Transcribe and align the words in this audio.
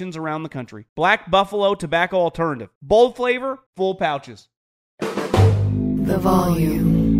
around 0.00 0.42
the 0.42 0.48
country. 0.48 0.86
Black 0.94 1.30
Buffalo 1.30 1.74
Tobacco 1.74 2.16
Alternative. 2.16 2.70
Bold 2.82 3.16
flavor, 3.16 3.58
full 3.76 3.94
pouches. 3.94 4.48
The 5.00 6.18
volume. 6.18 7.10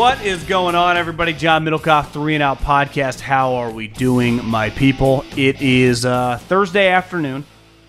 What 0.00 0.24
is 0.24 0.42
going 0.44 0.74
on, 0.74 0.96
everybody? 0.96 1.34
John 1.34 1.62
Middlekauff, 1.62 2.10
Three 2.10 2.32
and 2.32 2.42
Out 2.42 2.60
Podcast. 2.60 3.20
How 3.20 3.56
are 3.56 3.70
we 3.70 3.86
doing, 3.86 4.42
my 4.42 4.70
people? 4.70 5.26
It 5.36 5.60
is 5.60 6.06
uh, 6.06 6.38
Thursday 6.38 6.88
afternoon. 6.88 7.44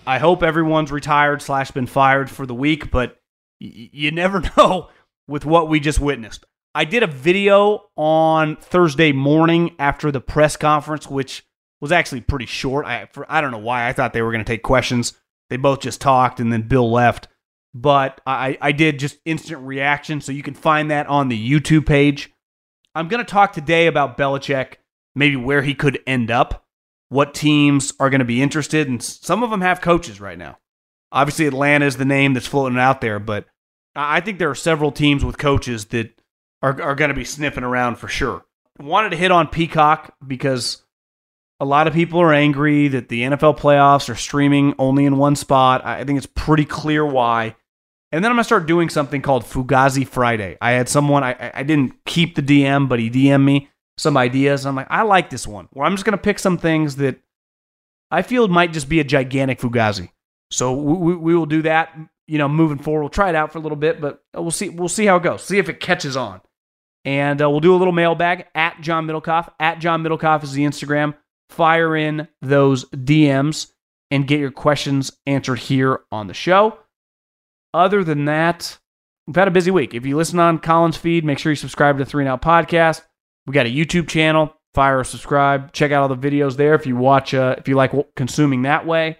I 0.06 0.18
hope 0.18 0.42
everyone's 0.42 0.92
retired 0.92 1.40
slash 1.40 1.70
been 1.70 1.86
fired 1.86 2.28
for 2.28 2.44
the 2.44 2.54
week, 2.54 2.90
but 2.90 3.18
y- 3.62 3.88
you 3.92 4.10
never 4.10 4.42
know 4.58 4.90
with 5.26 5.46
what 5.46 5.70
we 5.70 5.80
just 5.80 6.00
witnessed. 6.00 6.44
I 6.74 6.84
did 6.84 7.02
a 7.02 7.06
video 7.06 7.84
on 7.96 8.56
Thursday 8.56 9.12
morning 9.12 9.74
after 9.78 10.12
the 10.12 10.20
press 10.20 10.58
conference, 10.58 11.08
which 11.08 11.46
was 11.80 11.92
actually 11.92 12.20
pretty 12.20 12.44
short. 12.44 12.84
I 12.84 13.06
for, 13.06 13.24
I 13.26 13.40
don't 13.40 13.52
know 13.52 13.58
why 13.58 13.88
I 13.88 13.94
thought 13.94 14.12
they 14.12 14.20
were 14.20 14.32
going 14.32 14.44
to 14.44 14.52
take 14.52 14.62
questions. 14.62 15.14
They 15.48 15.56
both 15.56 15.80
just 15.80 16.02
talked, 16.02 16.40
and 16.40 16.52
then 16.52 16.68
Bill 16.68 16.92
left 16.92 17.28
but 17.74 18.20
I, 18.26 18.58
I 18.60 18.72
did 18.72 18.98
just 18.98 19.18
instant 19.24 19.60
reaction, 19.62 20.20
so 20.20 20.32
you 20.32 20.42
can 20.42 20.54
find 20.54 20.90
that 20.90 21.06
on 21.06 21.28
the 21.28 21.50
YouTube 21.50 21.86
page. 21.86 22.32
I'm 22.94 23.08
going 23.08 23.24
to 23.24 23.30
talk 23.30 23.52
today 23.52 23.86
about 23.86 24.18
Belichick, 24.18 24.74
maybe 25.14 25.36
where 25.36 25.62
he 25.62 25.74
could 25.74 25.98
end 26.06 26.30
up, 26.30 26.64
what 27.08 27.34
teams 27.34 27.92
are 27.98 28.10
going 28.10 28.18
to 28.18 28.24
be 28.24 28.42
interested, 28.42 28.88
and 28.88 29.02
some 29.02 29.42
of 29.42 29.50
them 29.50 29.62
have 29.62 29.80
coaches 29.80 30.20
right 30.20 30.38
now. 30.38 30.58
Obviously, 31.10 31.46
Atlanta 31.46 31.86
is 31.86 31.96
the 31.96 32.04
name 32.04 32.34
that's 32.34 32.46
floating 32.46 32.78
out 32.78 33.00
there, 33.00 33.18
but 33.18 33.46
I 33.94 34.20
think 34.20 34.38
there 34.38 34.50
are 34.50 34.54
several 34.54 34.92
teams 34.92 35.24
with 35.24 35.38
coaches 35.38 35.86
that 35.86 36.10
are, 36.62 36.80
are 36.80 36.94
going 36.94 37.10
to 37.10 37.14
be 37.14 37.24
sniffing 37.24 37.64
around 37.64 37.96
for 37.96 38.08
sure. 38.08 38.44
Wanted 38.78 39.10
to 39.10 39.16
hit 39.16 39.30
on 39.30 39.48
Peacock 39.48 40.14
because 40.26 40.82
a 41.60 41.66
lot 41.66 41.86
of 41.86 41.92
people 41.92 42.20
are 42.20 42.32
angry 42.32 42.88
that 42.88 43.08
the 43.08 43.22
NFL 43.22 43.58
playoffs 43.58 44.08
are 44.08 44.14
streaming 44.14 44.74
only 44.78 45.04
in 45.04 45.18
one 45.18 45.36
spot. 45.36 45.84
I 45.84 46.04
think 46.04 46.16
it's 46.16 46.26
pretty 46.26 46.64
clear 46.64 47.04
why. 47.04 47.56
And 48.12 48.22
then 48.22 48.30
I'm 48.30 48.36
gonna 48.36 48.44
start 48.44 48.66
doing 48.66 48.90
something 48.90 49.22
called 49.22 49.44
Fugazi 49.44 50.06
Friday. 50.06 50.58
I 50.60 50.72
had 50.72 50.88
someone 50.88 51.24
I 51.24 51.50
I 51.54 51.62
didn't 51.62 52.04
keep 52.04 52.34
the 52.34 52.42
DM, 52.42 52.88
but 52.88 52.98
he 52.98 53.10
DM'd 53.10 53.44
me 53.44 53.70
some 53.96 54.16
ideas. 54.16 54.66
I'm 54.66 54.76
like, 54.76 54.86
I 54.90 55.02
like 55.02 55.30
this 55.30 55.46
one. 55.46 55.68
Where 55.72 55.86
I'm 55.86 55.94
just 55.94 56.04
gonna 56.04 56.18
pick 56.18 56.38
some 56.38 56.58
things 56.58 56.96
that 56.96 57.18
I 58.10 58.22
feel 58.22 58.46
might 58.48 58.72
just 58.72 58.88
be 58.88 59.00
a 59.00 59.04
gigantic 59.04 59.58
Fugazi. 59.58 60.10
So 60.50 60.74
we, 60.74 61.16
we 61.16 61.34
will 61.34 61.46
do 61.46 61.62
that. 61.62 61.98
You 62.28 62.38
know, 62.38 62.48
moving 62.48 62.78
forward, 62.78 63.00
we'll 63.00 63.08
try 63.08 63.30
it 63.30 63.34
out 63.34 63.52
for 63.52 63.58
a 63.58 63.62
little 63.62 63.76
bit, 63.76 64.00
but 64.00 64.22
we'll 64.34 64.50
see. 64.50 64.68
We'll 64.68 64.88
see 64.88 65.06
how 65.06 65.16
it 65.16 65.22
goes. 65.22 65.42
See 65.42 65.58
if 65.58 65.68
it 65.68 65.80
catches 65.80 66.16
on. 66.16 66.40
And 67.04 67.42
uh, 67.42 67.50
we'll 67.50 67.60
do 67.60 67.74
a 67.74 67.78
little 67.78 67.92
mailbag 67.92 68.46
at 68.54 68.80
John 68.80 69.06
Middlekauff. 69.06 69.50
At 69.58 69.80
John 69.80 70.02
Middlekauff 70.04 70.44
is 70.44 70.52
the 70.52 70.62
Instagram. 70.62 71.14
Fire 71.50 71.96
in 71.96 72.28
those 72.40 72.84
DMs 72.90 73.72
and 74.10 74.28
get 74.28 74.38
your 74.38 74.52
questions 74.52 75.10
answered 75.26 75.58
here 75.58 76.00
on 76.12 76.26
the 76.28 76.34
show. 76.34 76.78
Other 77.74 78.04
than 78.04 78.26
that, 78.26 78.78
we've 79.26 79.36
had 79.36 79.48
a 79.48 79.52
busy 79.52 79.70
week. 79.70 79.94
If 79.94 80.04
you 80.04 80.16
listen 80.16 80.38
on 80.38 80.58
Colin's 80.58 80.96
feed, 80.96 81.24
make 81.24 81.38
sure 81.38 81.52
you 81.52 81.56
subscribe 81.56 81.96
to 81.98 82.04
the 82.04 82.10
Three 82.10 82.22
and 82.22 82.28
Out 82.28 82.42
Podcast. 82.42 83.02
We 83.46 83.54
got 83.54 83.66
a 83.66 83.70
YouTube 83.70 84.08
channel. 84.08 84.54
Fire 84.74 85.00
or 85.00 85.04
subscribe. 85.04 85.72
Check 85.72 85.92
out 85.92 86.02
all 86.02 86.14
the 86.14 86.30
videos 86.30 86.56
there 86.56 86.74
if 86.74 86.86
you 86.86 86.96
watch. 86.96 87.34
Uh, 87.34 87.56
if 87.58 87.68
you 87.68 87.74
like 87.74 87.92
consuming 88.16 88.62
that 88.62 88.86
way. 88.86 89.18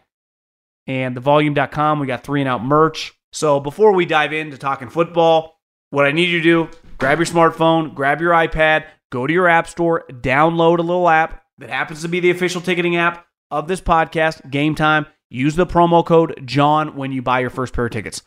And 0.86 1.14
thevolume.com, 1.14 2.00
we 2.00 2.06
got 2.06 2.24
Three 2.24 2.40
and 2.40 2.48
Out 2.48 2.64
merch. 2.64 3.12
So 3.32 3.60
before 3.60 3.92
we 3.92 4.06
dive 4.06 4.32
into 4.32 4.56
talking 4.56 4.88
football, 4.88 5.58
what 5.90 6.06
I 6.06 6.12
need 6.12 6.30
you 6.30 6.38
to 6.38 6.42
do: 6.42 6.68
grab 6.96 7.18
your 7.18 7.26
smartphone, 7.26 7.94
grab 7.94 8.22
your 8.22 8.32
iPad, 8.32 8.86
go 9.10 9.26
to 9.26 9.32
your 9.32 9.46
app 9.46 9.68
store, 9.68 10.06
download 10.08 10.78
a 10.78 10.82
little 10.82 11.08
app 11.08 11.42
that 11.58 11.68
happens 11.68 12.00
to 12.00 12.08
be 12.08 12.20
the 12.20 12.30
official 12.30 12.62
ticketing 12.62 12.96
app 12.96 13.26
of 13.50 13.68
this 13.68 13.80
podcast, 13.82 14.50
Gametime. 14.50 15.06
Use 15.28 15.54
the 15.54 15.66
promo 15.66 16.04
code 16.04 16.42
John 16.46 16.96
when 16.96 17.12
you 17.12 17.20
buy 17.20 17.40
your 17.40 17.50
first 17.50 17.74
pair 17.74 17.86
of 17.86 17.92
tickets 17.92 18.22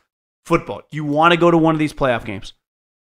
football. 0.46 0.82
Do 0.90 0.96
You 0.98 1.06
want 1.06 1.34
to 1.34 1.40
go 1.40 1.52
to 1.52 1.58
one 1.58 1.76
of 1.76 1.80
these 1.80 1.94
playoff 1.94 2.26
games. 2.26 2.54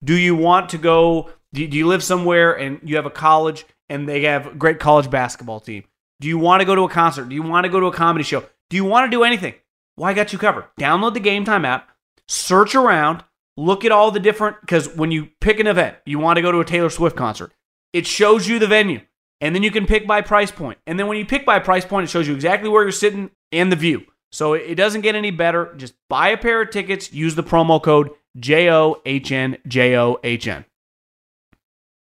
Do 0.03 0.15
you 0.15 0.35
want 0.35 0.69
to 0.69 0.77
go? 0.77 1.29
Do 1.53 1.63
you 1.63 1.87
live 1.87 2.03
somewhere 2.03 2.53
and 2.53 2.79
you 2.83 2.95
have 2.95 3.05
a 3.05 3.11
college 3.11 3.65
and 3.89 4.09
they 4.09 4.23
have 4.23 4.47
a 4.47 4.55
great 4.55 4.79
college 4.79 5.09
basketball 5.09 5.59
team? 5.59 5.83
Do 6.19 6.27
you 6.27 6.37
want 6.37 6.61
to 6.61 6.65
go 6.65 6.75
to 6.75 6.83
a 6.83 6.89
concert? 6.89 7.29
Do 7.29 7.35
you 7.35 7.43
want 7.43 7.65
to 7.65 7.69
go 7.69 7.79
to 7.79 7.85
a 7.87 7.93
comedy 7.93 8.23
show? 8.23 8.43
Do 8.69 8.75
you 8.75 8.85
want 8.85 9.05
to 9.05 9.15
do 9.15 9.23
anything? 9.23 9.53
Well, 9.95 10.09
I 10.09 10.13
got 10.13 10.33
you 10.33 10.39
covered. 10.39 10.65
Download 10.79 11.13
the 11.13 11.19
Gametime 11.19 11.65
app, 11.65 11.89
search 12.27 12.73
around, 12.73 13.23
look 13.55 13.85
at 13.85 13.91
all 13.91 14.09
the 14.09 14.19
different, 14.19 14.57
because 14.61 14.95
when 14.95 15.11
you 15.11 15.29
pick 15.41 15.59
an 15.59 15.67
event, 15.67 15.97
you 16.05 16.17
want 16.17 16.37
to 16.37 16.41
go 16.41 16.51
to 16.51 16.59
a 16.59 16.65
Taylor 16.65 16.89
Swift 16.89 17.15
concert, 17.15 17.53
it 17.91 18.07
shows 18.07 18.47
you 18.47 18.57
the 18.57 18.67
venue. 18.67 19.01
And 19.41 19.53
then 19.53 19.61
you 19.61 19.71
can 19.71 19.85
pick 19.85 20.07
by 20.07 20.21
price 20.21 20.51
point. 20.51 20.79
And 20.87 20.97
then 20.97 21.07
when 21.07 21.17
you 21.17 21.25
pick 21.25 21.45
by 21.45 21.59
price 21.59 21.85
point, 21.85 22.05
it 22.05 22.09
shows 22.09 22.27
you 22.27 22.33
exactly 22.33 22.69
where 22.69 22.83
you're 22.83 22.91
sitting 22.91 23.29
and 23.51 23.71
the 23.71 23.75
view. 23.75 24.05
So 24.33 24.53
it 24.53 24.75
doesn't 24.75 25.01
get 25.01 25.13
any 25.13 25.29
better. 25.29 25.71
Just 25.77 25.93
buy 26.09 26.29
a 26.29 26.37
pair 26.37 26.63
of 26.63 26.71
tickets, 26.71 27.13
use 27.13 27.35
the 27.35 27.43
promo 27.43 27.81
code 27.81 28.09
J 28.37 28.69
O 28.71 28.99
H 29.05 29.31
N 29.31 29.57
J 29.67 29.95
O 29.95 30.19
H 30.23 30.47
N. 30.47 30.65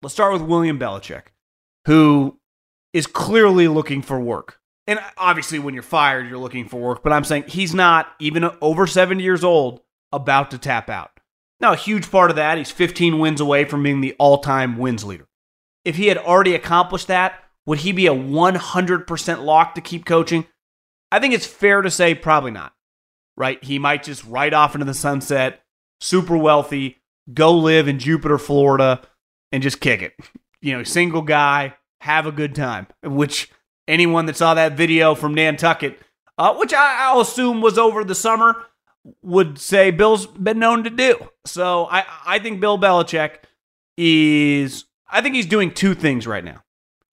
Let's 0.01 0.13
start 0.13 0.31
with 0.31 0.42
William 0.42 0.80
Belichick, 0.80 1.24
who 1.86 2.39
is 2.94 3.06
clearly 3.06 3.68
looking 3.68 4.01
for 4.01 4.18
work. 4.18 4.60
And 4.88 5.00
obviously, 5.18 5.60
when 5.60 5.74
you're 5.74 5.83
fired, 5.83 6.30
you're 6.30 6.39
looking 6.39 6.69
for 6.69 6.80
work. 6.80 7.04
But 7.04 7.12
I'm 7.12 7.25
saying 7.25 7.44
he's 7.48 7.75
not, 7.75 8.07
even 8.19 8.50
over 8.62 8.88
70 8.88 9.22
years 9.22 9.44
old, 9.44 9.81
about 10.13 10.51
to 10.51 10.57
tap 10.57 10.89
out. 10.89 11.12
Now, 11.60 11.74
a 11.74 11.77
huge 11.77 12.10
part 12.10 12.30
of 12.30 12.38
that, 12.38 12.57
he's 12.57 12.72
15 12.72 13.19
wins 13.19 13.42
away 13.42 13.66
from 13.66 13.84
being 13.84 14.00
the 14.00 14.16
all 14.18 14.38
time 14.38 14.77
wins 14.77 15.04
leader. 15.04 15.27
If 15.84 15.98
he 15.98 16.07
had 16.07 16.18
already 16.18 16.56
accomplished 16.56 17.07
that, 17.07 17.44
would 17.66 17.80
he 17.80 17.92
be 17.92 18.07
a 18.07 18.16
100% 18.16 19.44
lock 19.44 19.75
to 19.75 19.81
keep 19.81 20.06
coaching? 20.06 20.48
I 21.12 21.19
think 21.19 21.34
it's 21.34 21.46
fair 21.46 21.81
to 21.81 21.92
say 21.92 22.16
probably 22.16 22.52
not, 22.52 22.74
right? 23.36 23.62
He 23.63 23.80
might 23.80 24.04
just 24.04 24.25
ride 24.25 24.54
off 24.54 24.75
into 24.75 24.86
the 24.86 24.94
sunset, 24.94 25.63
super 26.00 26.38
wealthy, 26.38 26.98
go 27.34 27.52
live 27.54 27.88
in 27.88 28.00
Jupiter, 28.00 28.38
Florida, 28.38 29.02
and 29.52 29.62
just 29.62 29.80
kick 29.80 30.02
it. 30.02 30.13
You 30.63 30.78
know, 30.78 30.84
single 30.84 31.24
guy, 31.24 31.74
have 32.02 32.28
a 32.28 32.31
good 32.31 32.54
time, 32.54 32.86
which 33.02 33.50
anyone 33.88 34.28
that 34.28 34.38
saw 34.38 34.54
that 34.54 34.78
video 34.78 35.16
from 35.16 35.34
Nantucket, 35.34 36.00
uh, 36.38 36.54
which 36.54 36.72
I, 36.72 36.98
I'll 37.00 37.22
assume 37.22 37.62
was 37.62 37.80
over 37.80 38.04
the 38.04 38.13
summer, 38.13 38.66
would 39.24 39.58
say 39.58 39.90
Bill's 39.90 40.28
been 40.28 40.60
known 40.60 40.84
to 40.84 40.92
do. 40.92 41.30
So 41.46 41.88
I, 41.90 42.06
I 42.28 42.38
think 42.38 42.62
Bill 42.62 42.78
Belichick 42.78 43.38
is, 43.98 44.86
I 45.10 45.22
think 45.22 45.34
he's 45.34 45.48
doing 45.48 45.74
two 45.74 45.96
things 45.96 46.28
right 46.28 46.44
now. 46.44 46.63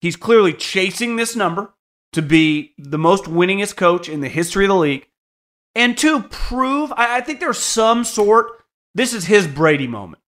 He's 0.03 0.17
clearly 0.17 0.53
chasing 0.53 1.17
this 1.17 1.35
number 1.35 1.73
to 2.13 2.23
be 2.23 2.75
the 2.79 2.99
most 2.99 3.25
winningest 3.25 3.77
coach 3.77 4.09
in 4.09 4.21
the 4.21 4.29
history 4.29 4.65
of 4.65 4.69
the 4.69 4.77
league. 4.77 5.07
And 5.75 5.97
to 5.99 6.23
prove, 6.23 6.93
I, 6.93 7.19
I 7.19 7.21
think 7.21 7.41
there's 7.41 7.59
some 7.59 8.05
sort, 8.05 8.65
this 8.95 9.13
is 9.13 9.27
his 9.27 9.47
Brady 9.47 9.87
moment, 9.87 10.23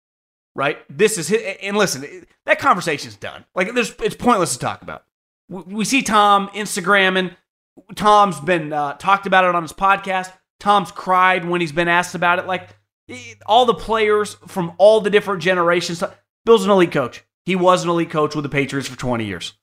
right? 0.55 0.77
This 0.89 1.17
is 1.17 1.27
his, 1.27 1.41
and 1.61 1.77
listen, 1.77 2.25
that 2.45 2.59
conversation's 2.59 3.15
done. 3.15 3.45
Like, 3.55 3.73
there's, 3.73 3.95
it's 4.01 4.15
pointless 4.15 4.53
to 4.53 4.59
talk 4.59 4.81
about. 4.81 5.05
We, 5.47 5.61
we 5.61 5.85
see 5.85 6.01
Tom 6.01 6.49
Instagramming. 6.49 7.35
Tom's 7.95 8.39
been 8.39 8.73
uh, 8.73 8.93
talked 8.93 9.25
about 9.25 9.45
it 9.45 9.55
on 9.55 9.63
his 9.63 9.73
podcast. 9.73 10.31
Tom's 10.59 10.91
cried 10.91 11.45
when 11.45 11.61
he's 11.61 11.71
been 11.71 11.87
asked 11.87 12.15
about 12.15 12.39
it. 12.39 12.45
Like, 12.45 12.69
all 13.45 13.65
the 13.65 13.73
players 13.73 14.35
from 14.47 14.73
all 14.77 15.01
the 15.01 15.09
different 15.09 15.41
generations. 15.41 16.03
Bill's 16.45 16.65
an 16.65 16.71
elite 16.71 16.91
coach. 16.91 17.23
He 17.45 17.55
was 17.55 17.83
an 17.83 17.89
elite 17.89 18.11
coach 18.11 18.35
with 18.35 18.43
the 18.43 18.49
Patriots 18.49 18.87
for 18.87 18.97
20 18.97 19.25
years, 19.25 19.53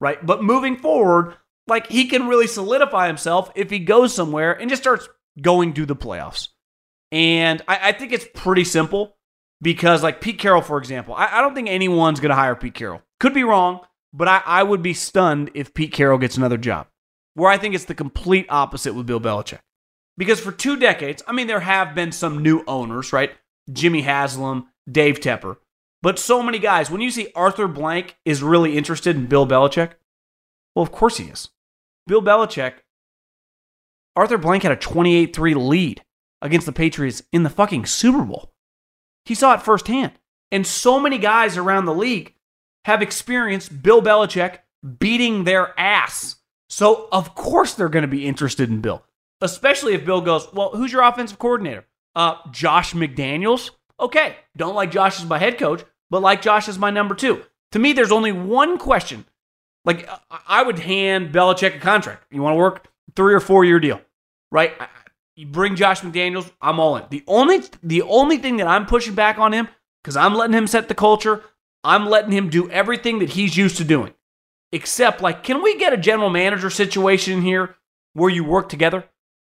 right? 0.00 0.24
But 0.24 0.42
moving 0.42 0.76
forward, 0.76 1.36
like 1.68 1.88
he 1.88 2.06
can 2.06 2.28
really 2.28 2.46
solidify 2.46 3.06
himself 3.06 3.50
if 3.54 3.70
he 3.70 3.78
goes 3.78 4.14
somewhere 4.14 4.52
and 4.52 4.70
just 4.70 4.82
starts 4.82 5.08
going 5.40 5.74
to 5.74 5.86
the 5.86 5.96
playoffs. 5.96 6.48
And 7.12 7.62
I, 7.68 7.88
I 7.88 7.92
think 7.92 8.12
it's 8.12 8.26
pretty 8.34 8.64
simple 8.64 9.16
because, 9.62 10.02
like 10.02 10.20
Pete 10.20 10.38
Carroll, 10.38 10.62
for 10.62 10.78
example, 10.78 11.14
I, 11.14 11.38
I 11.38 11.40
don't 11.40 11.54
think 11.54 11.68
anyone's 11.68 12.20
going 12.20 12.30
to 12.30 12.36
hire 12.36 12.54
Pete 12.54 12.74
Carroll. 12.74 13.02
Could 13.20 13.34
be 13.34 13.44
wrong, 13.44 13.80
but 14.12 14.28
I, 14.28 14.42
I 14.44 14.62
would 14.62 14.82
be 14.82 14.94
stunned 14.94 15.50
if 15.54 15.74
Pete 15.74 15.92
Carroll 15.92 16.18
gets 16.18 16.36
another 16.36 16.58
job. 16.58 16.86
Where 17.34 17.50
I 17.50 17.58
think 17.58 17.74
it's 17.74 17.84
the 17.84 17.94
complete 17.94 18.46
opposite 18.48 18.94
with 18.94 19.06
Bill 19.06 19.20
Belichick. 19.20 19.60
Because 20.16 20.40
for 20.40 20.50
two 20.50 20.76
decades, 20.76 21.22
I 21.26 21.32
mean, 21.32 21.46
there 21.46 21.60
have 21.60 21.94
been 21.94 22.10
some 22.10 22.42
new 22.42 22.64
owners, 22.66 23.12
right? 23.12 23.30
Jimmy 23.72 24.02
Haslam, 24.02 24.66
Dave 24.90 25.20
Tepper. 25.20 25.58
But 26.02 26.18
so 26.18 26.42
many 26.42 26.58
guys, 26.58 26.90
when 26.90 27.00
you 27.00 27.10
see 27.10 27.30
Arthur 27.34 27.68
Blank 27.68 28.16
is 28.24 28.42
really 28.42 28.76
interested 28.76 29.16
in 29.16 29.26
Bill 29.26 29.46
Belichick, 29.46 29.92
well, 30.74 30.82
of 30.82 30.92
course 30.92 31.18
he 31.18 31.24
is. 31.24 31.50
Bill 32.08 32.22
Belichick, 32.22 32.78
Arthur 34.16 34.38
Blank 34.38 34.64
had 34.64 34.72
a 34.72 34.76
28 34.76 35.36
3 35.36 35.54
lead 35.54 36.02
against 36.42 36.66
the 36.66 36.72
Patriots 36.72 37.22
in 37.32 37.44
the 37.44 37.50
fucking 37.50 37.86
Super 37.86 38.24
Bowl. 38.24 38.52
He 39.24 39.34
saw 39.34 39.54
it 39.54 39.62
firsthand. 39.62 40.12
And 40.50 40.66
so 40.66 40.98
many 40.98 41.18
guys 41.18 41.56
around 41.56 41.84
the 41.84 41.94
league 41.94 42.34
have 42.86 43.02
experienced 43.02 43.82
Bill 43.82 44.00
Belichick 44.00 44.60
beating 44.98 45.44
their 45.44 45.78
ass. 45.78 46.36
So, 46.70 47.08
of 47.12 47.34
course, 47.34 47.74
they're 47.74 47.90
going 47.90 48.02
to 48.02 48.08
be 48.08 48.26
interested 48.26 48.70
in 48.70 48.80
Bill, 48.80 49.04
especially 49.42 49.94
if 49.94 50.06
Bill 50.06 50.22
goes, 50.22 50.52
Well, 50.52 50.70
who's 50.70 50.92
your 50.92 51.02
offensive 51.02 51.38
coordinator? 51.38 51.86
Uh, 52.16 52.36
Josh 52.50 52.94
McDaniels. 52.94 53.70
Okay, 54.00 54.36
don't 54.56 54.74
like 54.74 54.90
Josh 54.90 55.20
as 55.20 55.26
my 55.26 55.38
head 55.38 55.58
coach, 55.58 55.84
but 56.08 56.22
like 56.22 56.40
Josh 56.40 56.68
as 56.68 56.78
my 56.78 56.90
number 56.90 57.14
two. 57.14 57.44
To 57.72 57.78
me, 57.78 57.92
there's 57.92 58.12
only 58.12 58.32
one 58.32 58.78
question 58.78 59.26
like 59.88 60.06
I 60.46 60.62
would 60.62 60.78
hand 60.78 61.32
Belichick 61.32 61.76
a 61.76 61.78
contract. 61.78 62.26
You 62.30 62.42
want 62.42 62.52
to 62.52 62.58
work 62.58 62.88
three 63.16 63.32
or 63.32 63.40
four 63.40 63.64
year 63.64 63.80
deal, 63.80 64.02
right? 64.52 64.74
You 65.34 65.46
bring 65.46 65.76
Josh 65.76 66.02
McDaniels, 66.02 66.50
I'm 66.60 66.78
all 66.78 66.96
in. 66.96 67.04
The 67.08 67.24
only 67.26 67.62
the 67.82 68.02
only 68.02 68.36
thing 68.36 68.58
that 68.58 68.66
I'm 68.66 68.84
pushing 68.84 69.14
back 69.14 69.38
on 69.38 69.54
him 69.54 69.66
because 70.02 70.14
I'm 70.14 70.34
letting 70.34 70.54
him 70.54 70.66
set 70.66 70.88
the 70.88 70.94
culture. 70.94 71.42
I'm 71.82 72.06
letting 72.06 72.32
him 72.32 72.50
do 72.50 72.68
everything 72.70 73.20
that 73.20 73.30
he's 73.30 73.56
used 73.56 73.78
to 73.78 73.84
doing. 73.84 74.12
Except, 74.72 75.22
like, 75.22 75.42
can 75.42 75.62
we 75.62 75.78
get 75.78 75.94
a 75.94 75.96
general 75.96 76.28
manager 76.28 76.68
situation 76.68 77.40
here 77.40 77.76
where 78.12 78.28
you 78.28 78.44
work 78.44 78.68
together? 78.68 79.04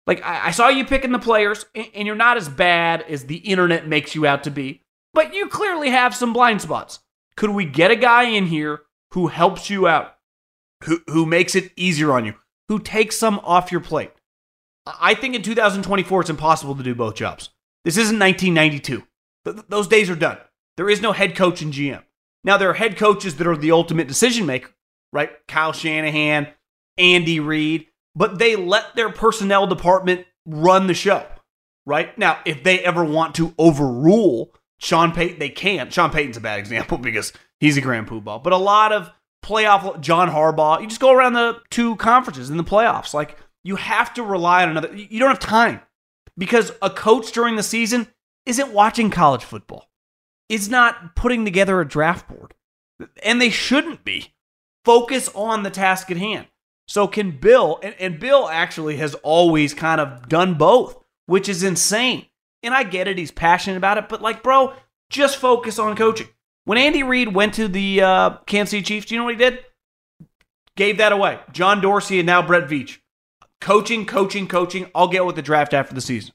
Like, 0.07 0.25
I, 0.25 0.47
I 0.47 0.51
saw 0.53 0.69
you 0.69 0.87
picking 0.87 1.13
the 1.13 1.19
players, 1.19 1.67
and, 1.75 1.89
and 1.95 2.07
you're 2.07 2.17
not 2.17 2.39
as 2.39 2.49
bad 2.49 3.03
as 3.03 3.25
the 3.27 3.37
internet 3.37 3.87
makes 3.87 4.15
you 4.15 4.27
out 4.27 4.45
to 4.45 4.51
be, 4.51 4.83
but 5.13 5.35
you 5.35 5.49
clearly 5.49 5.91
have 5.91 6.15
some 6.15 6.33
blind 6.33 6.63
spots. 6.63 7.01
Could 7.37 7.51
we 7.51 7.67
get 7.67 7.91
a 7.91 7.97
guy 7.97 8.23
in 8.23 8.47
here 8.47 8.83
who 9.11 9.27
helps 9.27 9.69
you 9.69 9.87
out? 9.87 10.12
Who, 10.85 11.01
who 11.09 11.27
makes 11.27 11.55
it 11.55 11.73
easier 11.77 12.13
on 12.13 12.25
you, 12.25 12.35
who 12.69 12.79
takes 12.79 13.17
some 13.19 13.41
off 13.45 13.73
your 13.73 13.81
plate. 13.81 14.13
I 14.87 15.15
think 15.15 15.35
in 15.35 15.43
2024, 15.43 16.23
it's 16.23 16.31
impossible 16.31 16.75
to 16.75 16.83
do 16.83 16.95
both 16.95 17.15
jobs. 17.15 17.51
This 17.85 17.97
isn't 17.97 18.19
1992. 18.19 19.03
Th- 19.45 19.67
those 19.69 19.89
days 19.89 20.11
are 20.11 20.17
done. 20.17 20.39
There 20.77 20.91
is 20.91 21.01
no 21.01 21.13
head 21.13 21.37
coach 21.37 21.63
and 21.63 21.73
GM. 21.73 22.03
Now, 22.45 22.57
there 22.57 22.71
are 22.71 22.75
head 22.75 22.97
coaches 22.97 23.37
that 23.37 23.47
are 23.47 23.57
the 23.57 23.71
ultimate 23.71 24.09
decision 24.09 24.47
maker, 24.47 24.71
right? 25.13 25.31
Kyle 25.47 25.73
Shanahan, 25.73 26.49
Andy 26.99 27.39
Reid, 27.39 27.87
but 28.15 28.39
they 28.39 28.57
let 28.57 28.97
their 28.97 29.11
personnel 29.11 29.67
department 29.67 30.27
run 30.45 30.87
the 30.87 30.95
show, 30.95 31.25
right? 31.87 32.17
Now, 32.19 32.41
if 32.45 32.65
they 32.65 32.81
ever 32.81 33.05
want 33.05 33.35
to 33.37 33.55
overrule 33.59 34.53
Sean 34.79 35.13
Payton, 35.13 35.39
they 35.39 35.49
can't. 35.49 35.93
Sean 35.93 36.11
Payton's 36.11 36.37
a 36.37 36.41
bad 36.41 36.59
example 36.59 36.99
because 36.99 37.33
he's 37.61 37.77
a 37.77 37.81
grand 37.81 38.09
poobah. 38.09 38.43
But 38.43 38.53
a 38.53 38.59
lot 38.59 38.93
of 38.93 39.13
playoff 39.43 40.01
John 40.01 40.31
Harbaugh. 40.31 40.81
You 40.81 40.87
just 40.87 41.01
go 41.01 41.13
around 41.13 41.35
the 41.35 41.61
two 41.71 41.97
conferences 41.97 42.51
in 42.51 42.57
the 42.57 42.65
playoffs. 42.65 43.13
Like 43.13 43.37
you 43.65 43.77
have 43.77 44.15
to 44.15 44.23
rely 44.23 44.63
on 44.63 44.71
another. 44.71 44.95
You 44.95 45.19
don't 45.19 45.29
have 45.29 45.39
time 45.39 45.81
because 46.37 46.73
a 46.81 46.91
coach 46.91 47.33
during 47.33 47.57
the 47.57 47.63
season 47.63 48.09
isn't 48.47 48.73
watching 48.73 49.11
college 49.11 49.45
football. 49.45 49.89
Is 50.49 50.69
not 50.69 51.17
putting 51.17 51.45
together 51.45 51.81
a 51.81 51.89
draft 51.89 52.29
board, 52.29 52.55
and 53.23 53.41
they 53.41 53.51
shouldn't 53.51 54.05
be. 54.05 54.35
Focus 54.85 55.31
on 55.35 55.63
the 55.63 55.71
task 55.71 56.11
at 56.11 56.17
hand. 56.17 56.47
So 56.89 57.07
can 57.07 57.39
Bill, 57.39 57.79
and, 57.83 57.95
and 57.99 58.21
Bill 58.21 58.49
actually 58.49 58.97
has 58.97 59.15
always 59.15 59.73
kind 59.73 60.01
of 60.01 60.29
done 60.29 60.55
both, 60.55 60.99
which 61.27 61.49
is 61.49 61.63
insane. 61.63 62.27
And 62.63 62.75
I 62.75 62.83
get 62.83 63.09
it; 63.09 63.17
he's 63.17 63.31
passionate 63.31 63.79
about 63.79 63.97
it, 63.97 64.09
but 64.11 64.21
like, 64.21 64.43
bro, 64.43 64.75
just 65.09 65.37
focus 65.37 65.79
on 65.79 65.97
coaching. 65.97 66.29
When 66.65 66.79
Andy 66.79 67.03
Reid 67.03 67.35
went 67.35 67.55
to 67.55 67.69
the 67.69 68.03
uh, 68.03 68.31
Kansas 68.47 68.71
City 68.71 68.83
Chiefs, 68.83 69.07
do 69.07 69.15
you 69.15 69.21
know 69.21 69.25
what 69.25 69.35
he 69.35 69.39
did? 69.39 69.65
Gave 70.77 70.99
that 70.99 71.13
away. 71.13 71.41
John 71.53 71.81
Dorsey 71.81 72.21
and 72.21 72.27
now 72.27 72.41
Brett 72.41 72.69
Veach. 72.69 72.99
Coaching, 73.61 74.07
coaching, 74.07 74.47
coaching. 74.47 74.91
I'll 74.95 75.09
get 75.09 75.27
with 75.27 75.37
the 75.37 75.43
draft 75.43 75.75
after 75.75 75.95
the 75.95 76.01
season. 76.01 76.33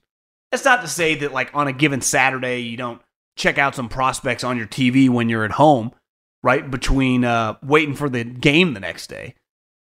That's 0.52 0.66
not 0.66 0.82
to 0.82 0.88
say 0.88 1.16
that, 1.16 1.34
like, 1.34 1.54
on 1.54 1.68
a 1.68 1.74
given 1.74 2.02
Saturday, 2.02 2.60
you 2.60 2.78
don't 2.78 3.02
check 3.36 3.58
out 3.58 3.76
some 3.76 3.90
prospects 3.90 4.44
on 4.44 4.58
your 4.58 4.68
TV 4.68 5.10
when 5.10 5.30
you're 5.30 5.44
at 5.44 5.52
home, 5.52 5.92
right? 6.44 6.70
Between 6.70 7.24
uh, 7.26 7.58
waiting 7.64 7.96
for 7.96 8.10
the 8.10 8.24
game 8.24 8.74
the 8.74 8.80
next 8.80 9.08
day. 9.08 9.36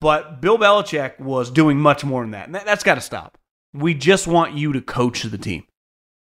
But 0.01 0.41
Bill 0.41 0.59
Belichick 0.59 1.19
was 1.19 1.51
doing 1.51 1.79
much 1.79 2.05
more 2.05 2.23
than 2.23 2.33
that. 2.33 2.47
And 2.47 2.55
that, 2.55 2.65
that's 2.65 2.85
got 2.85 2.95
to 2.97 3.01
stop. 3.01 3.39
We 3.73 3.95
just 3.95 4.27
want 4.27 4.55
you 4.55 4.73
to 4.73 4.81
coach 4.81 5.23
the 5.23 5.39
team. 5.39 5.65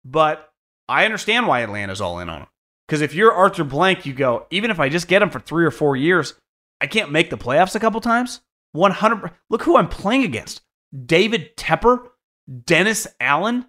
But 0.05 0.49
I 0.89 1.05
understand 1.05 1.47
why 1.47 1.63
Atlanta's 1.63 2.01
all 2.01 2.21
in 2.21 2.29
on 2.29 2.43
him. 2.43 2.49
Because 2.87 3.01
if 3.01 3.15
you're 3.15 3.33
Arthur 3.33 3.65
Blank, 3.65 4.07
you 4.07 4.13
go, 4.13 4.47
even 4.51 4.71
if 4.71 4.79
I 4.79 4.89
just 4.89 5.09
get 5.09 5.23
him 5.23 5.31
for 5.31 5.41
three 5.41 5.65
or 5.65 5.71
four 5.71 5.97
years, 5.97 6.35
I 6.81 6.87
can't 6.87 7.11
make 7.11 7.31
the 7.31 7.39
playoffs 7.39 7.75
a 7.75 7.81
couple 7.81 8.01
times. 8.01 8.41
100. 8.73 9.33
Look 9.51 9.63
who 9.63 9.77
I'm 9.77 9.89
playing 9.89 10.25
against 10.25 10.61
David 11.05 11.57
Tepper, 11.57 12.09
Dennis 12.65 13.07
Allen, 13.21 13.67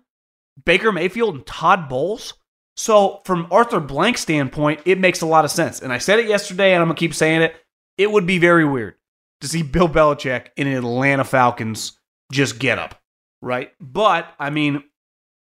Baker 0.65 0.91
Mayfield, 0.91 1.35
and 1.35 1.45
Todd 1.45 1.89
Bowles. 1.89 2.33
So, 2.75 3.21
from 3.25 3.47
Arthur 3.49 3.79
Blank's 3.79 4.21
standpoint, 4.21 4.81
it 4.85 4.99
makes 4.99 5.21
a 5.21 5.25
lot 5.25 5.45
of 5.45 5.51
sense. 5.51 5.81
And 5.81 5.91
I 5.91 5.97
said 5.97 6.19
it 6.19 6.27
yesterday, 6.27 6.73
and 6.73 6.81
I'm 6.81 6.87
going 6.87 6.95
to 6.95 6.99
keep 6.99 7.15
saying 7.15 7.41
it. 7.41 7.55
It 7.97 8.11
would 8.11 8.27
be 8.27 8.37
very 8.37 8.65
weird 8.65 8.93
to 9.41 9.47
see 9.47 9.63
Bill 9.63 9.89
Belichick 9.89 10.49
in 10.55 10.67
an 10.67 10.77
Atlanta 10.77 11.23
Falcons 11.23 11.97
just 12.31 12.59
get 12.59 12.77
up, 12.77 13.01
right? 13.41 13.71
But, 13.79 14.31
I 14.37 14.51
mean, 14.51 14.83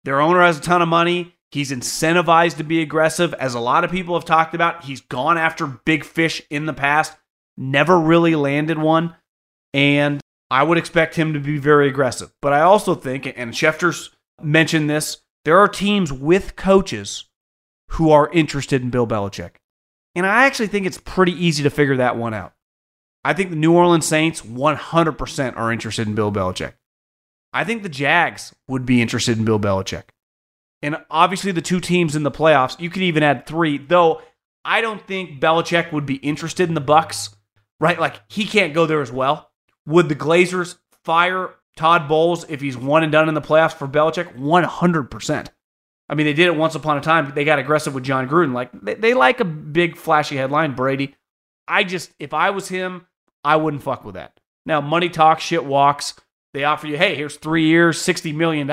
their 0.05 0.21
owner 0.21 0.41
has 0.41 0.59
a 0.59 0.61
ton 0.61 0.81
of 0.81 0.87
money. 0.87 1.34
He's 1.55 1.71
incentivized 1.71 2.57
to 2.57 2.65
be 2.65 2.81
aggressive. 2.81 3.33
As 3.35 3.53
a 3.53 3.61
lot 3.61 3.85
of 3.85 3.91
people 3.91 4.13
have 4.13 4.25
talked 4.25 4.53
about, 4.53 4.83
he's 4.83 4.99
gone 4.99 5.37
after 5.37 5.65
big 5.65 6.03
fish 6.03 6.41
in 6.49 6.65
the 6.65 6.73
past, 6.73 7.15
never 7.55 7.97
really 7.97 8.35
landed 8.35 8.77
one. 8.77 9.15
And 9.73 10.19
I 10.51 10.63
would 10.63 10.77
expect 10.77 11.15
him 11.15 11.31
to 11.31 11.39
be 11.39 11.57
very 11.57 11.87
aggressive. 11.87 12.33
But 12.41 12.51
I 12.51 12.59
also 12.59 12.93
think, 12.93 13.31
and 13.37 13.53
Schefter's 13.53 14.09
mentioned 14.41 14.89
this, 14.89 15.21
there 15.45 15.57
are 15.57 15.69
teams 15.69 16.11
with 16.11 16.57
coaches 16.57 17.23
who 17.91 18.11
are 18.11 18.29
interested 18.33 18.81
in 18.81 18.89
Bill 18.89 19.07
Belichick. 19.07 19.51
And 20.13 20.25
I 20.25 20.47
actually 20.47 20.67
think 20.67 20.85
it's 20.85 20.97
pretty 20.97 21.31
easy 21.31 21.63
to 21.63 21.69
figure 21.69 21.95
that 21.95 22.17
one 22.17 22.33
out. 22.33 22.51
I 23.23 23.31
think 23.31 23.49
the 23.49 23.55
New 23.55 23.73
Orleans 23.73 24.05
Saints 24.05 24.41
100% 24.41 25.55
are 25.55 25.71
interested 25.71 26.05
in 26.05 26.15
Bill 26.15 26.33
Belichick. 26.33 26.73
I 27.53 27.63
think 27.63 27.81
the 27.81 27.87
Jags 27.87 28.53
would 28.67 28.85
be 28.85 29.01
interested 29.01 29.37
in 29.37 29.45
Bill 29.45 29.57
Belichick. 29.57 30.09
And 30.85 31.03
obviously, 31.09 31.51
the 31.51 31.63
two 31.63 31.79
teams 31.79 32.15
in 32.15 32.21
the 32.21 32.29
playoffs, 32.29 32.79
you 32.79 32.91
could 32.91 33.01
even 33.01 33.23
add 33.23 33.47
three, 33.47 33.79
though 33.79 34.21
I 34.63 34.81
don't 34.81 35.01
think 35.07 35.41
Belichick 35.41 35.91
would 35.91 36.05
be 36.05 36.17
interested 36.17 36.69
in 36.69 36.75
the 36.75 36.81
Bucs, 36.81 37.33
right? 37.79 37.99
Like, 37.99 38.21
he 38.27 38.45
can't 38.45 38.75
go 38.75 38.85
there 38.85 39.01
as 39.01 39.11
well. 39.11 39.49
Would 39.87 40.09
the 40.09 40.15
Glazers 40.15 40.77
fire 41.03 41.55
Todd 41.75 42.07
Bowles 42.07 42.45
if 42.49 42.61
he's 42.61 42.77
one 42.77 43.01
and 43.01 43.11
done 43.11 43.27
in 43.27 43.33
the 43.33 43.41
playoffs 43.41 43.73
for 43.73 43.87
Belichick? 43.87 44.37
100%. 44.37 45.47
I 46.07 46.13
mean, 46.13 46.27
they 46.27 46.33
did 46.33 46.45
it 46.45 46.55
once 46.55 46.75
upon 46.75 46.99
a 46.99 47.01
time. 47.01 47.33
They 47.33 47.45
got 47.45 47.57
aggressive 47.57 47.95
with 47.95 48.03
Jon 48.03 48.29
Gruden. 48.29 48.53
Like, 48.53 48.69
they, 48.79 48.93
they 48.93 49.13
like 49.15 49.39
a 49.39 49.45
big, 49.45 49.97
flashy 49.97 50.35
headline, 50.35 50.75
Brady. 50.75 51.15
I 51.67 51.83
just, 51.83 52.11
if 52.19 52.31
I 52.31 52.51
was 52.51 52.67
him, 52.67 53.07
I 53.43 53.55
wouldn't 53.55 53.81
fuck 53.81 54.05
with 54.05 54.13
that. 54.13 54.39
Now, 54.67 54.81
money 54.81 55.09
talks, 55.09 55.41
shit 55.41 55.65
walks. 55.65 56.13
They 56.53 56.63
offer 56.63 56.85
you, 56.85 56.95
hey, 56.95 57.15
here's 57.15 57.37
three 57.37 57.65
years, 57.65 57.97
$60 57.97 58.35
million. 58.35 58.69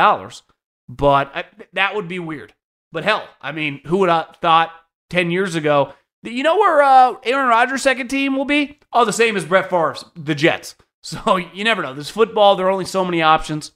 But 0.96 1.34
I, 1.34 1.44
that 1.72 1.94
would 1.94 2.08
be 2.08 2.18
weird. 2.18 2.54
But 2.92 3.04
hell, 3.04 3.26
I 3.40 3.52
mean, 3.52 3.80
who 3.86 3.98
would 3.98 4.10
have 4.10 4.36
thought 4.42 4.70
10 5.10 5.30
years 5.30 5.54
ago 5.54 5.94
that, 6.22 6.32
you 6.32 6.42
know 6.42 6.56
where 6.56 6.82
uh, 6.82 7.14
Aaron 7.24 7.48
Rodgers' 7.48 7.82
second 7.82 8.08
team 8.08 8.36
will 8.36 8.44
be? 8.44 8.78
Oh, 8.92 9.04
the 9.04 9.12
same 9.12 9.36
as 9.36 9.44
Brett 9.46 9.70
Favre's, 9.70 10.04
the 10.14 10.34
Jets. 10.34 10.76
So 11.04 11.34
you 11.36 11.64
never 11.64 11.82
know. 11.82 11.94
This 11.94 12.10
football, 12.10 12.54
there 12.54 12.68
are 12.68 12.70
only 12.70 12.84
so 12.84 13.04
many 13.04 13.22
options. 13.22 13.72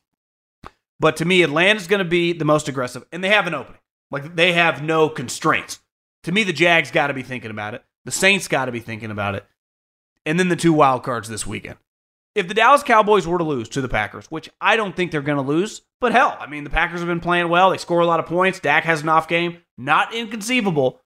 But 1.00 1.16
to 1.16 1.24
me, 1.24 1.42
Atlanta's 1.42 1.88
going 1.88 1.98
to 1.98 2.08
be 2.08 2.32
the 2.32 2.44
most 2.44 2.68
aggressive, 2.68 3.04
and 3.10 3.24
they 3.24 3.30
have 3.30 3.48
an 3.48 3.54
opening. 3.54 3.80
Like 4.12 4.36
they 4.36 4.52
have 4.52 4.80
no 4.80 5.08
constraints. 5.08 5.80
To 6.22 6.30
me, 6.30 6.44
the 6.44 6.52
Jags 6.52 6.92
got 6.92 7.08
to 7.08 7.14
be 7.14 7.24
thinking 7.24 7.50
about 7.50 7.74
it. 7.74 7.84
The 8.04 8.12
Saints 8.12 8.46
got 8.46 8.66
to 8.66 8.72
be 8.72 8.78
thinking 8.78 9.10
about 9.10 9.34
it. 9.34 9.44
And 10.24 10.38
then 10.38 10.50
the 10.50 10.54
two 10.54 10.72
wild 10.72 11.02
cards 11.02 11.28
this 11.28 11.48
weekend. 11.48 11.78
If 12.36 12.48
the 12.48 12.54
Dallas 12.54 12.82
Cowboys 12.82 13.26
were 13.26 13.38
to 13.38 13.44
lose 13.44 13.66
to 13.70 13.80
the 13.80 13.88
Packers, 13.88 14.30
which 14.30 14.50
I 14.60 14.76
don't 14.76 14.94
think 14.94 15.10
they're 15.10 15.22
going 15.22 15.42
to 15.42 15.42
lose, 15.42 15.80
but 16.02 16.12
hell, 16.12 16.36
I 16.38 16.46
mean, 16.46 16.64
the 16.64 16.70
Packers 16.70 17.00
have 17.00 17.08
been 17.08 17.18
playing 17.18 17.48
well. 17.48 17.70
They 17.70 17.78
score 17.78 18.00
a 18.00 18.06
lot 18.06 18.20
of 18.20 18.26
points. 18.26 18.60
Dak 18.60 18.84
has 18.84 19.00
an 19.00 19.08
off 19.08 19.26
game. 19.26 19.62
Not 19.78 20.14
inconceivable. 20.14 21.00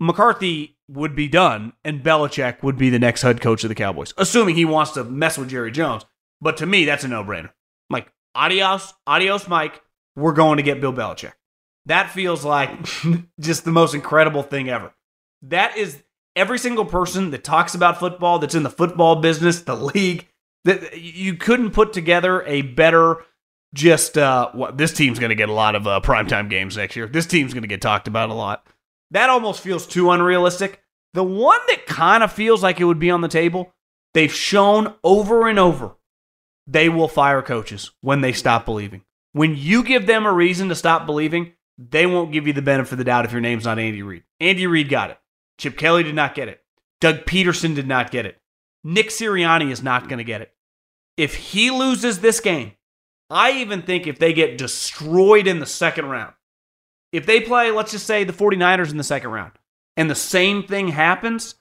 McCarthy 0.00 0.78
would 0.88 1.14
be 1.14 1.28
done, 1.28 1.74
and 1.84 2.02
Belichick 2.02 2.62
would 2.62 2.78
be 2.78 2.88
the 2.88 2.98
next 2.98 3.20
head 3.20 3.42
coach 3.42 3.62
of 3.62 3.68
the 3.68 3.74
Cowboys, 3.74 4.14
assuming 4.16 4.54
he 4.54 4.64
wants 4.64 4.92
to 4.92 5.04
mess 5.04 5.36
with 5.36 5.50
Jerry 5.50 5.70
Jones. 5.70 6.06
But 6.40 6.56
to 6.56 6.66
me, 6.66 6.86
that's 6.86 7.04
a 7.04 7.08
no 7.08 7.22
brainer. 7.22 7.50
Like, 7.90 8.10
adios, 8.34 8.94
adios, 9.06 9.46
Mike. 9.46 9.82
We're 10.16 10.32
going 10.32 10.56
to 10.56 10.62
get 10.62 10.80
Bill 10.80 10.94
Belichick. 10.94 11.32
That 11.84 12.10
feels 12.10 12.42
like 12.42 12.70
just 13.38 13.66
the 13.66 13.70
most 13.70 13.94
incredible 13.94 14.42
thing 14.42 14.70
ever. 14.70 14.94
That 15.42 15.76
is 15.76 16.02
every 16.34 16.58
single 16.58 16.86
person 16.86 17.32
that 17.32 17.44
talks 17.44 17.74
about 17.74 17.98
football, 17.98 18.38
that's 18.38 18.54
in 18.54 18.62
the 18.62 18.70
football 18.70 19.16
business, 19.16 19.60
the 19.60 19.76
league, 19.76 20.26
that 20.64 21.00
you 21.00 21.34
couldn't 21.34 21.72
put 21.72 21.92
together 21.92 22.42
a 22.42 22.62
better 22.62 23.18
just 23.74 24.16
uh 24.16 24.50
what 24.52 24.78
this 24.78 24.92
team's 24.92 25.18
going 25.18 25.30
to 25.30 25.34
get 25.34 25.48
a 25.48 25.52
lot 25.52 25.74
of 25.74 25.86
uh, 25.86 26.00
primetime 26.00 26.48
games 26.48 26.76
next 26.76 26.94
year. 26.96 27.08
This 27.08 27.26
team's 27.26 27.52
going 27.52 27.62
to 27.62 27.68
get 27.68 27.82
talked 27.82 28.08
about 28.08 28.30
a 28.30 28.34
lot. 28.34 28.66
That 29.10 29.30
almost 29.30 29.60
feels 29.60 29.86
too 29.86 30.10
unrealistic. 30.10 30.80
The 31.12 31.24
one 31.24 31.60
that 31.68 31.86
kind 31.86 32.22
of 32.22 32.32
feels 32.32 32.62
like 32.62 32.80
it 32.80 32.84
would 32.84 32.98
be 32.98 33.10
on 33.10 33.20
the 33.20 33.28
table, 33.28 33.72
they've 34.14 34.32
shown 34.32 34.94
over 35.04 35.48
and 35.48 35.58
over 35.58 35.96
they 36.66 36.88
will 36.88 37.08
fire 37.08 37.42
coaches 37.42 37.90
when 38.00 38.20
they 38.20 38.32
stop 38.32 38.64
believing. 38.64 39.02
When 39.32 39.56
you 39.56 39.82
give 39.82 40.06
them 40.06 40.26
a 40.26 40.32
reason 40.32 40.68
to 40.68 40.74
stop 40.74 41.06
believing, 41.06 41.52
they 41.76 42.06
won't 42.06 42.32
give 42.32 42.46
you 42.46 42.52
the 42.52 42.62
benefit 42.62 42.92
of 42.92 42.98
the 42.98 43.04
doubt 43.04 43.24
if 43.24 43.32
your 43.32 43.40
name's 43.40 43.64
not 43.64 43.78
Andy 43.78 44.02
Reid. 44.02 44.22
Andy 44.40 44.66
Reid 44.66 44.88
got 44.88 45.10
it. 45.10 45.18
Chip 45.58 45.76
Kelly 45.76 46.02
did 46.02 46.14
not 46.14 46.34
get 46.34 46.48
it. 46.48 46.62
Doug 47.00 47.24
Pederson 47.24 47.74
did 47.74 47.86
not 47.86 48.10
get 48.10 48.26
it. 48.26 48.40
Nick 48.82 49.08
Sirianni 49.08 49.70
is 49.70 49.82
not 49.82 50.08
going 50.08 50.18
to 50.18 50.24
get 50.24 50.40
it. 50.40 50.52
If 51.16 51.34
he 51.34 51.70
loses 51.70 52.18
this 52.18 52.40
game, 52.40 52.72
I 53.30 53.52
even 53.52 53.82
think 53.82 54.06
if 54.06 54.18
they 54.18 54.32
get 54.32 54.58
destroyed 54.58 55.46
in 55.46 55.60
the 55.60 55.66
second 55.66 56.06
round, 56.06 56.34
if 57.12 57.26
they 57.26 57.40
play, 57.40 57.70
let's 57.70 57.92
just 57.92 58.06
say, 58.06 58.24
the 58.24 58.32
49ers 58.32 58.90
in 58.90 58.96
the 58.96 59.04
second 59.04 59.30
round, 59.30 59.52
and 59.96 60.10
the 60.10 60.14
same 60.14 60.64
thing 60.64 60.88
happens, 60.88 61.54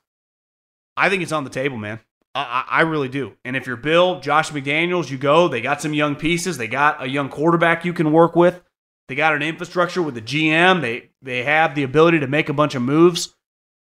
I 0.97 1.09
think 1.09 1.23
it's 1.23 1.31
on 1.31 1.43
the 1.43 1.49
table, 1.49 1.77
man. 1.77 1.99
I, 2.35 2.65
I, 2.67 2.81
really 2.81 3.09
do. 3.09 3.33
And 3.45 3.55
if 3.55 3.67
you're 3.67 3.77
Bill, 3.77 4.19
Josh 4.19 4.51
McDaniels, 4.51 5.11
you 5.11 5.19
go. 5.19 5.47
They 5.47 5.61
got 5.61 5.81
some 5.81 5.93
young 5.93 6.15
pieces. 6.15 6.57
They 6.57 6.67
got 6.67 7.03
a 7.03 7.07
young 7.07 7.29
quarterback 7.29 7.85
you 7.85 7.93
can 7.93 8.11
work 8.11 8.35
with. 8.35 8.59
They 9.07 9.15
got 9.15 9.35
an 9.35 9.43
infrastructure 9.43 10.01
with 10.01 10.15
the 10.15 10.21
GM. 10.21 10.81
They 10.81 11.11
they 11.21 11.43
have 11.43 11.75
the 11.75 11.83
ability 11.83 12.19
to 12.21 12.27
make 12.27 12.49
a 12.49 12.53
bunch 12.53 12.73
of 12.73 12.81
moves. 12.81 13.35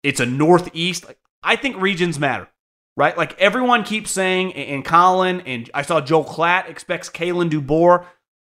It's 0.04 0.20
a 0.20 0.26
northeast. 0.26 1.06
I 1.44 1.56
think 1.56 1.78
regions 1.80 2.20
matter, 2.20 2.50
right? 2.98 3.18
Like 3.18 3.40
everyone 3.40 3.84
keeps 3.84 4.12
saying, 4.12 4.54
and 4.54 4.86
Colin 4.86 5.42
and 5.42 5.70
I 5.74 5.82
saw 5.82 6.02
Joel 6.02 6.26
Klatt 6.26 6.70
expects 6.70 7.10
Kalen 7.10 7.50
DeBoer 7.50 8.06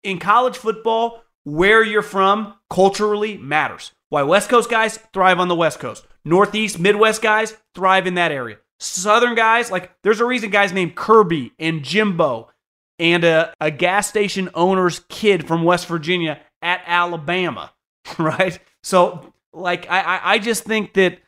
in 0.03 0.19
college 0.19 0.57
football 0.57 1.23
where 1.43 1.83
you're 1.83 2.01
from 2.01 2.53
culturally 2.69 3.37
matters. 3.37 3.91
Why 4.09 4.23
West 4.23 4.49
Coast 4.49 4.69
guys 4.69 4.97
thrive 5.13 5.39
on 5.39 5.47
the 5.47 5.55
West 5.55 5.79
Coast. 5.79 6.05
Northeast, 6.25 6.79
Midwest 6.79 7.21
guys 7.21 7.55
thrive 7.75 8.07
in 8.07 8.15
that 8.15 8.31
area. 8.31 8.57
Southern 8.79 9.35
guys, 9.35 9.71
like 9.71 9.91
there's 10.03 10.19
a 10.19 10.25
reason 10.25 10.49
guys 10.49 10.73
named 10.73 10.95
Kirby 10.95 11.53
and 11.59 11.83
Jimbo 11.83 12.49
and 12.99 13.23
a, 13.23 13.53
a 13.59 13.71
gas 13.71 14.07
station 14.07 14.49
owner's 14.53 15.01
kid 15.09 15.47
from 15.47 15.63
West 15.63 15.87
Virginia 15.87 16.39
at 16.61 16.81
Alabama, 16.85 17.73
right? 18.17 18.59
So, 18.83 19.33
like, 19.53 19.89
I, 19.89 20.19
I 20.23 20.39
just 20.39 20.63
think 20.63 20.93
that 20.93 21.19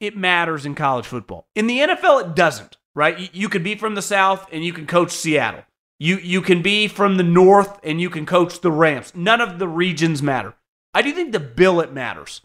it 0.00 0.16
matters 0.16 0.64
in 0.64 0.74
college 0.74 1.06
football. 1.06 1.46
In 1.54 1.66
the 1.66 1.78
NFL, 1.78 2.22
it 2.22 2.34
doesn't, 2.34 2.76
right? 2.94 3.18
You, 3.18 3.28
you 3.32 3.48
could 3.48 3.64
be 3.64 3.74
from 3.74 3.94
the 3.94 4.02
South 4.02 4.46
and 4.52 4.64
you 4.64 4.72
can 4.72 4.86
coach 4.86 5.10
Seattle. 5.10 5.64
You 6.00 6.16
you 6.18 6.42
can 6.42 6.62
be 6.62 6.86
from 6.86 7.16
the 7.16 7.24
north 7.24 7.80
and 7.82 8.00
you 8.00 8.08
can 8.08 8.24
coach 8.24 8.60
the 8.60 8.70
Rams. 8.70 9.12
None 9.16 9.40
of 9.40 9.58
the 9.58 9.66
regions 9.66 10.22
matter. 10.22 10.54
I 10.94 11.02
do 11.02 11.12
think 11.12 11.32
the 11.32 11.40
billet 11.40 11.92
matters. 11.92 12.40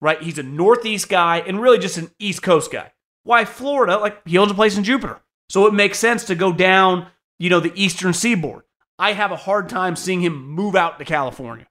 Right? 0.00 0.22
He's 0.22 0.38
a 0.38 0.42
northeast 0.42 1.08
guy 1.08 1.38
and 1.38 1.60
really 1.60 1.78
just 1.78 1.98
an 1.98 2.10
east 2.18 2.42
coast 2.42 2.70
guy. 2.70 2.92
Why 3.24 3.44
Florida, 3.44 3.98
like 3.98 4.26
he 4.28 4.38
owns 4.38 4.50
a 4.50 4.54
place 4.54 4.76
in 4.76 4.84
Jupiter. 4.84 5.20
So 5.48 5.66
it 5.66 5.74
makes 5.74 5.98
sense 5.98 6.24
to 6.24 6.34
go 6.34 6.52
down, 6.52 7.08
you 7.38 7.50
know, 7.50 7.60
the 7.60 7.72
eastern 7.74 8.12
seaboard. 8.12 8.62
I 8.98 9.12
have 9.12 9.32
a 9.32 9.36
hard 9.36 9.68
time 9.68 9.96
seeing 9.96 10.20
him 10.20 10.46
move 10.46 10.76
out 10.76 10.98
to 10.98 11.04
California. 11.04 11.66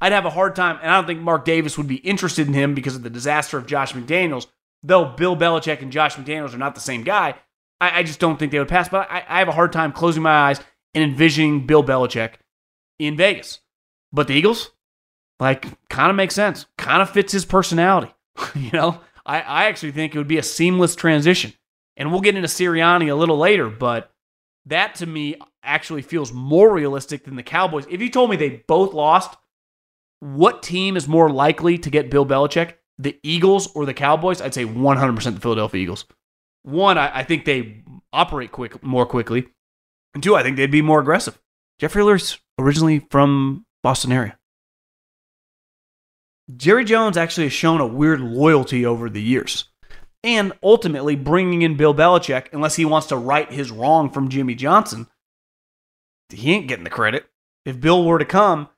I'd 0.00 0.12
have 0.12 0.26
a 0.26 0.30
hard 0.30 0.54
time, 0.54 0.78
and 0.82 0.90
I 0.90 0.96
don't 0.96 1.06
think 1.06 1.20
Mark 1.20 1.44
Davis 1.44 1.78
would 1.78 1.88
be 1.88 1.96
interested 1.96 2.46
in 2.46 2.52
him 2.52 2.74
because 2.74 2.96
of 2.96 3.02
the 3.02 3.10
disaster 3.10 3.56
of 3.56 3.66
Josh 3.66 3.94
McDaniels. 3.94 4.46
Though 4.82 5.04
Bill 5.04 5.36
Belichick 5.36 5.82
and 5.82 5.92
Josh 5.92 6.16
McDaniels 6.16 6.54
are 6.54 6.58
not 6.58 6.74
the 6.74 6.80
same 6.80 7.02
guy, 7.02 7.34
I, 7.80 8.00
I 8.00 8.02
just 8.02 8.20
don't 8.20 8.38
think 8.38 8.52
they 8.52 8.58
would 8.58 8.68
pass. 8.68 8.88
But 8.88 9.10
I, 9.10 9.24
I 9.28 9.38
have 9.38 9.48
a 9.48 9.52
hard 9.52 9.72
time 9.72 9.92
closing 9.92 10.22
my 10.22 10.48
eyes 10.48 10.60
and 10.94 11.04
envisioning 11.04 11.66
Bill 11.66 11.82
Belichick 11.82 12.34
in 12.98 13.16
Vegas. 13.16 13.60
But 14.12 14.28
the 14.28 14.34
Eagles, 14.34 14.70
like, 15.40 15.66
kind 15.88 16.10
of 16.10 16.16
makes 16.16 16.34
sense. 16.34 16.66
Kind 16.78 17.02
of 17.02 17.10
fits 17.10 17.32
his 17.32 17.44
personality. 17.44 18.14
you 18.54 18.70
know, 18.72 19.00
I, 19.24 19.40
I 19.40 19.64
actually 19.64 19.92
think 19.92 20.14
it 20.14 20.18
would 20.18 20.28
be 20.28 20.38
a 20.38 20.42
seamless 20.42 20.94
transition. 20.94 21.52
And 21.96 22.10
we'll 22.10 22.20
get 22.20 22.36
into 22.36 22.48
Sirianni 22.48 23.10
a 23.10 23.14
little 23.14 23.38
later, 23.38 23.68
but 23.68 24.12
that 24.66 24.96
to 24.96 25.06
me 25.06 25.36
actually 25.62 26.02
feels 26.02 26.32
more 26.32 26.72
realistic 26.72 27.24
than 27.24 27.36
the 27.36 27.42
Cowboys. 27.42 27.86
If 27.88 28.00
you 28.00 28.10
told 28.10 28.30
me 28.30 28.36
they 28.36 28.62
both 28.68 28.92
lost, 28.92 29.36
what 30.20 30.62
team 30.62 30.96
is 30.96 31.08
more 31.08 31.30
likely 31.30 31.78
to 31.78 31.90
get 31.90 32.10
Bill 32.10 32.26
Belichick, 32.26 32.74
the 32.98 33.18
Eagles 33.22 33.68
or 33.74 33.86
the 33.86 33.94
Cowboys? 33.94 34.40
I'd 34.40 34.54
say 34.54 34.64
100% 34.64 35.34
the 35.34 35.40
Philadelphia 35.40 35.82
Eagles. 35.82 36.04
One, 36.62 36.98
I, 36.98 37.18
I 37.18 37.22
think 37.22 37.44
they 37.44 37.82
operate 38.12 38.52
quick 38.52 38.82
more 38.82 39.06
quickly, 39.06 39.46
and 40.14 40.22
two, 40.22 40.34
I 40.34 40.42
think 40.42 40.56
they'd 40.56 40.70
be 40.70 40.82
more 40.82 41.00
aggressive. 41.00 41.38
Jeffrey 41.78 42.02
Lurie's 42.02 42.38
originally 42.58 43.06
from 43.10 43.66
Boston 43.82 44.12
area. 44.12 44.38
Jerry 46.56 46.84
Jones 46.84 47.16
actually 47.16 47.46
has 47.46 47.52
shown 47.52 47.80
a 47.80 47.86
weird 47.86 48.20
loyalty 48.20 48.86
over 48.86 49.10
the 49.10 49.22
years. 49.22 49.64
And 50.22 50.52
ultimately, 50.62 51.16
bringing 51.16 51.62
in 51.62 51.76
Bill 51.76 51.94
Belichick, 51.94 52.48
unless 52.52 52.76
he 52.76 52.84
wants 52.84 53.08
to 53.08 53.16
right 53.16 53.50
his 53.50 53.70
wrong 53.70 54.10
from 54.10 54.28
Jimmy 54.28 54.54
Johnson, 54.54 55.06
he 56.30 56.52
ain't 56.52 56.68
getting 56.68 56.84
the 56.84 56.90
credit. 56.90 57.26
If 57.64 57.80
Bill 57.80 58.04
were 58.04 58.18
to 58.18 58.24
come 58.24 58.68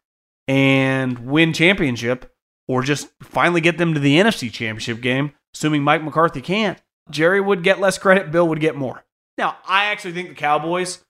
and 0.47 1.19
win 1.21 1.53
championship, 1.53 2.35
or 2.69 2.83
just 2.83 3.09
finally 3.23 3.61
get 3.61 3.79
them 3.79 3.95
to 3.95 4.01
the 4.01 4.19
NFC 4.19 4.53
championship 4.53 5.01
game, 5.01 5.33
assuming 5.55 5.83
Mike 5.83 6.05
McCarthy 6.05 6.41
can't, 6.41 6.81
Jerry 7.11 7.41
would 7.41 7.65
get 7.65 7.81
less 7.81 7.99
credit, 7.99 8.31
Bill 8.31 8.47
would 8.47 8.61
get 8.61 8.77
more. 8.77 9.05
Now, 9.39 9.57
I 9.67 9.87
actually 9.87 10.13
think 10.13 10.29
the 10.29 10.35
Cowboys 10.35 11.05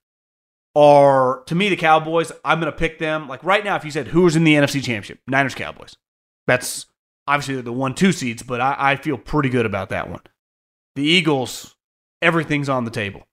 are, 0.76 1.42
to 1.46 1.54
me, 1.54 1.68
the 1.68 1.76
Cowboys, 1.76 2.30
I'm 2.44 2.60
going 2.60 2.72
to 2.72 2.78
pick 2.78 2.98
them. 2.98 3.28
Like 3.28 3.42
right 3.42 3.64
now, 3.64 3.76
if 3.76 3.84
you 3.84 3.90
said 3.90 4.08
who's 4.08 4.36
in 4.36 4.44
the 4.44 4.54
NFC 4.54 4.74
championship, 4.74 5.20
Niners 5.26 5.54
Cowboys. 5.54 5.96
That's 6.46 6.86
obviously 7.26 7.60
the 7.60 7.72
one, 7.72 7.94
two 7.94 8.12
seeds, 8.12 8.42
but 8.42 8.60
I, 8.60 8.76
I 8.78 8.96
feel 8.96 9.18
pretty 9.18 9.48
good 9.48 9.66
about 9.66 9.88
that 9.90 10.08
one. 10.08 10.20
The 10.94 11.02
Eagles, 11.02 11.76
everything's 12.22 12.68
on 12.68 12.84
the 12.84 12.90
table. 12.90 13.26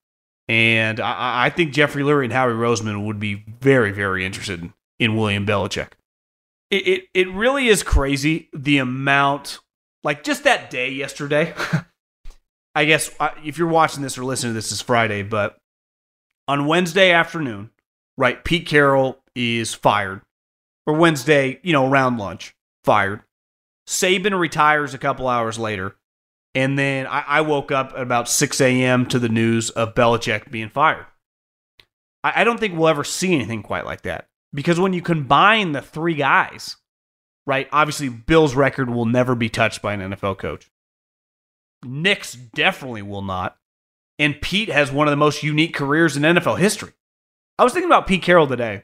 And 0.47 0.99
I, 0.99 1.45
I 1.45 1.49
think 1.49 1.73
Jeffrey 1.73 2.03
Lurie 2.03 2.25
and 2.25 2.33
Howie 2.33 2.53
Roseman 2.53 3.05
would 3.05 3.19
be 3.19 3.45
very, 3.61 3.91
very 3.91 4.25
interested 4.25 4.61
in, 4.61 4.73
in 4.99 5.15
William 5.15 5.45
Belichick. 5.45 5.89
It, 6.71 6.87
it, 6.87 7.03
it 7.13 7.29
really 7.29 7.67
is 7.67 7.83
crazy 7.83 8.49
the 8.53 8.79
amount, 8.79 9.59
like 10.03 10.23
just 10.23 10.43
that 10.43 10.69
day 10.69 10.91
yesterday. 10.91 11.53
I 12.75 12.85
guess 12.85 13.09
uh, 13.19 13.29
if 13.43 13.57
you're 13.57 13.67
watching 13.67 14.03
this 14.03 14.17
or 14.17 14.25
listening 14.25 14.51
to 14.51 14.55
this, 14.55 14.71
is 14.71 14.81
Friday, 14.81 15.23
but 15.23 15.57
on 16.47 16.67
Wednesday 16.67 17.11
afternoon, 17.11 17.69
right, 18.17 18.43
Pete 18.43 18.67
Carroll 18.67 19.19
is 19.35 19.73
fired. 19.73 20.21
Or 20.87 20.93
Wednesday, 20.93 21.59
you 21.63 21.73
know, 21.73 21.89
around 21.89 22.17
lunch, 22.17 22.53
fired. 22.83 23.21
Saban 23.87 24.37
retires 24.37 24.93
a 24.93 24.99
couple 24.99 25.27
hours 25.27 25.57
later. 25.57 25.95
And 26.53 26.77
then 26.77 27.07
I, 27.07 27.23
I 27.27 27.41
woke 27.41 27.71
up 27.71 27.93
at 27.95 28.01
about 28.01 28.29
6 28.29 28.61
a.m. 28.61 29.05
to 29.07 29.19
the 29.19 29.29
news 29.29 29.69
of 29.71 29.95
Belichick 29.95 30.51
being 30.51 30.69
fired. 30.69 31.05
I, 32.23 32.41
I 32.41 32.43
don't 32.43 32.59
think 32.59 32.75
we'll 32.75 32.87
ever 32.87 33.03
see 33.03 33.33
anything 33.33 33.63
quite 33.63 33.85
like 33.85 34.03
that. 34.03 34.27
Because 34.55 34.79
when 34.79 34.93
you 34.93 35.01
combine 35.01 35.73
the 35.73 35.81
three 35.81 36.15
guys, 36.15 36.77
right, 37.45 37.67
obviously 37.71 38.09
Bill's 38.09 38.55
record 38.55 38.89
will 38.89 39.05
never 39.05 39.35
be 39.35 39.49
touched 39.49 39.81
by 39.81 39.93
an 39.93 40.13
NFL 40.13 40.37
coach. 40.37 40.71
Nick's 41.83 42.33
definitely 42.33 43.01
will 43.01 43.21
not. 43.21 43.57
And 44.17 44.41
Pete 44.41 44.69
has 44.69 44.91
one 44.91 45.07
of 45.07 45.11
the 45.11 45.17
most 45.17 45.43
unique 45.43 45.75
careers 45.75 46.15
in 46.15 46.23
NFL 46.23 46.57
history. 46.57 46.93
I 47.59 47.63
was 47.63 47.73
thinking 47.73 47.89
about 47.89 48.07
Pete 48.07 48.23
Carroll 48.23 48.47
today. 48.47 48.83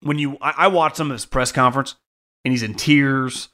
When 0.00 0.18
you, 0.18 0.36
I, 0.40 0.54
I 0.56 0.68
watched 0.68 0.96
some 0.96 1.10
of 1.10 1.14
his 1.14 1.26
press 1.26 1.52
conference, 1.52 1.94
and 2.44 2.52
he's 2.52 2.62
in 2.62 2.74
tears. 2.74 3.48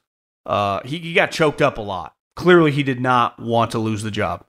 Uh, 0.46 0.80
he, 0.84 0.98
he 0.98 1.12
got 1.12 1.30
choked 1.30 1.62
up 1.62 1.78
a 1.78 1.82
lot. 1.82 2.14
Clearly, 2.36 2.70
he 2.70 2.82
did 2.82 3.00
not 3.00 3.38
want 3.38 3.70
to 3.72 3.78
lose 3.78 4.02
the 4.02 4.10
job. 4.10 4.46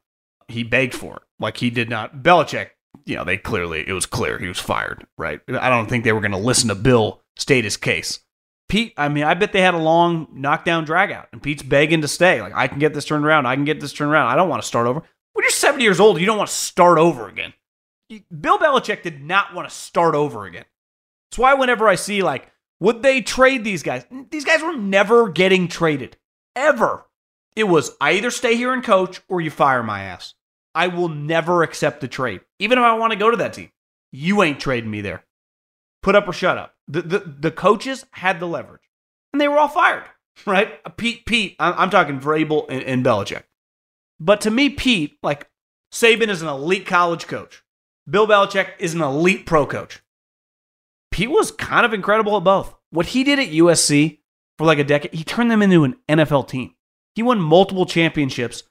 He 0.47 0.63
begged 0.63 0.93
for 0.93 1.17
it. 1.17 1.21
Like 1.39 1.57
he 1.57 1.69
did 1.69 1.89
not. 1.89 2.23
Belichick, 2.23 2.71
you 3.05 3.15
know, 3.15 3.23
they 3.23 3.37
clearly, 3.37 3.83
it 3.87 3.93
was 3.93 4.05
clear 4.05 4.37
he 4.37 4.47
was 4.47 4.59
fired, 4.59 5.05
right? 5.17 5.41
I 5.49 5.69
don't 5.69 5.87
think 5.87 6.03
they 6.03 6.13
were 6.13 6.21
going 6.21 6.31
to 6.31 6.37
listen 6.37 6.69
to 6.69 6.75
Bill 6.75 7.21
state 7.35 7.63
his 7.63 7.77
case. 7.77 8.19
Pete, 8.67 8.93
I 8.97 9.09
mean, 9.09 9.23
I 9.23 9.35
bet 9.35 9.53
they 9.53 9.61
had 9.61 9.75
a 9.75 9.79
long 9.79 10.27
knockdown 10.33 10.85
drag 10.85 11.11
out, 11.11 11.27
and 11.31 11.41
Pete's 11.41 11.61
begging 11.61 12.01
to 12.01 12.07
stay. 12.07 12.41
Like, 12.41 12.53
I 12.55 12.67
can 12.67 12.79
get 12.79 12.93
this 12.93 13.05
turned 13.05 13.25
around. 13.25 13.45
I 13.45 13.55
can 13.55 13.65
get 13.65 13.79
this 13.79 13.93
turned 13.93 14.11
around. 14.11 14.27
I 14.27 14.35
don't 14.35 14.49
want 14.49 14.61
to 14.61 14.67
start 14.67 14.87
over. 14.87 15.01
When 15.33 15.43
you're 15.43 15.51
70 15.51 15.83
years 15.83 15.99
old, 15.99 16.19
you 16.19 16.25
don't 16.25 16.37
want 16.37 16.49
to 16.49 16.55
start 16.55 16.97
over 16.97 17.27
again. 17.27 17.53
Bill 18.09 18.57
Belichick 18.57 19.03
did 19.03 19.23
not 19.23 19.53
want 19.53 19.69
to 19.69 19.75
start 19.75 20.15
over 20.15 20.45
again. 20.45 20.65
That's 21.29 21.39
why 21.39 21.53
whenever 21.53 21.87
I 21.87 21.95
see, 21.95 22.23
like, 22.23 22.51
would 22.79 23.03
they 23.03 23.21
trade 23.21 23.63
these 23.63 23.83
guys? 23.83 24.05
These 24.31 24.45
guys 24.45 24.61
were 24.61 24.75
never 24.75 25.29
getting 25.29 25.67
traded. 25.67 26.17
Ever. 26.55 27.05
It 27.55 27.65
was 27.65 27.91
I 28.01 28.13
either 28.13 28.31
stay 28.31 28.55
here 28.55 28.73
and 28.73 28.83
coach 28.83 29.21
or 29.27 29.41
you 29.41 29.49
fire 29.49 29.83
my 29.83 30.03
ass. 30.03 30.33
I 30.75 30.87
will 30.87 31.09
never 31.09 31.63
accept 31.63 32.01
the 32.01 32.07
trade. 32.07 32.41
Even 32.59 32.77
if 32.77 32.83
I 32.83 32.93
want 32.95 33.13
to 33.13 33.19
go 33.19 33.31
to 33.31 33.37
that 33.37 33.53
team. 33.53 33.71
You 34.11 34.43
ain't 34.43 34.59
trading 34.59 34.91
me 34.91 35.01
there. 35.01 35.23
Put 36.03 36.15
up 36.15 36.27
or 36.27 36.33
shut 36.33 36.57
up. 36.57 36.75
The, 36.87 37.01
the, 37.01 37.35
the 37.39 37.51
coaches 37.51 38.05
had 38.11 38.39
the 38.39 38.47
leverage. 38.47 38.83
And 39.33 39.41
they 39.41 39.47
were 39.47 39.57
all 39.57 39.67
fired, 39.67 40.03
right? 40.45 40.79
Uh, 40.85 40.89
Pete, 40.89 41.25
Pete, 41.25 41.55
I'm, 41.59 41.73
I'm 41.77 41.89
talking 41.89 42.19
Vrabel 42.19 42.65
and, 42.69 42.83
and 42.83 43.05
Belichick. 43.05 43.43
But 44.19 44.41
to 44.41 44.51
me, 44.51 44.69
Pete, 44.69 45.17
like 45.23 45.49
Saban 45.91 46.29
is 46.29 46.41
an 46.41 46.47
elite 46.47 46.85
college 46.85 47.27
coach. 47.27 47.63
Bill 48.09 48.27
Belichick 48.27 48.69
is 48.79 48.93
an 48.93 49.01
elite 49.01 49.45
pro 49.45 49.65
coach. 49.65 50.01
Pete 51.11 51.31
was 51.31 51.51
kind 51.51 51.85
of 51.85 51.93
incredible 51.93 52.37
at 52.37 52.43
both. 52.43 52.75
What 52.91 53.07
he 53.07 53.23
did 53.23 53.39
at 53.39 53.49
USC 53.49 54.19
for 54.57 54.65
like 54.65 54.79
a 54.79 54.83
decade, 54.83 55.13
he 55.13 55.23
turned 55.23 55.49
them 55.49 55.61
into 55.61 55.83
an 55.83 55.95
NFL 56.07 56.47
team. 56.47 56.75
He 57.15 57.23
won 57.23 57.39
multiple 57.39 57.85
championships. 57.85 58.63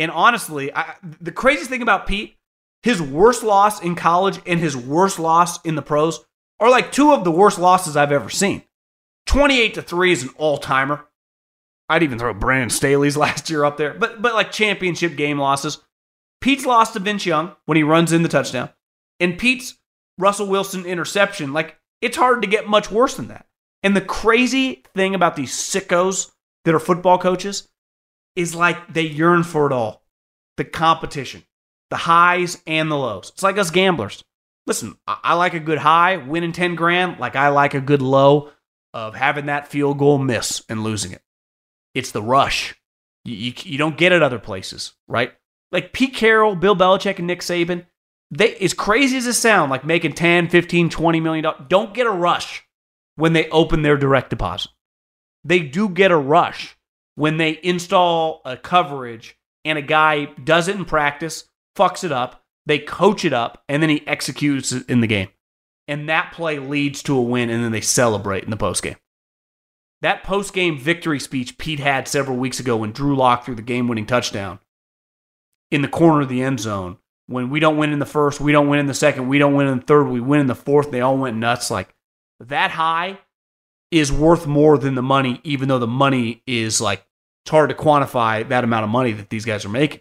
And 0.00 0.10
honestly, 0.10 0.74
I, 0.74 0.94
the 1.20 1.30
craziest 1.30 1.68
thing 1.68 1.82
about 1.82 2.06
Pete, 2.06 2.38
his 2.82 3.02
worst 3.02 3.42
loss 3.42 3.82
in 3.82 3.94
college 3.94 4.40
and 4.46 4.58
his 4.58 4.74
worst 4.74 5.18
loss 5.18 5.62
in 5.62 5.74
the 5.74 5.82
pros 5.82 6.24
are 6.58 6.70
like 6.70 6.90
two 6.90 7.12
of 7.12 7.22
the 7.22 7.30
worst 7.30 7.58
losses 7.58 7.96
I've 7.96 8.10
ever 8.10 8.30
seen. 8.30 8.62
28 9.26 9.74
to 9.74 9.82
3 9.82 10.12
is 10.12 10.22
an 10.22 10.30
all-timer. 10.38 11.06
I'd 11.90 12.02
even 12.02 12.18
throw 12.18 12.32
Brandon 12.32 12.70
Staley's 12.70 13.16
last 13.18 13.50
year 13.50 13.62
up 13.62 13.76
there. 13.76 13.92
But 13.92 14.22
but 14.22 14.32
like 14.32 14.50
championship 14.52 15.16
game 15.16 15.38
losses. 15.38 15.78
Pete's 16.40 16.64
lost 16.64 16.94
to 16.94 16.98
Vince 16.98 17.26
Young 17.26 17.54
when 17.66 17.76
he 17.76 17.82
runs 17.82 18.10
in 18.10 18.22
the 18.22 18.28
touchdown. 18.28 18.70
And 19.20 19.38
Pete's 19.38 19.76
Russell 20.16 20.46
Wilson 20.46 20.86
interception, 20.86 21.52
like 21.52 21.78
it's 22.00 22.16
hard 22.16 22.40
to 22.40 22.48
get 22.48 22.66
much 22.66 22.90
worse 22.90 23.16
than 23.16 23.28
that. 23.28 23.46
And 23.82 23.94
the 23.94 24.00
crazy 24.00 24.82
thing 24.94 25.14
about 25.14 25.36
these 25.36 25.52
sickos 25.52 26.30
that 26.64 26.74
are 26.74 26.80
football 26.80 27.18
coaches 27.18 27.68
is 28.36 28.54
like 28.54 28.92
they 28.92 29.02
yearn 29.02 29.42
for 29.42 29.66
it 29.66 29.72
all. 29.72 30.02
The 30.56 30.64
competition, 30.64 31.44
the 31.90 31.96
highs 31.96 32.62
and 32.66 32.90
the 32.90 32.96
lows. 32.96 33.30
It's 33.30 33.42
like 33.42 33.58
us 33.58 33.70
gamblers. 33.70 34.24
Listen, 34.66 34.96
I 35.06 35.34
like 35.34 35.54
a 35.54 35.60
good 35.60 35.78
high, 35.78 36.18
winning 36.18 36.52
10 36.52 36.74
grand, 36.74 37.18
like 37.18 37.34
I 37.34 37.48
like 37.48 37.74
a 37.74 37.80
good 37.80 38.02
low 38.02 38.50
of 38.92 39.14
having 39.14 39.46
that 39.46 39.68
field 39.68 39.98
goal 39.98 40.18
miss 40.18 40.62
and 40.68 40.84
losing 40.84 41.12
it. 41.12 41.22
It's 41.94 42.12
the 42.12 42.22
rush. 42.22 42.74
You, 43.24 43.34
you, 43.34 43.52
you 43.56 43.78
don't 43.78 43.96
get 43.96 44.12
it 44.12 44.22
other 44.22 44.38
places, 44.38 44.92
right? 45.08 45.32
Like 45.72 45.92
Pete 45.92 46.14
Carroll, 46.14 46.56
Bill 46.56 46.76
Belichick, 46.76 47.18
and 47.18 47.26
Nick 47.26 47.40
Saban, 47.40 47.86
they 48.30 48.54
as 48.56 48.74
crazy 48.74 49.16
as 49.16 49.26
it 49.26 49.34
sound, 49.34 49.70
like 49.70 49.84
making 49.84 50.12
10, 50.12 50.48
15, 50.48 50.90
20 50.90 51.20
million 51.20 51.44
dollars, 51.44 51.62
don't 51.68 51.94
get 51.94 52.06
a 52.06 52.10
rush 52.10 52.64
when 53.16 53.32
they 53.32 53.48
open 53.50 53.82
their 53.82 53.96
direct 53.96 54.30
deposit. 54.30 54.70
They 55.44 55.60
do 55.60 55.88
get 55.88 56.10
a 56.10 56.16
rush 56.16 56.76
when 57.14 57.36
they 57.36 57.58
install 57.62 58.42
a 58.44 58.56
coverage 58.56 59.36
and 59.64 59.78
a 59.78 59.82
guy 59.82 60.26
does 60.26 60.68
it 60.68 60.76
in 60.76 60.84
practice, 60.84 61.44
fucks 61.76 62.04
it 62.04 62.12
up, 62.12 62.44
they 62.66 62.78
coach 62.78 63.24
it 63.24 63.32
up, 63.32 63.62
and 63.68 63.82
then 63.82 63.90
he 63.90 64.06
executes 64.06 64.72
it 64.72 64.88
in 64.88 65.00
the 65.00 65.06
game. 65.06 65.28
And 65.88 66.08
that 66.08 66.32
play 66.32 66.58
leads 66.58 67.02
to 67.04 67.16
a 67.16 67.22
win, 67.22 67.50
and 67.50 67.64
then 67.64 67.72
they 67.72 67.80
celebrate 67.80 68.44
in 68.44 68.50
the 68.50 68.56
postgame. 68.56 68.96
That 70.02 70.24
post-game 70.24 70.78
victory 70.78 71.20
speech 71.20 71.58
Pete 71.58 71.80
had 71.80 72.08
several 72.08 72.36
weeks 72.36 72.60
ago 72.60 72.76
when 72.76 72.92
Drew 72.92 73.16
Lock 73.16 73.44
threw 73.44 73.54
the 73.54 73.62
game-winning 73.62 74.06
touchdown 74.06 74.60
in 75.70 75.82
the 75.82 75.88
corner 75.88 76.22
of 76.22 76.28
the 76.28 76.42
end 76.42 76.60
zone. 76.60 76.96
When 77.26 77.50
we 77.50 77.60
don't 77.60 77.76
win 77.76 77.92
in 77.92 77.98
the 77.98 78.06
first, 78.06 78.40
we 78.40 78.50
don't 78.50 78.68
win 78.68 78.80
in 78.80 78.86
the 78.86 78.94
second, 78.94 79.28
we 79.28 79.38
don't 79.38 79.54
win 79.54 79.66
in 79.66 79.78
the 79.78 79.84
third, 79.84 80.08
we 80.08 80.20
win 80.20 80.40
in 80.40 80.46
the 80.46 80.54
fourth. 80.54 80.90
They 80.90 81.00
all 81.00 81.18
went 81.18 81.36
nuts. 81.36 81.70
Like 81.70 81.94
that 82.40 82.70
high 82.70 83.18
is 83.90 84.12
worth 84.12 84.46
more 84.46 84.78
than 84.78 84.94
the 84.94 85.02
money, 85.02 85.40
even 85.44 85.68
though 85.68 85.78
the 85.78 85.86
money 85.86 86.42
is 86.46 86.80
like 86.80 87.04
it's 87.44 87.50
hard 87.50 87.70
to 87.70 87.76
quantify 87.76 88.46
that 88.48 88.64
amount 88.64 88.84
of 88.84 88.90
money 88.90 89.12
that 89.12 89.30
these 89.30 89.44
guys 89.44 89.64
are 89.64 89.70
making. 89.70 90.00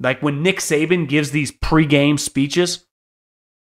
Like 0.00 0.22
when 0.22 0.42
Nick 0.42 0.58
Saban 0.58 1.08
gives 1.08 1.30
these 1.30 1.50
pregame 1.50 2.18
speeches 2.18 2.86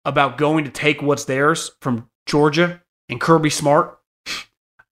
about 0.03 0.37
going 0.37 0.65
to 0.65 0.71
take 0.71 1.01
what's 1.01 1.25
theirs 1.25 1.71
from 1.81 2.09
Georgia 2.25 2.83
and 3.09 3.21
Kirby 3.21 3.49
Smart, 3.49 3.99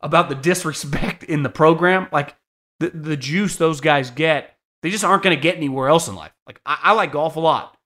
about 0.03 0.29
the 0.29 0.35
disrespect 0.35 1.23
in 1.23 1.43
the 1.43 1.49
program, 1.49 2.07
like 2.11 2.35
the, 2.79 2.89
the 2.89 3.17
juice 3.17 3.55
those 3.55 3.81
guys 3.81 4.11
get, 4.11 4.57
they 4.83 4.89
just 4.89 5.03
aren't 5.03 5.23
going 5.23 5.35
to 5.35 5.41
get 5.41 5.55
anywhere 5.55 5.87
else 5.87 6.07
in 6.07 6.15
life. 6.15 6.33
Like 6.45 6.59
I, 6.65 6.79
I 6.83 6.91
like 6.93 7.13
golf 7.13 7.37
a 7.37 7.39
lot. 7.39 7.77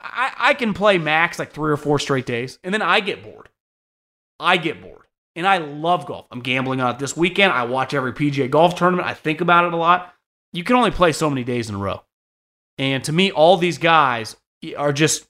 I, 0.00 0.32
I 0.36 0.54
can 0.54 0.74
play 0.74 0.98
max 0.98 1.38
like 1.38 1.52
three 1.52 1.70
or 1.70 1.76
four 1.76 1.98
straight 1.98 2.26
days, 2.26 2.58
and 2.64 2.72
then 2.72 2.82
I 2.82 3.00
get 3.00 3.22
bored. 3.22 3.48
I 4.40 4.56
get 4.56 4.80
bored. 4.80 5.05
And 5.36 5.46
I 5.46 5.58
love 5.58 6.06
golf. 6.06 6.26
I'm 6.32 6.40
gambling 6.40 6.80
on 6.80 6.94
it 6.94 6.98
this 6.98 7.16
weekend. 7.16 7.52
I 7.52 7.64
watch 7.64 7.92
every 7.92 8.12
PGA 8.12 8.50
golf 8.50 8.74
tournament. 8.74 9.06
I 9.06 9.14
think 9.14 9.42
about 9.42 9.66
it 9.66 9.74
a 9.74 9.76
lot. 9.76 10.14
You 10.54 10.64
can 10.64 10.76
only 10.76 10.90
play 10.90 11.12
so 11.12 11.28
many 11.28 11.44
days 11.44 11.68
in 11.68 11.74
a 11.74 11.78
row. 11.78 12.02
And 12.78 13.04
to 13.04 13.12
me, 13.12 13.30
all 13.30 13.58
these 13.58 13.76
guys 13.76 14.34
are 14.76 14.94
just, 14.94 15.28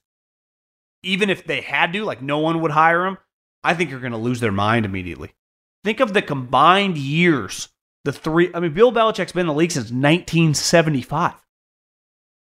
even 1.02 1.28
if 1.28 1.44
they 1.44 1.60
had 1.60 1.92
to, 1.92 2.04
like 2.04 2.22
no 2.22 2.38
one 2.38 2.60
would 2.60 2.70
hire 2.70 3.02
them, 3.02 3.18
I 3.64 3.74
think 3.74 3.90
you're 3.90 4.00
going 4.00 4.12
to 4.12 4.18
lose 4.18 4.38
their 4.38 4.52
mind 4.52 4.86
immediately. 4.86 5.34
Think 5.82 5.98
of 5.98 6.12
the 6.12 6.22
combined 6.22 6.96
years. 6.96 7.68
The 8.04 8.12
three, 8.12 8.50
I 8.54 8.60
mean, 8.60 8.72
Bill 8.72 8.92
Belichick's 8.92 9.32
been 9.32 9.42
in 9.42 9.46
the 9.48 9.54
league 9.54 9.72
since 9.72 9.86
1975. 9.86 11.34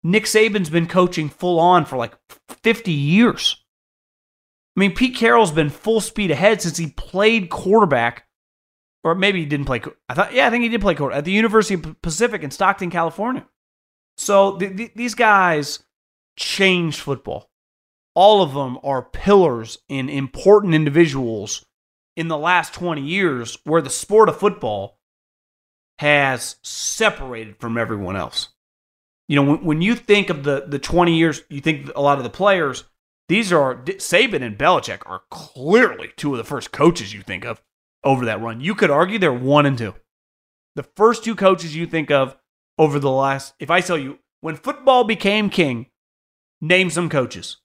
Nick 0.03 0.25
Saban's 0.25 0.69
been 0.69 0.87
coaching 0.87 1.31
full 1.31 1.59
on 1.59 1.87
for 1.87 1.97
like 1.97 2.13
50 2.63 2.93
years. 2.93 3.64
I 4.77 4.81
mean, 4.81 4.95
Pete 4.95 5.17
Carroll's 5.17 5.53
been 5.53 5.71
full 5.71 6.01
speed 6.01 6.31
ahead 6.31 6.61
since 6.61 6.77
he 6.77 6.89
played 6.89 7.49
quarterback, 7.49 8.27
or 9.05 9.15
maybe 9.15 9.41
he 9.41 9.47
didn't 9.47 9.67
play. 9.67 9.81
I 10.09 10.15
thought, 10.15 10.33
yeah, 10.35 10.47
I 10.47 10.51
think 10.51 10.63
he 10.63 10.69
did 10.69 10.81
play 10.81 10.95
quarterback 10.95 11.19
at 11.19 11.25
the 11.25 11.33
University 11.33 11.75
of 11.75 12.01
Pacific 12.03 12.43
in 12.43 12.51
Stockton, 12.51 12.91
California. 12.91 13.47
So 14.17 14.57
th- 14.57 14.77
th- 14.77 14.95
these 14.95 15.15
guys 15.15 15.85
changed 16.37 17.01
football. 17.01 17.51
All 18.15 18.43
of 18.43 18.55
them 18.55 18.79
are 18.83 19.03
pillars 19.03 19.79
and 19.89 20.09
important 20.09 20.75
individuals 20.75 21.65
in 22.17 22.29
the 22.29 22.39
last 22.39 22.75
20 22.75 23.03
years 23.03 23.59
where 23.65 23.83
the 23.83 23.91
sport 23.91 24.29
of 24.29 24.39
football 24.39 24.99
has 25.99 26.57
separated 26.63 27.57
from 27.59 27.79
everyone 27.79 28.17
else. 28.17 28.49
You 29.29 29.37
know, 29.37 29.53
when, 29.53 29.65
when 29.65 29.83
you 29.83 29.95
think 29.95 30.31
of 30.31 30.45
the 30.45 30.65
the 30.67 30.79
20 30.79 31.17
years, 31.17 31.43
you 31.49 31.61
think 31.61 31.91
a 31.95 32.03
lot 32.03 32.19
of 32.19 32.25
the 32.25 32.31
players, 32.31 32.85
these 33.29 33.53
are 33.53 33.77
Saban 33.77 34.43
and 34.43 34.59
Belichick 34.59 35.03
are 35.07 35.23
clearly 35.31 36.11
two 36.17 36.33
of 36.33 36.39
the 36.39 36.45
first 36.45 36.73
coaches 36.73 37.15
you 37.15 37.23
think 37.23 37.45
of 37.45 37.63
over 38.03 38.25
that 38.25 38.41
run. 38.41 38.61
You 38.61 38.75
could 38.75 38.91
argue 38.91 39.19
they're 39.19 39.33
one 39.33 39.67
and 39.67 39.79
two. 39.79 39.95
The 40.77 40.83
first 40.97 41.25
two 41.25 41.35
coaches 41.35 41.75
you 41.75 41.87
think 41.87 42.11
of 42.11 42.37
over 42.79 42.99
the 42.99 43.11
last, 43.11 43.55
if 43.59 43.71
I 43.71 43.81
tell 43.81 43.97
you, 43.97 44.19
when 44.41 44.57
football 44.57 45.05
became 45.05 45.49
king, 45.49 45.87
name 46.61 46.91
some 46.91 47.09
coaches. 47.09 47.59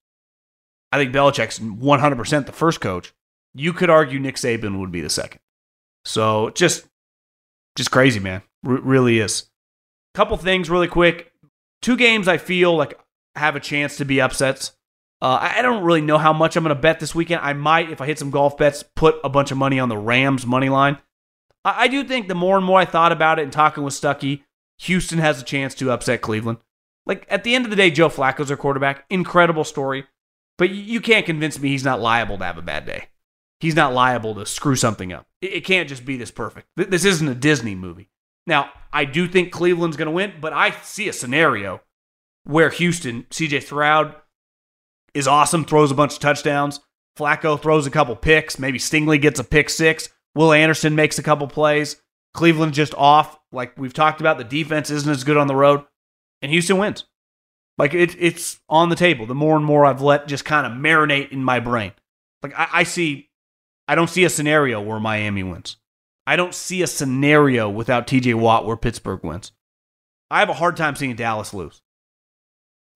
I 0.91 0.98
think 0.98 1.13
Belichick's 1.13 1.60
100% 1.60 2.45
the 2.45 2.52
first 2.52 2.82
coach. 2.82 3.13
You 3.54 3.74
could 3.74 3.89
argue 3.89 4.19
Nick 4.19 4.36
Saban 4.36 4.80
would 4.80 4.91
be 4.91 5.02
the 5.02 5.10
second. 5.10 5.41
So 6.06 6.52
just, 6.52 6.86
just 7.76 7.91
crazy, 7.91 8.19
man. 8.19 8.43
R- 8.65 8.74
really 8.74 9.19
is. 9.19 9.50
Couple 10.13 10.38
things 10.38 10.69
really 10.69 10.88
quick. 10.88 11.32
Two 11.82 11.98
games 11.98 12.28
I 12.28 12.38
feel 12.38 12.76
like 12.76 13.00
have 13.36 13.56
a 13.56 13.60
chance 13.60 13.98
to 13.98 14.06
be 14.06 14.22
upsets. 14.22 14.74
Uh, 15.21 15.38
I 15.41 15.62
don't 15.62 15.84
really 15.84 16.01
know 16.01 16.17
how 16.17 16.32
much 16.32 16.55
I'm 16.55 16.63
going 16.63 16.75
to 16.75 16.82
bet 16.82 16.99
this 16.99 17.13
weekend. 17.13 17.41
I 17.43 17.53
might, 17.53 17.89
if 17.89 17.99
I 17.99 18.05
hit 18.05 18.19
some 18.19 18.32
golf 18.32 18.58
bets, 18.58 18.84
put 18.84 19.15
a 19.23 19.29
bunch 19.29 19.51
of 19.51 19.58
money 19.58 19.79
on 19.79 19.89
the 19.89 19.97
Rams 19.97 20.45
money 20.45 20.69
line. 20.69 20.97
I, 21.65 21.84
I 21.84 21.88
do 21.88 22.03
think 22.03 22.27
the 22.27 22.36
more 22.36 22.55
and 22.55 22.65
more 22.65 22.79
I 22.79 22.86
thought 22.86 23.12
about 23.12 23.39
it 23.39 23.43
and 23.43 23.51
talking 23.51 23.84
with 23.84 23.93
Stuckey, 23.93 24.43
Houston 24.79 25.19
has 25.19 25.41
a 25.41 25.45
chance 25.45 25.75
to 25.75 25.91
upset 25.91 26.21
Cleveland. 26.21 26.60
Like 27.05 27.25
at 27.29 27.43
the 27.43 27.53
end 27.53 27.65
of 27.65 27.69
the 27.69 27.75
day, 27.75 27.91
Joe 27.91 28.08
Flacco's 28.08 28.47
their 28.47 28.58
quarterback. 28.58 29.05
Incredible 29.10 29.65
story. 29.65 30.05
But 30.58 30.69
you 30.69 31.01
can't 31.01 31.25
convince 31.25 31.60
me 31.60 31.69
he's 31.69 31.86
not 31.86 32.01
liable 32.01 32.38
to 32.38 32.43
have 32.45 32.58
a 32.58 32.62
bad 32.62 32.86
day. 32.86 33.08
He's 33.60 33.75
not 33.75 33.93
liable 33.93 34.36
to 34.36 34.45
screw 34.45 34.75
something 34.75 35.12
up. 35.12 35.25
It 35.41 35.65
can't 35.65 35.89
just 35.89 36.05
be 36.05 36.15
this 36.17 36.32
perfect. 36.32 36.67
This 36.77 37.03
isn't 37.05 37.27
a 37.27 37.36
Disney 37.36 37.75
movie. 37.75 38.10
Now, 38.47 38.69
I 38.91 39.05
do 39.05 39.27
think 39.27 39.51
Cleveland's 39.51 39.97
going 39.97 40.08
to 40.08 40.12
win, 40.12 40.34
but 40.39 40.53
I 40.53 40.71
see 40.71 41.10
a 41.10 41.13
scenario 41.13 41.82
where 42.45 42.69
Houston, 42.69 43.23
CJ 43.29 43.63
Stroud 43.63 44.15
is 45.13 45.28
awesome, 45.28 45.65
throws 45.65 45.91
a 45.91 45.95
bunch 45.95 46.13
of 46.13 46.19
touchdowns. 46.19 46.80
Flacco 47.17 47.60
throws 47.60 47.86
a 47.86 47.91
couple 47.91 48.15
picks. 48.15 48.60
Maybe 48.60 48.80
Stingley 48.80 49.22
gets 49.22 49.39
a 49.39 49.43
pick 49.43 49.69
six. 49.69 50.10
Will 50.36 50.54
Anderson 50.54 50.95
makes 50.95 51.19
a 51.19 51.24
couple 51.24 51.48
plays. 51.48 52.02
Cleveland 52.34 52.74
just 52.74 52.93
off. 52.95 53.38
Like 53.52 53.78
we've 53.78 53.93
talked 53.93 54.22
about, 54.22 54.38
the 54.38 54.43
defense 54.43 54.89
isn't 54.89 55.10
as 55.10 55.24
good 55.24 55.38
on 55.38 55.48
the 55.48 55.56
road, 55.56 55.84
and 56.41 56.52
Houston 56.52 56.78
wins. 56.78 57.06
Like 57.78 57.93
it, 57.93 58.15
it's 58.19 58.60
on 58.69 58.89
the 58.89 58.95
table. 58.95 59.26
The 59.26 59.36
more 59.36 59.56
and 59.56 59.65
more 59.65 59.86
I've 59.86 60.02
let 60.02 60.28
just 60.28 60.45
kind 60.45 60.67
of 60.67 60.74
marinate 60.74 61.32
in 61.32 61.43
my 61.43 61.60
brain. 61.60 61.93
Like 62.43 62.54
I, 62.58 62.67
I 62.74 62.84
see, 62.84 63.30
I 63.88 63.95
don't 63.95 64.10
see 64.10 64.24
a 64.24 64.30
scenario 64.30 64.82
where 64.82 65.00
Miami 65.00 65.43
wins. 65.43 65.78
I 66.28 66.36
don't 66.36 66.54
see 66.54 66.82
a 66.84 66.88
scenario 66.88 67.69
without 67.69 68.06
TJ 68.06 68.36
Watt 68.36 68.65
where 68.65 68.78
Pittsburgh 68.78 69.24
wins. 69.24 69.52
I 70.30 70.39
have 70.39 70.50
a 70.50 70.54
hard 70.54 70.78
time 70.78 70.95
seeing 70.95 71.15
Dallas 71.15 71.54
lose. 71.54 71.82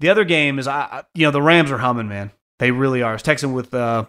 The 0.03 0.09
other 0.09 0.25
game 0.25 0.59
is, 0.59 0.67
I, 0.67 1.05
you 1.15 1.25
know, 1.25 1.31
the 1.31 1.41
Rams 1.41 1.71
are 1.71 1.77
humming, 1.77 2.09
man. 2.09 2.31
They 2.59 2.71
really 2.71 3.01
are. 3.01 3.11
I 3.11 3.13
was 3.13 3.23
texting 3.23 3.53
with 3.53 3.73
uh, 3.73 4.07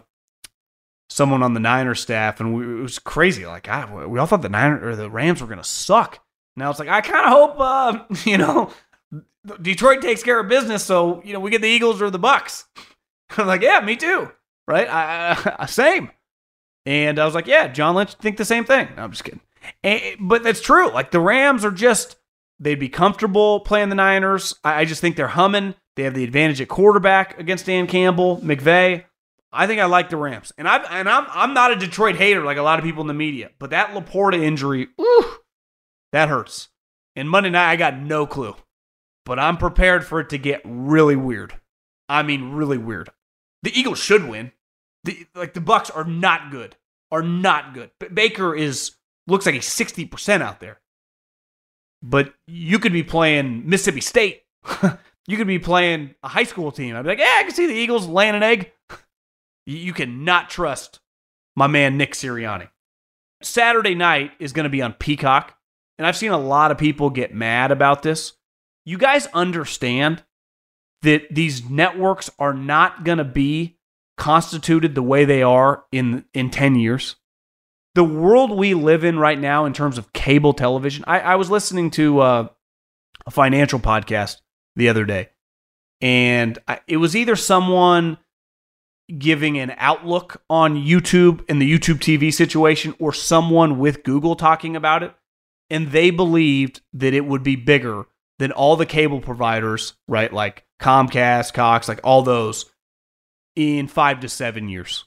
someone 1.09 1.41
on 1.41 1.53
the 1.53 1.61
Niners 1.61 2.01
staff, 2.01 2.41
and 2.41 2.53
we, 2.53 2.65
it 2.65 2.81
was 2.81 2.99
crazy. 2.99 3.45
Like, 3.45 3.65
we 3.65 4.19
all 4.19 4.25
thought 4.25 4.41
the 4.41 4.49
Niners 4.49 4.83
or 4.83 4.97
the 4.97 5.09
Rams 5.09 5.39
were 5.39 5.47
going 5.47 5.57
to 5.57 5.63
suck. 5.63 6.19
Now 6.57 6.69
it's 6.69 6.79
like 6.79 6.89
I 6.89 6.99
kind 6.99 7.25
of 7.25 7.31
hope, 7.31 7.55
uh, 7.61 8.03
you 8.29 8.37
know, 8.37 8.73
Detroit 9.61 10.01
takes 10.01 10.21
care 10.21 10.37
of 10.37 10.49
business, 10.49 10.83
so 10.83 11.21
you 11.23 11.31
know 11.31 11.39
we 11.39 11.49
get 11.49 11.61
the 11.61 11.69
Eagles 11.69 12.01
or 12.01 12.09
the 12.09 12.19
Bucs. 12.19 12.65
I'm 13.37 13.47
like, 13.47 13.61
yeah, 13.61 13.79
me 13.79 13.95
too, 13.95 14.29
right? 14.67 14.89
I, 14.89 15.55
I, 15.59 15.65
same. 15.65 16.11
And 16.85 17.19
I 17.19 17.23
was 17.23 17.35
like, 17.35 17.47
yeah, 17.47 17.69
John 17.69 17.95
Lynch 17.95 18.15
think 18.15 18.35
the 18.35 18.43
same 18.43 18.65
thing. 18.65 18.89
No, 18.97 19.03
I'm 19.03 19.11
just 19.11 19.23
kidding. 19.23 19.39
And, 19.81 20.01
but 20.19 20.43
that's 20.43 20.59
true. 20.59 20.89
Like 20.89 21.11
the 21.11 21.21
Rams 21.21 21.63
are 21.63 21.71
just 21.71 22.17
they'd 22.59 22.75
be 22.75 22.89
comfortable 22.89 23.61
playing 23.61 23.87
the 23.87 23.95
Niners. 23.95 24.55
I, 24.61 24.81
I 24.81 24.85
just 24.85 24.99
think 24.99 25.15
they're 25.15 25.29
humming. 25.29 25.73
They 25.95 26.03
have 26.03 26.13
the 26.13 26.23
advantage 26.23 26.61
at 26.61 26.67
quarterback 26.67 27.39
against 27.39 27.65
Dan 27.65 27.87
Campbell, 27.87 28.37
McVay. 28.37 29.05
I 29.51 29.67
think 29.67 29.79
I 29.79 29.85
like 29.85 30.09
the 30.09 30.17
Rams, 30.17 30.51
and 30.57 30.67
I 30.67 30.77
and 30.99 31.07
I'm 31.07 31.25
I'm 31.29 31.53
not 31.53 31.71
a 31.71 31.77
Detroit 31.77 32.17
hater 32.17 32.43
like 32.43 32.57
a 32.57 32.61
lot 32.61 32.77
of 32.77 32.83
people 32.83 33.01
in 33.01 33.07
the 33.07 33.13
media, 33.13 33.51
but 33.57 33.69
that 33.69 33.91
LaPorta 33.91 34.41
injury, 34.41 34.89
whew, 34.97 35.37
that 36.11 36.27
hurts. 36.27 36.67
And 37.15 37.29
Monday 37.29 37.49
night, 37.49 37.71
I 37.71 37.77
got 37.77 37.97
no 37.97 38.27
clue, 38.27 38.55
but 39.25 39.39
I'm 39.39 39.55
prepared 39.55 40.05
for 40.05 40.19
it 40.19 40.29
to 40.29 40.37
get 40.37 40.61
really 40.65 41.15
weird. 41.15 41.57
I 42.09 42.21
mean, 42.23 42.51
really 42.51 42.77
weird. 42.77 43.09
The 43.63 43.77
Eagles 43.77 43.99
should 43.99 44.27
win. 44.27 44.51
The 45.05 45.25
like 45.33 45.53
the 45.53 45.61
Bucs 45.61 45.89
are 45.95 46.03
not 46.03 46.51
good. 46.51 46.75
Are 47.09 47.23
not 47.23 47.73
good. 47.73 47.91
Baker 48.13 48.53
is 48.53 48.95
looks 49.25 49.45
like 49.45 49.55
he's 49.55 49.65
sixty 49.65 50.03
percent 50.05 50.43
out 50.43 50.59
there. 50.59 50.81
But 52.03 52.33
you 52.45 52.77
could 52.77 52.93
be 52.93 53.03
playing 53.03 53.69
Mississippi 53.69 54.01
State. 54.01 54.43
you 55.27 55.37
could 55.37 55.47
be 55.47 55.59
playing 55.59 56.15
a 56.23 56.27
high 56.27 56.43
school 56.43 56.71
team. 56.71 56.95
I'd 56.95 57.03
be 57.03 57.09
like, 57.09 57.19
yeah, 57.19 57.37
I 57.37 57.43
can 57.43 57.53
see 57.53 57.67
the 57.67 57.73
Eagles 57.73 58.07
laying 58.07 58.35
an 58.35 58.43
egg. 58.43 58.71
You 59.67 59.93
cannot 59.93 60.51
trust 60.51 60.99
my 61.55 61.65
man 61.65 61.97
Nick 61.97 62.13
Sirianni. 62.13 62.69
Saturday 63.41 63.95
night 63.95 64.33
is 64.39 64.53
going 64.53 64.65
to 64.65 64.69
be 64.69 64.83
on 64.83 64.93
Peacock, 64.93 65.57
and 65.97 66.05
I've 66.05 66.15
seen 66.15 66.29
a 66.29 66.37
lot 66.37 66.69
of 66.69 66.77
people 66.77 67.09
get 67.09 67.33
mad 67.33 67.71
about 67.71 68.03
this. 68.03 68.33
You 68.85 68.99
guys 68.99 69.25
understand 69.33 70.23
that 71.01 71.33
these 71.33 71.67
networks 71.67 72.29
are 72.37 72.53
not 72.53 73.05
going 73.05 73.17
to 73.17 73.23
be 73.23 73.79
constituted 74.17 74.93
the 74.93 75.01
way 75.01 75.25
they 75.25 75.41
are 75.41 75.85
in 75.91 76.25
in 76.33 76.51
10 76.51 76.75
years. 76.75 77.15
The 77.95 78.03
world 78.03 78.51
we 78.51 78.73
live 78.73 79.03
in 79.03 79.17
right 79.17 79.39
now 79.39 79.65
in 79.65 79.73
terms 79.73 79.97
of 79.97 80.13
cable 80.13 80.53
television. 80.53 81.05
I, 81.07 81.21
I 81.21 81.35
was 81.35 81.49
listening 81.49 81.91
to 81.91 82.19
uh, 82.19 82.47
a 83.25 83.31
financial 83.31 83.79
podcast 83.79 84.37
the 84.75 84.89
other 84.89 85.05
day, 85.05 85.29
and 86.01 86.57
I, 86.67 86.79
it 86.87 86.97
was 86.97 87.15
either 87.15 87.35
someone 87.35 88.17
giving 89.17 89.57
an 89.57 89.73
outlook 89.77 90.41
on 90.49 90.75
YouTube 90.75 91.45
and 91.47 91.61
the 91.61 91.71
YouTube 91.71 91.99
TV 91.99 92.33
situation 92.33 92.95
or 92.99 93.13
someone 93.13 93.77
with 93.77 94.03
Google 94.03 94.35
talking 94.35 94.75
about 94.75 95.03
it. 95.03 95.13
And 95.69 95.91
they 95.91 96.09
believed 96.11 96.81
that 96.93 97.13
it 97.13 97.25
would 97.25 97.43
be 97.43 97.55
bigger 97.55 98.05
than 98.39 98.51
all 98.51 98.75
the 98.75 98.85
cable 98.85 99.21
providers, 99.21 99.93
right? 100.07 100.31
Like 100.31 100.65
Comcast, 100.79 101.53
Cox, 101.53 101.87
like 101.87 102.01
all 102.03 102.21
those 102.21 102.65
in 103.55 103.87
five 103.87 104.19
to 104.21 104.29
seven 104.29 104.69
years. 104.69 105.05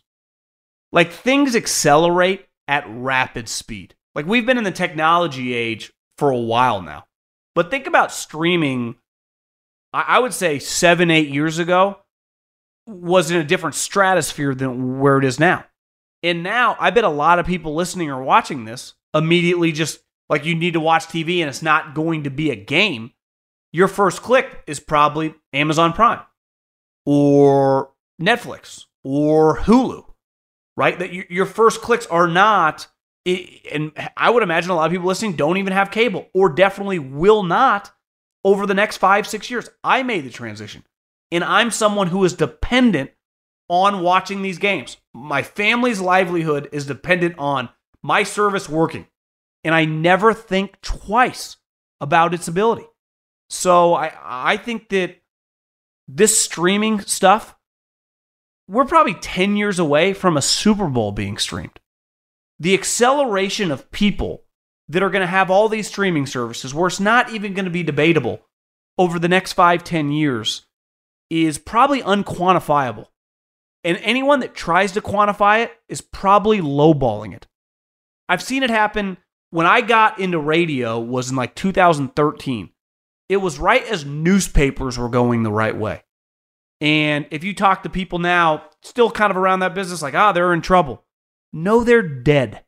Like 0.90 1.12
things 1.12 1.54
accelerate 1.54 2.46
at 2.66 2.85
rapid 2.88 3.48
speed. 3.48 3.94
Like 4.14 4.26
we've 4.26 4.46
been 4.46 4.59
in 4.59 4.64
the 4.64 4.70
technology 4.70 5.54
age 5.54 5.92
for 6.16 6.31
a 6.31 6.38
while 6.38 6.83
now. 6.83 7.04
But 7.54 7.70
think 7.70 7.87
about 7.87 8.12
streaming, 8.12 8.96
I 9.92 10.18
would 10.18 10.35
say 10.35 10.59
seven, 10.59 11.11
eight 11.11 11.29
years 11.29 11.59
ago 11.59 11.98
was 12.87 13.31
in 13.31 13.38
a 13.38 13.44
different 13.44 13.74
stratosphere 13.74 14.55
than 14.55 14.98
where 14.98 15.18
it 15.18 15.24
is 15.24 15.38
now. 15.38 15.64
And 16.22 16.42
now 16.42 16.77
I 16.79 16.90
bet 16.90 17.05
a 17.05 17.09
lot 17.09 17.38
of 17.38 17.46
people 17.46 17.74
listening 17.74 18.11
or 18.11 18.22
watching 18.22 18.64
this 18.64 18.94
immediately 19.14 19.72
just 19.72 20.01
like 20.29 20.44
you 20.44 20.55
need 20.55 20.74
to 20.74 20.81
watch 20.81 21.07
TV 21.07 21.40
and 21.40 21.48
it's 21.48 21.62
not 21.62 21.94
going 21.94 22.24
to 22.24 22.31
be 22.31 22.51
a 22.51 22.57
game. 22.57 23.12
Your 23.72 23.88
first 23.88 24.22
click 24.22 24.62
is 24.66 24.81
probably 24.81 25.35
Amazon 25.53 25.92
Prime 25.92 26.20
or 27.07 27.90
Netflix 28.20 28.87
or 29.05 29.59
Hulu, 29.59 30.05
right? 30.77 30.98
That 30.98 31.12
your 31.31 31.46
first 31.46 31.81
clicks 31.81 32.07
are 32.07 32.27
not, 32.27 32.88
and 33.27 33.92
I 34.16 34.31
would 34.31 34.42
imagine 34.42 34.70
a 34.70 34.74
lot 34.74 34.87
of 34.87 34.92
people 34.92 35.07
listening 35.07 35.35
don't 35.35 35.59
even 35.59 35.72
have 35.72 35.90
cable 35.90 36.29
or 36.35 36.48
definitely 36.48 36.98
will 36.98 37.42
not 37.42 37.92
over 38.48 38.66
the 38.66 38.74
next 38.74 38.96
five, 38.96 39.26
six 39.26 39.50
years. 39.50 39.68
I 39.84 40.02
made 40.02 40.24
the 40.24 40.30
transition 40.30 40.84
and 41.30 41.44
I'm 41.44 41.70
someone 41.70 42.08
who 42.08 42.24
is 42.24 42.32
dependent 42.32 43.11
on 43.68 44.00
watching 44.02 44.42
these 44.42 44.58
games. 44.58 44.96
My 45.12 45.42
family's 45.42 46.00
livelihood 46.00 46.68
is 46.72 46.87
dependent 46.87 47.34
on 47.38 47.68
my 48.02 48.22
service 48.22 48.68
working, 48.68 49.06
and 49.64 49.74
I 49.74 49.84
never 49.84 50.32
think 50.32 50.80
twice 50.80 51.56
about 52.00 52.32
its 52.32 52.48
ability. 52.48 52.87
So 53.50 53.94
I 53.94 54.12
I 54.22 54.56
think 54.56 54.88
that 54.88 55.16
this 56.06 56.40
streaming 56.40 57.00
stuff 57.00 57.54
we're 58.70 58.84
probably 58.84 59.14
10 59.14 59.56
years 59.56 59.78
away 59.78 60.12
from 60.12 60.37
a 60.37 60.42
Super 60.42 60.88
Bowl 60.88 61.11
being 61.11 61.38
streamed. 61.38 61.80
The 62.61 62.74
acceleration 62.74 63.70
of 63.70 63.90
people 63.90 64.44
that 64.88 65.03
are 65.03 65.11
going 65.11 65.22
to 65.22 65.27
have 65.27 65.51
all 65.51 65.68
these 65.68 65.88
streaming 65.88 66.27
services 66.27 66.74
where 66.74 66.87
it's 66.87 67.01
not 67.01 67.31
even 67.31 67.55
going 67.55 67.64
to 67.64 67.70
be 67.70 67.83
debatable 67.83 68.40
over 68.96 69.18
the 69.18 69.29
next 69.29 69.53
five, 69.53 69.85
10 69.85 70.11
years 70.11 70.66
is 71.31 71.59
probably 71.59 72.03
unquantifiable. 72.03 73.07
And 73.85 73.98
anyone 74.03 74.40
that 74.40 74.55
tries 74.55 74.92
to 74.92 75.01
quantify 75.01 75.64
it 75.64 75.72
is 75.88 76.01
probably 76.01 76.61
lowballing 76.61 77.35
it. 77.35 77.46
I've 78.29 78.42
seen 78.42 78.62
it 78.62 78.70
happen 78.70 79.18
when 79.51 79.66
I 79.66 79.81
got 79.81 80.18
into 80.18 80.38
radio 80.38 80.98
was 80.98 81.31
in 81.31 81.37
like 81.37 81.55
2013. 81.55 82.70
It 83.29 83.37
was 83.37 83.59
right 83.59 83.85
as 83.85 84.05
newspapers 84.05 84.98
were 84.98 85.09
going 85.09 85.42
the 85.42 85.53
right 85.53 85.77
way. 85.77 86.03
And 86.81 87.27
if 87.31 87.44
you 87.44 87.55
talk 87.55 87.83
to 87.83 87.90
people 87.90 88.18
now, 88.18 88.64
still 88.83 89.11
kind 89.11 89.31
of 89.31 89.37
around 89.37 89.61
that 89.61 89.74
business, 89.74 90.03
like, 90.03 90.14
ah, 90.14 90.33
they're 90.33 90.53
in 90.53 90.62
trouble. 90.62 91.05
No, 91.53 91.85
they're 91.85 92.03
dead. 92.03 92.64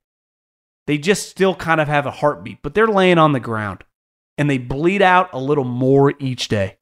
They 0.90 0.98
just 0.98 1.28
still 1.28 1.54
kind 1.54 1.80
of 1.80 1.86
have 1.86 2.04
a 2.04 2.10
heartbeat, 2.10 2.62
but 2.62 2.74
they're 2.74 2.88
laying 2.88 3.16
on 3.16 3.30
the 3.30 3.38
ground 3.38 3.84
and 4.36 4.50
they 4.50 4.58
bleed 4.58 5.02
out 5.02 5.32
a 5.32 5.38
little 5.38 5.62
more 5.62 6.14
each 6.18 6.48
day. 6.48 6.78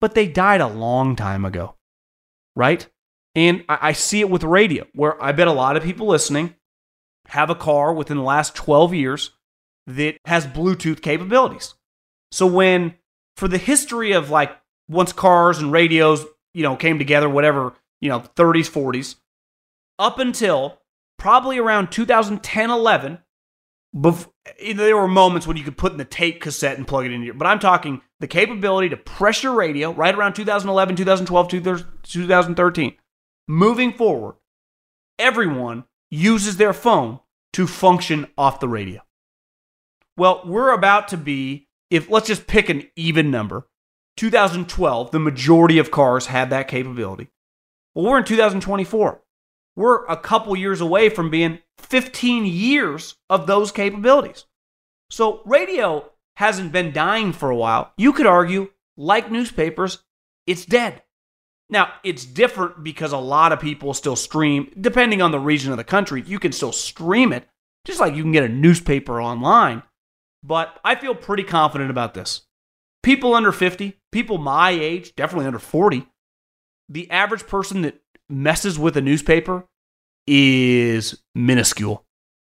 But 0.00 0.14
they 0.14 0.26
died 0.26 0.62
a 0.62 0.66
long 0.66 1.16
time 1.16 1.44
ago, 1.44 1.76
right? 2.54 2.88
And 3.34 3.62
I, 3.68 3.88
I 3.88 3.92
see 3.92 4.20
it 4.20 4.30
with 4.30 4.42
radio, 4.42 4.86
where 4.94 5.22
I 5.22 5.32
bet 5.32 5.48
a 5.48 5.52
lot 5.52 5.76
of 5.76 5.82
people 5.82 6.06
listening 6.06 6.54
have 7.28 7.50
a 7.50 7.54
car 7.54 7.92
within 7.92 8.16
the 8.16 8.22
last 8.22 8.54
12 8.54 8.94
years 8.94 9.32
that 9.86 10.16
has 10.24 10.46
Bluetooth 10.46 11.02
capabilities. 11.02 11.74
So 12.32 12.46
when, 12.46 12.94
for 13.36 13.48
the 13.48 13.58
history 13.58 14.12
of 14.12 14.30
like 14.30 14.56
once 14.88 15.12
cars 15.12 15.58
and 15.58 15.70
radios, 15.70 16.24
you 16.54 16.62
know, 16.62 16.74
came 16.74 16.96
together, 16.96 17.28
whatever, 17.28 17.74
you 18.00 18.08
know, 18.08 18.20
30s, 18.20 18.70
40s, 18.70 19.16
up 19.98 20.18
until 20.18 20.80
probably 21.18 21.58
around 21.58 21.92
2010, 21.92 22.70
11, 22.70 23.18
bef- 23.94 24.28
eh, 24.60 24.72
there 24.72 24.96
were 24.96 25.08
moments 25.08 25.46
when 25.46 25.56
you 25.56 25.64
could 25.64 25.76
put 25.76 25.92
in 25.92 25.98
the 25.98 26.04
tape 26.04 26.40
cassette 26.40 26.78
and 26.78 26.86
plug 26.86 27.06
it 27.06 27.12
in 27.12 27.22
your, 27.22 27.34
but 27.34 27.46
I'm 27.46 27.58
talking 27.58 28.00
the 28.20 28.26
capability 28.26 28.88
to 28.90 28.96
pressure 28.96 29.52
radio 29.52 29.92
right 29.92 30.14
around 30.14 30.34
2011, 30.34 30.96
2012, 30.96 31.48
2013. 31.48 32.94
Moving 33.48 33.92
forward, 33.92 34.36
everyone 35.18 35.84
uses 36.10 36.56
their 36.56 36.72
phone 36.72 37.20
to 37.52 37.66
function 37.66 38.26
off 38.36 38.60
the 38.60 38.68
radio. 38.68 39.02
Well, 40.16 40.42
we're 40.46 40.72
about 40.72 41.08
to 41.08 41.16
be, 41.16 41.68
if 41.90 42.10
let's 42.10 42.26
just 42.26 42.46
pick 42.46 42.68
an 42.68 42.88
even 42.96 43.30
number, 43.30 43.68
2012, 44.16 45.10
the 45.10 45.18
majority 45.18 45.78
of 45.78 45.90
cars 45.90 46.26
had 46.26 46.50
that 46.50 46.68
capability. 46.68 47.28
Well, 47.94 48.06
we're 48.06 48.18
in 48.18 48.24
2024. 48.24 49.22
We're 49.76 50.06
a 50.06 50.16
couple 50.16 50.56
years 50.56 50.80
away 50.80 51.10
from 51.10 51.30
being 51.30 51.60
15 51.78 52.46
years 52.46 53.16
of 53.28 53.46
those 53.46 53.70
capabilities. 53.70 54.46
So, 55.10 55.42
radio 55.44 56.10
hasn't 56.36 56.72
been 56.72 56.92
dying 56.92 57.32
for 57.32 57.50
a 57.50 57.56
while. 57.56 57.92
You 57.96 58.12
could 58.12 58.26
argue, 58.26 58.70
like 58.96 59.30
newspapers, 59.30 60.02
it's 60.46 60.64
dead. 60.64 61.02
Now, 61.68 61.92
it's 62.04 62.24
different 62.24 62.82
because 62.82 63.12
a 63.12 63.18
lot 63.18 63.52
of 63.52 63.60
people 63.60 63.92
still 63.92 64.16
stream, 64.16 64.72
depending 64.80 65.20
on 65.20 65.32
the 65.32 65.38
region 65.38 65.72
of 65.72 65.78
the 65.78 65.84
country, 65.84 66.22
you 66.26 66.38
can 66.38 66.52
still 66.52 66.72
stream 66.72 67.32
it, 67.32 67.48
just 67.84 68.00
like 68.00 68.14
you 68.14 68.22
can 68.22 68.32
get 68.32 68.44
a 68.44 68.48
newspaper 68.48 69.20
online. 69.20 69.82
But 70.42 70.78
I 70.84 70.94
feel 70.94 71.14
pretty 71.14 71.42
confident 71.42 71.90
about 71.90 72.14
this. 72.14 72.42
People 73.02 73.34
under 73.34 73.52
50, 73.52 73.94
people 74.12 74.38
my 74.38 74.70
age, 74.70 75.14
definitely 75.16 75.46
under 75.46 75.58
40, 75.58 76.06
the 76.88 77.10
average 77.10 77.46
person 77.46 77.82
that 77.82 78.00
messes 78.28 78.78
with 78.78 78.96
a 78.96 79.00
newspaper 79.00 79.64
is 80.26 81.22
minuscule. 81.34 82.04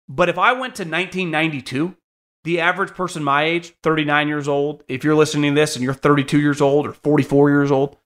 But 0.09 0.29
if 0.29 0.39
I 0.39 0.53
went 0.53 0.75
to 0.77 0.85
1992, 0.85 1.97
the 2.45 2.61
average 2.61 2.95
person 2.95 3.23
my 3.23 3.45
age, 3.45 3.75
39 3.83 4.29
years 4.29 4.49
old, 4.49 4.83
if 4.89 5.05
you're 5.05 5.15
listening 5.15 5.55
to 5.55 5.61
this 5.61 5.77
and 5.77 5.85
you're 5.85 5.95
32 5.95 6.41
years 6.41 6.61
old 6.61 6.87
or 6.87 6.93
44 6.93 7.51
years 7.51 7.71
old, 7.71 7.97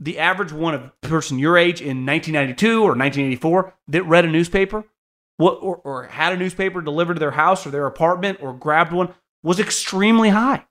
the 0.00 0.18
average 0.18 0.52
one 0.52 0.74
of 0.74 1.00
person 1.02 1.38
your 1.38 1.58
age 1.58 1.80
in 1.80 2.06
1992 2.06 2.78
or 2.78 2.96
1984 2.96 3.74
that 3.88 4.02
read 4.04 4.24
a 4.24 4.28
newspaper 4.28 4.84
what, 5.36 5.54
or, 5.54 5.76
or 5.76 6.04
had 6.04 6.32
a 6.32 6.36
newspaper 6.36 6.80
delivered 6.80 7.14
to 7.14 7.20
their 7.20 7.32
house 7.32 7.66
or 7.66 7.70
their 7.70 7.86
apartment 7.86 8.38
or 8.40 8.52
grabbed 8.52 8.92
one 8.92 9.14
was 9.42 9.60
extremely 9.60 10.30
high. 10.30 10.64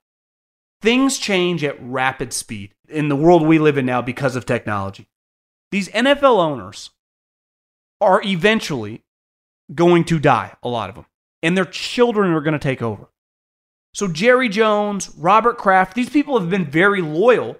Things 0.80 1.18
change 1.18 1.64
at 1.64 1.76
rapid 1.80 2.32
speed 2.32 2.74
in 2.88 3.08
the 3.08 3.16
world 3.16 3.46
we 3.46 3.58
live 3.58 3.78
in 3.78 3.86
now 3.86 4.02
because 4.02 4.36
of 4.36 4.46
technology. 4.46 5.08
These 5.74 5.88
NFL 5.88 6.38
owners 6.38 6.90
are 8.00 8.22
eventually 8.22 9.02
going 9.74 10.04
to 10.04 10.20
die, 10.20 10.54
a 10.62 10.68
lot 10.68 10.88
of 10.88 10.94
them, 10.94 11.06
and 11.42 11.56
their 11.56 11.64
children 11.64 12.30
are 12.30 12.42
going 12.42 12.52
to 12.52 12.60
take 12.60 12.80
over. 12.80 13.08
So, 13.92 14.06
Jerry 14.06 14.48
Jones, 14.48 15.10
Robert 15.18 15.58
Kraft, 15.58 15.96
these 15.96 16.10
people 16.10 16.38
have 16.38 16.48
been 16.48 16.64
very 16.64 17.02
loyal 17.02 17.56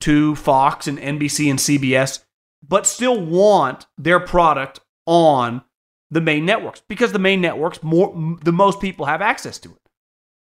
to 0.00 0.34
Fox 0.34 0.86
and 0.86 0.98
NBC 0.98 1.48
and 1.48 1.58
CBS, 1.58 2.24
but 2.62 2.86
still 2.86 3.18
want 3.18 3.86
their 3.96 4.20
product 4.20 4.80
on 5.06 5.62
the 6.10 6.20
main 6.20 6.44
networks 6.44 6.82
because 6.86 7.12
the 7.12 7.18
main 7.18 7.40
networks 7.40 7.82
more 7.82 8.36
the 8.42 8.52
most 8.52 8.82
people 8.82 9.06
have 9.06 9.22
access 9.22 9.58
to 9.60 9.70
it. 9.70 9.88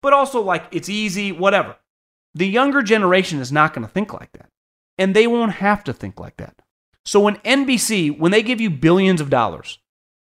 But 0.00 0.14
also 0.14 0.40
like 0.40 0.64
it's 0.70 0.88
easy, 0.88 1.30
whatever. 1.30 1.76
The 2.34 2.48
younger 2.48 2.80
generation 2.80 3.38
is 3.38 3.52
not 3.52 3.74
going 3.74 3.86
to 3.86 3.92
think 3.92 4.14
like 4.14 4.32
that. 4.32 4.48
And 4.96 5.14
they 5.14 5.26
won't 5.26 5.52
have 5.52 5.84
to 5.84 5.92
think 5.92 6.18
like 6.18 6.38
that. 6.38 6.62
So 7.04 7.20
when 7.20 7.36
NBC, 7.38 8.16
when 8.16 8.32
they 8.32 8.42
give 8.42 8.60
you 8.60 8.70
billions 8.70 9.20
of 9.20 9.30
dollars, 9.30 9.78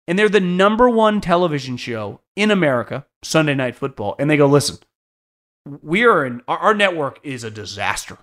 and 0.06 0.18
they're 0.18 0.28
the 0.28 0.40
number 0.40 0.88
one 0.88 1.20
television 1.20 1.76
show 1.76 2.20
in 2.34 2.50
America, 2.50 3.06
Sunday 3.22 3.54
Night 3.54 3.76
Football, 3.76 4.16
and 4.18 4.30
they 4.30 4.36
go, 4.36 4.46
listen, 4.46 4.78
we 5.82 6.04
are 6.04 6.24
in 6.24 6.40
our, 6.48 6.58
our 6.58 6.74
network 6.74 7.20
is 7.22 7.44
a 7.44 7.50
disaster. 7.50 8.18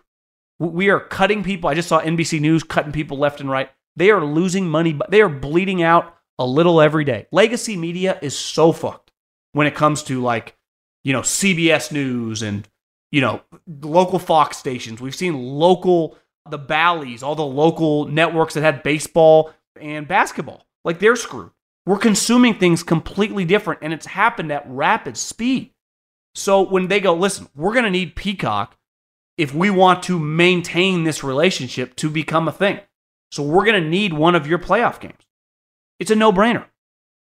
We 0.57 0.89
are 0.89 0.99
cutting 0.99 1.43
people. 1.43 1.69
I 1.69 1.75
just 1.75 1.89
saw 1.89 2.01
NBC 2.01 2.39
News 2.39 2.63
cutting 2.63 2.91
people 2.91 3.17
left 3.17 3.39
and 3.39 3.49
right. 3.49 3.69
They 3.95 4.09
are 4.09 4.23
losing 4.23 4.67
money, 4.67 4.93
but 4.93 5.11
they 5.11 5.21
are 5.21 5.29
bleeding 5.29 5.83
out 5.83 6.15
a 6.39 6.45
little 6.45 6.81
every 6.81 7.03
day. 7.03 7.27
Legacy 7.31 7.77
media 7.77 8.17
is 8.21 8.37
so 8.37 8.71
fucked 8.71 9.11
when 9.51 9.67
it 9.67 9.75
comes 9.75 10.03
to 10.03 10.21
like, 10.21 10.57
you 11.03 11.13
know, 11.13 11.21
CBS 11.21 11.91
News 11.91 12.41
and, 12.41 12.67
you 13.11 13.21
know, 13.21 13.41
local 13.67 14.19
Fox 14.19 14.57
stations. 14.57 14.99
We've 14.99 15.15
seen 15.15 15.35
local, 15.35 16.17
the 16.49 16.57
Bally's, 16.57 17.23
all 17.23 17.35
the 17.35 17.45
local 17.45 18.05
networks 18.05 18.53
that 18.53 18.61
had 18.61 18.83
baseball 18.83 19.53
and 19.79 20.07
basketball. 20.07 20.65
Like 20.83 20.99
they're 20.99 21.15
screwed. 21.15 21.51
We're 21.85 21.97
consuming 21.97 22.55
things 22.57 22.83
completely 22.83 23.45
different 23.45 23.81
and 23.83 23.93
it's 23.93 24.05
happened 24.05 24.51
at 24.51 24.63
rapid 24.67 25.17
speed. 25.17 25.71
So 26.33 26.61
when 26.61 26.87
they 26.87 26.99
go, 26.99 27.13
listen, 27.13 27.47
we're 27.55 27.73
going 27.73 27.85
to 27.85 27.91
need 27.91 28.15
Peacock 28.15 28.77
if 29.37 29.53
we 29.53 29.69
want 29.69 30.03
to 30.03 30.19
maintain 30.19 31.03
this 31.03 31.23
relationship 31.23 31.95
to 31.97 32.09
become 32.09 32.47
a 32.47 32.51
thing. 32.51 32.79
So 33.31 33.43
we're 33.43 33.65
going 33.65 33.81
to 33.81 33.89
need 33.89 34.13
one 34.13 34.35
of 34.35 34.47
your 34.47 34.59
playoff 34.59 34.99
games. 34.99 35.25
It's 35.99 36.11
a 36.11 36.15
no 36.15 36.31
brainer, 36.31 36.65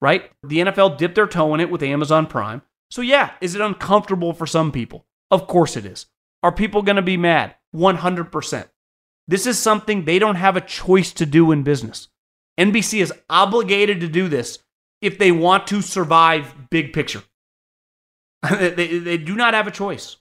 right? 0.01 0.31
The 0.43 0.59
NFL 0.59 0.99
dipped 0.99 1.15
their 1.15 1.27
toe 1.27 1.55
in 1.55 1.61
it 1.61 1.71
with 1.71 1.83
Amazon 1.83 2.27
Prime. 2.27 2.63
So, 2.91 3.03
yeah, 3.03 3.33
is 3.41 3.55
it 3.55 3.61
uncomfortable 3.61 4.33
for 4.33 4.47
some 4.47 4.73
people? 4.73 5.07
Of 5.31 5.47
course 5.47 5.77
it 5.77 5.85
is. 5.85 6.07
Are 6.43 6.53
people 6.53 6.83
going 6.83 6.97
to 6.97 7.03
be 7.03 7.17
mad? 7.17 7.57
100%. 7.75 8.69
This 9.29 9.47
is 9.47 9.59
something 9.59 10.05
they 10.05 10.19
don't 10.19 10.37
have 10.37 10.57
a 10.57 10.61
choice 10.61 11.13
to 11.13 11.27
do 11.27 11.53
in 11.53 11.63
business. 11.63 12.09
NBC 12.59 13.01
is 13.01 13.13
obligated 13.31 14.01
to 14.01 14.09
do 14.09 14.27
this 14.27 14.59
if 15.01 15.19
they 15.19 15.31
want 15.31 15.69
to 15.69 15.83
survive 15.83 16.71
big 16.71 16.93
picture. 16.93 17.23
they, 18.51 18.99
they 18.99 19.19
do 19.19 19.37
not 19.37 19.55
have 19.55 19.69
a 19.69 19.73
choice 19.73 20.17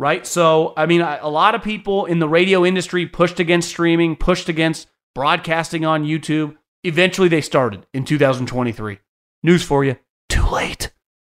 right? 0.00 0.26
So, 0.26 0.72
I 0.78 0.86
mean, 0.86 1.02
a 1.02 1.28
lot 1.28 1.54
of 1.54 1.62
people 1.62 2.06
in 2.06 2.20
the 2.20 2.28
radio 2.28 2.64
industry 2.64 3.04
pushed 3.04 3.38
against 3.38 3.68
streaming, 3.68 4.16
pushed 4.16 4.48
against 4.48 4.88
broadcasting 5.14 5.84
on 5.84 6.06
YouTube. 6.06 6.56
Eventually, 6.84 7.28
they 7.28 7.42
started 7.42 7.86
in 7.92 8.06
2023. 8.06 8.98
News 9.42 9.62
for 9.62 9.84
you 9.84 9.96
too 10.30 10.46
late. 10.46 10.90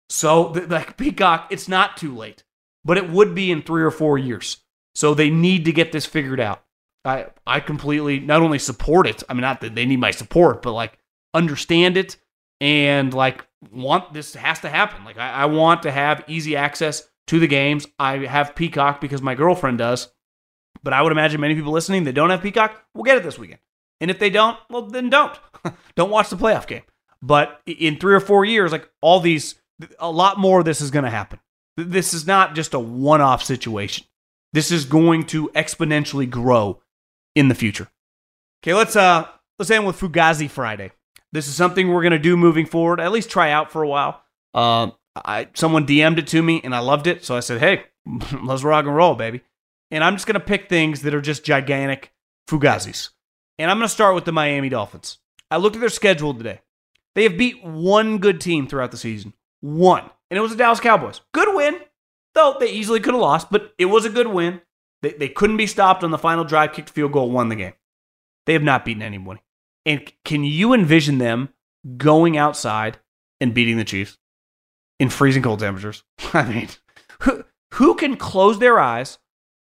So, 0.09 0.47
like 0.67 0.97
Peacock, 0.97 1.47
it's 1.51 1.69
not 1.69 1.95
too 1.95 2.15
late, 2.15 2.43
but 2.83 2.97
it 2.97 3.09
would 3.09 3.35
be 3.35 3.51
in 3.51 3.61
three 3.61 3.83
or 3.83 3.91
four 3.91 4.17
years. 4.17 4.57
So, 4.95 5.13
they 5.13 5.29
need 5.29 5.65
to 5.65 5.71
get 5.71 5.91
this 5.91 6.07
figured 6.07 6.39
out. 6.39 6.64
I, 7.05 7.27
I 7.45 7.59
completely 7.59 8.19
not 8.19 8.41
only 8.41 8.59
support 8.59 9.07
it, 9.07 9.23
I 9.29 9.33
mean, 9.33 9.41
not 9.41 9.61
that 9.61 9.75
they 9.75 9.85
need 9.85 9.99
my 9.99 10.11
support, 10.11 10.61
but 10.61 10.73
like 10.73 10.97
understand 11.33 11.97
it 11.97 12.17
and 12.61 13.13
like 13.13 13.45
want 13.71 14.13
this 14.13 14.33
has 14.35 14.59
to 14.61 14.69
happen. 14.69 15.03
Like, 15.03 15.17
I, 15.17 15.31
I 15.31 15.45
want 15.45 15.83
to 15.83 15.91
have 15.91 16.23
easy 16.27 16.55
access 16.55 17.07
to 17.27 17.39
the 17.39 17.47
games. 17.47 17.87
I 17.99 18.17
have 18.25 18.55
Peacock 18.55 19.01
because 19.01 19.21
my 19.21 19.35
girlfriend 19.35 19.77
does. 19.77 20.09
But 20.83 20.93
I 20.93 21.01
would 21.01 21.11
imagine 21.11 21.41
many 21.41 21.55
people 21.55 21.71
listening 21.71 22.03
that 22.03 22.13
don't 22.13 22.29
have 22.29 22.41
Peacock 22.41 22.83
will 22.93 23.03
get 23.03 23.17
it 23.17 23.23
this 23.23 23.39
weekend. 23.39 23.59
And 24.01 24.11
if 24.11 24.19
they 24.19 24.29
don't, 24.29 24.57
well, 24.69 24.83
then 24.83 25.09
don't. 25.09 25.37
don't 25.95 26.11
watch 26.11 26.29
the 26.29 26.35
playoff 26.35 26.67
game. 26.67 26.83
But 27.21 27.61
in 27.65 27.97
three 27.97 28.13
or 28.13 28.19
four 28.19 28.45
years, 28.45 28.71
like 28.71 28.89
all 29.01 29.19
these, 29.19 29.55
a 29.99 30.11
lot 30.11 30.37
more 30.37 30.59
of 30.59 30.65
this 30.65 30.81
is 30.81 30.91
going 30.91 31.05
to 31.05 31.09
happen. 31.09 31.39
This 31.77 32.13
is 32.13 32.27
not 32.27 32.55
just 32.55 32.73
a 32.73 32.79
one 32.79 33.21
off 33.21 33.43
situation. 33.43 34.05
This 34.53 34.71
is 34.71 34.85
going 34.85 35.23
to 35.27 35.49
exponentially 35.49 36.29
grow 36.29 36.81
in 37.35 37.49
the 37.49 37.55
future. 37.55 37.87
Okay, 38.63 38.73
let's 38.73 38.95
uh 38.95 39.27
let's 39.59 39.69
end 39.69 39.85
with 39.85 39.99
Fugazi 39.99 40.49
Friday. 40.49 40.91
This 41.31 41.47
is 41.47 41.55
something 41.55 41.89
we're 41.89 42.03
gonna 42.03 42.17
do 42.17 42.35
moving 42.37 42.65
forward. 42.65 42.99
At 42.99 43.11
least 43.11 43.29
try 43.29 43.51
out 43.51 43.71
for 43.71 43.83
a 43.83 43.87
while. 43.87 44.23
Uh, 44.53 44.91
I 45.15 45.49
someone 45.53 45.85
DM'd 45.85 46.19
it 46.19 46.27
to 46.27 46.41
me 46.41 46.61
and 46.63 46.73
I 46.73 46.79
loved 46.79 47.07
it, 47.07 47.23
so 47.23 47.35
I 47.35 47.41
said, 47.41 47.59
"Hey, 47.59 47.83
let's 48.43 48.63
rock 48.63 48.85
and 48.85 48.95
roll, 48.95 49.15
baby." 49.15 49.41
And 49.91 50.03
I'm 50.03 50.15
just 50.15 50.27
gonna 50.27 50.39
pick 50.39 50.67
things 50.67 51.03
that 51.03 51.13
are 51.13 51.21
just 51.21 51.45
gigantic 51.45 52.11
fugazis. 52.49 53.09
And 53.59 53.69
I'm 53.69 53.77
gonna 53.77 53.89
start 53.89 54.15
with 54.15 54.25
the 54.25 54.31
Miami 54.31 54.69
Dolphins. 54.69 55.19
I 55.51 55.57
looked 55.57 55.75
at 55.75 55.79
their 55.79 55.89
schedule 55.89 56.33
today. 56.33 56.61
They 57.13 57.23
have 57.23 57.37
beat 57.37 57.63
one 57.63 58.17
good 58.17 58.41
team 58.41 58.67
throughout 58.67 58.91
the 58.91 58.97
season. 58.97 59.33
One. 59.61 60.09
And 60.29 60.37
it 60.37 60.41
was 60.41 60.51
the 60.51 60.57
Dallas 60.57 60.79
Cowboys. 60.79 61.21
Good 61.33 61.55
win. 61.55 61.79
Though 62.33 62.57
they 62.59 62.69
easily 62.69 62.99
could 62.99 63.13
have 63.13 63.21
lost, 63.21 63.49
but 63.49 63.73
it 63.77 63.85
was 63.85 64.03
a 64.05 64.09
good 64.09 64.27
win. 64.27 64.61
They, 65.05 65.13
they 65.13 65.29
couldn't 65.29 65.57
be 65.57 65.67
stopped 65.67 66.03
on 66.03 66.11
the 66.11 66.17
final 66.17 66.43
drive, 66.43 66.73
kicked 66.73 66.89
field 66.89 67.11
goal, 67.11 67.29
won 67.31 67.49
the 67.49 67.55
game. 67.55 67.73
They 68.45 68.53
have 68.53 68.63
not 68.63 68.85
beaten 68.85 69.03
anyone. 69.03 69.39
And 69.85 70.11
can 70.23 70.43
you 70.43 70.73
envision 70.73 71.19
them 71.19 71.49
going 71.97 72.37
outside 72.37 72.97
and 73.39 73.53
beating 73.53 73.77
the 73.77 73.83
Chiefs? 73.83 74.17
in 74.99 75.09
freezing 75.09 75.43
cold 75.43 75.59
temperatures. 75.59 76.03
I 76.33 76.43
mean, 76.43 76.69
who, 77.21 77.43
who 77.73 77.95
can 77.95 78.17
close 78.17 78.59
their 78.59 78.79
eyes 78.79 79.17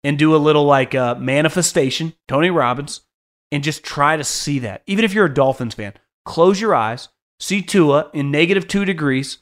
and 0.05 0.19
do 0.19 0.35
a 0.35 0.39
little 0.39 0.65
like 0.65 0.95
uh, 0.95 1.15
manifestation, 1.15 2.15
Tony 2.29 2.51
Robbins, 2.51 3.03
and 3.51 3.63
just 3.63 3.85
try 3.85 4.17
to 4.17 4.25
see 4.25 4.59
that? 4.61 4.83
Even 4.87 5.05
if 5.05 5.15
you're 5.15 5.27
a 5.27 5.35
Dolphins 5.35 5.75
fan, 5.75 5.95
close 6.25 6.61
your 6.61 6.75
eyes, 6.75 7.09
see 7.41 7.63
Tua 7.63 8.11
in 8.13 8.31
negative 8.31 8.67
two 8.67 8.85
degrees, 8.85 9.39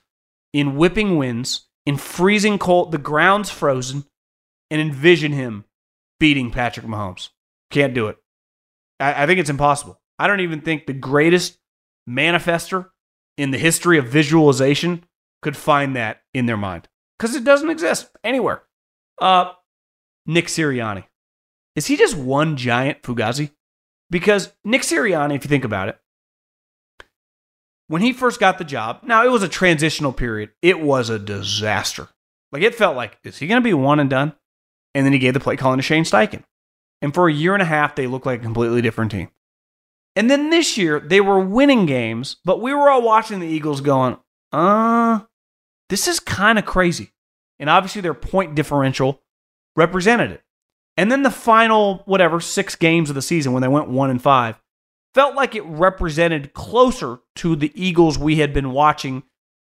in 0.53 0.77
whipping 0.77 1.17
winds, 1.17 1.69
in 1.87 1.97
freezing 1.97 2.59
cold, 2.59 2.93
the 2.93 2.99
ground's 2.99 3.51
frozen, 3.51 4.05
and 4.71 4.81
envision 4.81 5.33
him 5.33 5.65
beating 6.21 6.53
Patrick 6.53 6.87
Mahomes. 6.87 7.31
Can't 7.73 7.95
do 7.95 8.07
it. 8.07 8.17
I, 9.01 9.25
I 9.25 9.27
think 9.27 9.41
it's 9.41 9.51
impossible. 9.51 10.01
I 10.21 10.29
don't 10.29 10.41
even 10.41 10.61
think 10.61 10.87
the 10.87 10.93
greatest 10.93 11.59
manifester 12.09 12.91
in 13.37 13.51
the 13.51 13.59
history 13.59 13.99
of 13.99 14.07
visualization 14.07 15.05
could 15.43 15.57
find 15.57 15.97
that 15.97 16.21
in 16.33 16.47
their 16.47 16.57
mind 16.57 16.87
because 17.19 17.35
it 17.35 17.43
doesn't 17.43 17.71
exist 17.71 18.11
anywhere. 18.23 18.63
Uh, 19.21 19.53
Nick 20.27 20.47
Sirianni. 20.47 21.05
Is 21.75 21.87
he 21.87 21.97
just 21.97 22.17
one 22.17 22.57
giant 22.57 23.03
Fugazi? 23.03 23.51
Because 24.11 24.53
Nick 24.65 24.83
Sirianni, 24.83 25.37
if 25.37 25.45
you 25.45 25.49
think 25.49 25.65
about 25.65 25.89
it, 25.89 25.99
when 27.87 28.03
he 28.03 28.13
first 28.13 28.39
got 28.39 28.59
the 28.59 28.65
job, 28.65 29.01
now 29.03 29.25
it 29.25 29.31
was 29.31 29.43
a 29.43 29.49
transitional 29.49 30.13
period. 30.13 30.51
It 30.63 30.81
was 30.81 31.11
a 31.11 31.19
disaster. 31.19 32.09
Like 32.53 32.63
it 32.63 32.75
felt 32.75 32.97
like, 32.97 33.19
is 33.25 33.39
he 33.39 33.47
going 33.47 33.61
to 33.61 33.65
be 33.65 33.75
one 33.75 34.01
and 34.01 34.11
done? 34.11 34.35
And 34.95 35.05
then 35.05 35.13
he 35.13 35.19
gave 35.19 35.35
the 35.35 35.41
play 35.41 35.57
calling 35.57 35.79
to 35.79 35.83
Shane 35.83 36.05
Steichen. 36.05 36.43
And 37.03 37.15
for 37.15 37.29
a 37.29 37.33
year 37.33 37.55
and 37.55 37.63
a 37.63 37.67
half, 37.67 37.95
they 37.95 38.07
looked 38.07 38.27
like 38.27 38.41
a 38.41 38.45
completely 38.45 38.83
different 38.83 39.11
team. 39.11 39.29
And 40.17 40.29
then 40.29 40.51
this 40.51 40.77
year, 40.77 41.01
they 41.01 41.21
were 41.21 41.41
winning 41.41 41.87
games, 41.87 42.37
but 42.45 42.61
we 42.61 42.75
were 42.75 42.91
all 42.91 43.03
watching 43.03 43.41
the 43.41 43.47
Eagles 43.47 43.81
going, 43.81 44.19
uh, 44.53 45.21
this 45.89 46.09
is 46.09 46.21
kind 46.21 46.59
of 46.59 46.67
crazy. 46.67 47.13
And 47.59 47.71
obviously, 47.71 48.01
their 48.01 48.15
point 48.15 48.55
differential 48.55 49.23
represented 49.77 50.33
it. 50.33 50.43
And 50.97 51.11
then 51.11 51.23
the 51.23 51.31
final, 51.31 52.03
whatever, 52.07 52.41
six 52.41 52.75
games 52.75 53.09
of 53.09 53.15
the 53.15 53.23
season 53.23 53.53
when 53.53 53.63
they 53.63 53.69
went 53.69 53.89
one 53.89 54.11
and 54.11 54.21
five, 54.21 54.61
felt 55.15 55.35
like 55.35 55.55
it 55.55 55.65
represented 55.65 56.53
closer 56.53 57.21
to 57.37 57.57
the 57.57 57.73
Eagles 57.75 58.19
we 58.19 58.37
had 58.37 58.53
been 58.53 58.73
watching 58.73 59.23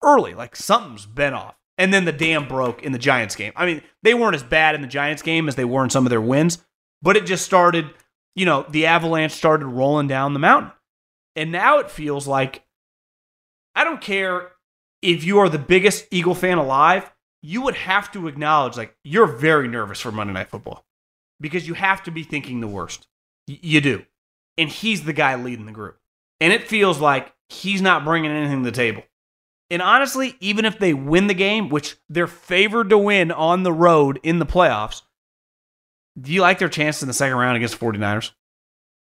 early. 0.03 0.35
Like 0.35 0.57
something's 0.57 1.07
been 1.07 1.35
off. 1.35 1.57
And 1.79 1.95
then 1.95 2.05
the 2.05 2.13
dam 2.13 2.49
broke 2.49 2.83
in 2.83 2.93
the 2.93 2.99
Giants 2.99 3.37
game. 3.37 3.53
I 3.57 3.65
mean, 3.65 3.83
they 4.03 4.13
weren't 4.13 4.35
as 4.35 4.43
bad 4.43 4.75
in 4.75 4.83
the 4.83 4.89
Giants 4.89 5.23
game 5.23 5.49
as 5.49 5.55
they 5.55 5.65
were 5.65 5.85
in 5.85 5.91
some 5.91 6.05
of 6.05 6.11
their 6.11 6.21
wins, 6.21 6.59
but 7.01 7.17
it 7.17 7.25
just 7.25 7.45
started, 7.45 7.89
you 8.35 8.45
know, 8.45 8.67
the 8.69 8.87
avalanche 8.87 9.33
started 9.33 9.67
rolling 9.67 10.09
down 10.09 10.33
the 10.33 10.41
mountain. 10.41 10.73
And 11.37 11.53
now 11.53 11.79
it 11.79 11.91
feels 11.91 12.27
like 12.27 12.65
I 13.77 13.85
don't 13.85 14.01
care 14.01 14.51
if 15.03 15.23
you 15.23 15.39
are 15.39 15.49
the 15.49 15.59
biggest 15.59 16.09
Eagle 16.11 16.35
fan 16.35 16.59
alive, 16.59 17.11
you 17.43 17.63
would 17.63 17.77
have 17.77 18.11
to 18.13 18.27
acknowledge 18.27 18.77
like 18.77 18.97
you're 19.05 19.29
very 19.29 19.69
nervous 19.69 20.01
for 20.01 20.11
Monday 20.11 20.33
Night 20.33 20.49
Football 20.49 20.85
because 21.41 21.69
you 21.69 21.75
have 21.75 22.03
to 22.03 22.11
be 22.11 22.25
thinking 22.25 22.61
the 22.61 22.67
worst. 22.67 23.07
Y- 23.47 23.61
you 23.63 23.81
do 23.81 24.05
and 24.59 24.69
he's 24.69 25.05
the 25.05 25.13
guy 25.15 25.37
leading 25.37 25.65
the 25.65 25.73
group. 25.73 25.97
And 26.41 26.53
it 26.53 26.69
feels 26.69 26.99
like 27.01 27.33
he's 27.49 27.81
not 27.81 28.05
bringing 28.05 28.31
anything 28.31 28.65
to 28.65 28.71
the 28.71 28.77
table. 28.77 29.05
And 29.71 29.83
honestly, 29.83 30.37
even 30.41 30.65
if 30.65 30.79
they 30.79 30.95
win 30.95 31.27
the 31.27 31.35
game, 31.35 31.69
which 31.69 31.97
they're 32.09 32.27
favored 32.27 32.89
to 32.91 32.99
win 32.99 33.31
on 33.31 33.63
the 33.63 33.73
road 33.73 34.19
in 34.23 34.39
the 34.39 34.47
playoffs, 34.47 35.03
do 36.19 36.33
you 36.33 36.41
like 36.41 36.59
their 36.59 36.69
chances 36.69 37.03
in 37.03 37.09
the 37.09 37.15
second 37.15 37.37
round 37.37 37.57
against 37.57 37.79
the 37.79 37.85
49ers? 37.85 38.33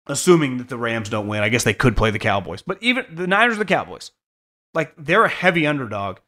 Assuming 0.06 0.58
that 0.58 0.68
the 0.68 0.78
Rams 0.78 1.08
don't 1.08 1.28
win, 1.28 1.42
I 1.42 1.48
guess 1.48 1.64
they 1.64 1.74
could 1.74 1.96
play 1.96 2.10
the 2.10 2.18
Cowboys. 2.18 2.62
But 2.62 2.78
even 2.82 3.06
the 3.12 3.26
Niners 3.26 3.58
the 3.58 3.64
Cowboys, 3.64 4.10
like 4.74 4.92
they're 4.96 5.24
a 5.24 5.28
heavy 5.28 5.66
underdog 5.66 6.18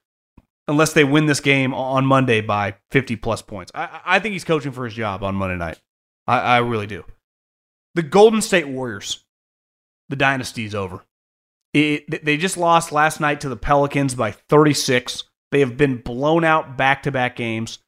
unless 0.68 0.92
they 0.92 1.04
win 1.04 1.26
this 1.26 1.40
game 1.40 1.74
on 1.74 2.06
Monday 2.06 2.40
by 2.40 2.76
50 2.90 3.16
plus 3.16 3.42
points. 3.42 3.72
I, 3.74 4.00
I 4.04 4.18
think 4.18 4.32
he's 4.32 4.44
coaching 4.44 4.72
for 4.72 4.84
his 4.84 4.94
job 4.94 5.22
on 5.22 5.34
Monday 5.34 5.56
night. 5.56 5.80
I, 6.26 6.38
I 6.38 6.58
really 6.58 6.86
do. 6.86 7.04
The 7.94 8.02
Golden 8.02 8.40
State 8.40 8.68
Warriors, 8.68 9.24
the 10.08 10.16
dynasty 10.16 10.64
is 10.64 10.74
over. 10.74 11.04
It, 11.72 12.24
they 12.24 12.36
just 12.36 12.56
lost 12.56 12.92
last 12.92 13.20
night 13.20 13.40
to 13.40 13.48
the 13.48 13.56
Pelicans 13.56 14.14
by 14.14 14.32
36. 14.32 15.24
They 15.50 15.60
have 15.60 15.76
been 15.76 15.98
blown 15.98 16.44
out 16.44 16.76
back 16.76 17.02
to 17.04 17.12
back 17.12 17.36
games. 17.36 17.78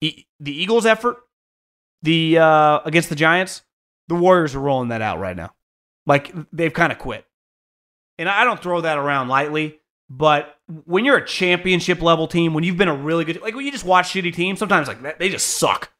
The 0.00 0.26
Eagles' 0.44 0.86
effort, 0.86 1.18
the 2.02 2.38
uh, 2.38 2.80
against 2.84 3.08
the 3.08 3.14
Giants, 3.14 3.62
the 4.08 4.14
Warriors 4.14 4.54
are 4.54 4.60
rolling 4.60 4.88
that 4.88 5.02
out 5.02 5.18
right 5.18 5.36
now. 5.36 5.54
Like 6.06 6.32
they've 6.52 6.72
kind 6.72 6.92
of 6.92 6.98
quit. 6.98 7.26
And 8.18 8.28
I 8.28 8.44
don't 8.44 8.62
throw 8.62 8.80
that 8.80 8.98
around 8.98 9.28
lightly, 9.28 9.80
but 10.08 10.56
when 10.84 11.04
you're 11.04 11.16
a 11.16 11.26
championship 11.26 12.02
level 12.02 12.26
team, 12.26 12.52
when 12.52 12.64
you've 12.64 12.76
been 12.76 12.88
a 12.88 12.94
really 12.94 13.24
good, 13.24 13.40
like 13.40 13.54
when 13.54 13.64
you 13.64 13.72
just 13.72 13.84
watch 13.84 14.08
shitty 14.12 14.34
teams, 14.34 14.58
sometimes 14.58 14.88
like 14.88 15.18
they 15.18 15.28
just 15.28 15.58
suck. 15.58 15.92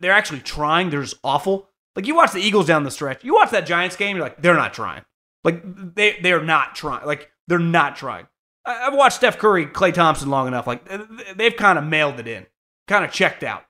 They're 0.00 0.12
actually 0.12 0.40
trying. 0.40 0.90
They're 0.90 1.02
just 1.02 1.18
awful. 1.22 1.68
Like 1.94 2.06
you 2.06 2.14
watch 2.14 2.32
the 2.32 2.40
Eagles 2.40 2.66
down 2.66 2.84
the 2.84 2.90
stretch, 2.90 3.24
you 3.24 3.34
watch 3.34 3.50
that 3.50 3.66
Giants 3.66 3.96
game, 3.96 4.16
you're 4.16 4.24
like, 4.24 4.40
they're 4.40 4.54
not 4.54 4.72
trying. 4.72 5.02
Like 5.48 5.94
they 5.94 6.18
they're 6.20 6.44
not 6.44 6.74
trying. 6.74 7.06
Like 7.06 7.30
they're 7.46 7.58
not 7.58 7.96
trying. 7.96 8.26
I've 8.66 8.94
watched 8.94 9.16
Steph 9.16 9.38
Curry, 9.38 9.64
Klay 9.64 9.94
Thompson 9.94 10.28
long 10.28 10.46
enough. 10.46 10.66
Like 10.66 10.86
they've 11.34 11.56
kind 11.56 11.78
of 11.78 11.84
mailed 11.84 12.20
it 12.20 12.28
in, 12.28 12.46
kind 12.86 13.02
of 13.02 13.10
checked 13.10 13.42
out. 13.42 13.64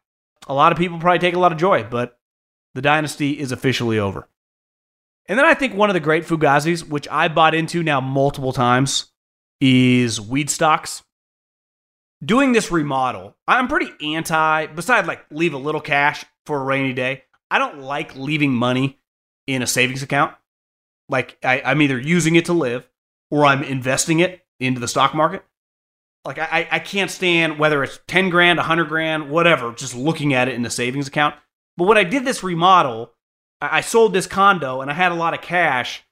A 0.48 0.54
lot 0.54 0.72
of 0.72 0.78
people 0.78 0.98
probably 0.98 1.20
take 1.20 1.34
a 1.34 1.38
lot 1.38 1.52
of 1.52 1.58
joy, 1.58 1.84
but 1.84 2.18
the 2.74 2.82
dynasty 2.82 3.38
is 3.38 3.52
officially 3.52 3.96
over. 3.96 4.28
And 5.26 5.38
then 5.38 5.46
I 5.46 5.54
think 5.54 5.74
one 5.74 5.88
of 5.88 5.94
the 5.94 6.00
great 6.00 6.24
fugazis, 6.24 6.88
which 6.88 7.06
I 7.12 7.28
bought 7.28 7.54
into 7.54 7.84
now 7.84 8.00
multiple 8.00 8.52
times, 8.52 9.12
is 9.60 10.20
weed 10.20 10.50
stocks. 10.50 11.04
Doing 12.24 12.50
this 12.50 12.72
remodel, 12.72 13.36
I'm 13.46 13.68
pretty 13.68 13.92
anti, 14.14 14.66
besides 14.66 15.06
like 15.06 15.24
leave 15.30 15.54
a 15.54 15.58
little 15.58 15.80
cash 15.80 16.24
for 16.44 16.60
a 16.60 16.64
rainy 16.64 16.92
day. 16.92 17.22
I 17.52 17.58
don't 17.58 17.78
like 17.80 18.16
leaving 18.16 18.52
money 18.52 18.98
in 19.46 19.62
a 19.62 19.66
savings 19.66 20.02
account. 20.02 20.34
Like 21.08 21.38
I, 21.42 21.62
I'm 21.64 21.82
either 21.82 21.98
using 21.98 22.36
it 22.36 22.46
to 22.46 22.52
live 22.52 22.88
or 23.30 23.46
I'm 23.46 23.62
investing 23.62 24.20
it 24.20 24.44
into 24.60 24.80
the 24.80 24.88
stock 24.88 25.14
market. 25.14 25.44
Like 26.24 26.38
I, 26.38 26.68
I 26.70 26.78
can't 26.78 27.10
stand 27.10 27.58
whether 27.58 27.82
it's 27.82 28.00
10 28.06 28.28
grand, 28.28 28.58
100 28.58 28.88
grand, 28.88 29.30
whatever, 29.30 29.72
just 29.72 29.94
looking 29.94 30.34
at 30.34 30.48
it 30.48 30.54
in 30.54 30.62
the 30.62 30.70
savings 30.70 31.08
account. 31.08 31.34
But 31.76 31.86
when 31.86 31.96
I 31.96 32.04
did 32.04 32.24
this 32.24 32.42
remodel, 32.42 33.12
I, 33.60 33.78
I 33.78 33.80
sold 33.80 34.12
this 34.12 34.26
condo 34.26 34.80
and 34.80 34.90
I 34.90 34.94
had 34.94 35.12
a 35.12 35.16
lot 35.16 35.34
of 35.34 35.40
cash. 35.40 36.02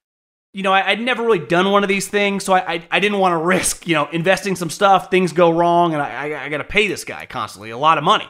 You 0.55 0.63
know, 0.63 0.73
I, 0.73 0.95
would 0.95 1.01
never 1.01 1.23
really 1.23 1.45
done 1.45 1.71
one 1.71 1.83
of 1.83 1.89
these 1.91 2.09
things, 2.09 2.45
so 2.45 2.55
I, 2.55 2.75
I, 2.75 2.89
I 2.93 3.01
didn't 3.01 3.19
want 3.19 3.35
to 3.35 3.37
risk, 3.37 3.87
you 3.87 3.93
know, 3.95 4.09
investing 4.11 4.57
some 4.57 4.71
stuff, 4.71 5.11
things 5.11 5.35
go 5.35 5.51
wrong, 5.51 5.93
and 5.93 6.03
I, 6.03 6.31
I, 6.31 6.45
I 6.45 6.49
got 6.49 6.59
to 6.59 6.65
pay 6.65 6.89
this 6.89 7.05
guy 7.05 7.27
constantly 7.27 7.69
a 7.69 7.77
lot 7.77 7.99
of 7.99 8.05
money. 8.05 8.27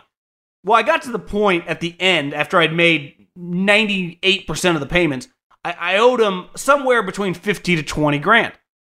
Well, 0.64 0.76
I 0.76 0.83
got 0.83 1.02
to 1.02 1.12
the 1.12 1.20
point 1.20 1.68
at 1.68 1.79
the 1.79 1.94
end 2.00 2.35
after 2.35 2.59
I'd 2.59 2.74
made 2.74 3.29
98% 3.38 4.74
of 4.74 4.81
the 4.81 4.87
payments, 4.87 5.29
I, 5.66 5.94
I 5.94 5.98
owed 5.98 6.20
him 6.20 6.46
somewhere 6.55 7.02
between 7.02 7.35
50 7.35 7.74
to 7.76 7.83
20 7.83 8.18
grand. 8.20 8.52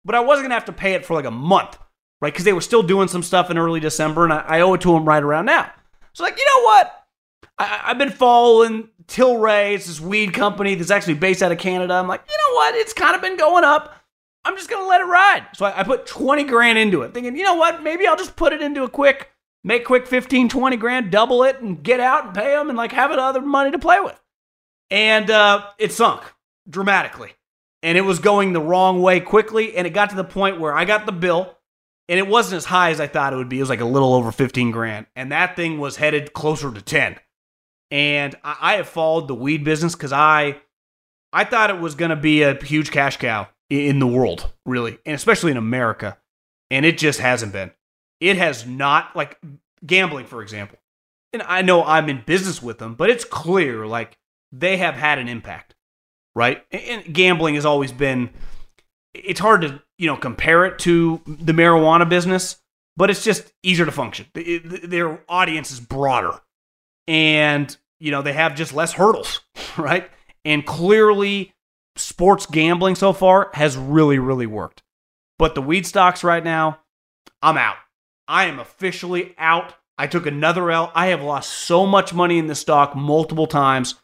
But 0.04 0.16
I 0.16 0.20
wasn't 0.20 0.44
going 0.44 0.50
to 0.50 0.56
have 0.56 0.66
to 0.66 0.74
pay 0.74 0.94
it 0.94 1.06
for 1.06 1.14
like 1.14 1.26
a 1.26 1.32
month, 1.32 1.78
right? 2.22 2.34
Because 2.34 2.44
they 2.44 2.52
were 2.52 2.62
still 2.62 2.84
doing 2.84 3.08
some 3.08 3.24
stuff 3.24 3.50
in 3.50 3.58
early 3.58 3.80
December, 3.80 4.26
and 4.26 4.34
I, 4.34 4.40
I 4.40 4.62
owe 4.62 4.74
it 4.74 4.82
to 4.82 4.94
him 4.94 5.06
right 5.06 5.24
around 5.24 5.46
now. 5.46 5.72
So, 6.12 6.24
like, 6.24 6.38
you 6.38 6.46
know 6.46 6.64
what? 6.64 7.06
I, 7.58 7.66
have 7.66 7.98
been 7.98 8.10
following 8.10 8.90
Tilray. 9.08 9.76
It's 9.76 9.88
this 9.88 10.02
weed 10.02 10.34
company 10.34 10.76
that's 10.76 10.92
actually 10.92 11.14
based 11.14 11.42
out 11.42 11.54
of 11.54 11.58
Canada. 11.58 11.94
I'm 11.94 12.08
like, 12.08 12.22
you 12.28 12.38
know 12.38 12.56
what? 12.56 12.76
It's 12.76 12.94
kind 12.94 13.16
of 13.16 13.22
been 13.22 13.38
going 13.38 13.64
up. 13.64 13.96
I'm 14.44 14.56
just 14.58 14.70
to 14.70 14.86
let 14.86 15.02
it 15.02 15.06
ride. 15.06 15.48
So 15.56 15.66
I, 15.66 15.80
I 15.80 15.84
put 15.84 16.06
20 16.06 16.44
grand 16.46 16.78
into 16.78 17.02
it, 17.04 17.14
thinking, 17.14 17.38
you 17.38 17.44
know 17.44 17.56
what? 17.56 17.82
Maybe 17.82 18.08
I'll 18.08 18.18
just 18.18 18.36
put 18.36 18.52
it 18.52 18.62
into 18.62 18.84
a 18.84 18.90
quick 18.90 19.32
make 19.64 19.86
quick 19.86 20.06
15, 20.06 20.50
20 20.50 20.78
grand, 20.78 21.12
double 21.12 21.44
it, 21.44 21.62
and 21.62 21.82
get 21.82 22.00
out 22.00 22.26
and 22.26 22.34
pay 22.34 22.52
them 22.52 22.70
and 22.70 22.78
like 22.78 22.92
have 22.92 23.12
other 23.12 23.42
money 23.42 23.72
to 23.72 23.80
play 23.80 24.00
with. 24.00 24.20
And 24.90 25.30
uh, 25.30 25.66
it 25.78 25.92
sunk 25.92 26.24
dramatically. 26.70 27.34
And 27.84 27.98
it 27.98 28.02
was 28.02 28.20
going 28.20 28.54
the 28.54 28.62
wrong 28.62 29.02
way 29.02 29.20
quickly. 29.20 29.76
And 29.76 29.86
it 29.86 29.92
got 29.92 30.10
to 30.10 30.16
the 30.16 30.24
point 30.24 30.60
where 30.60 30.74
I 30.74 30.86
got 30.86 31.06
the 31.06 31.12
bill 31.12 31.58
and 32.10 32.20
it 32.20 32.28
wasn't 32.28 32.58
as 32.58 32.66
high 32.66 32.92
as 32.92 33.00
I 33.00 33.08
thought 33.08 33.34
it 33.34 33.38
would 33.38 33.50
be. 33.50 33.58
It 33.58 33.62
was 33.62 33.70
like 33.70 33.82
a 33.82 33.86
little 33.86 34.14
over 34.14 34.32
15 34.32 34.72
grand. 34.72 35.08
And 35.16 35.32
that 35.32 35.56
thing 35.56 35.80
was 35.80 35.98
headed 35.98 36.34
closer 36.34 36.72
to 36.72 36.82
10. 36.82 37.18
And 37.92 38.36
I, 38.44 38.58
I 38.62 38.74
have 38.76 38.88
followed 38.88 39.28
the 39.28 39.36
weed 39.36 39.64
business 39.64 39.96
because 39.96 40.14
I 40.14 40.62
I 41.34 41.44
thought 41.44 41.70
it 41.70 41.80
was 41.80 41.96
gonna 41.96 42.16
be 42.16 42.42
a 42.42 42.56
huge 42.64 42.92
cash 42.92 43.18
cow 43.18 43.48
in 43.70 44.00
the 44.00 44.08
world, 44.08 44.52
really, 44.66 44.98
and 45.06 45.14
especially 45.14 45.52
in 45.52 45.58
America. 45.58 46.18
And 46.72 46.86
it 46.86 46.98
just 46.98 47.20
hasn't 47.20 47.54
been. 47.54 47.72
It 48.20 48.38
has 48.38 48.66
not 48.66 49.16
like 49.16 49.40
gambling, 49.86 50.26
for 50.26 50.42
example. 50.42 50.80
And 51.34 51.42
I 51.44 51.62
know 51.62 51.84
I'm 51.84 52.10
in 52.10 52.24
business 52.26 52.62
with 52.62 52.80
them, 52.80 52.96
but 52.96 53.10
it's 53.10 53.26
clear 53.26 53.86
like 53.86 54.18
they 54.52 54.78
have 54.78 54.96
had 54.96 55.20
an 55.20 55.28
impact, 55.28 55.76
right? 56.38 56.64
And 56.72 57.14
gambling 57.14 57.56
has 57.56 57.66
always 57.66 57.92
been. 57.92 58.30
It's 59.16 59.40
hard 59.40 59.62
to 59.62 59.82
you 59.98 60.06
know 60.06 60.16
compare 60.16 60.66
it 60.66 60.78
to 60.80 61.20
the 61.26 61.52
marijuana 61.52 62.08
business, 62.08 62.58
but 62.96 63.10
it's 63.10 63.24
just 63.24 63.52
easier 63.64 63.86
to 63.86 63.92
function. 63.92 64.28
Their 64.36 65.20
audience 65.28 65.72
is 65.72 65.80
broader, 65.80 66.40
and 67.08 67.76
you 68.00 68.12
know 68.12 68.22
they 68.22 68.34
have 68.34 68.56
just 68.56 68.74
less 68.74 68.94
hurdles, 68.94 69.42
right? 69.78 70.10
And 70.46 70.64
clearly, 70.66 71.54
sports 71.96 72.46
gambling 72.46 72.96
so 72.96 73.14
far 73.14 73.50
has 73.54 73.76
really, 73.76 74.20
really 74.20 74.46
worked. 74.46 74.84
But 75.40 75.56
the 75.56 75.62
weed 75.62 75.88
stocks 75.88 76.24
right 76.24 76.44
now, 76.44 76.80
I'm 77.42 77.58
out. 77.58 77.78
I 78.28 78.46
am 78.46 78.60
officially 78.60 79.34
out. 79.40 79.74
I 79.98 80.06
took 80.06 80.28
another 80.28 80.70
L. 80.70 80.92
I 80.94 81.08
have 81.08 81.24
lost 81.24 81.50
so 81.50 81.88
much 81.88 82.14
money 82.14 82.38
in 82.38 82.46
the 82.46 82.56
stock 82.56 82.96
multiple 82.96 83.48
times. 83.48 83.96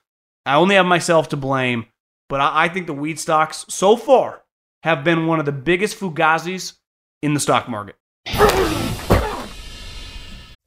I 0.45 0.55
only 0.55 0.75
have 0.75 0.85
myself 0.85 1.29
to 1.29 1.37
blame, 1.37 1.85
but 2.33 2.41
I, 2.41 2.63
I 2.63 2.67
think 2.67 2.87
the 2.87 2.93
weed 2.93 3.19
stocks 3.19 3.63
so 3.69 3.95
far 3.95 4.41
have 4.81 5.03
been 5.03 5.27
one 5.27 5.37
of 5.37 5.45
the 5.45 5.51
biggest 5.51 5.99
fugazis 5.99 6.73
in 7.21 7.35
the 7.35 7.39
stock 7.39 7.69
market. 7.69 7.95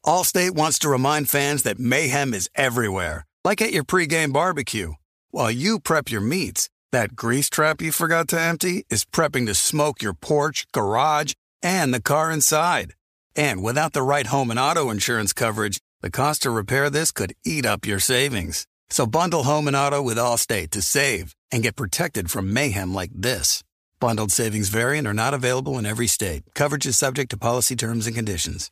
Allstate 0.07 0.53
wants 0.53 0.79
to 0.79 0.89
remind 0.89 1.29
fans 1.29 1.64
that 1.64 1.81
mayhem 1.81 2.35
is 2.35 2.49
everywhere, 2.55 3.27
like 3.45 3.61
at 3.61 3.73
your 3.73 3.83
pregame 3.83 4.33
barbecue. 4.33 4.93
While 5.33 5.51
you 5.51 5.81
prep 5.81 6.09
your 6.09 6.21
meats, 6.21 6.71
that 6.93 7.17
grease 7.17 7.51
trap 7.51 7.83
you 7.83 7.91
forgot 7.91 8.29
to 8.29 8.41
empty 8.41 8.87
is 8.89 9.05
prepping 9.05 9.47
to 9.47 9.55
smoke 9.57 10.01
your 10.01 10.14
porch, 10.14 10.69
garage, 10.71 11.33
and 11.64 11.93
the 11.93 12.01
car 12.01 12.31
inside. 12.31 12.95
And 13.35 13.61
without 13.61 13.93
the 13.93 14.03
right 14.03 14.29
home 14.29 14.53
and 14.53 14.61
auto 14.61 14.89
insurance 14.89 15.33
coverage, 15.33 15.81
the 16.01 16.12
cost 16.12 16.43
to 16.43 16.51
repair 16.51 16.91
this 16.91 17.11
could 17.11 17.35
eat 17.45 17.67
up 17.67 17.85
your 17.85 17.99
savings. 17.99 18.69
So 18.89 19.05
bundle 19.05 19.43
home 19.43 19.67
and 19.67 19.77
auto 19.77 20.01
with 20.01 20.17
Allstate 20.17 20.71
to 20.71 20.81
save 20.81 21.36
and 21.51 21.63
get 21.63 21.77
protected 21.77 22.31
from 22.31 22.53
mayhem 22.53 22.95
like 22.95 23.11
this. 23.15 23.63
Bundled 23.99 24.31
savings 24.31 24.69
variant 24.69 25.07
are 25.07 25.15
not 25.15 25.35
available 25.35 25.79
in 25.79 25.87
every 25.87 26.07
state. 26.07 26.43
Coverage 26.55 26.87
is 26.87 26.99
subject 26.99 27.31
to 27.31 27.37
policy 27.37 27.75
terms 27.75 28.07
and 28.07 28.15
conditions. 28.15 28.71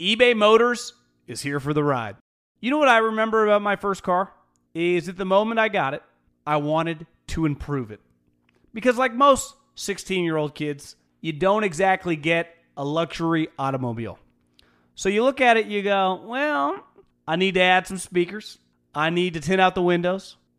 eBay 0.00 0.34
Motors 0.34 0.94
is 1.26 1.42
here 1.42 1.60
for 1.60 1.74
the 1.74 1.84
ride. 1.84 2.16
You 2.60 2.70
know 2.70 2.78
what 2.78 2.88
I 2.88 2.98
remember 2.98 3.44
about 3.44 3.62
my 3.62 3.76
first 3.76 4.02
car? 4.02 4.32
Is 4.74 5.08
at 5.08 5.18
the 5.18 5.24
moment 5.26 5.60
I 5.60 5.68
got 5.68 5.92
it, 5.92 6.02
I 6.46 6.56
wanted 6.56 7.06
to 7.28 7.44
improve 7.44 7.90
it. 7.90 8.00
Because, 8.72 8.96
like 8.96 9.12
most 9.12 9.54
16 9.74 10.24
year 10.24 10.36
old 10.36 10.54
kids, 10.54 10.96
you 11.20 11.32
don't 11.32 11.64
exactly 11.64 12.16
get 12.16 12.54
a 12.76 12.84
luxury 12.84 13.48
automobile. 13.58 14.18
So 14.94 15.08
you 15.08 15.22
look 15.24 15.40
at 15.40 15.56
it, 15.56 15.66
you 15.66 15.82
go, 15.82 16.22
well, 16.24 16.84
I 17.26 17.36
need 17.36 17.54
to 17.54 17.60
add 17.60 17.86
some 17.86 17.98
speakers. 17.98 18.58
I 18.94 19.10
need 19.10 19.34
to 19.34 19.40
tint 19.40 19.60
out 19.60 19.74
the 19.74 19.82
windows. 19.82 20.36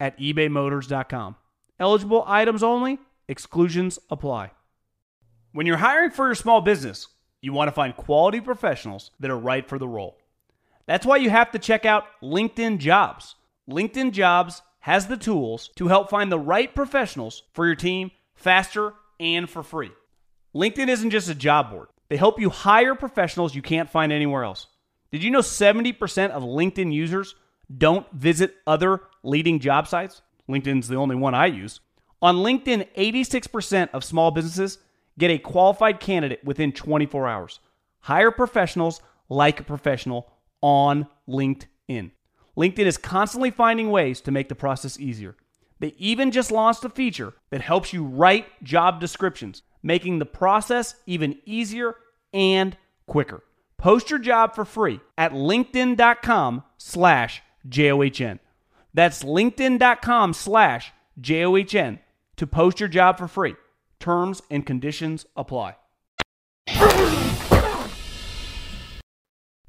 at 0.00 0.18
ebaymotors.com. 0.18 1.36
Eligible 1.80 2.24
items 2.26 2.62
only, 2.62 2.98
exclusions 3.28 3.98
apply. 4.10 4.50
When 5.52 5.66
you're 5.66 5.76
hiring 5.76 6.10
for 6.10 6.26
your 6.26 6.34
small 6.34 6.60
business, 6.60 7.08
you 7.40 7.52
want 7.52 7.68
to 7.68 7.72
find 7.72 7.96
quality 7.96 8.40
professionals 8.40 9.10
that 9.20 9.30
are 9.30 9.38
right 9.38 9.66
for 9.66 9.78
the 9.78 9.88
role. 9.88 10.18
That's 10.86 11.06
why 11.06 11.18
you 11.18 11.30
have 11.30 11.50
to 11.52 11.58
check 11.58 11.84
out 11.84 12.04
LinkedIn 12.22 12.78
Jobs. 12.78 13.36
LinkedIn 13.68 14.12
Jobs 14.12 14.62
has 14.80 15.06
the 15.06 15.16
tools 15.16 15.68
to 15.76 15.88
help 15.88 16.10
find 16.10 16.32
the 16.32 16.38
right 16.38 16.74
professionals 16.74 17.42
for 17.52 17.66
your 17.66 17.74
team 17.74 18.10
faster 18.34 18.94
and 19.20 19.48
for 19.48 19.62
free. 19.62 19.90
LinkedIn 20.54 20.88
isn't 20.88 21.10
just 21.10 21.28
a 21.28 21.34
job 21.34 21.70
board, 21.70 21.88
they 22.08 22.16
help 22.16 22.40
you 22.40 22.48
hire 22.50 22.94
professionals 22.94 23.54
you 23.54 23.62
can't 23.62 23.90
find 23.90 24.12
anywhere 24.12 24.44
else. 24.44 24.66
Did 25.12 25.22
you 25.22 25.30
know 25.30 25.40
70% 25.40 26.30
of 26.30 26.42
LinkedIn 26.42 26.92
users 26.92 27.34
don't 27.76 28.10
visit 28.12 28.54
other 28.66 29.02
leading 29.28 29.60
job 29.60 29.86
sites? 29.86 30.22
LinkedIn's 30.48 30.88
the 30.88 30.96
only 30.96 31.16
one 31.16 31.34
I 31.34 31.46
use. 31.46 31.80
On 32.20 32.36
LinkedIn, 32.36 32.88
86% 32.96 33.90
of 33.92 34.02
small 34.02 34.30
businesses 34.30 34.78
get 35.18 35.30
a 35.30 35.38
qualified 35.38 36.00
candidate 36.00 36.44
within 36.44 36.72
24 36.72 37.28
hours. 37.28 37.60
Hire 38.00 38.30
professionals 38.30 39.00
like 39.28 39.60
a 39.60 39.64
professional 39.64 40.32
on 40.62 41.06
LinkedIn. 41.28 42.10
LinkedIn 42.56 42.86
is 42.86 42.96
constantly 42.96 43.50
finding 43.50 43.90
ways 43.90 44.20
to 44.22 44.30
make 44.30 44.48
the 44.48 44.54
process 44.54 44.98
easier. 44.98 45.36
They 45.80 45.94
even 45.98 46.32
just 46.32 46.50
launched 46.50 46.84
a 46.84 46.88
feature 46.88 47.34
that 47.50 47.60
helps 47.60 47.92
you 47.92 48.04
write 48.04 48.46
job 48.64 49.00
descriptions, 49.00 49.62
making 49.82 50.18
the 50.18 50.26
process 50.26 50.96
even 51.06 51.38
easier 51.44 51.94
and 52.32 52.76
quicker. 53.06 53.44
Post 53.76 54.10
your 54.10 54.18
job 54.18 54.56
for 54.56 54.64
free 54.64 54.98
at 55.16 55.32
linkedin.com 55.32 56.64
slash 56.78 57.42
J-O-H-N. 57.68 58.40
That's 58.94 59.22
linkedin.com 59.22 60.32
slash 60.32 60.92
J-O-H-N 61.20 62.00
to 62.36 62.46
post 62.46 62.80
your 62.80 62.88
job 62.88 63.18
for 63.18 63.28
free. 63.28 63.54
Terms 64.00 64.42
and 64.50 64.64
conditions 64.64 65.26
apply. 65.36 65.76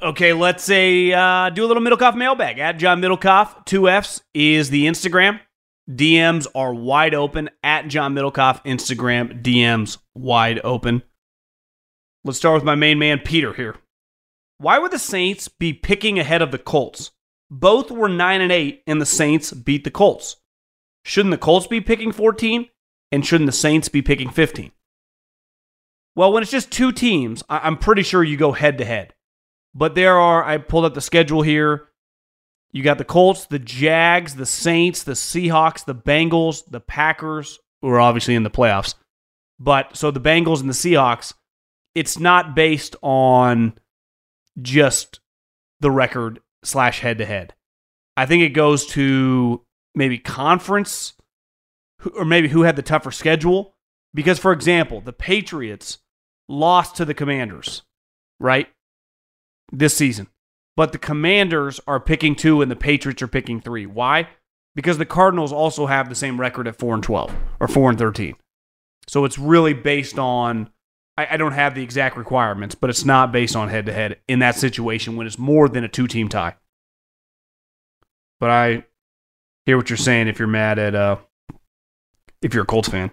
Okay, 0.02 0.32
let's 0.32 0.64
say 0.64 1.12
uh, 1.12 1.50
do 1.50 1.66
a 1.66 1.68
little 1.68 1.84
Middlekauff 1.84 2.16
mailbag. 2.16 2.58
At 2.58 2.78
John 2.78 3.02
Middlekauff, 3.02 3.66
two 3.66 3.90
F's 3.90 4.22
is 4.34 4.70
the 4.70 4.86
Instagram. 4.86 5.42
DMs 5.90 6.48
are 6.56 6.74
wide 6.74 7.14
open. 7.14 7.50
At 7.64 7.88
John 7.90 8.16
Middlekauff, 8.16 8.64
Instagram, 8.64 9.42
DMs 9.44 9.98
wide 10.16 10.62
open. 10.64 11.02
Let's 12.24 12.38
start 12.38 12.56
with 12.56 12.64
my 12.64 12.76
main 12.76 12.98
man, 12.98 13.20
Peter, 13.20 13.54
here. 13.54 13.76
Why 14.58 14.80
would 14.80 14.92
the 14.92 15.00
Saints 15.00 15.48
be 15.48 15.74
picking 15.74 16.18
ahead 16.20 16.42
of 16.42 16.52
the 16.52 16.58
Colts? 16.58 17.12
Both 17.52 17.90
were 17.92 18.10
9 18.10 18.42
and 18.42 18.52
8, 18.52 18.84
and 18.86 19.02
the 19.02 19.06
Saints 19.06 19.52
beat 19.52 19.84
the 19.84 19.92
Colts. 19.92 20.38
Shouldn't 21.04 21.32
the 21.32 21.38
Colts 21.38 21.68
be 21.68 21.82
picking 21.82 22.12
14? 22.12 22.70
And 23.12 23.26
shouldn't 23.26 23.48
the 23.48 23.52
Saints 23.52 23.90
be 23.90 24.02
picking 24.02 24.30
15? 24.30 24.72
Well, 26.16 26.32
when 26.32 26.44
it's 26.44 26.52
just 26.52 26.72
two 26.72 26.92
teams, 26.92 27.44
I- 27.50 27.60
I'm 27.60 27.78
pretty 27.78 28.04
sure 28.04 28.24
you 28.24 28.38
go 28.38 28.52
head 28.52 28.78
to 28.78 28.86
head. 28.86 29.16
But 29.74 29.96
there 29.96 30.18
are, 30.18 30.44
I 30.44 30.58
pulled 30.58 30.86
up 30.86 30.94
the 30.94 31.02
schedule 31.02 31.42
here. 31.42 31.90
You 32.72 32.84
got 32.84 32.98
the 33.00 33.06
Colts, 33.06 33.46
the 33.46 33.58
Jags, 33.60 34.36
the 34.36 34.46
Saints, 34.46 35.04
the 35.04 35.14
Seahawks, 35.14 35.86
the 35.86 35.96
Bengals, 35.96 36.64
the 36.70 36.80
Packers, 36.80 37.60
who 37.82 37.90
are 37.90 38.00
obviously 38.00 38.36
in 38.36 38.44
the 38.44 38.52
playoffs. 38.52 38.96
But 39.60 39.98
so 39.98 40.12
the 40.12 40.22
Bengals 40.22 40.60
and 40.62 40.70
the 40.70 40.74
Seahawks, 40.74 41.34
it's 41.96 42.20
not 42.20 42.56
based 42.56 42.96
on 43.02 43.74
just 44.62 45.20
the 45.80 45.90
record 45.92 46.42
slash 46.64 47.00
head 47.02 47.18
to 47.18 47.26
head. 47.26 47.54
I 48.18 48.26
think 48.26 48.44
it 48.44 48.50
goes 48.50 48.86
to 48.88 49.66
maybe 49.96 50.18
conference 50.18 51.14
or 52.16 52.26
maybe 52.26 52.50
who 52.50 52.64
had 52.64 52.76
the 52.76 52.82
tougher 52.82 53.12
schedule. 53.12 53.76
Because, 54.14 54.40
for 54.40 54.52
example, 54.52 55.02
the 55.02 55.14
Patriots 55.14 56.00
lost 56.48 56.96
to 56.96 57.06
the 57.06 57.14
Commanders, 57.14 57.84
right? 58.40 58.68
This 59.72 59.96
season. 59.96 60.28
But 60.76 60.94
the 60.94 60.98
Commanders 60.98 61.80
are 61.86 62.00
picking 62.00 62.36
two 62.36 62.62
and 62.62 62.72
the 62.72 62.76
Patriots 62.76 63.22
are 63.22 63.28
picking 63.28 63.62
three. 63.62 63.86
Why? 63.86 64.30
Because 64.76 64.98
the 64.98 65.06
Cardinals 65.06 65.52
also 65.52 65.86
have 65.86 66.10
the 66.10 66.16
same 66.16 66.40
record 66.40 66.68
at 66.68 66.80
4 66.80 66.96
and 66.96 67.04
12 67.04 67.36
or 67.60 67.68
4 67.68 67.90
and 67.92 68.00
13. 68.00 68.36
So 69.08 69.26
it's 69.26 69.38
really 69.38 69.74
based 69.74 70.18
on, 70.18 70.70
I, 71.20 71.34
I 71.34 71.38
don't 71.38 71.52
have 71.52 71.76
the 71.76 71.84
exact 71.84 72.16
requirements, 72.16 72.76
but 72.76 72.90
it's 72.90 73.04
not 73.04 73.34
based 73.34 73.54
on 73.54 73.68
head 73.68 73.88
to 73.88 73.94
head 73.94 74.20
in 74.30 74.40
that 74.40 74.56
situation 74.56 75.18
when 75.18 75.28
it's 75.28 75.38
more 75.38 75.68
than 75.68 75.84
a 75.84 75.90
two 75.90 76.08
team 76.08 76.30
tie. 76.30 76.56
But 78.40 78.50
I 78.52 78.86
hear 79.66 79.76
what 79.76 79.90
you're 79.90 79.98
saying 79.98 80.30
if 80.30 80.40
you're 80.40 80.48
mad 80.48 80.80
at, 80.80 80.96
uh, 80.96 81.18
if 82.42 82.54
you're 82.54 82.64
a 82.64 82.68
Colts 82.68 82.88
fan. 82.88 83.12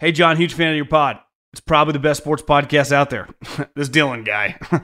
Hey, 0.00 0.10
John, 0.10 0.36
huge 0.36 0.54
fan 0.54 0.70
of 0.70 0.76
your 0.76 0.84
pod. 0.84 1.20
It's 1.52 1.60
probably 1.60 1.92
the 1.92 2.00
best 2.00 2.20
sports 2.20 2.42
podcast 2.42 2.90
out 2.90 3.10
there. 3.10 3.28
this 3.76 3.88
Dylan 3.88 4.24
guy. 4.24 4.58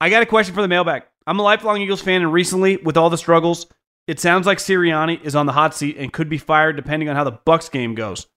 I 0.00 0.10
got 0.10 0.22
a 0.22 0.26
question 0.26 0.54
for 0.54 0.62
the 0.62 0.68
mailbag. 0.68 1.02
I'm 1.26 1.40
a 1.40 1.42
lifelong 1.42 1.80
Eagles 1.80 2.02
fan, 2.02 2.22
and 2.22 2.32
recently, 2.32 2.76
with 2.76 2.96
all 2.96 3.10
the 3.10 3.18
struggles, 3.18 3.66
it 4.06 4.20
sounds 4.20 4.46
like 4.46 4.58
Sirianni 4.58 5.20
is 5.22 5.34
on 5.34 5.46
the 5.46 5.52
hot 5.52 5.74
seat 5.74 5.96
and 5.98 6.12
could 6.12 6.28
be 6.28 6.38
fired 6.38 6.76
depending 6.76 7.08
on 7.08 7.16
how 7.16 7.24
the 7.24 7.32
Bucs 7.32 7.68
game 7.68 7.96
goes. 7.96 8.28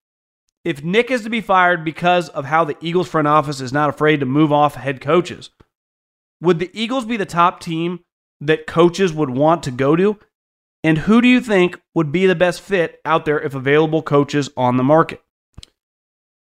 If 0.64 0.84
Nick 0.84 1.12
is 1.12 1.24
to 1.24 1.30
be 1.30 1.42
fired 1.42 1.84
because 1.84 2.30
of 2.30 2.46
how 2.46 2.64
the 2.64 2.78
Eagles 2.80 3.10
front 3.10 3.28
office 3.28 3.60
is 3.60 3.74
not 3.74 3.90
afraid 3.90 4.22
to 4.22 4.26
move 4.26 4.52
off 4.52 4.76
head 4.76 5.02
coaches, 5.02 5.50
Would 6.42 6.60
the 6.60 6.72
Eagles 6.74 7.06
be 7.06 7.18
the 7.18 7.26
top 7.26 7.60
team 7.62 8.02
that 8.42 8.68
coaches 8.68 9.14
would 9.14 9.30
want 9.30 9.64
to 9.64 9.72
go 9.72 9.96
to? 9.96 10.18
And 10.84 10.98
who 11.00 11.22
do 11.22 11.28
you 11.30 11.40
think 11.40 11.80
would 11.96 12.12
be 12.12 12.26
the 12.26 12.36
best 12.36 12.60
fit 12.60 13.00
out 13.06 13.24
there 13.24 13.40
if 13.40 13.56
available 13.56 14.02
coaches 14.02 14.50
on 14.58 14.76
the 14.76 14.84
market? 14.84 15.22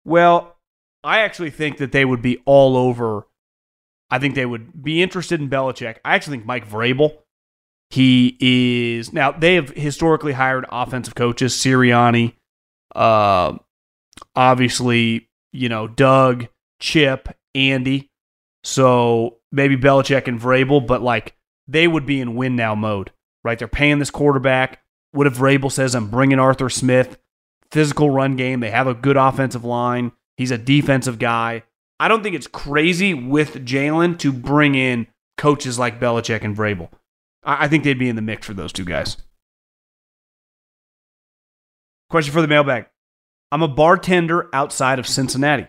Well, 0.04 0.56
I 1.04 1.20
actually 1.20 1.50
think 1.50 1.78
that 1.78 1.92
they 1.92 2.04
would 2.04 2.22
be 2.22 2.42
all 2.44 2.76
over. 2.76 3.28
I 4.10 4.18
think 4.18 4.34
they 4.34 4.46
would 4.46 4.82
be 4.82 5.02
interested 5.02 5.40
in 5.40 5.48
Belichick. 5.48 5.98
I 6.04 6.16
actually 6.16 6.38
think 6.38 6.46
Mike 6.46 6.68
Vrabel. 6.68 7.18
He 7.90 8.36
is 8.40 9.12
now 9.12 9.30
they 9.30 9.54
have 9.54 9.68
historically 9.70 10.32
hired 10.32 10.66
offensive 10.70 11.14
coaches, 11.14 11.54
Sirianni, 11.54 12.34
uh, 12.96 13.58
obviously, 14.34 15.28
you 15.52 15.68
know, 15.68 15.88
Doug, 15.88 16.48
Chip, 16.80 17.28
Andy. 17.54 18.10
So 18.64 19.38
maybe 19.52 19.76
Belichick 19.76 20.26
and 20.26 20.40
Vrabel, 20.40 20.86
but 20.86 21.02
like 21.02 21.34
they 21.68 21.86
would 21.88 22.06
be 22.06 22.20
in 22.20 22.34
win 22.34 22.56
now 22.56 22.74
mode, 22.74 23.12
right? 23.44 23.58
They're 23.58 23.68
paying 23.68 23.98
this 23.98 24.10
quarterback. 24.10 24.80
What 25.12 25.26
if 25.26 25.36
Vrabel 25.36 25.72
says, 25.72 25.94
I'm 25.94 26.10
bringing 26.10 26.38
Arthur 26.38 26.68
Smith, 26.68 27.18
physical 27.70 28.10
run 28.10 28.36
game? 28.36 28.60
They 28.60 28.70
have 28.70 28.86
a 28.86 28.94
good 28.94 29.16
offensive 29.16 29.64
line. 29.64 30.12
He's 30.36 30.50
a 30.50 30.58
defensive 30.58 31.18
guy. 31.18 31.62
I 31.98 32.08
don't 32.08 32.22
think 32.22 32.36
it's 32.36 32.46
crazy 32.46 33.14
with 33.14 33.64
Jalen 33.64 34.18
to 34.18 34.32
bring 34.32 34.74
in 34.74 35.06
coaches 35.38 35.78
like 35.78 36.00
Belichick 36.00 36.42
and 36.42 36.56
Vrabel. 36.56 36.90
I 37.42 37.68
think 37.68 37.84
they'd 37.84 37.98
be 37.98 38.08
in 38.08 38.16
the 38.16 38.22
mix 38.22 38.46
for 38.46 38.54
those 38.54 38.72
two 38.72 38.84
guys. 38.84 39.16
Question 42.10 42.32
for 42.32 42.42
the 42.42 42.48
mailbag. 42.48 42.86
I'm 43.52 43.62
a 43.62 43.68
bartender 43.68 44.48
outside 44.52 44.98
of 44.98 45.06
Cincinnati. 45.06 45.68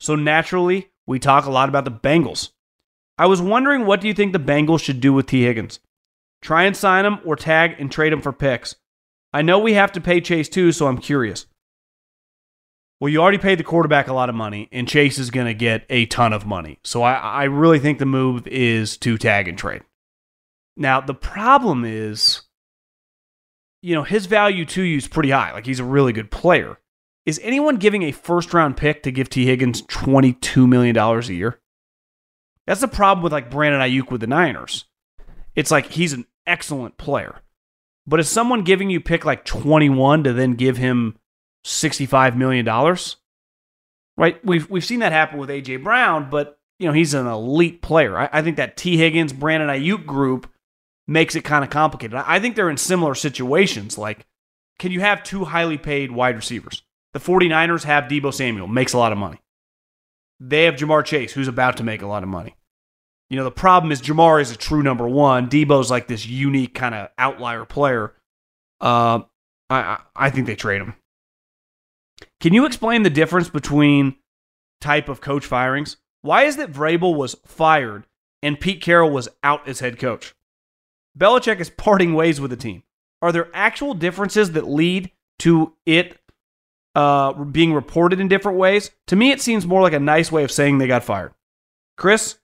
So 0.00 0.14
naturally, 0.14 0.90
we 1.06 1.18
talk 1.18 1.44
a 1.44 1.50
lot 1.50 1.68
about 1.68 1.84
the 1.84 1.90
Bengals. 1.90 2.50
I 3.18 3.26
was 3.26 3.42
wondering 3.42 3.84
what 3.84 4.00
do 4.00 4.08
you 4.08 4.14
think 4.14 4.32
the 4.32 4.38
Bengals 4.38 4.82
should 4.82 5.00
do 5.00 5.12
with 5.12 5.26
Tee 5.26 5.42
Higgins? 5.42 5.80
Try 6.40 6.64
and 6.64 6.76
sign 6.76 7.04
him 7.04 7.18
or 7.24 7.36
tag 7.36 7.76
and 7.78 7.92
trade 7.92 8.12
him 8.12 8.22
for 8.22 8.32
picks. 8.32 8.76
I 9.32 9.42
know 9.42 9.58
we 9.58 9.74
have 9.74 9.92
to 9.92 10.00
pay 10.00 10.20
Chase 10.20 10.48
too, 10.48 10.72
so 10.72 10.86
I'm 10.86 10.98
curious. 10.98 11.46
Well, 12.98 13.10
you 13.10 13.20
already 13.20 13.38
paid 13.38 13.58
the 13.58 13.64
quarterback 13.64 14.08
a 14.08 14.12
lot 14.12 14.28
of 14.28 14.34
money, 14.34 14.68
and 14.72 14.88
Chase 14.88 15.18
is 15.18 15.30
going 15.30 15.46
to 15.46 15.54
get 15.54 15.86
a 15.88 16.06
ton 16.06 16.32
of 16.32 16.46
money. 16.46 16.78
So 16.84 17.02
I, 17.02 17.14
I 17.14 17.44
really 17.44 17.78
think 17.78 17.98
the 17.98 18.06
move 18.06 18.46
is 18.46 18.96
to 18.98 19.16
tag 19.16 19.48
and 19.48 19.56
trade. 19.56 19.82
Now, 20.76 21.00
the 21.00 21.14
problem 21.14 21.84
is, 21.84 22.42
you 23.82 23.94
know, 23.94 24.02
his 24.02 24.26
value 24.26 24.64
to 24.66 24.82
you 24.82 24.98
is 24.98 25.08
pretty 25.08 25.30
high. 25.30 25.52
Like 25.52 25.66
he's 25.66 25.80
a 25.80 25.84
really 25.84 26.12
good 26.12 26.30
player. 26.30 26.78
Is 27.26 27.40
anyone 27.42 27.76
giving 27.76 28.02
a 28.02 28.12
first 28.12 28.54
round 28.54 28.76
pick 28.76 29.02
to 29.02 29.12
give 29.12 29.28
Tee 29.28 29.46
Higgins 29.46 29.82
$22 29.82 30.68
million 30.68 30.96
a 30.96 31.20
year? 31.32 31.60
That's 32.66 32.80
the 32.80 32.88
problem 32.88 33.22
with 33.22 33.32
like 33.32 33.50
Brandon 33.50 33.80
Aiyuk 33.80 34.10
with 34.10 34.20
the 34.20 34.26
Niners. 34.26 34.86
It's 35.54 35.70
like 35.70 35.86
he's 35.86 36.12
an 36.12 36.26
excellent 36.46 36.96
player. 36.96 37.42
But 38.06 38.20
is 38.20 38.28
someone 38.28 38.64
giving 38.64 38.90
you 38.90 39.00
pick 39.00 39.24
like 39.24 39.44
21 39.44 40.24
to 40.24 40.32
then 40.32 40.54
give 40.54 40.76
him 40.76 41.18
$65 41.66 42.36
million? 42.36 42.66
Right? 44.16 44.44
We've, 44.44 44.68
we've 44.70 44.84
seen 44.84 45.00
that 45.00 45.12
happen 45.12 45.38
with 45.38 45.50
A.J. 45.50 45.76
Brown, 45.76 46.30
but, 46.30 46.58
you 46.78 46.86
know, 46.86 46.92
he's 46.92 47.14
an 47.14 47.26
elite 47.26 47.82
player. 47.82 48.18
I, 48.18 48.28
I 48.32 48.42
think 48.42 48.56
that 48.56 48.76
Tee 48.76 48.96
Higgins, 48.96 49.32
Brandon 49.32 49.68
Aiyuk 49.68 50.06
group 50.06 50.50
makes 51.06 51.34
it 51.34 51.42
kind 51.42 51.64
of 51.64 51.70
complicated. 51.70 52.14
I 52.14 52.40
think 52.40 52.56
they're 52.56 52.70
in 52.70 52.76
similar 52.76 53.14
situations. 53.14 53.98
Like, 53.98 54.26
can 54.78 54.92
you 54.92 55.00
have 55.00 55.22
two 55.22 55.44
highly 55.44 55.76
paid 55.76 56.12
wide 56.12 56.36
receivers? 56.36 56.82
The 57.12 57.20
49ers 57.20 57.84
have 57.84 58.04
Deebo 58.04 58.32
Samuel, 58.32 58.68
makes 58.68 58.92
a 58.92 58.98
lot 58.98 59.12
of 59.12 59.18
money. 59.18 59.40
They 60.38 60.64
have 60.64 60.76
Ja'Marr 60.76 61.04
Chase, 61.04 61.32
who's 61.32 61.48
about 61.48 61.76
to 61.78 61.84
make 61.84 62.02
a 62.02 62.06
lot 62.06 62.22
of 62.22 62.28
money. 62.28 62.56
You 63.28 63.36
know, 63.36 63.44
the 63.44 63.50
problem 63.50 63.92
is 63.92 64.00
Ja'Marr 64.00 64.40
is 64.40 64.50
a 64.50 64.56
true 64.56 64.82
number 64.82 65.08
one. 65.08 65.48
Deebo's 65.48 65.90
like 65.90 66.08
this 66.08 66.26
unique 66.26 66.74
kind 66.74 66.94
of 66.94 67.08
outlier 67.18 67.64
player. 67.64 68.14
Uh, 68.80 69.20
I, 69.68 69.98
I 70.16 70.30
think 70.30 70.46
they 70.46 70.56
trade 70.56 70.80
him. 70.80 70.94
Can 72.40 72.54
you 72.54 72.64
explain 72.64 73.02
the 73.02 73.10
difference 73.10 73.48
between 73.48 74.16
type 74.80 75.08
of 75.08 75.20
coach 75.20 75.44
firings? 75.44 75.96
Why 76.22 76.44
is 76.44 76.58
it 76.58 76.72
Vrabel 76.72 77.14
was 77.14 77.36
fired 77.46 78.06
and 78.42 78.58
Pete 78.58 78.82
Carroll 78.82 79.10
was 79.10 79.28
out 79.42 79.68
as 79.68 79.80
head 79.80 79.98
coach? 79.98 80.34
Belichick 81.18 81.60
is 81.60 81.70
parting 81.76 82.14
ways 82.14 82.40
with 82.40 82.50
the 82.50 82.56
team. 82.56 82.82
Are 83.22 83.32
there 83.32 83.50
actual 83.52 83.94
differences 83.94 84.52
that 84.52 84.68
lead 84.68 85.10
to 85.40 85.74
it 85.86 86.18
uh, 86.94 87.32
being 87.32 87.72
reported 87.72 88.20
in 88.20 88.28
different 88.28 88.58
ways? 88.58 88.90
To 89.08 89.16
me, 89.16 89.30
it 89.30 89.40
seems 89.40 89.66
more 89.66 89.82
like 89.82 89.92
a 89.92 90.00
nice 90.00 90.30
way 90.30 90.44
of 90.44 90.50
saying 90.50 90.78
they 90.78 90.86
got 90.86 91.04
fired. 91.04 91.32
Chris, 91.96 92.38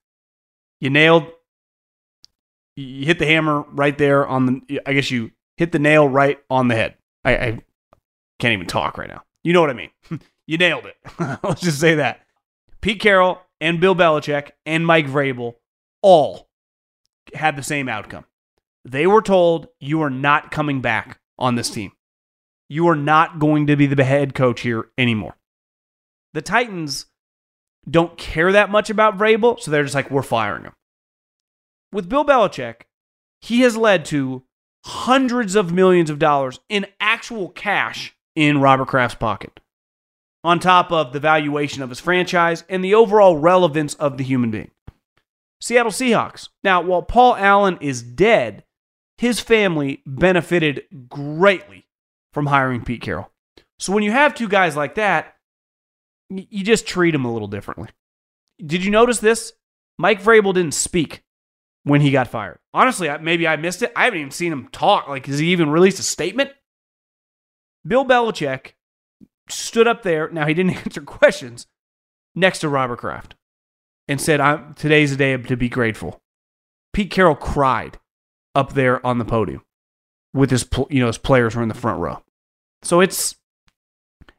you 0.80 0.90
nailed. 0.90 1.26
You 2.76 3.06
hit 3.06 3.18
the 3.18 3.26
hammer 3.26 3.62
right 3.72 3.96
there 3.96 4.26
on 4.26 4.46
the. 4.68 4.80
I 4.86 4.92
guess 4.92 5.10
you 5.10 5.30
hit 5.56 5.72
the 5.72 5.78
nail 5.78 6.08
right 6.08 6.38
on 6.50 6.68
the 6.68 6.74
head. 6.74 6.96
I, 7.24 7.36
I 7.36 7.58
can't 8.38 8.52
even 8.52 8.66
talk 8.66 8.98
right 8.98 9.08
now. 9.08 9.22
You 9.42 9.52
know 9.52 9.60
what 9.60 9.70
I 9.70 9.74
mean. 9.74 9.90
you 10.46 10.58
nailed 10.58 10.86
it. 10.86 10.96
Let's 11.42 11.62
just 11.62 11.80
say 11.80 11.94
that. 11.96 12.20
Pete 12.80 13.00
Carroll 13.00 13.40
and 13.60 13.80
Bill 13.80 13.94
Belichick 13.94 14.50
and 14.64 14.86
Mike 14.86 15.06
Vrabel 15.06 15.54
all 16.02 16.48
had 17.34 17.56
the 17.56 17.62
same 17.62 17.88
outcome. 17.88 18.24
They 18.84 19.06
were 19.06 19.22
told 19.22 19.68
you 19.80 20.02
are 20.02 20.10
not 20.10 20.50
coming 20.50 20.80
back 20.80 21.18
on 21.38 21.56
this 21.56 21.70
team. 21.70 21.92
You 22.68 22.88
are 22.88 22.96
not 22.96 23.38
going 23.38 23.68
to 23.68 23.76
be 23.76 23.86
the 23.86 24.04
head 24.04 24.34
coach 24.34 24.62
here 24.62 24.88
anymore. 24.98 25.36
The 26.34 26.42
Titans 26.42 27.06
don't 27.88 28.18
care 28.18 28.52
that 28.52 28.70
much 28.70 28.90
about 28.90 29.16
Vrabel, 29.16 29.60
so 29.60 29.70
they're 29.70 29.84
just 29.84 29.94
like, 29.94 30.10
we're 30.10 30.22
firing 30.22 30.64
him. 30.64 30.72
With 31.92 32.08
Bill 32.08 32.24
Belichick, 32.24 32.82
he 33.40 33.60
has 33.60 33.76
led 33.76 34.04
to 34.06 34.42
hundreds 34.84 35.54
of 35.54 35.72
millions 35.72 36.10
of 36.10 36.18
dollars 36.18 36.60
in 36.68 36.86
actual 37.00 37.48
cash 37.48 38.14
in 38.34 38.60
Robert 38.60 38.88
Kraft's 38.88 39.18
pocket, 39.18 39.60
on 40.44 40.58
top 40.58 40.92
of 40.92 41.12
the 41.12 41.20
valuation 41.20 41.82
of 41.82 41.88
his 41.88 42.00
franchise 42.00 42.64
and 42.68 42.84
the 42.84 42.94
overall 42.94 43.38
relevance 43.38 43.94
of 43.94 44.18
the 44.18 44.24
human 44.24 44.50
being. 44.50 44.70
Seattle 45.60 45.92
Seahawks. 45.92 46.48
Now, 46.62 46.82
while 46.82 47.02
Paul 47.02 47.36
Allen 47.36 47.78
is 47.80 48.02
dead, 48.02 48.64
his 49.16 49.40
family 49.40 50.02
benefited 50.04 50.82
greatly 51.08 51.85
from 52.36 52.44
hiring 52.44 52.84
Pete 52.84 53.00
Carroll. 53.00 53.32
So 53.78 53.94
when 53.94 54.02
you 54.02 54.10
have 54.10 54.34
two 54.34 54.46
guys 54.46 54.76
like 54.76 54.96
that, 54.96 55.36
you 56.28 56.62
just 56.62 56.86
treat 56.86 57.12
them 57.12 57.24
a 57.24 57.32
little 57.32 57.48
differently. 57.48 57.88
Did 58.62 58.84
you 58.84 58.90
notice 58.90 59.20
this? 59.20 59.54
Mike 59.96 60.22
Vrabel 60.22 60.52
didn't 60.52 60.74
speak 60.74 61.24
when 61.84 62.02
he 62.02 62.10
got 62.10 62.28
fired. 62.28 62.58
Honestly, 62.74 63.08
maybe 63.22 63.48
I 63.48 63.56
missed 63.56 63.80
it. 63.80 63.90
I 63.96 64.04
haven't 64.04 64.18
even 64.18 64.30
seen 64.32 64.52
him 64.52 64.68
talk. 64.68 65.08
Like, 65.08 65.24
has 65.24 65.38
he 65.38 65.46
even 65.46 65.70
released 65.70 65.98
a 65.98 66.02
statement? 66.02 66.50
Bill 67.86 68.04
Belichick 68.04 68.72
stood 69.48 69.88
up 69.88 70.02
there. 70.02 70.28
Now, 70.28 70.46
he 70.46 70.52
didn't 70.52 70.76
answer 70.84 71.00
questions 71.00 71.66
next 72.34 72.58
to 72.58 72.68
Robert 72.68 72.98
Kraft 72.98 73.34
and 74.08 74.20
said, 74.20 74.40
I'm, 74.42 74.74
Today's 74.74 75.10
a 75.10 75.16
day 75.16 75.38
to 75.38 75.56
be 75.56 75.70
grateful. 75.70 76.20
Pete 76.92 77.10
Carroll 77.10 77.34
cried 77.34 77.98
up 78.54 78.74
there 78.74 79.04
on 79.06 79.16
the 79.16 79.24
podium 79.24 79.62
with 80.36 80.50
his 80.50 80.68
you 80.90 81.00
know 81.00 81.06
his 81.06 81.18
players 81.18 81.56
were 81.56 81.62
in 81.62 81.68
the 81.68 81.74
front 81.74 81.98
row. 81.98 82.22
So 82.82 83.00
it's 83.00 83.36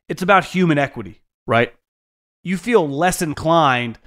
it's 0.07 0.21
about 0.21 0.45
human 0.45 0.77
equity, 0.77 1.21
right? 1.45 1.73
You 2.43 2.57
feel 2.57 2.87
less 2.87 3.21
inclined 3.21 3.99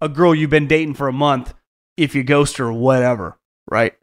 a 0.00 0.08
girl 0.08 0.34
you've 0.34 0.50
been 0.50 0.68
dating 0.68 0.94
for 0.94 1.08
a 1.08 1.12
month 1.12 1.54
if 1.96 2.14
you 2.14 2.22
ghost 2.22 2.58
her 2.58 2.66
or 2.66 2.72
whatever, 2.72 3.38
right? 3.70 3.94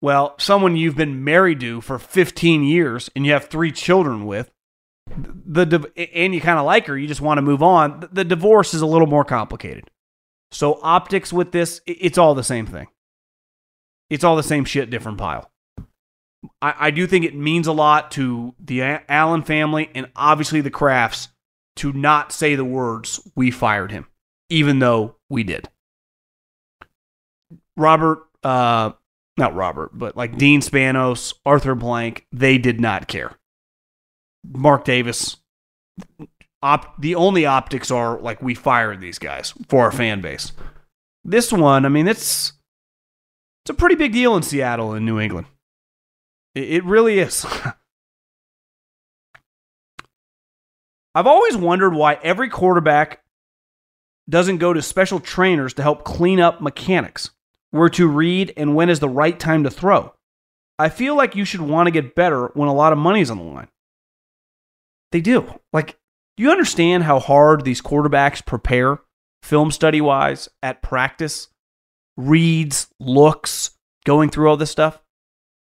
Well, 0.00 0.34
someone 0.38 0.76
you've 0.76 0.96
been 0.96 1.24
married 1.24 1.60
to 1.60 1.80
for 1.80 1.98
15 1.98 2.62
years 2.62 3.10
and 3.16 3.26
you 3.26 3.32
have 3.32 3.46
three 3.46 3.72
children 3.72 4.26
with, 4.26 4.50
the 5.16 5.90
and 6.14 6.34
you 6.34 6.40
kind 6.40 6.58
of 6.58 6.66
like 6.66 6.86
her, 6.86 6.96
you 6.96 7.08
just 7.08 7.20
want 7.20 7.38
to 7.38 7.42
move 7.42 7.62
on. 7.62 8.08
The 8.12 8.24
divorce 8.24 8.74
is 8.74 8.82
a 8.82 8.86
little 8.86 9.06
more 9.06 9.24
complicated. 9.24 9.90
So 10.52 10.78
optics 10.82 11.32
with 11.32 11.52
this, 11.52 11.80
it's 11.86 12.18
all 12.18 12.34
the 12.34 12.44
same 12.44 12.66
thing. 12.66 12.86
It's 14.10 14.24
all 14.24 14.36
the 14.36 14.42
same 14.42 14.64
shit, 14.64 14.90
different 14.90 15.18
pile. 15.18 15.50
I, 16.60 16.74
I 16.78 16.90
do 16.90 17.06
think 17.06 17.24
it 17.24 17.34
means 17.34 17.66
a 17.66 17.72
lot 17.72 18.10
to 18.12 18.54
the 18.58 18.82
Allen 19.08 19.42
family 19.42 19.90
and 19.94 20.10
obviously 20.16 20.60
the 20.60 20.70
Krafts 20.70 21.28
to 21.76 21.92
not 21.92 22.32
say 22.32 22.54
the 22.54 22.64
words, 22.64 23.20
we 23.34 23.50
fired 23.50 23.90
him, 23.90 24.06
even 24.48 24.78
though 24.78 25.16
we 25.28 25.42
did. 25.42 25.68
Robert, 27.76 28.20
uh, 28.42 28.92
not 29.36 29.54
Robert, 29.54 29.90
but 29.92 30.16
like 30.16 30.38
Dean 30.38 30.60
Spanos, 30.60 31.34
Arthur 31.44 31.74
Blank, 31.74 32.26
they 32.32 32.58
did 32.58 32.80
not 32.80 33.08
care. 33.08 33.32
Mark 34.44 34.84
Davis, 34.84 35.38
op- 36.62 37.00
the 37.00 37.14
only 37.14 37.46
optics 37.46 37.90
are 37.90 38.20
like 38.20 38.42
we 38.42 38.54
fired 38.54 39.00
these 39.00 39.18
guys 39.18 39.54
for 39.68 39.82
our 39.82 39.92
fan 39.92 40.20
base. 40.20 40.52
This 41.24 41.52
one, 41.52 41.84
I 41.84 41.88
mean, 41.88 42.06
it's 42.06 42.52
it's 43.64 43.70
a 43.70 43.74
pretty 43.74 43.94
big 43.94 44.12
deal 44.12 44.36
in 44.36 44.42
Seattle 44.42 44.92
and 44.92 45.06
New 45.06 45.18
England. 45.18 45.46
It 46.54 46.84
really 46.84 47.18
is. 47.18 47.44
I've 51.14 51.26
always 51.26 51.56
wondered 51.56 51.94
why 51.94 52.18
every 52.22 52.48
quarterback 52.48 53.22
doesn't 54.28 54.58
go 54.58 54.72
to 54.72 54.82
special 54.82 55.20
trainers 55.20 55.74
to 55.74 55.82
help 55.82 56.04
clean 56.04 56.40
up 56.40 56.60
mechanics. 56.60 57.30
where 57.70 57.88
to 57.88 58.06
read, 58.06 58.52
and 58.56 58.76
when 58.76 58.88
is 58.88 59.00
the 59.00 59.08
right 59.08 59.38
time 59.38 59.64
to 59.64 59.70
throw. 59.70 60.14
I 60.78 60.88
feel 60.88 61.16
like 61.16 61.34
you 61.34 61.44
should 61.44 61.60
want 61.60 61.88
to 61.88 61.90
get 61.90 62.14
better 62.14 62.46
when 62.54 62.68
a 62.68 62.74
lot 62.74 62.92
of 62.92 62.98
money's 62.98 63.32
on 63.32 63.38
the 63.38 63.42
line. 63.42 63.66
They 65.10 65.20
do. 65.20 65.58
Like, 65.72 65.98
do 66.36 66.44
you 66.44 66.52
understand 66.52 67.02
how 67.02 67.18
hard 67.18 67.64
these 67.64 67.82
quarterbacks 67.82 68.46
prepare 68.46 69.00
film 69.42 69.72
study 69.72 70.00
wise 70.00 70.48
at 70.62 70.82
practice? 70.82 71.48
Reads, 72.16 72.88
looks, 73.00 73.72
going 74.04 74.30
through 74.30 74.48
all 74.50 74.56
this 74.56 74.70
stuff? 74.70 75.00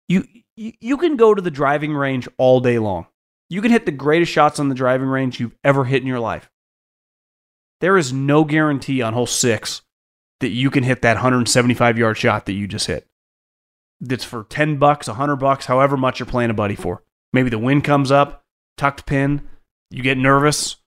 You, 0.09 0.25
you 0.55 0.73
you 0.79 0.97
can 0.97 1.15
go 1.15 1.33
to 1.33 1.41
the 1.41 1.51
driving 1.51 1.93
range 1.93 2.27
all 2.37 2.59
day 2.59 2.79
long. 2.79 3.07
You 3.49 3.61
can 3.61 3.71
hit 3.71 3.85
the 3.85 3.91
greatest 3.91 4.31
shots 4.31 4.59
on 4.59 4.69
the 4.69 4.75
driving 4.75 5.07
range 5.07 5.39
you've 5.39 5.57
ever 5.63 5.85
hit 5.85 6.01
in 6.01 6.07
your 6.07 6.19
life. 6.19 6.49
There 7.81 7.97
is 7.97 8.11
no 8.11 8.43
guarantee 8.43 9.01
on 9.01 9.13
hole 9.13 9.27
6 9.27 9.81
that 10.39 10.49
you 10.49 10.71
can 10.71 10.83
hit 10.83 11.01
that 11.03 11.15
175 11.15 11.97
yard 11.97 12.17
shot 12.17 12.45
that 12.45 12.53
you 12.53 12.67
just 12.67 12.87
hit. 12.87 13.07
That's 14.01 14.23
for 14.23 14.43
10 14.45 14.77
bucks, 14.77 15.07
100 15.07 15.35
bucks, 15.37 15.65
however 15.67 15.95
much 15.95 16.19
you're 16.19 16.25
playing 16.25 16.49
a 16.49 16.55
buddy 16.55 16.75
for. 16.75 17.03
Maybe 17.33 17.49
the 17.49 17.59
wind 17.59 17.83
comes 17.83 18.11
up, 18.11 18.43
tucked 18.77 19.05
pin, 19.05 19.47
you 19.91 20.03
get 20.03 20.17
nervous. 20.17 20.77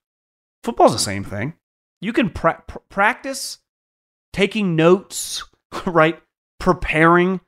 Football's 0.65 0.93
the 0.93 0.99
same 0.99 1.25
thing. 1.25 1.55
You 2.01 2.13
can 2.13 2.31
pra- 2.31 2.63
pr- 2.67 2.79
practice 2.89 3.59
taking 4.33 4.77
notes, 4.77 5.45
right? 5.87 6.21
Preparing 6.59 7.41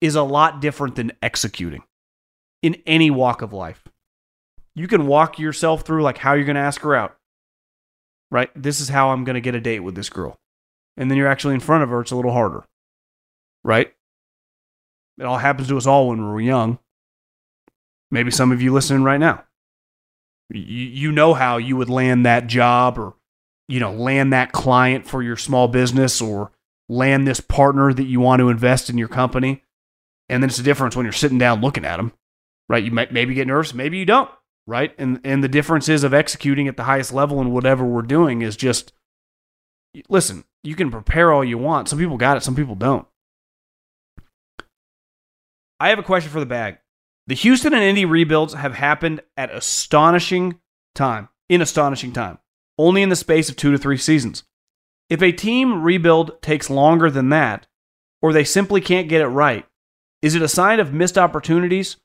is 0.00 0.14
a 0.14 0.22
lot 0.22 0.60
different 0.60 0.94
than 0.94 1.12
executing 1.22 1.82
in 2.62 2.76
any 2.86 3.10
walk 3.10 3.42
of 3.42 3.52
life. 3.52 3.84
You 4.74 4.88
can 4.88 5.06
walk 5.06 5.38
yourself 5.38 5.82
through 5.82 6.02
like 6.02 6.18
how 6.18 6.34
you're 6.34 6.44
going 6.44 6.56
to 6.56 6.60
ask 6.60 6.80
her 6.82 6.94
out. 6.94 7.16
Right? 8.30 8.50
This 8.54 8.80
is 8.80 8.90
how 8.90 9.10
I'm 9.10 9.24
going 9.24 9.34
to 9.34 9.40
get 9.40 9.54
a 9.54 9.60
date 9.60 9.80
with 9.80 9.94
this 9.94 10.10
girl. 10.10 10.38
And 10.96 11.10
then 11.10 11.16
you're 11.16 11.28
actually 11.28 11.54
in 11.54 11.60
front 11.60 11.82
of 11.82 11.90
her, 11.90 12.00
it's 12.00 12.10
a 12.10 12.16
little 12.16 12.32
harder. 12.32 12.64
Right? 13.64 13.92
It 15.18 15.24
all 15.24 15.38
happens 15.38 15.68
to 15.68 15.76
us 15.76 15.86
all 15.86 16.08
when 16.08 16.24
we're 16.24 16.40
young. 16.40 16.78
Maybe 18.10 18.30
some 18.30 18.52
of 18.52 18.62
you 18.62 18.72
listening 18.72 19.02
right 19.02 19.18
now. 19.18 19.44
You, 20.50 20.60
you 20.62 21.12
know 21.12 21.34
how 21.34 21.56
you 21.56 21.76
would 21.76 21.90
land 21.90 22.24
that 22.24 22.46
job 22.46 22.98
or, 22.98 23.14
you 23.66 23.80
know, 23.80 23.92
land 23.92 24.32
that 24.32 24.52
client 24.52 25.06
for 25.06 25.22
your 25.22 25.36
small 25.36 25.68
business 25.68 26.20
or 26.20 26.52
land 26.88 27.26
this 27.26 27.40
partner 27.40 27.92
that 27.92 28.06
you 28.06 28.20
want 28.20 28.40
to 28.40 28.48
invest 28.48 28.88
in 28.88 28.96
your 28.96 29.08
company. 29.08 29.62
And 30.28 30.42
then 30.42 30.50
it's 30.50 30.58
a 30.58 30.62
difference 30.62 30.94
when 30.94 31.06
you're 31.06 31.12
sitting 31.12 31.38
down 31.38 31.60
looking 31.60 31.84
at 31.84 31.96
them, 31.96 32.12
right? 32.68 32.84
You 32.84 32.90
might 32.90 33.12
maybe 33.12 33.34
get 33.34 33.46
nervous, 33.46 33.72
maybe 33.72 33.98
you 33.98 34.04
don't, 34.04 34.30
right? 34.66 34.94
And 34.98 35.20
and 35.24 35.42
the 35.42 35.48
difference 35.48 35.88
is 35.88 36.04
of 36.04 36.14
executing 36.14 36.68
at 36.68 36.76
the 36.76 36.84
highest 36.84 37.12
level 37.12 37.40
and 37.40 37.52
whatever 37.52 37.84
we're 37.84 38.02
doing 38.02 38.42
is 38.42 38.56
just 38.56 38.92
listen, 40.08 40.44
you 40.62 40.74
can 40.74 40.90
prepare 40.90 41.32
all 41.32 41.44
you 41.44 41.58
want. 41.58 41.88
Some 41.88 41.98
people 41.98 42.16
got 42.16 42.36
it, 42.36 42.42
some 42.42 42.56
people 42.56 42.74
don't. 42.74 43.06
I 45.80 45.90
have 45.90 45.98
a 45.98 46.04
question 46.04 46.30
for 46.30 46.40
the 46.40 46.46
bag. 46.46 46.78
The 47.28 47.34
Houston 47.34 47.74
and 47.74 47.82
Indy 47.82 48.04
rebuilds 48.04 48.54
have 48.54 48.74
happened 48.74 49.20
at 49.36 49.54
astonishing 49.54 50.60
time, 50.94 51.28
in 51.48 51.60
astonishing 51.60 52.12
time, 52.12 52.38
only 52.78 53.02
in 53.02 53.10
the 53.10 53.16
space 53.16 53.48
of 53.48 53.56
two 53.56 53.70
to 53.70 53.78
three 53.78 53.98
seasons. 53.98 54.44
If 55.10 55.22
a 55.22 55.32
team 55.32 55.82
rebuild 55.82 56.42
takes 56.42 56.70
longer 56.70 57.10
than 57.10 57.28
that, 57.30 57.66
or 58.20 58.32
they 58.32 58.44
simply 58.44 58.80
can't 58.80 59.08
get 59.08 59.20
it 59.20 59.26
right, 59.26 59.66
is 60.22 60.34
it 60.34 60.42
a 60.42 60.48
sign 60.48 60.80
of 60.80 60.92
missed 60.92 61.18
opportunities 61.18 61.96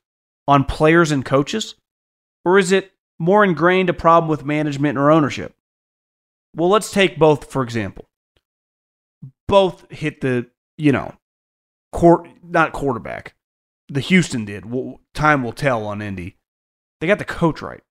on 0.46 0.64
players 0.64 1.10
and 1.10 1.24
coaches? 1.24 1.74
Or 2.44 2.58
is 2.58 2.72
it 2.72 2.92
more 3.18 3.44
ingrained 3.44 3.90
a 3.90 3.94
problem 3.94 4.28
with 4.28 4.44
management 4.44 4.98
or 4.98 5.10
ownership? 5.10 5.54
Well, 6.54 6.68
let's 6.68 6.90
take 6.90 7.18
both, 7.18 7.50
for 7.50 7.62
example. 7.62 8.06
Both 9.48 9.90
hit 9.90 10.20
the, 10.20 10.46
you 10.76 10.92
know, 10.92 11.14
court, 11.92 12.28
not 12.42 12.72
quarterback. 12.72 13.34
The 13.88 14.00
Houston 14.00 14.44
did. 14.44 14.66
Well, 14.66 15.00
time 15.14 15.42
will 15.42 15.52
tell 15.52 15.86
on 15.86 16.00
Indy. 16.00 16.36
They 17.00 17.06
got 17.06 17.18
the 17.18 17.24
coach 17.24 17.60
right. 17.60 17.82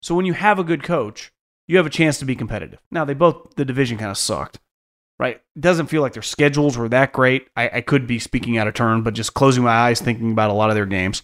So 0.00 0.14
when 0.14 0.26
you 0.26 0.34
have 0.34 0.58
a 0.58 0.64
good 0.64 0.82
coach, 0.82 1.32
you 1.66 1.76
have 1.78 1.86
a 1.86 1.90
chance 1.90 2.18
to 2.18 2.24
be 2.24 2.36
competitive. 2.36 2.80
Now, 2.90 3.04
they 3.04 3.14
both, 3.14 3.54
the 3.56 3.64
division 3.64 3.98
kind 3.98 4.10
of 4.10 4.18
sucked 4.18 4.60
right? 5.18 5.40
It 5.56 5.60
doesn't 5.60 5.86
feel 5.86 6.02
like 6.02 6.12
their 6.12 6.22
schedules 6.22 6.76
were 6.76 6.88
that 6.88 7.12
great. 7.12 7.48
I, 7.56 7.70
I 7.74 7.80
could 7.80 8.06
be 8.06 8.18
speaking 8.18 8.58
out 8.58 8.66
of 8.66 8.74
turn, 8.74 9.02
but 9.02 9.14
just 9.14 9.34
closing 9.34 9.64
my 9.64 9.72
eyes 9.72 10.00
thinking 10.00 10.32
about 10.32 10.50
a 10.50 10.54
lot 10.54 10.70
of 10.70 10.76
their 10.76 10.86
games. 10.86 11.22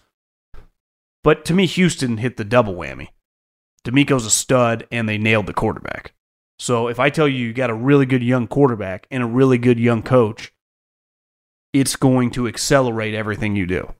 But 1.22 1.44
to 1.46 1.54
me, 1.54 1.66
Houston 1.66 2.18
hit 2.18 2.36
the 2.36 2.44
double 2.44 2.74
whammy. 2.74 3.08
DeMeco's 3.84 4.26
a 4.26 4.30
stud, 4.30 4.86
and 4.90 5.08
they 5.08 5.18
nailed 5.18 5.46
the 5.46 5.54
quarterback. 5.54 6.12
So 6.58 6.88
if 6.88 7.00
I 7.00 7.10
tell 7.10 7.26
you 7.26 7.46
you 7.46 7.52
got 7.52 7.70
a 7.70 7.74
really 7.74 8.06
good 8.06 8.22
young 8.22 8.46
quarterback 8.46 9.06
and 9.10 9.22
a 9.22 9.26
really 9.26 9.58
good 9.58 9.80
young 9.80 10.02
coach, 10.02 10.52
it's 11.72 11.96
going 11.96 12.30
to 12.32 12.46
accelerate 12.46 13.14
everything 13.14 13.56
you 13.56 13.66
do. 13.66 13.94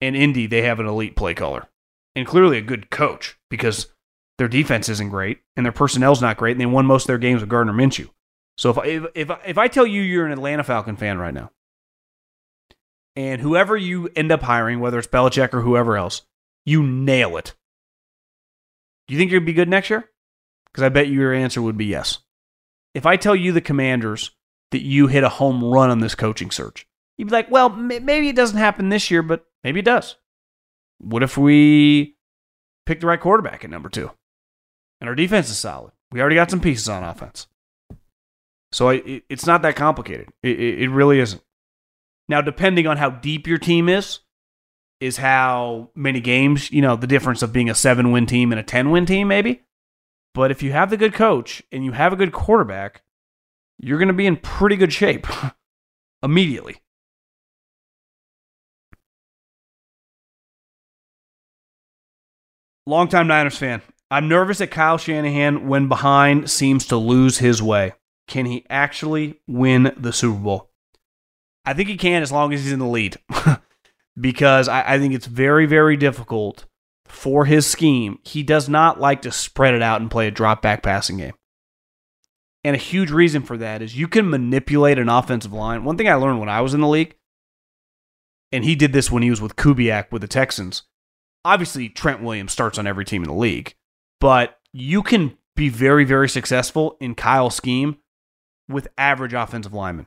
In 0.00 0.14
Indy, 0.14 0.46
they 0.46 0.62
have 0.62 0.80
an 0.80 0.86
elite 0.86 1.16
play 1.16 1.34
caller 1.34 1.66
and 2.14 2.26
clearly 2.26 2.58
a 2.58 2.62
good 2.62 2.90
coach 2.90 3.38
because 3.48 3.92
their 4.38 4.48
defense 4.48 4.88
isn't 4.88 5.10
great 5.10 5.40
and 5.56 5.66
their 5.66 5.72
personnel's 5.72 6.22
not 6.22 6.36
great, 6.36 6.52
and 6.52 6.60
they 6.60 6.66
won 6.66 6.86
most 6.86 7.04
of 7.04 7.08
their 7.08 7.18
games 7.18 7.40
with 7.40 7.50
Gardner 7.50 7.72
Minshew. 7.72 8.08
So 8.56 8.70
if, 8.70 9.04
if 9.04 9.10
if 9.14 9.38
if 9.46 9.58
I 9.58 9.68
tell 9.68 9.86
you 9.86 10.02
you're 10.02 10.26
an 10.26 10.32
Atlanta 10.32 10.64
Falcon 10.64 10.96
fan 10.96 11.18
right 11.18 11.34
now, 11.34 11.50
and 13.16 13.40
whoever 13.40 13.76
you 13.76 14.08
end 14.14 14.32
up 14.32 14.42
hiring, 14.42 14.80
whether 14.80 14.98
it's 14.98 15.08
Belichick 15.08 15.54
or 15.54 15.62
whoever 15.62 15.96
else, 15.96 16.22
you 16.64 16.82
nail 16.82 17.36
it. 17.36 17.54
Do 19.08 19.14
you 19.14 19.18
think 19.18 19.32
you'd 19.32 19.44
be 19.44 19.52
good 19.52 19.68
next 19.68 19.90
year? 19.90 20.08
Because 20.66 20.84
I 20.84 20.88
bet 20.88 21.08
your 21.08 21.32
answer 21.34 21.60
would 21.60 21.76
be 21.76 21.86
yes. 21.86 22.18
If 22.94 23.06
I 23.06 23.16
tell 23.16 23.34
you 23.34 23.52
the 23.52 23.60
Commanders 23.60 24.30
that 24.70 24.82
you 24.82 25.08
hit 25.08 25.24
a 25.24 25.28
home 25.28 25.64
run 25.64 25.90
on 25.90 26.00
this 26.00 26.14
coaching 26.14 26.50
search, 26.50 26.86
you'd 27.18 27.26
be 27.28 27.32
like, 27.32 27.50
well, 27.50 27.68
maybe 27.68 28.28
it 28.28 28.36
doesn't 28.36 28.58
happen 28.58 28.88
this 28.88 29.10
year, 29.10 29.22
but 29.22 29.44
maybe 29.64 29.80
it 29.80 29.84
does. 29.84 30.16
What 30.98 31.22
if 31.22 31.36
we 31.36 32.16
pick 32.86 33.00
the 33.00 33.06
right 33.06 33.20
quarterback 33.20 33.64
at 33.64 33.70
number 33.70 33.88
two? 33.88 34.10
And 35.00 35.08
our 35.08 35.14
defense 35.14 35.50
is 35.50 35.58
solid. 35.58 35.92
We 36.12 36.20
already 36.20 36.36
got 36.36 36.50
some 36.50 36.60
pieces 36.60 36.88
on 36.88 37.02
offense. 37.02 37.46
So 38.72 38.90
it, 38.90 39.24
it's 39.28 39.46
not 39.46 39.62
that 39.62 39.76
complicated. 39.76 40.28
It, 40.42 40.58
it 40.58 40.90
really 40.90 41.20
isn't. 41.20 41.42
Now, 42.28 42.40
depending 42.40 42.86
on 42.86 42.96
how 42.96 43.10
deep 43.10 43.46
your 43.46 43.58
team 43.58 43.88
is, 43.88 44.20
is 45.00 45.16
how 45.16 45.90
many 45.94 46.20
games, 46.20 46.70
you 46.70 46.82
know, 46.82 46.94
the 46.94 47.06
difference 47.06 47.42
of 47.42 47.52
being 47.52 47.70
a 47.70 47.74
seven 47.74 48.12
win 48.12 48.26
team 48.26 48.52
and 48.52 48.60
a 48.60 48.62
10 48.64 48.90
win 48.90 49.06
team, 49.06 49.28
maybe. 49.28 49.62
But 50.34 50.50
if 50.50 50.62
you 50.62 50.72
have 50.72 50.90
the 50.90 50.96
good 50.96 51.14
coach 51.14 51.62
and 51.72 51.84
you 51.84 51.92
have 51.92 52.12
a 52.12 52.16
good 52.16 52.32
quarterback, 52.32 53.02
you're 53.78 53.98
going 53.98 54.08
to 54.08 54.14
be 54.14 54.26
in 54.26 54.36
pretty 54.36 54.76
good 54.76 54.92
shape 54.92 55.26
immediately. 56.22 56.76
Longtime 62.86 63.26
Niners 63.26 63.56
fan. 63.56 63.82
I'm 64.10 64.28
nervous 64.28 64.58
that 64.58 64.70
Kyle 64.70 64.98
Shanahan, 64.98 65.68
when 65.68 65.88
behind, 65.88 66.50
seems 66.50 66.86
to 66.86 66.96
lose 66.96 67.38
his 67.38 67.62
way. 67.62 67.92
Can 68.30 68.46
he 68.46 68.64
actually 68.70 69.40
win 69.48 69.92
the 69.96 70.12
Super 70.12 70.38
Bowl? 70.38 70.70
I 71.64 71.74
think 71.74 71.88
he 71.88 71.96
can 71.96 72.22
as 72.22 72.30
long 72.30 72.52
as 72.52 72.62
he's 72.62 72.72
in 72.72 72.78
the 72.78 72.86
lead. 72.86 73.16
because 74.20 74.68
I, 74.68 74.94
I, 74.94 74.98
think 75.00 75.14
it's 75.14 75.26
very, 75.26 75.66
very 75.66 75.96
difficult 75.96 76.64
for 77.06 77.44
his 77.44 77.66
scheme. 77.66 78.20
He 78.22 78.44
does 78.44 78.68
not 78.68 79.00
like 79.00 79.22
to 79.22 79.32
spread 79.32 79.74
it 79.74 79.82
out 79.82 80.00
and 80.00 80.08
play 80.08 80.28
a 80.28 80.30
drop 80.30 80.62
back 80.62 80.80
passing 80.80 81.16
game. 81.16 81.34
And 82.62 82.76
a 82.76 82.78
huge 82.78 83.10
reason 83.10 83.42
for 83.42 83.56
that 83.56 83.82
is 83.82 83.98
you 83.98 84.06
can 84.06 84.30
manipulate 84.30 85.00
an 85.00 85.08
offensive 85.08 85.52
line. 85.52 85.82
One 85.82 85.96
thing 85.96 86.08
I 86.08 86.14
learned 86.14 86.38
when 86.38 86.48
I 86.48 86.60
was 86.60 86.72
in 86.72 86.80
the 86.80 86.86
league, 86.86 87.16
and 88.52 88.64
he 88.64 88.76
did 88.76 88.92
this 88.92 89.10
when 89.10 89.24
he 89.24 89.30
was 89.30 89.40
with 89.40 89.56
Kubiak 89.56 90.12
with 90.12 90.22
the 90.22 90.28
Texans. 90.28 90.84
Obviously, 91.44 91.88
Trent 91.88 92.22
Williams 92.22 92.52
starts 92.52 92.78
on 92.78 92.86
every 92.86 93.04
team 93.04 93.24
in 93.24 93.28
the 93.28 93.34
league, 93.34 93.74
but 94.20 94.60
you 94.72 95.02
can 95.02 95.36
be 95.56 95.68
very, 95.68 96.04
very 96.04 96.28
successful 96.28 96.96
in 97.00 97.16
Kyle's 97.16 97.56
scheme 97.56 97.96
with 98.70 98.88
average 98.96 99.34
offensive 99.34 99.74
linemen 99.74 100.06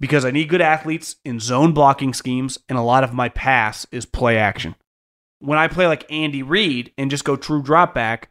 because 0.00 0.24
I 0.24 0.30
need 0.30 0.48
good 0.48 0.62
athletes 0.62 1.16
in 1.24 1.38
zone 1.38 1.72
blocking 1.72 2.14
schemes, 2.14 2.58
and 2.68 2.78
a 2.78 2.82
lot 2.82 3.04
of 3.04 3.12
my 3.12 3.28
pass 3.28 3.86
is 3.92 4.06
play 4.06 4.38
action. 4.38 4.74
When 5.38 5.58
I 5.58 5.68
play 5.68 5.86
like 5.86 6.10
Andy 6.10 6.42
Reid 6.42 6.92
and 6.98 7.10
just 7.10 7.24
go 7.24 7.36
true 7.36 7.62
drop 7.62 7.94
back, 7.94 8.30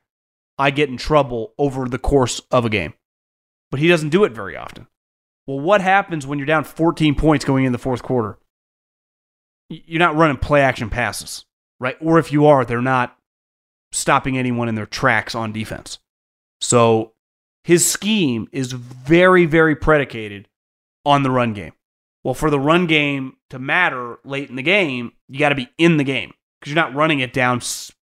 I 0.58 0.72
get 0.72 0.90
in 0.90 0.98
trouble 0.98 1.54
over 1.58 1.88
the 1.88 2.00
course 2.00 2.42
of 2.52 2.66
a 2.66 2.70
game. 2.70 2.94
But 3.72 3.80
he 3.80 3.88
doesn't 3.88 4.10
do 4.10 4.24
it 4.24 4.34
very 4.34 4.58
often. 4.58 4.88
Well, 5.48 5.60
what 5.60 5.82
happens 5.82 6.28
when 6.28 6.40
you're 6.40 6.46
down 6.46 6.64
14 6.64 7.16
points 7.16 7.46
going 7.46 7.66
in 7.66 7.72
the 7.72 7.78
fourth 7.78 8.04
quarter? 8.04 8.38
You're 9.70 10.00
not 10.00 10.16
running 10.16 10.38
play 10.38 10.62
action 10.62 10.90
passes, 10.90 11.46
right? 11.80 11.96
Or 12.02 12.18
if 12.18 12.32
you 12.32 12.48
are, 12.48 12.66
they're 12.66 12.82
not 12.82 13.16
stopping 13.92 14.38
anyone 14.38 14.68
in 14.68 14.76
their 14.76 14.88
tracks 14.88 15.36
on 15.36 15.52
defense. 15.52 16.00
So 16.62 17.14
his 17.70 17.88
scheme 17.88 18.48
is 18.52 18.72
very, 18.72 19.46
very 19.46 19.76
predicated 19.76 20.48
on 21.06 21.22
the 21.22 21.30
run 21.30 21.54
game. 21.54 21.74
Well, 22.24 22.34
for 22.34 22.50
the 22.50 22.60
run 22.60 22.88
game 22.88 23.34
to 23.52 23.60
matter 23.60 24.18
late 24.26 24.50
in 24.50 24.56
the 24.56 24.64
game, 24.64 25.12
you 25.28 25.38
got 25.38 25.50
to 25.50 25.56
be 25.56 25.70
in 25.78 25.98
the 25.98 26.04
game 26.04 26.34
because 26.60 26.74
you're 26.74 26.84
not 26.84 26.96
running 26.96 27.20
it 27.20 27.32
down 27.32 27.62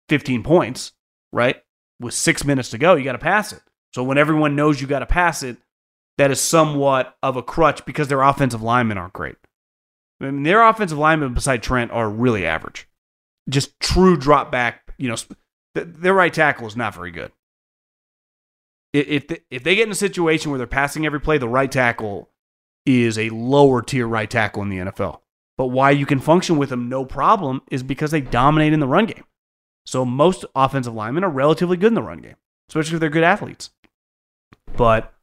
15 0.08 0.44
points, 0.44 0.92
right? 1.32 1.56
With 1.98 2.14
six 2.14 2.44
minutes 2.44 2.70
to 2.70 2.78
go, 2.78 2.94
you 2.94 3.02
got 3.02 3.14
to 3.14 3.18
pass 3.18 3.52
it. 3.52 3.60
So 3.92 4.04
when 4.04 4.18
everyone 4.18 4.54
knows 4.54 4.80
you 4.80 4.86
got 4.86 5.00
to 5.00 5.06
pass 5.06 5.42
it, 5.42 5.56
that 6.16 6.30
is 6.30 6.40
somewhat 6.40 7.16
of 7.20 7.36
a 7.36 7.42
crutch 7.42 7.84
because 7.84 8.06
their 8.06 8.22
offensive 8.22 8.62
linemen 8.62 8.98
aren't 8.98 9.14
great. 9.14 9.34
I 10.20 10.26
mean, 10.26 10.44
their 10.44 10.62
offensive 10.62 10.96
linemen 10.96 11.34
beside 11.34 11.64
Trent 11.64 11.90
are 11.90 12.08
really 12.08 12.46
average. 12.46 12.88
Just 13.48 13.80
true 13.80 14.16
drop 14.16 14.52
back, 14.52 14.94
you 14.96 15.08
know, 15.08 15.16
their 15.74 16.14
right 16.14 16.32
tackle 16.32 16.68
is 16.68 16.76
not 16.76 16.94
very 16.94 17.10
good. 17.10 17.32
If 19.00 19.28
they, 19.28 19.40
if 19.50 19.62
they 19.62 19.74
get 19.74 19.86
in 19.86 19.92
a 19.92 19.96
situation 19.96 20.50
where 20.50 20.58
they're 20.58 20.66
passing 20.66 21.04
every 21.04 21.20
play, 21.20 21.38
the 21.38 21.48
right 21.48 21.70
tackle 21.70 22.30
is 22.84 23.18
a 23.18 23.30
lower 23.30 23.82
tier 23.82 24.06
right 24.06 24.30
tackle 24.30 24.62
in 24.62 24.68
the 24.68 24.78
NFL. 24.78 25.20
But 25.58 25.66
why 25.66 25.90
you 25.90 26.06
can 26.06 26.20
function 26.20 26.56
with 26.56 26.70
them 26.70 26.88
no 26.88 27.04
problem 27.04 27.62
is 27.70 27.82
because 27.82 28.10
they 28.10 28.20
dominate 28.20 28.72
in 28.72 28.80
the 28.80 28.86
run 28.86 29.06
game. 29.06 29.24
So 29.84 30.04
most 30.04 30.44
offensive 30.54 30.94
linemen 30.94 31.24
are 31.24 31.30
relatively 31.30 31.76
good 31.76 31.88
in 31.88 31.94
the 31.94 32.02
run 32.02 32.18
game, 32.18 32.36
especially 32.68 32.94
if 32.94 33.00
they're 33.00 33.10
good 33.10 33.24
athletes. 33.24 33.70
But 34.76 35.14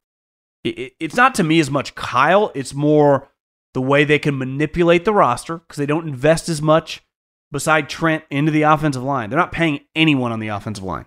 it, 0.63 0.93
it's 0.99 1.15
not 1.15 1.36
to 1.36 1.43
me 1.43 1.59
as 1.59 1.69
much 1.69 1.95
Kyle, 1.95 2.51
it's 2.55 2.74
more 2.74 3.30
the 3.74 3.82
way 3.82 4.03
they 4.03 4.19
can 4.19 4.38
manipulate 4.38 5.05
the 5.05 5.13
roster 5.13 5.57
because 5.59 5.78
they 5.78 5.86
don't 5.86 6.07
invest 6.07 6.47
as 6.47 6.61
much 6.61 7.03
beside 7.51 7.89
Trent 7.89 8.24
into 8.30 8.51
the 8.51 8.63
offensive 8.63 9.03
line. 9.03 9.30
They're 9.30 9.39
not 9.39 9.51
paying 9.51 9.82
anyone 9.95 10.32
on 10.32 10.39
the 10.39 10.47
offensive 10.47 10.84
line. 10.84 11.05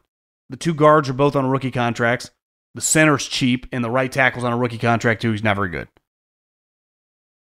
The 0.48 0.56
two 0.56 0.74
guards 0.74 1.08
are 1.08 1.14
both 1.14 1.34
on 1.34 1.46
rookie 1.46 1.70
contracts. 1.70 2.30
The 2.76 2.82
center's 2.82 3.26
cheap, 3.26 3.66
and 3.72 3.82
the 3.82 3.90
right 3.90 4.12
tackle's 4.12 4.44
on 4.44 4.52
a 4.52 4.56
rookie 4.56 4.76
contract 4.76 5.22
too. 5.22 5.32
He's 5.32 5.42
not 5.42 5.56
very 5.56 5.70
good. 5.70 5.88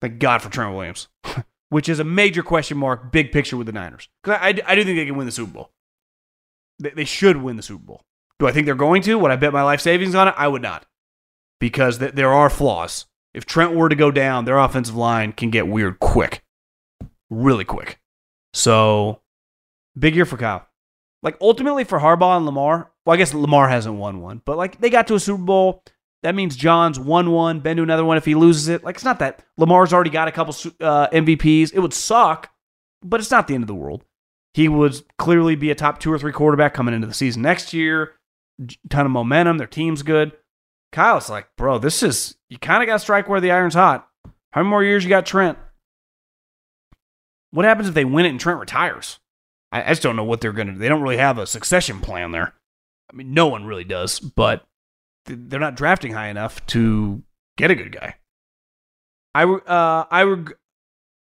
Thank 0.01 0.19
God 0.19 0.43
for 0.43 0.51
Trent 0.51 0.75
Williams, 0.75 1.07
which 1.69 1.89
is 1.89 2.01
a 2.01 2.05
major 2.05 2.43
question 2.43 2.77
mark, 2.77 3.13
big 3.13 3.31
picture 3.31 3.57
with 3.57 3.69
the 3.69 3.73
Niners. 3.73 4.09
Because 4.21 4.41
I, 4.43 4.49
I, 4.49 4.73
I, 4.73 4.75
do 4.75 4.83
think 4.83 4.99
they 4.99 5.07
can 5.07 5.17
win 5.17 5.27
the 5.27 5.33
Super 5.33 5.53
Bowl. 5.53 5.71
They, 6.81 6.91
they 6.91 7.05
should 7.05 7.37
win 7.37 7.55
the 7.55 7.63
Super 7.63 7.85
Bowl. 7.85 8.03
Do 8.41 8.49
I 8.49 8.53
think 8.53 8.67
they're 8.67 8.75
going 8.75 9.01
to? 9.03 9.17
Would 9.17 9.31
I 9.31 9.37
bet 9.37 9.53
my 9.53 9.63
life 9.63 9.81
savings 9.81 10.17
on 10.17 10.27
it? 10.27 10.35
I 10.37 10.49
would 10.49 10.61
not. 10.61 10.87
Because 11.61 11.99
th- 11.99 12.15
there 12.15 12.33
are 12.33 12.51
flaws. 12.51 13.07
If 13.33 13.47
Trent 13.47 13.75
were 13.75 13.89
to 13.89 13.95
go 13.95 14.11
down, 14.11 14.45
their 14.45 14.59
offensive 14.59 14.97
line 14.97 15.31
can 15.31 15.51
get 15.51 15.69
weird 15.69 16.01
quick. 16.01 16.43
Really 17.31 17.65
quick. 17.65 18.01
So, 18.53 19.21
big 19.97 20.17
year 20.17 20.27
for 20.27 20.37
Kyle. 20.37 20.67
Like, 21.23 21.37
ultimately 21.41 21.85
for 21.85 22.01
Harbaugh 22.01 22.37
and 22.37 22.47
Lamar, 22.47 22.91
well, 23.05 23.15
I 23.15 23.17
guess 23.17 23.35
Lamar 23.35 23.69
hasn't 23.69 23.97
won 23.97 24.21
one, 24.21 24.43
but 24.45 24.57
like 24.57 24.81
they 24.81 24.91
got 24.91 25.07
to 25.09 25.15
a 25.15 25.21
Super 25.21 25.43
Bowl. 25.43 25.83
That 26.23 26.37
means 26.37 26.55
John's 26.55 27.01
won 27.01 27.33
one, 27.33 27.61
been 27.61 27.77
to 27.79 27.83
another 27.83 28.05
one 28.05 28.17
if 28.17 28.25
he 28.25 28.37
loses 28.37 28.69
it. 28.69 28.85
Like, 28.85 28.95
it's 28.95 29.05
not 29.05 29.19
that 29.19 29.45
Lamar's 29.57 29.93
already 29.93 30.11
got 30.11 30.29
a 30.29 30.33
couple 30.33 30.55
uh, 30.81 31.09
MVPs. 31.09 31.73
It 31.75 31.81
would 31.81 31.93
suck, 31.93 32.51
but 33.03 33.19
it's 33.19 33.31
not 33.31 33.49
the 33.49 33.55
end 33.55 33.65
of 33.65 33.69
the 33.69 33.75
world. 33.75 34.05
He 34.55 34.69
would 34.69 35.03
clearly 35.19 35.57
be 35.57 35.71
a 35.71 35.75
top 35.75 35.99
two 35.99 36.13
or 36.13 36.19
three 36.19 36.31
quarterback 36.33 36.75
coming 36.75 36.95
into 36.95 37.09
the 37.09 37.15
season 37.15 37.43
next 37.43 37.73
year. 37.73 38.13
Ton 38.89 39.07
of 39.07 39.11
momentum. 39.11 39.59
Their 39.59 39.67
team's 39.67 40.03
good. 40.05 40.33
Kyle's 40.93 41.31
like, 41.31 41.49
bro, 41.57 41.79
this 41.79 42.03
is, 42.03 42.37
you 42.51 42.59
kind 42.59 42.83
of 42.83 42.87
got 42.87 42.95
to 42.95 42.99
strike 43.01 43.29
where 43.29 43.41
the 43.41 43.51
iron's 43.51 43.75
hot. 43.75 44.07
How 44.53 44.61
many 44.61 44.69
more 44.69 44.85
years 44.85 45.03
you 45.03 45.09
got 45.11 45.27
Trent? 45.27 45.59
What 47.51 47.65
happens 47.65 47.89
if 47.89 47.95
they 47.95 48.05
win 48.05 48.27
it 48.27 48.31
and 48.31 48.39
Trent 48.39 48.61
retires? 48.61 49.19
I, 49.73 49.83
I 49.83 49.89
just 49.89 50.03
don't 50.03 50.17
know 50.17 50.25
what 50.25 50.41
they're 50.41 50.53
going 50.53 50.69
to 50.69 50.75
do. 50.75 50.79
They 50.79 50.89
don't 50.89 51.03
really 51.03 51.17
have 51.17 51.39
a 51.39 51.47
succession 51.47 52.01
plan 52.01 52.31
there. 52.31 52.55
I 53.11 53.17
mean, 53.17 53.35
no 53.35 53.49
one 53.49 53.65
really 53.65 53.85
does, 53.85 54.21
but 54.21 54.65
they're 55.27 55.59
not 55.61 55.77
drafting 55.77 56.13
high 56.13 56.29
enough 56.29 56.65
to 56.67 57.23
get 57.57 57.71
a 57.71 57.75
good 57.75 57.93
guy. 57.93 58.17
I, 59.35 59.45
uh, 59.45 60.05
I, 60.11 60.25
would 60.25 60.55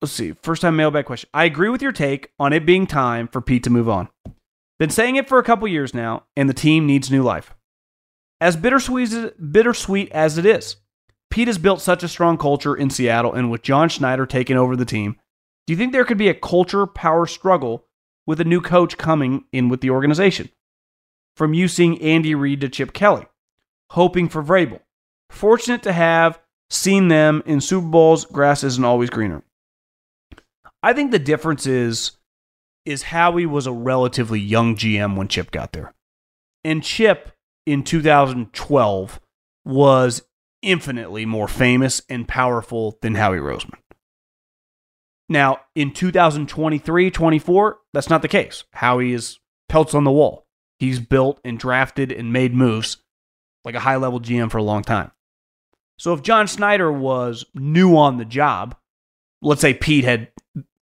let's 0.00 0.12
see, 0.12 0.34
first 0.42 0.62
time 0.62 0.76
mailbag 0.76 1.06
question. 1.06 1.28
I 1.34 1.44
agree 1.44 1.68
with 1.68 1.82
your 1.82 1.92
take 1.92 2.30
on 2.38 2.52
it 2.52 2.64
being 2.64 2.86
time 2.86 3.28
for 3.28 3.40
Pete 3.40 3.64
to 3.64 3.70
move 3.70 3.88
on. 3.88 4.08
Been 4.78 4.90
saying 4.90 5.16
it 5.16 5.28
for 5.28 5.38
a 5.38 5.44
couple 5.44 5.66
years 5.66 5.94
now, 5.94 6.24
and 6.36 6.48
the 6.48 6.54
team 6.54 6.86
needs 6.86 7.10
new 7.10 7.22
life. 7.22 7.54
As 8.40 8.56
bittersweet, 8.56 9.10
bittersweet 9.52 10.12
as 10.12 10.36
it 10.36 10.44
is, 10.44 10.76
Pete 11.30 11.48
has 11.48 11.58
built 11.58 11.80
such 11.80 12.02
a 12.02 12.08
strong 12.08 12.36
culture 12.36 12.76
in 12.76 12.90
Seattle, 12.90 13.32
and 13.32 13.50
with 13.50 13.62
John 13.62 13.88
Schneider 13.88 14.26
taking 14.26 14.56
over 14.56 14.76
the 14.76 14.84
team, 14.84 15.16
do 15.66 15.72
you 15.72 15.76
think 15.76 15.92
there 15.92 16.04
could 16.04 16.18
be 16.18 16.28
a 16.28 16.34
culture 16.34 16.86
power 16.86 17.26
struggle 17.26 17.85
with 18.26 18.40
a 18.40 18.44
new 18.44 18.60
coach 18.60 18.98
coming 18.98 19.44
in 19.52 19.68
with 19.68 19.80
the 19.80 19.90
organization? 19.90 20.50
From 21.36 21.54
you 21.54 21.68
seeing 21.68 22.00
Andy 22.02 22.34
Reid 22.34 22.60
to 22.62 22.68
Chip 22.68 22.92
Kelly, 22.92 23.26
hoping 23.90 24.28
for 24.28 24.42
Vrabel. 24.42 24.80
Fortunate 25.30 25.82
to 25.82 25.92
have 25.92 26.40
seen 26.70 27.08
them 27.08 27.42
in 27.46 27.60
Super 27.60 27.86
Bowls, 27.86 28.24
grass 28.24 28.64
isn't 28.64 28.84
always 28.84 29.10
greener. 29.10 29.42
I 30.82 30.92
think 30.92 31.10
the 31.10 31.18
difference 31.18 31.66
is 31.66 32.12
is 32.84 33.02
Howie 33.04 33.46
was 33.46 33.66
a 33.66 33.72
relatively 33.72 34.38
young 34.38 34.76
GM 34.76 35.16
when 35.16 35.26
Chip 35.26 35.50
got 35.50 35.72
there. 35.72 35.92
And 36.62 36.84
Chip 36.84 37.32
in 37.66 37.82
2012 37.82 39.20
was 39.64 40.22
infinitely 40.62 41.26
more 41.26 41.48
famous 41.48 42.00
and 42.08 42.28
powerful 42.28 42.98
than 43.02 43.16
Howie 43.16 43.38
Roseman. 43.38 43.78
Now, 45.28 45.60
in 45.74 45.92
2023 45.92 47.10
24, 47.10 47.78
that's 47.92 48.10
not 48.10 48.22
the 48.22 48.28
case. 48.28 48.64
Howie 48.72 49.12
is 49.12 49.38
pelts 49.68 49.94
on 49.94 50.04
the 50.04 50.12
wall. 50.12 50.46
He's 50.78 51.00
built 51.00 51.40
and 51.44 51.58
drafted 51.58 52.12
and 52.12 52.32
made 52.32 52.54
moves 52.54 52.98
like 53.64 53.74
a 53.74 53.80
high 53.80 53.96
level 53.96 54.20
GM 54.20 54.50
for 54.50 54.58
a 54.58 54.62
long 54.62 54.82
time. 54.82 55.10
So 55.98 56.12
if 56.12 56.22
John 56.22 56.46
Schneider 56.46 56.92
was 56.92 57.44
new 57.54 57.96
on 57.96 58.18
the 58.18 58.24
job, 58.24 58.76
let's 59.42 59.62
say 59.62 59.74
Pete 59.74 60.04
had, 60.04 60.28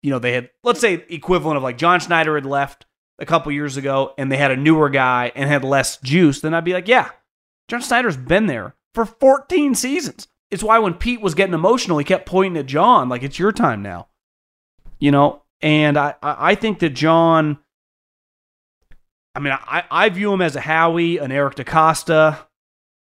you 0.03 0.11
know, 0.11 0.19
they 0.19 0.33
had, 0.33 0.51
let's 0.65 0.81
say 0.81 1.05
equivalent 1.09 1.59
of 1.59 1.63
like 1.63 1.79
John 1.79 2.01
Schneider 2.01 2.35
had 2.35 2.47
left 2.47 2.87
a 3.19 3.27
couple 3.27 3.53
years 3.53 3.77
ago 3.77 4.15
and 4.17 4.33
they 4.33 4.39
had 4.39 4.51
a 4.51 4.57
newer 4.57 4.89
guy 4.89 5.31
and 5.37 5.49
had 5.49 5.65
less 5.65 5.99
juice, 5.99 6.41
then 6.41 6.55
I'd 6.55 6.65
be 6.65 6.73
like, 6.73 6.89
yeah, 6.89 7.11
John 7.69 7.83
Schneider's 7.83 8.17
been 8.17 8.47
there 8.47 8.75
for 8.95 9.05
14 9.05 9.75
seasons. 9.75 10.27
It's 10.51 10.63
why 10.63 10.79
when 10.79 10.95
Pete 10.95 11.21
was 11.21 11.35
getting 11.35 11.55
emotional, 11.55 11.99
he 11.99 12.05
kept 12.05 12.27
pointing 12.27 12.59
at 12.59 12.67
John 12.67 13.09
like 13.09 13.23
it's 13.23 13.39
your 13.39 13.53
time 13.53 13.83
now 13.83 14.09
you 15.03 15.11
know, 15.11 15.43
and 15.61 15.99
I, 15.99 16.15
I 16.23 16.55
think 16.55 16.79
that 16.79 16.91
John, 16.91 17.59
I 19.35 19.41
mean, 19.41 19.53
I, 19.53 19.83
I 19.91 20.09
view 20.11 20.33
him 20.33 20.41
as 20.41 20.55
a 20.55 20.61
Howie, 20.61 21.19
an 21.19 21.33
Eric 21.33 21.57
DeCosta, 21.57 22.39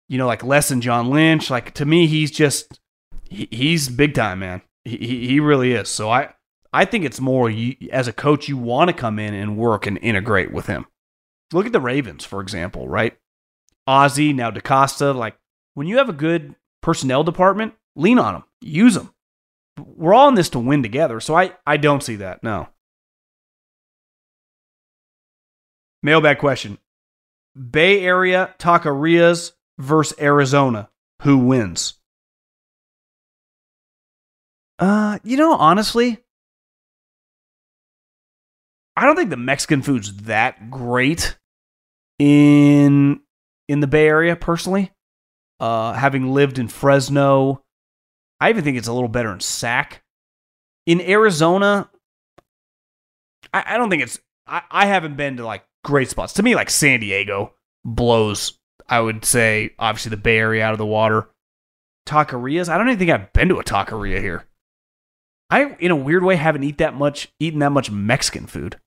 you 0.07 0.19
know, 0.19 0.27
like 0.27 0.43
less 0.43 0.69
than 0.69 0.81
John 0.81 1.09
Lynch. 1.09 1.49
Like 1.49 1.73
to 1.73 1.85
me, 1.85 2.05
he's 2.05 2.29
just, 2.29 2.79
he, 3.27 3.47
he's 3.49 3.89
big 3.89 4.13
time, 4.13 4.37
man. 4.37 4.61
He, 4.85 4.97
he 5.27 5.39
really 5.39 5.71
is. 5.71 5.89
So 5.89 6.11
I, 6.11 6.29
I 6.71 6.85
think 6.85 7.05
it's 7.05 7.19
more 7.19 7.49
you, 7.49 7.75
as 7.91 8.07
a 8.07 8.13
coach, 8.13 8.47
you 8.47 8.55
want 8.55 8.89
to 8.89 8.93
come 8.93 9.17
in 9.17 9.33
and 9.33 9.57
work 9.57 9.87
and 9.87 9.97
integrate 9.97 10.53
with 10.53 10.67
him. 10.67 10.85
Look 11.51 11.65
at 11.65 11.71
the 11.71 11.81
Ravens, 11.81 12.23
for 12.23 12.39
example, 12.39 12.87
right? 12.87 13.17
Ozzie, 13.87 14.31
now 14.31 14.51
DeCosta. 14.51 15.15
Like 15.15 15.39
when 15.73 15.87
you 15.87 15.97
have 15.97 16.09
a 16.09 16.13
good 16.13 16.53
personnel 16.83 17.23
department, 17.23 17.73
lean 17.95 18.19
on 18.19 18.33
them, 18.35 18.43
use 18.61 18.93
them 18.93 19.11
we're 19.79 20.13
all 20.13 20.29
in 20.29 20.35
this 20.35 20.49
to 20.49 20.59
win 20.59 20.83
together. 20.83 21.19
So 21.19 21.35
I, 21.35 21.53
I 21.65 21.77
don't 21.77 22.03
see 22.03 22.17
that. 22.17 22.43
No. 22.43 22.67
Mailbag 26.01 26.39
question 26.39 26.77
Bay 27.55 28.01
Area 28.01 28.53
taquerias 28.59 29.51
versus 29.77 30.17
Arizona. 30.19 30.89
Who 31.23 31.37
wins? 31.39 31.95
Uh, 34.77 35.19
you 35.23 35.35
know, 35.35 35.53
honestly, 35.53 36.19
I 38.95 39.05
don't 39.05 39.15
think 39.15 39.29
the 39.29 39.37
Mexican 39.37 39.81
food's 39.81 40.13
that 40.23 40.69
great 40.69 41.37
in 42.17 43.19
in 43.67 43.79
the 43.81 43.87
Bay 43.87 44.07
Area 44.07 44.35
personally. 44.35 44.91
Uh, 45.59 45.91
having 45.91 46.33
lived 46.33 46.57
in 46.57 46.69
Fresno, 46.69 47.61
I 48.39 48.49
even 48.49 48.63
think 48.63 48.77
it's 48.77 48.87
a 48.87 48.93
little 48.93 49.09
better 49.09 49.31
in 49.31 49.39
Sac. 49.39 50.01
In 50.85 51.01
Arizona, 51.01 51.89
I, 53.53 53.75
I 53.75 53.77
don't 53.77 53.89
think 53.89 54.03
it's. 54.03 54.19
I, 54.47 54.61
I 54.71 54.85
haven't 54.85 55.17
been 55.17 55.37
to 55.37 55.45
like 55.45 55.65
great 55.83 56.09
spots. 56.09 56.33
To 56.33 56.43
me, 56.43 56.55
like 56.55 56.69
San 56.69 56.99
Diego 56.99 57.53
blows. 57.83 58.57
I 58.87 58.99
would 59.01 59.23
say 59.23 59.75
obviously 59.77 60.09
the 60.09 60.17
Bay 60.17 60.37
Area 60.37 60.65
out 60.65 60.73
of 60.73 60.79
the 60.79 60.85
water. 60.85 61.29
Taquerias. 62.07 62.69
I 62.69 62.77
don't 62.77 62.87
even 62.87 62.97
think 62.97 63.11
I've 63.11 63.31
been 63.33 63.49
to 63.49 63.59
a 63.59 63.63
taqueria 63.63 64.19
here. 64.19 64.47
I, 65.51 65.75
in 65.79 65.91
a 65.91 65.95
weird 65.95 66.23
way, 66.23 66.35
haven't 66.35 66.63
eat 66.63 66.77
that 66.79 66.95
much, 66.95 67.31
eaten 67.39 67.59
that 67.59 67.71
much 67.71 67.91
Mexican 67.91 68.47
food. 68.47 68.79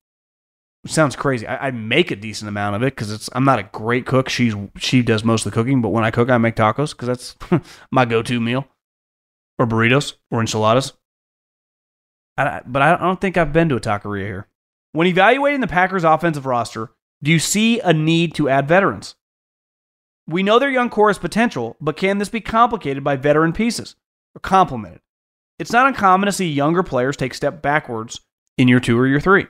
Sounds 0.87 1.15
crazy. 1.15 1.47
I, 1.47 1.69
I 1.69 1.71
make 1.71 2.11
a 2.11 2.17
decent 2.17 2.49
amount 2.49 2.75
of 2.75 2.83
it 2.83 2.97
because 2.97 3.13
it's. 3.13 3.29
I'm 3.33 3.45
not 3.45 3.61
a 3.61 3.65
great 3.65 4.07
cook. 4.07 4.29
She's 4.29 4.55
she 4.77 5.03
does 5.03 5.23
most 5.23 5.47
of 5.47 5.53
the 5.53 5.55
cooking, 5.55 5.83
but 5.83 5.91
when 5.91 6.05
I 6.05 6.11
cook, 6.11 6.31
I 6.31 6.39
make 6.39 6.57
tacos 6.57 6.91
because 6.91 7.07
that's 7.07 7.37
my 7.93 8.05
go-to 8.05 8.41
meal 8.41 8.67
or 9.63 9.67
burritos 9.67 10.15
or 10.31 10.41
enchiladas. 10.41 10.93
I, 12.37 12.61
but 12.67 12.83
I 12.83 12.97
don't 12.97 13.21
think 13.21 13.37
I've 13.37 13.53
been 13.53 13.69
to 13.69 13.77
a 13.77 13.81
taqueria 13.81 14.25
here. 14.25 14.49
When 14.93 15.07
evaluating 15.07 15.61
the 15.61 15.67
Packers' 15.67 16.05
offensive 16.05 16.47
roster, 16.47 16.91
do 17.23 17.31
you 17.31 17.39
see 17.39 17.81
a 17.81 17.93
need 17.93 18.35
to 18.35 18.49
add 18.49 18.69
veterans? 18.69 19.15
We 20.27 20.43
know 20.43 20.59
their 20.59 20.71
young 20.71 20.91
core 20.91 21.09
has 21.09 21.19
potential, 21.19 21.77
but 21.81 21.97
can 21.97 22.19
this 22.19 22.29
be 22.29 22.41
complicated 22.41 23.03
by 23.03 23.17
veteran 23.17 23.53
pieces 23.53 23.97
or 24.35 24.41
complemented? 24.41 25.01
It's 25.59 25.73
not 25.73 25.87
uncommon 25.87 26.27
to 26.27 26.33
see 26.33 26.51
younger 26.51 26.83
players 26.83 27.17
take 27.17 27.35
step 27.35 27.63
backwards 27.63 28.21
in 28.59 28.69
year 28.69 28.81
two 28.81 28.99
or 28.99 29.07
year 29.07 29.21
three. 29.21 29.47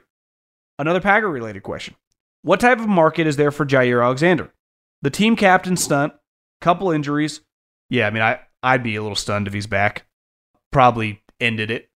Another 0.79 1.01
Packer 1.01 1.29
related 1.29 1.63
question 1.63 1.95
What 2.43 2.61
type 2.61 2.79
of 2.79 2.89
market 2.89 3.27
is 3.27 3.37
there 3.37 3.51
for 3.51 3.67
Jaire 3.67 4.05
Alexander? 4.05 4.53
The 5.03 5.11
team 5.11 5.37
captain 5.37 5.77
stunt, 5.77 6.13
couple 6.61 6.91
injuries. 6.91 7.41
Yeah, 7.91 8.07
I 8.07 8.11
mean, 8.11 8.23
I, 8.23 8.41
I'd 8.63 8.83
be 8.83 8.97
a 8.97 9.03
little 9.03 9.17
stunned 9.17 9.47
if 9.47 9.55
he's 9.55 9.67
back. 9.67 10.07
Probably 10.71 11.23
ended 11.41 11.71
it. 11.71 11.89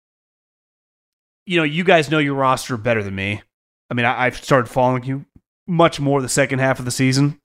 You 1.46 1.58
know, 1.58 1.64
you 1.64 1.84
guys 1.84 2.10
know 2.10 2.18
your 2.18 2.34
roster 2.34 2.76
better 2.76 3.02
than 3.02 3.14
me. 3.14 3.42
I 3.90 3.94
mean, 3.94 4.04
I, 4.04 4.24
I've 4.24 4.36
started 4.36 4.68
following 4.68 5.04
you 5.04 5.24
much 5.66 6.00
more 6.00 6.20
the 6.20 6.28
second 6.28 6.58
half 6.58 6.78
of 6.78 6.84
the 6.84 6.90
season, 6.90 7.40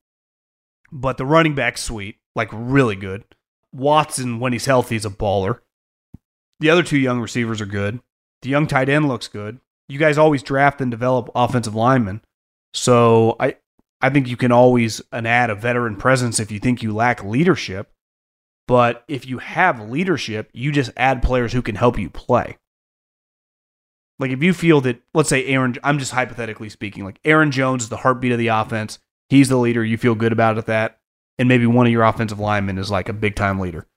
but 0.92 1.18
the 1.18 1.26
running 1.26 1.56
back's 1.56 1.84
sweet, 1.84 2.18
like 2.36 2.50
really 2.52 2.96
good. 2.96 3.24
Watson, 3.72 4.40
when 4.40 4.54
he's 4.54 4.66
healthy, 4.66 4.96
is 4.96 5.06
a 5.06 5.10
baller. 5.10 5.60
The 6.60 6.70
other 6.70 6.84
two 6.84 6.98
young 6.98 7.20
receivers 7.20 7.62
are 7.62 7.66
good. 7.66 8.00
The 8.42 8.50
young 8.50 8.68
tight 8.68 8.90
end 8.90 9.08
looks 9.08 9.28
good. 9.28 9.60
You 9.88 10.00
guys 10.00 10.18
always 10.18 10.44
draft 10.44 10.82
and 10.82 10.90
develop 10.90 11.30
offensive 11.36 11.76
linemen. 11.76 12.22
So 12.74 13.36
I 13.40 13.58
I 14.02 14.10
think 14.10 14.28
you 14.28 14.38
can 14.38 14.52
always 14.52 15.02
uh, 15.12 15.22
add 15.26 15.50
a 15.50 15.56
veteran 15.56 15.96
presence 15.96 16.40
if 16.40 16.52
you 16.52 16.60
think 16.60 16.82
you 16.82 16.94
lack 16.94 17.24
leadership. 17.24 17.92
But 18.72 19.04
if 19.10 19.26
you 19.26 19.40
have 19.40 19.90
leadership, 19.90 20.50
you 20.54 20.72
just 20.72 20.92
add 20.96 21.22
players 21.22 21.52
who 21.52 21.62
can 21.62 21.76
help 21.76 22.00
you 22.00 22.10
play. 22.10 22.58
Like 24.18 24.32
if 24.32 24.42
you 24.42 24.54
feel 24.54 24.80
that, 24.80 25.02
let's 25.14 25.28
say 25.28 25.46
Aaron, 25.48 25.76
I'm 25.84 26.00
just 26.00 26.14
hypothetically 26.14 26.70
speaking, 26.70 27.04
like 27.04 27.20
Aaron 27.26 27.52
Jones 27.52 27.84
is 27.84 27.90
the 27.90 27.98
heartbeat 27.98 28.32
of 28.32 28.38
the 28.38 28.48
offense. 28.48 29.00
He's 29.28 29.50
the 29.50 29.58
leader. 29.58 29.84
You 29.84 29.98
feel 29.98 30.16
good 30.16 30.32
about 30.32 30.58
it 30.58 30.68
that, 30.68 31.02
and 31.38 31.50
maybe 31.50 31.66
one 31.66 31.86
of 31.86 31.92
your 31.92 32.04
offensive 32.04 32.40
linemen 32.40 32.78
is 32.78 32.90
like 32.90 33.10
a 33.10 33.14
big 33.14 33.36
time 33.36 33.60
leader. 33.60 33.88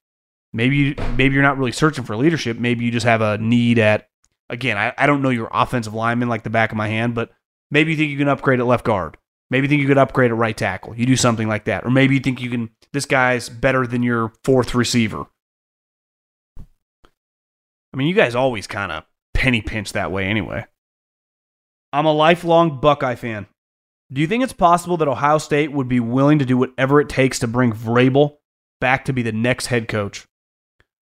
Maybe 0.52 0.76
you, 0.76 0.94
maybe 1.16 1.34
you're 1.34 1.44
not 1.44 1.56
really 1.56 1.70
searching 1.70 2.02
for 2.02 2.16
leadership. 2.16 2.58
Maybe 2.58 2.84
you 2.84 2.90
just 2.90 3.06
have 3.06 3.20
a 3.20 3.38
need 3.38 3.78
at. 3.78 4.08
Again, 4.50 4.76
I, 4.76 4.92
I 4.98 5.06
don't 5.06 5.22
know 5.22 5.30
your 5.30 5.50
offensive 5.52 5.94
lineman 5.94 6.28
like 6.28 6.42
the 6.42 6.50
back 6.50 6.72
of 6.72 6.76
my 6.76 6.88
hand, 6.88 7.14
but 7.14 7.30
maybe 7.70 7.92
you 7.92 7.96
think 7.96 8.10
you 8.10 8.18
can 8.18 8.26
upgrade 8.26 8.58
at 8.58 8.66
left 8.66 8.84
guard. 8.84 9.18
Maybe 9.50 9.66
you 9.66 9.68
think 9.68 9.82
you 9.82 9.88
could 9.88 9.98
upgrade 9.98 10.32
at 10.32 10.36
right 10.36 10.56
tackle. 10.56 10.96
You 10.96 11.06
do 11.06 11.14
something 11.14 11.46
like 11.46 11.66
that, 11.66 11.84
or 11.84 11.90
maybe 11.90 12.14
you 12.14 12.20
think 12.20 12.40
you 12.40 12.50
can. 12.50 12.70
This 12.94 13.06
guy's 13.06 13.48
better 13.48 13.88
than 13.88 14.04
your 14.04 14.32
fourth 14.44 14.72
receiver. 14.72 15.26
I 16.56 17.96
mean, 17.96 18.06
you 18.06 18.14
guys 18.14 18.36
always 18.36 18.68
kind 18.68 18.92
of 18.92 19.02
penny 19.34 19.60
pinch 19.60 19.94
that 19.94 20.12
way 20.12 20.26
anyway. 20.26 20.64
I'm 21.92 22.06
a 22.06 22.12
lifelong 22.12 22.80
Buckeye 22.80 23.16
fan. 23.16 23.48
Do 24.12 24.20
you 24.20 24.28
think 24.28 24.44
it's 24.44 24.52
possible 24.52 24.96
that 24.98 25.08
Ohio 25.08 25.38
State 25.38 25.72
would 25.72 25.88
be 25.88 25.98
willing 25.98 26.38
to 26.38 26.44
do 26.44 26.56
whatever 26.56 27.00
it 27.00 27.08
takes 27.08 27.40
to 27.40 27.48
bring 27.48 27.72
Vrabel 27.72 28.36
back 28.80 29.06
to 29.06 29.12
be 29.12 29.22
the 29.22 29.32
next 29.32 29.66
head 29.66 29.88
coach? 29.88 30.24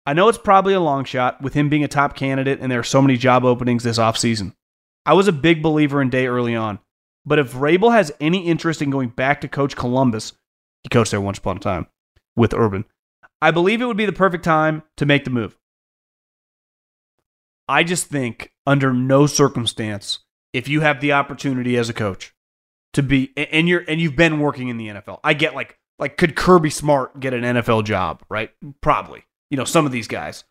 I 0.04 0.12
know 0.12 0.28
it's 0.28 0.38
probably 0.38 0.74
a 0.74 0.80
long 0.80 1.04
shot 1.04 1.40
with 1.40 1.54
him 1.54 1.68
being 1.68 1.84
a 1.84 1.88
top 1.88 2.16
candidate 2.16 2.58
and 2.60 2.70
there 2.70 2.80
are 2.80 2.84
so 2.84 3.00
many 3.00 3.16
job 3.16 3.44
openings 3.44 3.84
this 3.84 3.98
offseason. 3.98 4.54
I 5.04 5.12
was 5.12 5.28
a 5.28 5.32
big 5.32 5.62
believer 5.62 6.02
in 6.02 6.10
Day 6.10 6.26
early 6.26 6.56
on, 6.56 6.80
but 7.24 7.38
if 7.38 7.52
Vrabel 7.52 7.92
has 7.92 8.10
any 8.18 8.44
interest 8.48 8.82
in 8.82 8.90
going 8.90 9.10
back 9.10 9.40
to 9.42 9.48
coach 9.48 9.76
Columbus, 9.76 10.32
he 10.86 10.88
coached 10.88 11.10
there 11.10 11.20
once 11.20 11.38
upon 11.38 11.56
a 11.56 11.60
time 11.60 11.88
with 12.36 12.54
Urban, 12.54 12.84
I 13.42 13.50
believe 13.50 13.82
it 13.82 13.86
would 13.86 13.96
be 13.96 14.06
the 14.06 14.12
perfect 14.12 14.44
time 14.44 14.84
to 14.98 15.04
make 15.04 15.24
the 15.24 15.30
move. 15.30 15.58
I 17.68 17.82
just 17.82 18.06
think 18.06 18.52
under 18.68 18.92
no 18.92 19.26
circumstance, 19.26 20.20
if 20.52 20.68
you 20.68 20.82
have 20.82 21.00
the 21.00 21.12
opportunity 21.12 21.76
as 21.76 21.88
a 21.88 21.92
coach 21.92 22.32
to 22.92 23.02
be 23.02 23.32
and 23.36 23.68
you're 23.68 23.84
and 23.88 24.00
you've 24.00 24.14
been 24.14 24.38
working 24.38 24.68
in 24.68 24.76
the 24.76 24.86
NFL, 24.86 25.18
I 25.24 25.34
get 25.34 25.56
like 25.56 25.76
like 25.98 26.16
could 26.16 26.36
Kirby 26.36 26.70
Smart 26.70 27.18
get 27.18 27.34
an 27.34 27.42
NFL 27.42 27.82
job, 27.82 28.22
right? 28.28 28.50
Probably. 28.80 29.24
You 29.50 29.56
know, 29.56 29.64
some 29.64 29.86
of 29.86 29.92
these 29.92 30.06
guys. 30.06 30.44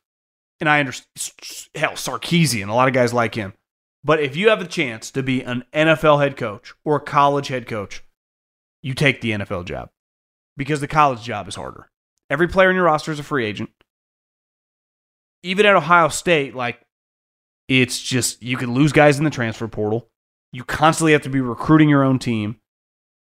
And 0.59 0.67
I 0.67 0.81
understand 0.81 1.69
hell, 1.75 1.91
Sarkisian, 1.91 2.67
a 2.67 2.73
lot 2.73 2.89
of 2.89 2.93
guys 2.93 3.13
like 3.13 3.35
him. 3.35 3.53
But 4.03 4.21
if 4.21 4.35
you 4.35 4.49
have 4.49 4.61
a 4.61 4.67
chance 4.67 5.11
to 5.11 5.23
be 5.23 5.41
an 5.43 5.63
NFL 5.73 6.21
head 6.21 6.35
coach 6.35 6.73
or 6.83 6.97
a 6.97 7.01
college 7.01 7.47
head 7.47 7.67
coach, 7.67 8.03
you 8.83 8.93
take 8.93 9.21
the 9.21 9.31
NFL 9.31 9.63
job 9.63 9.89
because 10.57 10.81
the 10.81 10.87
college 10.87 11.23
job 11.23 11.47
is 11.47 11.55
harder. 11.55 11.89
Every 12.29 12.47
player 12.47 12.69
in 12.69 12.75
your 12.75 12.85
roster 12.85 13.11
is 13.11 13.19
a 13.19 13.23
free 13.23 13.45
agent. 13.45 13.69
Even 15.43 15.65
at 15.65 15.75
Ohio 15.75 16.07
State, 16.07 16.55
like 16.55 16.81
it's 17.67 18.01
just 18.01 18.41
you 18.41 18.57
can 18.57 18.73
lose 18.73 18.91
guys 18.91 19.17
in 19.17 19.23
the 19.23 19.29
transfer 19.29 19.67
portal. 19.67 20.09
You 20.51 20.63
constantly 20.63 21.11
have 21.13 21.23
to 21.23 21.29
be 21.29 21.41
recruiting 21.41 21.89
your 21.89 22.03
own 22.03 22.19
team, 22.19 22.57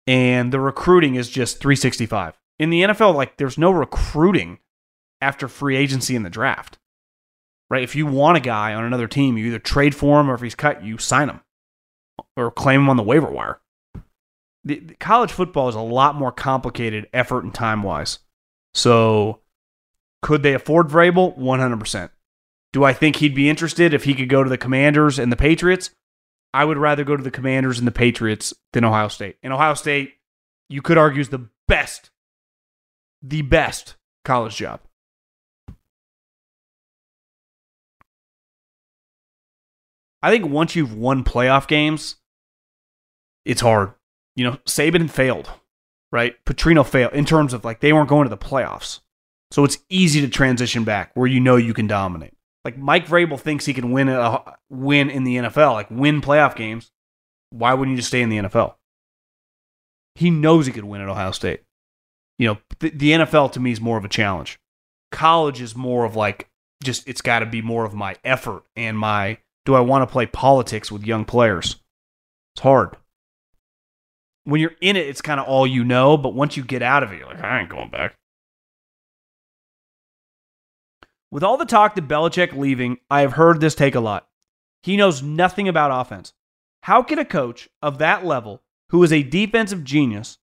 and 0.07 0.53
the 0.53 0.59
recruiting 0.59 1.15
is 1.15 1.30
just 1.30 1.59
365. 1.59 2.39
In 2.59 2.69
the 2.69 2.84
NFL, 2.84 3.15
like 3.15 3.38
there's 3.38 3.57
no 3.57 3.71
recruiting 3.71 4.59
after 5.21 5.47
free 5.47 5.76
agency 5.76 6.15
in 6.15 6.23
the 6.23 6.30
draft. 6.30 6.78
Right? 7.69 7.84
If 7.84 7.95
you 7.95 8.05
want 8.05 8.38
a 8.38 8.41
guy 8.41 8.73
on 8.76 8.84
another 8.84 9.07
team, 9.07 9.38
you 9.38 9.47
either 9.47 9.59
trade 9.59 9.95
for 9.95 10.21
him 10.21 10.30
or 10.30 10.36
if 10.36 10.41
he's 10.41 10.55
cut, 10.55 10.84
you 10.84 10.99
sign 10.99 11.30
him 11.30 11.41
or 12.38 12.51
claim 12.51 12.82
him 12.82 12.89
on 12.89 12.97
the 12.97 13.03
waiver 13.03 13.30
wire. 13.30 13.59
The, 14.66 14.80
the 14.80 14.95
college 14.95 15.32
football 15.32 15.70
is 15.70 15.76
a 15.76 15.80
lot 15.80 16.16
more 16.16 16.32
complicated 16.32 17.07
effort 17.13 17.43
and 17.43 17.53
time 17.53 17.84
wise. 17.84 18.20
So, 18.74 19.41
could 20.22 20.43
they 20.43 20.53
afford 20.53 20.89
Vrabel? 20.89 21.38
100%. 21.38 22.09
Do 22.74 22.84
I 22.84 22.91
think 22.91 23.18
he'd 23.18 23.36
be 23.36 23.49
interested 23.49 23.93
if 23.93 24.03
he 24.03 24.16
could 24.16 24.28
go 24.28 24.43
to 24.43 24.49
the 24.49 24.57
Commanders 24.57 25.20
and 25.20 25.32
the 25.32 25.38
Patriots? 25.38 25.91
I 26.53 26.66
would 26.66 26.78
rather 26.78 27.03
go 27.03 27.16
to 27.16 27.24
the 27.24 27.32
Commanders 27.32 27.78
and 27.78 27.88
the 27.88 27.91
Patriots 27.91 28.53
than 28.74 28.84
Ohio 28.84 29.07
State. 29.07 29.38
And 29.43 29.53
Ohio 29.53 29.76
State, 29.76 30.13
you 30.68 30.82
could 30.82 30.97
argue, 30.97 31.22
is 31.22 31.30
the 31.30 31.47
best, 31.68 32.09
the 33.22 33.43
best 33.43 33.95
college 34.24 34.55
job. 34.55 34.82
I 40.24 40.32
think 40.32 40.47
once 40.47 40.76
you've 40.76 40.95
won 40.95 41.24
playoff 41.24 41.68
games, 41.68 42.16
it's 43.45 43.61
hard. 43.61 43.93
You 44.36 44.45
know, 44.45 44.57
Saban 44.65 45.09
failed, 45.09 45.49
right? 46.11 46.36
Petrino 46.45 46.86
failed 46.86 47.13
in 47.13 47.25
terms 47.25 47.53
of 47.53 47.63
like 47.63 47.79
they 47.79 47.93
weren't 47.93 48.09
going 48.09 48.25
to 48.25 48.29
the 48.29 48.38
playoffs. 48.38 48.99
So 49.51 49.63
it's 49.63 49.77
easy 49.89 50.21
to 50.21 50.27
transition 50.27 50.83
back 50.83 51.11
where 51.13 51.27
you 51.27 51.39
know 51.39 51.55
you 51.55 51.73
can 51.73 51.88
dominate. 51.88 52.33
Like 52.65 52.77
Mike 52.77 53.07
Vrabel 53.07 53.39
thinks 53.39 53.65
he 53.65 53.73
can 53.73 53.91
win 53.91 54.09
a 54.09 54.57
win 54.69 55.09
in 55.09 55.23
the 55.23 55.38
NFL, 55.38 55.73
like 55.73 55.89
win 55.91 56.21
playoff 56.21 56.55
games. 56.55 56.91
Why 57.51 57.73
wouldn't 57.73 57.93
you 57.93 57.99
just 57.99 58.09
stay 58.09 58.21
in 58.21 58.29
the 58.29 58.38
NFL? 58.38 58.75
He 60.15 60.29
knows 60.29 60.65
he 60.65 60.71
could 60.73 60.83
win 60.83 61.01
at 61.01 61.09
Ohio 61.09 61.31
State. 61.31 61.61
You 62.39 62.47
know, 62.47 62.57
the, 62.79 62.89
the 62.89 63.11
NFL 63.11 63.51
to 63.53 63.59
me 63.59 63.71
is 63.71 63.79
more 63.79 63.97
of 63.97 64.05
a 64.05 64.09
challenge. 64.09 64.59
College 65.11 65.61
is 65.61 65.75
more 65.75 66.05
of 66.05 66.15
like 66.15 66.49
just 66.83 67.07
it's 67.07 67.21
got 67.21 67.39
to 67.39 67.45
be 67.45 67.61
more 67.61 67.86
of 67.86 67.93
my 67.93 68.15
effort 68.23 68.63
and 68.75 68.97
my 68.97 69.38
do 69.65 69.75
I 69.75 69.79
want 69.79 70.01
to 70.01 70.11
play 70.11 70.25
politics 70.25 70.91
with 70.91 71.05
young 71.05 71.23
players? 71.23 71.77
It's 72.55 72.61
hard. 72.61 72.97
When 74.45 74.61
you're 74.61 74.75
in 74.79 74.95
it, 74.95 75.07
it's 75.07 75.21
kind 75.21 75.39
of 75.39 75.47
all 75.47 75.67
you 75.67 75.83
know, 75.83 76.17
but 76.17 76.33
once 76.33 76.55
you 76.55 76.63
get 76.63 76.81
out 76.81 77.03
of 77.03 77.11
it, 77.11 77.19
you're 77.19 77.27
like, 77.27 77.43
I 77.43 77.59
ain't 77.59 77.69
going 77.69 77.89
back. 77.89 78.15
With 81.31 81.43
all 81.43 81.57
the 81.57 81.65
talk 81.65 81.95
that 81.95 82.07
Belichick 82.07 82.55
leaving, 82.55 82.97
I 83.09 83.21
have 83.21 83.33
heard 83.33 83.59
this 83.59 83.75
take 83.75 83.95
a 83.95 83.99
lot. 83.99 84.27
He 84.83 84.95
knows 84.95 85.21
nothing 85.23 85.67
about 85.67 85.99
offense. 85.99 86.33
How 86.83 87.01
can 87.01 87.19
a 87.19 87.25
coach 87.25 87.67
of 87.81 87.97
that 87.97 88.23
level, 88.23 88.61
who 88.89 89.03
is 89.03 89.11
a 89.11 89.23
defensive 89.23 89.83
genius, 89.83 90.37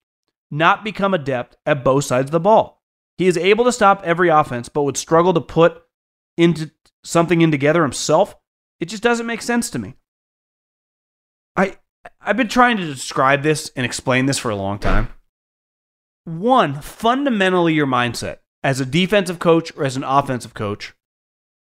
not 0.51 0.85
become 0.85 1.15
adept 1.15 1.57
at 1.65 1.85
both 1.85 2.05
sides 2.05 2.27
of 2.27 2.33
the 2.33 2.41
ball? 2.41 2.83
He 3.17 3.29
is 3.29 3.39
able 3.39 3.65
to 3.65 3.73
stop 3.73 4.03
every 4.05 4.29
offense, 4.29 4.69
but 4.69 4.83
would 4.83 4.97
struggle 4.97 5.33
to 5.35 5.41
put 5.41 5.83
into 6.37 6.73
something 7.05 7.41
in 7.41 7.53
together 7.53 7.83
himself. 7.83 8.35
It 8.81 8.87
just 8.87 9.03
doesn't 9.03 9.27
make 9.27 9.43
sense 9.43 9.71
to 9.71 9.79
me. 9.79 9.95
I 11.55 11.77
I've 12.25 12.37
been 12.37 12.49
trying 12.49 12.77
to 12.77 12.87
describe 12.87 13.43
this 13.43 13.71
and 13.75 13.85
explain 13.85 14.27
this 14.27 14.39
for 14.39 14.51
a 14.51 14.57
long 14.57 14.79
time. 14.79 15.09
One, 16.25 16.81
fundamentally 16.81 17.75
your 17.75 17.87
mindset 17.87 18.39
as 18.63 18.81
a 18.81 18.87
defensive 18.87 19.41
coach 19.41 19.73
or 19.77 19.85
as 19.85 19.97
an 19.97 20.05
offensive 20.05 20.55
coach 20.55 20.95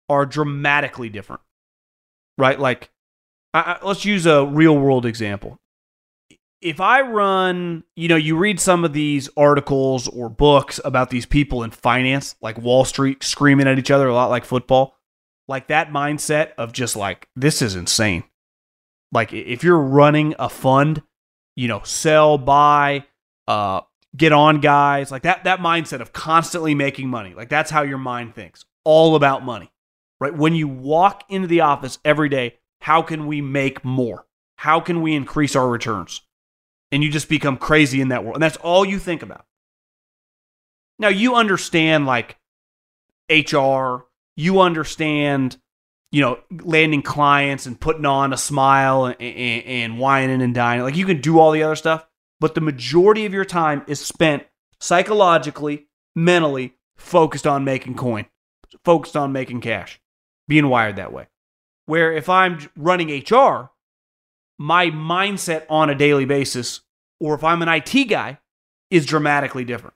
are 0.08 0.26
dramatically 0.26 1.08
different, 1.08 1.40
right? 2.36 2.60
Like, 2.60 2.90
I, 3.54 3.78
I, 3.80 3.86
let's 3.86 4.04
use 4.04 4.26
a 4.26 4.44
real 4.44 4.76
world 4.76 5.06
example. 5.06 5.56
If 6.60 6.78
I 6.78 7.00
run, 7.00 7.84
you 7.96 8.08
know, 8.08 8.16
you 8.16 8.36
read 8.36 8.60
some 8.60 8.84
of 8.84 8.92
these 8.92 9.30
articles 9.34 10.08
or 10.08 10.28
books 10.28 10.78
about 10.84 11.08
these 11.08 11.24
people 11.24 11.62
in 11.62 11.70
finance, 11.70 12.36
like 12.42 12.58
Wall 12.58 12.84
Street 12.84 13.22
screaming 13.22 13.66
at 13.66 13.78
each 13.78 13.90
other 13.90 14.08
a 14.08 14.14
lot 14.14 14.28
like 14.28 14.44
football, 14.44 14.98
like 15.48 15.68
that 15.68 15.90
mindset 15.90 16.52
of 16.58 16.74
just 16.74 16.96
like, 16.96 17.28
this 17.34 17.62
is 17.62 17.76
insane. 17.76 18.24
Like, 19.12 19.32
if 19.32 19.64
you're 19.64 19.78
running 19.78 20.34
a 20.38 20.48
fund, 20.48 21.02
you 21.56 21.68
know, 21.68 21.82
sell, 21.84 22.38
buy, 22.38 23.04
uh, 23.48 23.80
get 24.16 24.32
on 24.32 24.60
guys 24.60 25.10
like 25.10 25.22
that 25.22 25.44
that 25.44 25.60
mindset 25.60 26.00
of 26.00 26.12
constantly 26.12 26.74
making 26.74 27.08
money 27.08 27.34
like 27.34 27.48
that's 27.48 27.70
how 27.70 27.82
your 27.82 27.98
mind 27.98 28.34
thinks. 28.34 28.64
All 28.84 29.14
about 29.14 29.44
money 29.44 29.70
right? 30.20 30.34
When 30.34 30.54
you 30.54 30.68
walk 30.68 31.24
into 31.28 31.46
the 31.46 31.60
office 31.60 31.98
every 32.04 32.28
day 32.28 32.56
how 32.80 33.02
can 33.02 33.26
we 33.26 33.40
make 33.40 33.84
more? 33.84 34.26
How 34.56 34.80
can 34.80 35.02
we 35.02 35.14
increase 35.14 35.54
our 35.54 35.68
returns? 35.68 36.22
And 36.90 37.04
you 37.04 37.10
just 37.10 37.28
become 37.28 37.56
crazy 37.56 38.00
in 38.00 38.08
that 38.08 38.24
world 38.24 38.36
and 38.36 38.42
that's 38.42 38.56
all 38.58 38.84
you 38.84 38.98
think 38.98 39.22
about. 39.22 39.46
Now 40.98 41.08
you 41.08 41.34
understand 41.36 42.06
like 42.06 42.36
hr 43.30 44.06
you 44.36 44.60
understand 44.60 45.58
you 46.12 46.20
know 46.20 46.38
landing 46.62 47.02
clients 47.02 47.66
and 47.66 47.80
putting 47.80 48.06
on 48.06 48.32
a 48.32 48.36
smile 48.36 49.06
and, 49.06 49.20
and, 49.20 49.64
and 49.64 49.98
wining 49.98 50.42
and 50.42 50.54
dining 50.54 50.82
like 50.82 50.96
you 50.96 51.06
can 51.06 51.20
do 51.20 51.38
all 51.38 51.52
the 51.52 51.62
other 51.62 51.76
stuff 51.76 52.06
but 52.40 52.54
the 52.54 52.60
majority 52.60 53.26
of 53.26 53.34
your 53.34 53.44
time 53.44 53.84
is 53.86 54.00
spent 54.00 54.44
psychologically, 54.80 55.86
mentally, 56.16 56.74
focused 56.96 57.46
on 57.46 57.64
making 57.64 57.94
coin, 57.94 58.26
focused 58.84 59.16
on 59.16 59.30
making 59.30 59.60
cash, 59.60 60.00
being 60.48 60.68
wired 60.68 60.96
that 60.96 61.12
way. 61.12 61.28
Where 61.86 62.12
if 62.12 62.28
I'm 62.28 62.70
running 62.76 63.08
HR, 63.08 63.70
my 64.58 64.86
mindset 64.86 65.64
on 65.68 65.90
a 65.90 65.94
daily 65.94 66.24
basis, 66.24 66.80
or 67.20 67.34
if 67.34 67.44
I'm 67.44 67.62
an 67.62 67.68
IT 67.68 68.08
guy, 68.08 68.38
is 68.90 69.06
dramatically 69.06 69.64
different. 69.64 69.94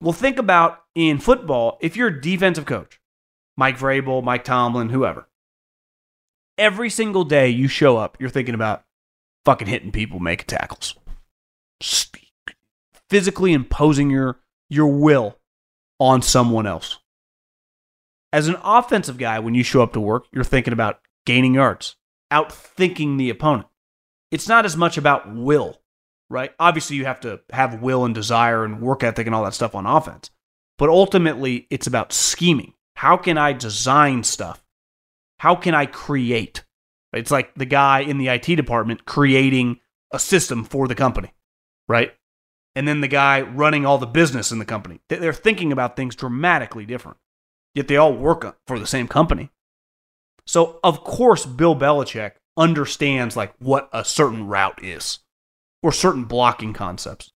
Well, 0.00 0.12
think 0.12 0.38
about 0.38 0.82
in 0.94 1.18
football, 1.18 1.78
if 1.80 1.96
you're 1.96 2.08
a 2.08 2.20
defensive 2.20 2.66
coach, 2.66 3.00
Mike 3.58 3.76
Vrabel, 3.76 4.22
Mike 4.22 4.44
Tomlin, 4.44 4.88
whoever, 4.88 5.28
every 6.56 6.88
single 6.88 7.24
day 7.24 7.48
you 7.48 7.66
show 7.66 7.96
up, 7.96 8.16
you're 8.20 8.30
thinking 8.30 8.54
about 8.54 8.84
fucking 9.44 9.66
hitting 9.66 9.90
people, 9.90 10.20
making 10.20 10.46
tackles, 10.46 10.94
physically 13.10 13.52
imposing 13.52 14.10
your 14.10 14.38
your 14.70 14.86
will 14.86 15.38
on 15.98 16.22
someone 16.22 16.68
else. 16.68 17.00
As 18.32 18.46
an 18.46 18.56
offensive 18.62 19.18
guy, 19.18 19.40
when 19.40 19.56
you 19.56 19.64
show 19.64 19.82
up 19.82 19.92
to 19.94 20.00
work, 20.00 20.26
you're 20.30 20.44
thinking 20.44 20.72
about 20.72 21.00
gaining 21.26 21.54
yards, 21.54 21.96
outthinking 22.30 23.18
the 23.18 23.28
opponent. 23.28 23.66
It's 24.30 24.46
not 24.46 24.66
as 24.66 24.76
much 24.76 24.96
about 24.98 25.34
will, 25.34 25.80
right? 26.30 26.52
Obviously, 26.60 26.94
you 26.96 27.06
have 27.06 27.18
to 27.20 27.40
have 27.50 27.82
will 27.82 28.04
and 28.04 28.14
desire 28.14 28.64
and 28.64 28.80
work 28.80 29.02
ethic 29.02 29.26
and 29.26 29.34
all 29.34 29.42
that 29.42 29.54
stuff 29.54 29.74
on 29.74 29.84
offense. 29.84 30.30
But 30.76 30.90
ultimately, 30.90 31.66
it's 31.70 31.88
about 31.88 32.12
scheming. 32.12 32.74
How 32.98 33.16
can 33.16 33.38
I 33.38 33.52
design 33.52 34.24
stuff? 34.24 34.60
How 35.38 35.54
can 35.54 35.72
I 35.72 35.86
create? 35.86 36.64
It's 37.12 37.30
like 37.30 37.54
the 37.54 37.64
guy 37.64 38.00
in 38.00 38.18
the 38.18 38.26
IT 38.26 38.56
department 38.56 39.04
creating 39.04 39.78
a 40.12 40.18
system 40.18 40.64
for 40.64 40.88
the 40.88 40.96
company, 40.96 41.32
right? 41.86 42.12
And 42.74 42.88
then 42.88 43.00
the 43.00 43.06
guy 43.06 43.42
running 43.42 43.86
all 43.86 43.98
the 43.98 44.06
business 44.06 44.50
in 44.50 44.58
the 44.58 44.64
company. 44.64 44.98
They're 45.08 45.32
thinking 45.32 45.70
about 45.70 45.94
things 45.94 46.16
dramatically 46.16 46.86
different, 46.86 47.18
yet 47.72 47.86
they 47.86 47.96
all 47.96 48.12
work 48.12 48.58
for 48.66 48.80
the 48.80 48.86
same 48.86 49.06
company. 49.06 49.52
So, 50.44 50.80
of 50.82 51.04
course, 51.04 51.46
Bill 51.46 51.76
Belichick 51.76 52.32
understands 52.56 53.36
like 53.36 53.54
what 53.60 53.88
a 53.92 54.04
certain 54.04 54.48
route 54.48 54.82
is 54.82 55.20
or 55.84 55.92
certain 55.92 56.24
blocking 56.24 56.72
concepts, 56.72 57.30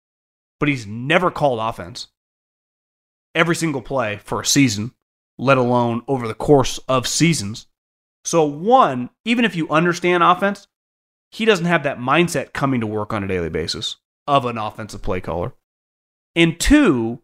but 0.59 0.71
he's 0.71 0.87
never 0.87 1.31
called 1.31 1.61
offense 1.61 2.07
every 3.35 3.55
single 3.55 3.83
play 3.83 4.19
for 4.25 4.41
a 4.41 4.47
season, 4.47 4.93
let 5.41 5.57
alone 5.59 6.03
over 6.07 6.29
the 6.29 6.35
course 6.35 6.79
of 6.87 7.09
seasons. 7.09 7.67
So, 8.25 8.45
one, 8.45 9.09
even 9.25 9.47
if 9.47 9.57
you 9.57 9.69
understand 9.71 10.23
offense, 10.23 10.69
he 11.31 11.47
doesn't 11.47 11.65
have 11.65 11.83
that 11.85 11.99
mindset 11.99 12.53
coming 12.53 12.81
to 12.81 12.87
work 12.87 13.13
on 13.13 13.25
a 13.25 13.29
daily 13.29 13.49
basis 13.49 13.97
of 14.27 14.45
an 14.45 14.59
offensive 14.59 15.03
play 15.03 15.21
caller. 15.21 15.55
And 16.37 16.61
two, 16.61 17.23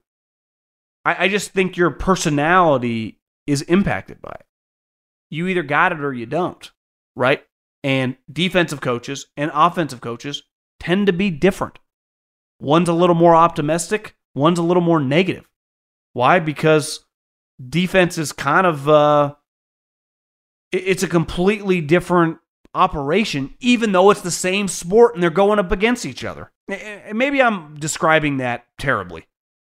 I, 1.05 1.25
I 1.25 1.29
just 1.29 1.51
think 1.51 1.77
your 1.77 1.91
personality 1.91 3.21
is 3.47 3.63
impacted 3.63 4.23
by 4.23 4.35
it. 4.41 4.47
You 5.29 5.47
either 5.49 5.63
got 5.63 5.93
it 5.93 6.01
or 6.01 6.15
you 6.15 6.25
don't, 6.25 6.71
right? 7.15 7.45
And 7.85 8.17
defensive 8.33 8.81
coaches 8.81 9.27
and 9.37 9.51
offensive 9.53 10.01
coaches 10.01 10.43
tend 10.81 11.07
to 11.09 11.13
be 11.13 11.31
different. 11.31 11.79
One's 12.61 12.89
a 12.89 12.95
little 12.95 13.15
more 13.15 13.35
optimistic, 13.35 14.17
one's 14.35 14.59
a 14.59 14.63
little 14.63 14.83
more 14.83 15.01
negative. 15.01 15.49
Why? 16.15 16.39
Because 16.39 17.06
defense 17.65 18.19
is 18.19 18.33
kind 18.33 18.67
of 18.67 18.89
uh, 18.89 19.35
it's 20.73 21.03
a 21.03 21.09
completely 21.09 21.81
different 21.81 22.39
operation, 22.75 23.55
even 23.61 23.93
though 23.93 24.11
it's 24.11 24.21
the 24.21 24.31
same 24.31 24.69
sport 24.69 25.15
and 25.15 25.23
they're 25.23 25.31
going 25.31 25.59
up 25.59 25.73
against 25.73 26.05
each 26.05 26.25
other. 26.25 26.53
Maybe 26.69 27.41
I'm 27.41 27.75
describing 27.77 28.39
that 28.39 28.67
terribly, 28.79 29.27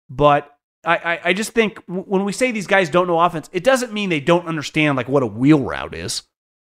but 0.09 0.57
I, 0.85 0.97
I, 0.97 1.21
I 1.27 1.33
just 1.33 1.53
think 1.53 1.79
when 1.87 2.25
we 2.25 2.33
say 2.33 2.51
these 2.51 2.67
guys 2.67 2.91
don't 2.91 3.07
know 3.07 3.21
offense, 3.21 3.49
it 3.53 3.65
doesn't 3.65 3.93
mean 3.93 4.11
they 4.11 4.21
don't 4.21 4.47
understand 4.47 4.97
like 4.97 5.09
what 5.09 5.23
a 5.23 5.27
wheel 5.27 5.61
route 5.61 5.95
is 5.95 6.23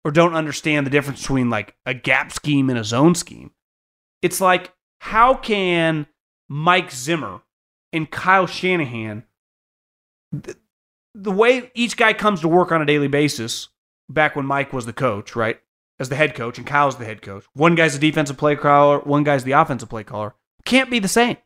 or 0.03 0.11
don't 0.11 0.35
understand 0.35 0.85
the 0.85 0.91
difference 0.91 1.21
between 1.21 1.49
like 1.49 1.75
a 1.85 1.93
gap 1.93 2.31
scheme 2.31 2.69
and 2.69 2.79
a 2.79 2.83
zone 2.83 3.15
scheme. 3.15 3.51
It's 4.21 4.41
like, 4.41 4.73
how 4.99 5.33
can 5.33 6.07
Mike 6.49 6.91
Zimmer 6.91 7.41
and 7.93 8.09
Kyle 8.09 8.47
Shanahan 8.47 9.23
the, 11.23 11.31
way 11.31 11.71
each 11.73 11.97
guy 11.97 12.13
comes 12.13 12.41
to 12.41 12.47
work 12.47 12.71
on 12.71 12.81
a 12.81 12.85
daily 12.85 13.07
basis, 13.07 13.69
back 14.09 14.35
when 14.35 14.45
Mike 14.45 14.73
was 14.73 14.85
the 14.85 14.93
coach, 14.93 15.35
right? 15.35 15.59
As 15.99 16.09
the 16.09 16.15
head 16.15 16.35
coach 16.35 16.57
and 16.57 16.65
Kyle's 16.65 16.97
the 16.97 17.05
head 17.05 17.21
coach. 17.21 17.45
One 17.53 17.75
guy's 17.75 17.93
the 17.93 17.99
defensive 17.99 18.37
play 18.37 18.55
caller, 18.55 18.99
one 18.99 19.23
guy's 19.23 19.43
the 19.43 19.51
offensive 19.51 19.89
play 19.89 20.03
caller. 20.03 20.35
Can't 20.65 20.89
be 20.89 20.99
the 20.99 21.07
same. 21.07 21.37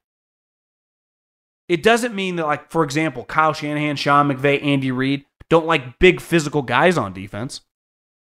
It 1.68 1.82
doesn't 1.82 2.14
mean 2.14 2.36
that, 2.36 2.46
like, 2.46 2.70
for 2.72 2.84
example, 2.84 3.24
Kyle 3.24 3.54
Shanahan, 3.54 3.96
Sean 3.96 4.30
McVay, 4.30 4.64
Andy 4.64 4.92
Reid 4.92 5.26
don't 5.50 5.66
like 5.66 6.00
big 6.00 6.20
physical 6.20 6.62
guys 6.62 6.98
on 6.98 7.14
defense 7.14 7.62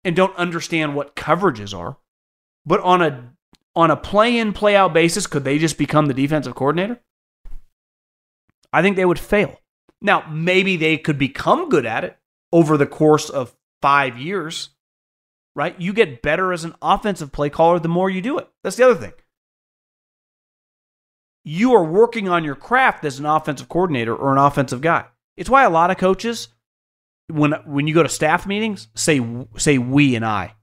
and 0.04 0.14
don't 0.16 0.36
understand 0.36 0.94
what 0.94 1.16
coverages 1.16 1.76
are. 1.76 1.98
But 2.64 2.80
on 2.80 3.02
a 3.02 3.32
on 3.74 3.90
a 3.90 3.96
play 3.96 4.38
in, 4.38 4.52
play 4.52 4.74
out 4.74 4.94
basis, 4.94 5.26
could 5.26 5.44
they 5.44 5.58
just 5.58 5.76
become 5.76 6.06
the 6.06 6.14
defensive 6.14 6.54
coordinator? 6.54 7.00
I 8.72 8.80
think 8.82 8.96
they 8.96 9.04
would 9.04 9.18
fail. 9.18 9.60
Now, 10.02 10.24
maybe 10.30 10.76
they 10.76 10.98
could 10.98 11.18
become 11.18 11.68
good 11.68 11.86
at 11.86 12.04
it 12.04 12.18
over 12.52 12.76
the 12.76 12.86
course 12.86 13.28
of 13.30 13.54
five 13.82 14.18
years, 14.18 14.70
right? 15.54 15.78
You 15.80 15.92
get 15.92 16.22
better 16.22 16.52
as 16.52 16.64
an 16.64 16.74
offensive 16.82 17.32
play 17.32 17.50
caller 17.50 17.78
the 17.78 17.88
more 17.88 18.10
you 18.10 18.20
do 18.20 18.38
it. 18.38 18.48
That's 18.62 18.76
the 18.76 18.84
other 18.84 18.94
thing. 18.94 19.12
You 21.44 21.74
are 21.74 21.84
working 21.84 22.28
on 22.28 22.44
your 22.44 22.56
craft 22.56 23.04
as 23.04 23.18
an 23.18 23.26
offensive 23.26 23.68
coordinator 23.68 24.14
or 24.14 24.32
an 24.32 24.38
offensive 24.38 24.80
guy. 24.80 25.06
It's 25.36 25.50
why 25.50 25.64
a 25.64 25.70
lot 25.70 25.90
of 25.90 25.96
coaches, 25.96 26.48
when 27.28 27.52
when 27.64 27.86
you 27.86 27.94
go 27.94 28.02
to 28.02 28.08
staff 28.08 28.46
meetings, 28.46 28.88
say 28.94 29.24
say 29.56 29.78
we 29.78 30.16
and 30.16 30.24
I, 30.24 30.54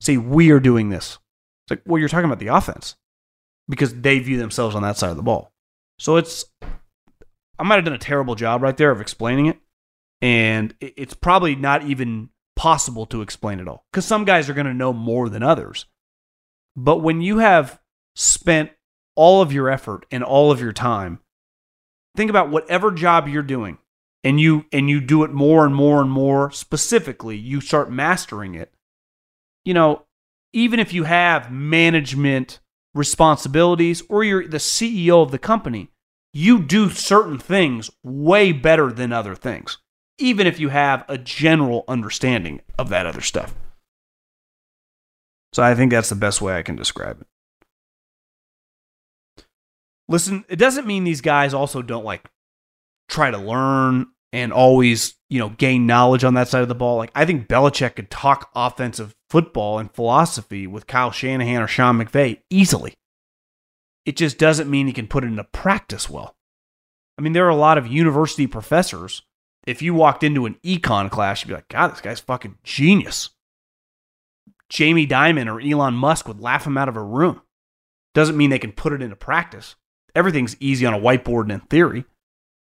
say 0.00 0.16
we 0.16 0.50
are 0.50 0.60
doing 0.60 0.90
this. 0.90 1.18
It's 1.64 1.70
like, 1.70 1.82
well, 1.86 1.98
you're 1.98 2.08
talking 2.08 2.26
about 2.26 2.38
the 2.38 2.48
offense 2.48 2.96
because 3.68 3.94
they 4.00 4.18
view 4.18 4.38
themselves 4.38 4.74
on 4.74 4.82
that 4.82 4.96
side 4.96 5.10
of 5.10 5.16
the 5.16 5.22
ball. 5.22 5.52
So 5.98 6.16
it's 6.16 6.44
I 7.62 7.64
might 7.64 7.76
have 7.76 7.84
done 7.84 7.94
a 7.94 7.98
terrible 7.98 8.34
job 8.34 8.60
right 8.60 8.76
there 8.76 8.90
of 8.90 9.00
explaining 9.00 9.46
it. 9.46 9.56
And 10.20 10.74
it's 10.80 11.14
probably 11.14 11.54
not 11.54 11.84
even 11.84 12.30
possible 12.56 13.06
to 13.06 13.22
explain 13.22 13.60
it 13.60 13.68
all 13.68 13.86
because 13.92 14.04
some 14.04 14.24
guys 14.24 14.50
are 14.50 14.54
going 14.54 14.66
to 14.66 14.74
know 14.74 14.92
more 14.92 15.28
than 15.28 15.44
others. 15.44 15.86
But 16.74 16.98
when 16.98 17.20
you 17.20 17.38
have 17.38 17.80
spent 18.16 18.70
all 19.14 19.42
of 19.42 19.52
your 19.52 19.70
effort 19.70 20.06
and 20.10 20.24
all 20.24 20.50
of 20.50 20.60
your 20.60 20.72
time, 20.72 21.20
think 22.16 22.30
about 22.30 22.50
whatever 22.50 22.90
job 22.90 23.28
you're 23.28 23.44
doing 23.44 23.78
and 24.24 24.40
you 24.40 24.66
and 24.72 24.90
you 24.90 25.00
do 25.00 25.22
it 25.22 25.32
more 25.32 25.64
and 25.64 25.74
more 25.74 26.00
and 26.00 26.10
more 26.10 26.50
specifically, 26.50 27.36
you 27.36 27.60
start 27.60 27.92
mastering 27.92 28.56
it. 28.56 28.72
You 29.64 29.74
know, 29.74 30.06
even 30.52 30.80
if 30.80 30.92
you 30.92 31.04
have 31.04 31.52
management 31.52 32.58
responsibilities 32.92 34.02
or 34.08 34.24
you're 34.24 34.48
the 34.48 34.56
CEO 34.56 35.22
of 35.22 35.30
the 35.30 35.38
company, 35.38 35.91
you 36.32 36.62
do 36.62 36.90
certain 36.90 37.38
things 37.38 37.90
way 38.02 38.52
better 38.52 38.92
than 38.92 39.12
other 39.12 39.34
things, 39.34 39.78
even 40.18 40.46
if 40.46 40.58
you 40.58 40.70
have 40.70 41.04
a 41.08 41.18
general 41.18 41.84
understanding 41.88 42.60
of 42.78 42.88
that 42.88 43.06
other 43.06 43.20
stuff. 43.20 43.54
So 45.52 45.62
I 45.62 45.74
think 45.74 45.90
that's 45.90 46.08
the 46.08 46.14
best 46.14 46.40
way 46.40 46.56
I 46.56 46.62
can 46.62 46.76
describe 46.76 47.20
it. 47.20 47.26
Listen, 50.08 50.44
it 50.48 50.56
doesn't 50.56 50.86
mean 50.86 51.04
these 51.04 51.20
guys 51.20 51.54
also 51.54 51.82
don't 51.82 52.04
like 52.04 52.28
try 53.08 53.30
to 53.30 53.38
learn 53.38 54.06
and 54.32 54.52
always, 54.52 55.14
you 55.28 55.38
know, 55.38 55.50
gain 55.50 55.86
knowledge 55.86 56.24
on 56.24 56.34
that 56.34 56.48
side 56.48 56.62
of 56.62 56.68
the 56.68 56.74
ball. 56.74 56.96
Like 56.96 57.12
I 57.14 57.26
think 57.26 57.48
Belichick 57.48 57.96
could 57.96 58.10
talk 58.10 58.50
offensive 58.54 59.14
football 59.28 59.78
and 59.78 59.92
philosophy 59.92 60.66
with 60.66 60.86
Kyle 60.86 61.10
Shanahan 61.10 61.62
or 61.62 61.66
Sean 61.66 61.98
McVay 61.98 62.40
easily. 62.48 62.94
It 64.04 64.16
just 64.16 64.38
doesn't 64.38 64.70
mean 64.70 64.86
he 64.86 64.92
can 64.92 65.06
put 65.06 65.24
it 65.24 65.28
into 65.28 65.44
practice 65.44 66.10
well. 66.10 66.36
I 67.18 67.22
mean, 67.22 67.32
there 67.32 67.46
are 67.46 67.50
a 67.50 67.56
lot 67.56 67.78
of 67.78 67.86
university 67.86 68.46
professors. 68.46 69.22
If 69.66 69.80
you 69.80 69.94
walked 69.94 70.24
into 70.24 70.46
an 70.46 70.56
econ 70.64 71.10
class, 71.10 71.42
you'd 71.42 71.48
be 71.48 71.54
like, 71.54 71.68
God, 71.68 71.92
this 71.92 72.00
guy's 72.00 72.20
fucking 72.20 72.58
genius. 72.64 73.30
Jamie 74.68 75.06
Dimon 75.06 75.52
or 75.52 75.60
Elon 75.60 75.94
Musk 75.94 76.26
would 76.26 76.40
laugh 76.40 76.66
him 76.66 76.78
out 76.78 76.88
of 76.88 76.96
a 76.96 77.02
room. 77.02 77.42
Doesn't 78.14 78.36
mean 78.36 78.50
they 78.50 78.58
can 78.58 78.72
put 78.72 78.92
it 78.92 79.02
into 79.02 79.16
practice. 79.16 79.76
Everything's 80.14 80.56
easy 80.60 80.84
on 80.84 80.94
a 80.94 80.98
whiteboard 80.98 81.42
and 81.42 81.52
in 81.52 81.60
theory. 81.60 82.04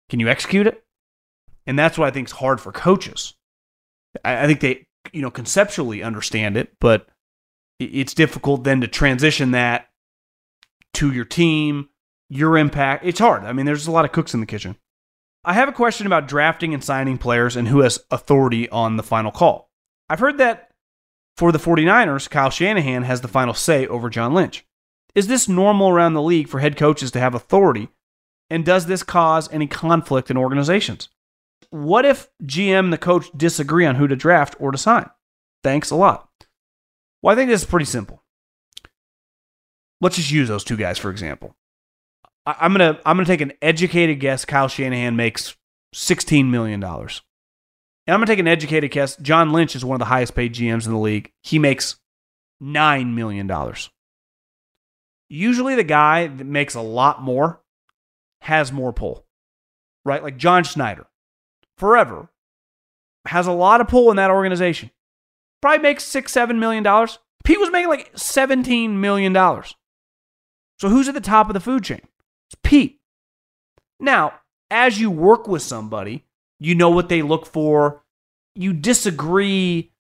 Can 0.09 0.21
you 0.21 0.29
execute 0.29 0.67
it? 0.67 0.85
And 1.67 1.79
that's 1.79 1.99
what 1.99 2.07
I 2.07 2.11
think 2.11 2.29
is 2.29 2.33
hard 2.33 2.61
for 2.61 2.71
coaches. 2.71 3.35
I, 4.25 4.45
I 4.45 4.47
think 4.47 4.61
they, 4.61 4.87
you 5.13 5.23
know, 5.23 5.31
conceptually 5.31 6.03
understand 6.03 6.57
it, 6.57 6.73
but 6.81 7.09
it's 7.79 8.15
difficult 8.15 8.65
then 8.65 8.81
to 8.81 8.89
transition 8.89 9.51
that 9.51 9.86
to 10.97 11.13
your 11.13 11.25
team, 11.25 11.89
your 12.29 12.57
impact. 12.59 13.05
It's 13.05 13.19
hard. 13.19 13.45
I 13.45 13.53
mean, 13.53 13.67
there's 13.67 13.87
a 13.87 13.93
lot 13.93 14.05
of 14.05 14.13
cooks 14.13 14.35
in 14.35 14.41
the 14.41 14.47
kitchen. 14.47 14.77
I 15.45 15.55
have 15.55 15.69
a 15.69 15.73
question 15.73 16.07
about 16.07 16.29
drafting 16.29 16.75
and 16.75 16.83
signing 16.83 17.19
players 17.19 17.57
and 17.57 17.69
who 17.69 17.81
has 17.81 18.01
authority 18.11 18.69
on 18.71 18.97
the 18.97 19.03
final 19.03 19.31
call. 19.31 19.71
I've 20.09 20.19
heard 20.19 20.39
that 20.39 20.71
for 21.37 21.53
the 21.53 21.59
49ers, 21.59 22.29
Kyle 22.29 22.51
Shanahan 22.51 23.05
has 23.05 23.21
the 23.21 23.29
final 23.29 23.55
say 23.55 23.87
over 23.87 24.11
John 24.11 24.35
Lynch. 24.35 24.67
Is 25.15 25.29
this 25.29 25.49
normal 25.49 25.89
around 25.89 26.15
the 26.15 26.23
league 26.23 26.49
for 26.49 26.59
head 26.61 26.77
coaches 26.77 27.11
to 27.13 27.21
have 27.21 27.35
authority? 27.35 27.89
And 28.51 28.65
does 28.65 28.87
this 28.87 29.03
cause 29.03 29.53
any 29.53 29.67
conflict 29.67 30.31
in 30.31 30.37
organizations? 30.37 31.09
what 31.71 32.05
if 32.05 32.29
GM 32.43 32.79
and 32.81 32.93
the 32.93 32.99
coach 32.99 33.27
disagree 33.37 33.87
on 33.87 33.97
who 33.97 34.07
to 34.09 34.17
draft 34.17 34.57
or 34.59 34.73
to 34.73 34.79
sign? 34.79 35.09
Thanks 35.63 35.91
a 35.91 35.97
lot. 35.97 36.29
Well, 37.23 37.33
I 37.33 37.37
think 37.37 37.51
this 37.51 37.63
is 37.63 37.69
pretty 37.69 37.87
simple. 37.87 38.23
Let's 40.01 40.17
just 40.17 40.31
use 40.31 40.49
those 40.49 40.65
two 40.65 40.77
guys 40.77 40.99
for 40.99 41.11
example. 41.11 41.57
I- 42.45 42.57
I'm 42.61 42.73
gonna 42.73 43.01
I'm 43.07 43.17
gonna 43.17 43.27
take 43.27 43.41
an 43.41 43.53
educated 43.63 44.21
guess. 44.21 44.45
Kyle 44.45 44.69
Shanahan 44.69 45.17
makes 45.17 45.57
sixteen 45.95 46.51
million 46.51 46.81
dollars. 46.81 47.23
And 48.07 48.15
I'm 48.15 48.21
gonna 48.21 48.27
take 48.27 48.39
an 48.39 48.47
educated 48.49 48.91
guess. 48.91 49.17
John 49.17 49.53
Lynch 49.53 49.75
is 49.75 49.85
one 49.85 49.95
of 49.97 49.99
the 50.01 50.05
highest 50.05 50.35
paid 50.35 50.55
GMs 50.55 50.87
in 50.87 50.93
the 50.93 50.99
league. 50.99 51.33
He 51.43 51.59
makes 51.59 51.99
nine 52.61 53.15
million 53.15 53.47
dollars. 53.47 53.91
Usually, 55.29 55.75
the 55.75 55.83
guy 55.85 56.29
that 56.29 56.45
makes 56.45 56.75
a 56.77 56.81
lot 56.81 57.21
more 57.21 57.61
has 58.43 58.71
more 58.71 58.93
pull, 58.93 59.27
right? 60.05 60.23
Like 60.23 60.37
John 60.37 60.63
Schneider, 60.63 61.07
forever 61.79 62.29
has 63.27 63.49
a 63.49 63.53
lot 63.53 63.81
of 63.81 63.89
pull 63.89 64.11
in 64.11 64.17
that 64.19 64.31
organization. 64.31 64.93
Probably 65.61 65.81
makes 65.83 66.05
six, 66.05 66.31
seven 66.31 66.61
million 66.61 66.85
dollars. 66.85 67.19
Pete 67.45 67.59
was 67.59 67.73
making 67.73 67.89
like 67.89 68.13
seventeen 68.15 69.01
million 69.01 69.33
dollars. 69.33 69.75
So 70.79 70.89
who's 70.89 71.09
at 71.09 71.15
the 71.15 71.21
top 71.21 71.49
of 71.49 71.55
the 71.55 71.61
food 71.61 71.85
chain? 71.85 72.03
It's 72.49 72.59
Pete. 72.63 73.01
Now, 73.99 74.35
as 74.71 75.01
you 75.01 75.11
work 75.11 75.49
with 75.49 75.63
somebody, 75.63 76.25
you 76.61 76.75
know 76.75 76.91
what 76.91 77.09
they 77.09 77.23
look 77.23 77.47
for. 77.47 78.03
You 78.55 78.73
disagree, 78.73 79.93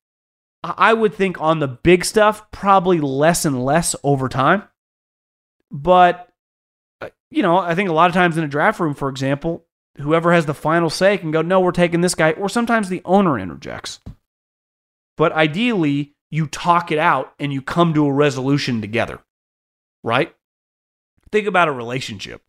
I 0.62 0.93
would 0.93 1.14
think, 1.14 1.41
on 1.41 1.59
the 1.59 1.68
big 1.68 2.05
stuff, 2.05 2.51
probably 2.51 3.01
less 3.01 3.45
and 3.45 3.64
less 3.64 3.97
over 4.03 4.29
time. 4.29 4.64
But, 5.70 6.29
uh, 7.01 7.11
you 7.31 7.43
know, 7.43 7.59
I 7.59 7.74
think 7.74 7.89
a 7.89 7.95
lot 7.95 8.11
of 8.11 8.14
times 8.14 8.37
in 8.37 8.45
a 8.45 8.49
draft 8.49 8.81
room, 8.81 8.95
for 8.95 9.09
example, 9.09 9.64
whoever 9.99 10.33
has 10.33 10.47
the 10.47 10.55
final 10.55 10.91
say 10.91 11.16
can 11.18 11.31
go, 11.31 11.43
no, 11.43 11.61
we're 11.61 11.72
taking 11.72 12.03
this 12.03 12.14
guy. 12.14 12.33
Or 12.33 12.49
sometimes 12.49 12.89
the 12.89 13.03
owner 13.05 13.39
interjects. 13.39 14.01
But 15.16 15.33
ideally, 15.33 16.14
you 16.31 16.47
talk 16.47 16.93
it 16.93 16.99
out 16.99 17.33
and 17.39 17.53
you 17.53 17.62
come 17.62 17.95
to 17.95 18.07
a 18.07 18.12
resolution 18.12 18.81
together, 18.81 19.20
right? 20.05 20.35
Think 21.33 21.47
about 21.47 21.68
a 21.68 21.72
relationship. 21.72 22.43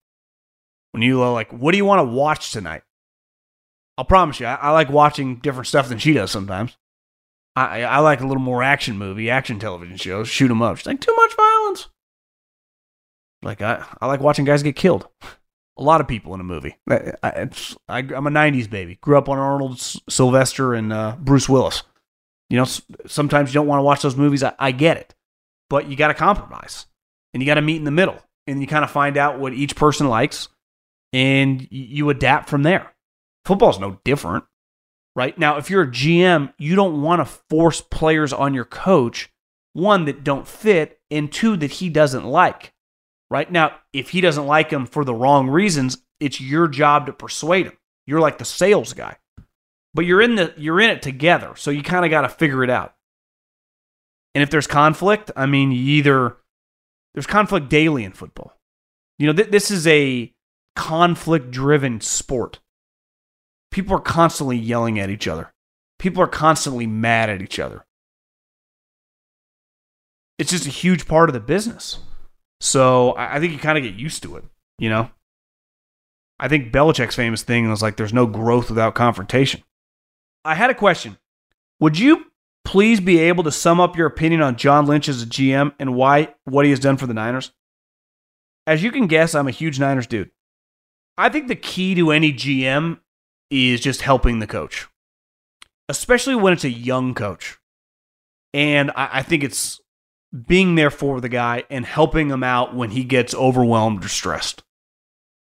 When 0.92 1.02
you 1.04 1.22
are 1.22 1.34
like, 1.34 1.52
what 1.52 1.72
do 1.72 1.78
you 1.78 1.86
want 1.86 2.00
to 2.00 2.14
watch 2.14 2.52
tonight? 2.52 2.84
I'll 3.98 4.06
promise 4.06 4.40
you, 4.40 4.46
I, 4.46 4.56
I 4.56 4.72
like 4.72 4.90
watching 4.90 5.38
different 5.38 5.68
stuff 5.68 5.90
than 5.90 5.98
she 5.98 6.14
does 6.14 6.32
sometimes. 6.32 6.78
I, 7.56 7.84
I 7.84 8.00
like 8.00 8.22
a 8.22 8.28
little 8.28 8.42
more 8.44 8.62
action 8.62 8.98
movie, 8.98 9.32
action 9.32 9.58
television 9.60 9.98
shows, 9.98 10.28
shoot 10.28 10.52
'em 10.52 10.62
up. 10.62 10.78
She's 10.78 10.86
like, 10.86 11.02
too 11.02 11.16
much 11.16 11.36
violence. 11.36 11.90
Like, 13.42 13.62
I, 13.62 13.84
I 14.00 14.06
like 14.06 14.20
watching 14.20 14.46
guys 14.46 14.62
get 14.62 14.76
killed. 14.76 15.08
A 15.80 15.84
lot 15.84 16.02
of 16.02 16.08
people 16.08 16.34
in 16.36 16.40
a 16.40 16.44
movie. 16.44 16.78
I, 16.90 17.14
I, 17.24 17.50
I, 17.88 18.00
I'm 18.00 18.28
a 18.28 18.32
90s 18.32 18.70
baby. 18.70 18.96
Grew 19.02 19.18
up 19.18 19.30
on 19.30 19.38
Arnold 19.40 19.80
Sylvester 19.80 20.74
and 20.74 20.94
uh, 20.94 21.16
Bruce 21.20 21.50
Willis. 21.50 21.84
You 22.50 22.58
know, 22.58 22.66
sometimes 23.08 23.50
you 23.50 23.54
don't 23.56 23.68
want 23.68 23.80
to 23.80 23.84
watch 23.84 24.02
those 24.02 24.16
movies. 24.16 24.44
I, 24.44 24.54
I 24.58 24.72
get 24.72 24.98
it. 24.98 25.16
But 25.70 25.88
you 25.88 25.96
got 25.96 26.08
to 26.08 26.14
compromise 26.14 26.86
and 27.34 27.42
you 27.44 27.48
got 27.48 27.56
to 27.56 27.62
meet 27.62 27.78
in 27.78 27.84
the 27.84 27.92
middle 27.92 28.20
and 28.48 28.62
you 28.62 28.68
kind 28.68 28.84
of 28.84 28.92
find 28.92 29.18
out 29.18 29.40
what 29.40 29.54
each 29.54 29.76
person 29.76 30.08
likes 30.08 30.50
and 31.14 31.68
you 31.72 32.10
adapt 32.10 32.50
from 32.50 32.64
there. 32.64 32.94
Football's 33.46 33.80
no 33.80 34.00
different, 34.04 34.46
right? 35.16 35.38
Now, 35.38 35.58
if 35.58 35.70
you're 35.70 35.84
a 35.84 35.92
GM, 35.92 36.54
you 36.58 36.76
don't 36.76 37.02
want 37.02 37.20
to 37.20 37.40
force 37.50 37.82
players 37.82 38.34
on 38.34 38.54
your 38.54 38.66
coach, 38.66 39.30
one, 39.74 40.06
that 40.06 40.24
don't 40.24 40.48
fit, 40.48 41.00
and 41.10 41.32
two, 41.32 41.56
that 41.58 41.72
he 41.72 41.90
doesn't 41.90 42.26
like, 42.26 42.74
right? 43.30 43.50
Now, 43.50 43.76
if 43.94 44.10
he 44.10 44.22
doesn't 44.22 44.46
like 44.46 44.70
them 44.70 44.86
for 44.86 45.06
the 45.06 45.16
wrong 45.16 45.50
reasons, 45.50 46.00
it's 46.20 46.42
your 46.42 46.68
job 46.68 47.06
to 47.06 47.14
persuade 47.14 47.68
him. 47.68 47.78
You're 48.06 48.20
like 48.20 48.38
the 48.38 48.46
sales 48.46 48.94
guy. 48.94 49.18
But 49.94 50.06
you're 50.06 50.22
in 50.22 50.36
the 50.36 50.54
you're 50.58 50.80
in 50.80 50.92
it 50.92 51.02
together, 51.02 51.54
so 51.56 51.72
you 51.72 51.82
kind 51.82 52.06
of 52.06 52.12
got 52.12 52.22
to 52.22 52.30
figure 52.30 52.64
it 52.64 52.70
out. 52.70 52.94
And 54.36 54.44
if 54.44 54.52
there's 54.52 54.68
conflict, 54.68 55.32
I 55.36 55.48
mean, 55.48 55.72
you 55.72 55.96
either 55.96 56.38
there's 57.14 57.28
conflict 57.28 57.70
daily 57.70 58.04
in 58.04 58.12
football. 58.12 58.54
You 59.18 59.28
know, 59.28 59.34
th- 59.34 59.50
this 59.50 59.72
is 59.72 59.88
a 59.88 60.34
conflict 60.76 61.52
driven 61.52 62.02
sport. 62.02 62.60
People 63.72 63.96
are 63.96 64.02
constantly 64.02 64.58
yelling 64.58 65.00
at 65.00 65.10
each 65.10 65.28
other. 65.28 65.54
People 66.00 66.22
are 66.22 66.28
constantly 66.28 66.86
mad 66.86 67.30
at 67.30 67.42
each 67.42 67.60
other. 67.60 67.86
It's 70.38 70.52
just 70.52 70.68
a 70.68 70.72
huge 70.72 71.08
part 71.08 71.30
of 71.30 71.34
the 71.34 71.40
business. 71.40 72.00
So 72.62 73.12
I 73.14 73.36
I 73.36 73.40
think 73.40 73.54
you 73.54 73.60
kind 73.60 73.78
of 73.78 73.84
get 73.84 73.96
used 73.96 74.24
to 74.24 74.38
it, 74.38 74.44
you 74.78 74.90
know? 74.90 75.10
I 76.40 76.48
think 76.48 76.72
Belichick's 76.72 77.16
famous 77.16 77.42
thing 77.42 77.70
was 77.70 77.82
like 77.82 77.98
there's 77.98 78.14
no 78.14 78.28
growth 78.28 78.70
without 78.70 78.94
confrontation. 78.94 79.64
I 80.46 80.56
had 80.56 80.70
a 80.70 80.76
question. 80.76 81.18
Would 81.80 81.98
you 81.98 82.26
please 82.68 83.00
be 83.00 83.20
able 83.20 83.46
to 83.46 83.52
sum 83.52 83.80
up 83.80 83.96
your 83.96 84.08
opinion 84.08 84.42
on 84.42 84.58
John 84.58 84.88
Lynch 84.88 85.08
as 85.08 85.24
a 85.24 85.26
GM 85.26 85.74
and 85.80 85.96
why 85.96 86.36
what 86.44 86.66
he 86.66 86.72
has 86.72 86.82
done 86.82 86.98
for 86.98 87.08
the 87.08 87.14
Niners? 87.14 87.54
As 88.68 88.84
you 88.84 88.92
can 88.92 89.08
guess, 89.08 89.34
I'm 89.34 89.48
a 89.48 89.52
huge 89.52 89.80
Niners 89.80 90.06
dude. 90.06 90.32
I 91.18 91.30
think 91.30 91.48
the 91.48 91.56
key 91.56 91.96
to 91.96 92.12
any 92.12 92.34
GM 92.34 93.00
is 93.50 93.80
just 93.80 94.02
helping 94.02 94.40
the 94.40 94.48
coach, 94.48 94.90
especially 95.88 96.36
when 96.36 96.52
it's 96.52 96.66
a 96.66 96.70
young 96.70 97.14
coach. 97.14 97.58
And 98.54 98.92
I, 98.92 99.10
I 99.14 99.24
think 99.24 99.46
it's 99.46 99.80
being 100.46 100.76
there 100.76 100.92
for 100.92 101.22
the 101.22 101.30
guy 101.30 101.64
and 101.70 101.86
helping 101.86 102.30
him 102.30 102.44
out 102.44 102.76
when 102.76 102.92
he 102.92 103.06
gets 103.06 103.34
overwhelmed 103.34 104.04
or 104.04 104.10
stressed. 104.10 104.64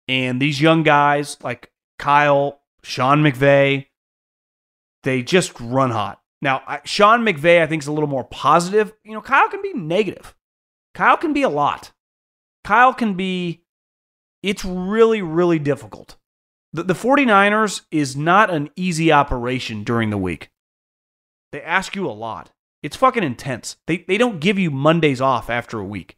And 0.06 0.40
these 0.40 0.60
young 0.60 0.84
guys 0.84 1.36
like 1.42 1.72
Kyle, 1.98 2.60
Sean 2.84 3.24
McVay, 3.24 3.86
they 5.02 5.24
just 5.24 5.58
run 5.58 5.90
hot. 5.90 6.22
Now, 6.40 6.62
I, 6.66 6.80
Sean 6.84 7.24
McVay, 7.24 7.60
I 7.60 7.66
think, 7.66 7.82
is 7.82 7.88
a 7.88 7.92
little 7.92 8.08
more 8.08 8.24
positive. 8.24 8.92
You 9.04 9.14
know, 9.14 9.20
Kyle 9.20 9.48
can 9.48 9.62
be 9.62 9.72
negative. 9.72 10.34
Kyle 10.94 11.16
can 11.16 11.32
be 11.32 11.42
a 11.42 11.48
lot. 11.48 11.92
Kyle 12.64 12.94
can 12.94 13.14
be, 13.14 13.62
it's 14.42 14.64
really, 14.64 15.22
really 15.22 15.58
difficult. 15.58 16.16
The, 16.72 16.82
the 16.82 16.94
49ers 16.94 17.82
is 17.90 18.16
not 18.16 18.50
an 18.50 18.70
easy 18.76 19.10
operation 19.10 19.84
during 19.84 20.10
the 20.10 20.18
week. 20.18 20.50
They 21.50 21.62
ask 21.62 21.96
you 21.96 22.06
a 22.06 22.12
lot. 22.12 22.52
It's 22.82 22.96
fucking 22.96 23.24
intense. 23.24 23.76
They, 23.86 24.04
they 24.06 24.18
don't 24.18 24.40
give 24.40 24.58
you 24.58 24.70
Mondays 24.70 25.20
off 25.20 25.50
after 25.50 25.78
a 25.78 25.84
week. 25.84 26.16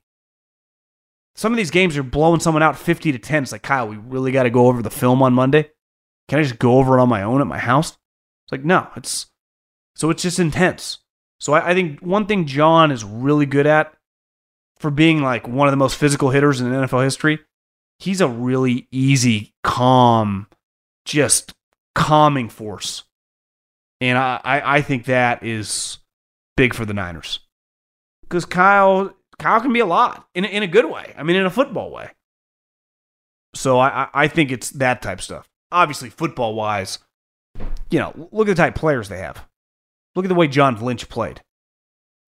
Some 1.36 1.52
of 1.52 1.56
these 1.56 1.70
games 1.70 1.96
are 1.96 2.02
blowing 2.02 2.40
someone 2.40 2.62
out 2.62 2.76
50 2.76 3.12
to 3.12 3.18
10. 3.18 3.44
It's 3.44 3.52
like, 3.52 3.62
Kyle, 3.62 3.88
we 3.88 3.96
really 3.96 4.32
got 4.32 4.42
to 4.42 4.50
go 4.50 4.66
over 4.66 4.82
the 4.82 4.90
film 4.90 5.22
on 5.22 5.32
Monday. 5.32 5.70
Can 6.28 6.38
I 6.38 6.42
just 6.42 6.58
go 6.58 6.78
over 6.78 6.98
it 6.98 7.00
on 7.00 7.08
my 7.08 7.22
own 7.22 7.40
at 7.40 7.46
my 7.46 7.58
house? 7.58 7.90
It's 7.90 8.52
like, 8.52 8.64
no, 8.64 8.88
it's 8.96 9.29
so 10.00 10.08
it's 10.08 10.22
just 10.22 10.38
intense. 10.38 10.98
So 11.40 11.52
I, 11.52 11.70
I 11.70 11.74
think 11.74 12.00
one 12.00 12.24
thing 12.24 12.46
John 12.46 12.90
is 12.90 13.04
really 13.04 13.44
good 13.44 13.66
at 13.66 13.92
for 14.78 14.90
being 14.90 15.20
like 15.22 15.46
one 15.46 15.68
of 15.68 15.72
the 15.72 15.76
most 15.76 15.96
physical 15.96 16.30
hitters 16.30 16.58
in 16.58 16.68
NFL 16.68 17.04
history, 17.04 17.38
he's 17.98 18.22
a 18.22 18.28
really 18.28 18.88
easy, 18.90 19.52
calm, 19.62 20.46
just 21.04 21.52
calming 21.94 22.48
force. 22.48 23.04
And 24.00 24.16
I, 24.16 24.40
I, 24.42 24.80
think 24.80 25.04
that 25.04 25.44
is 25.44 25.98
big 26.56 26.72
for 26.72 26.86
the 26.86 26.94
Niners. 26.94 27.40
Because 28.22 28.46
Kyle 28.46 29.14
Kyle 29.38 29.60
can 29.60 29.74
be 29.74 29.80
a 29.80 29.86
lot 29.86 30.26
in, 30.34 30.46
in 30.46 30.62
a 30.62 30.66
good 30.66 30.86
way. 30.86 31.12
I 31.18 31.24
mean, 31.24 31.36
in 31.36 31.44
a 31.44 31.50
football 31.50 31.90
way. 31.90 32.08
So 33.54 33.78
I, 33.78 34.08
I- 34.14 34.28
think 34.28 34.50
it's 34.50 34.70
that 34.70 35.02
type 35.02 35.20
stuff. 35.20 35.46
Obviously, 35.70 36.08
football 36.08 36.54
wise, 36.54 37.00
you 37.90 37.98
know, 37.98 38.28
look 38.32 38.48
at 38.48 38.56
the 38.56 38.62
type 38.62 38.74
players 38.74 39.10
they 39.10 39.18
have. 39.18 39.46
Look 40.14 40.24
at 40.24 40.28
the 40.28 40.34
way 40.34 40.48
John 40.48 40.80
Lynch 40.80 41.08
played. 41.08 41.42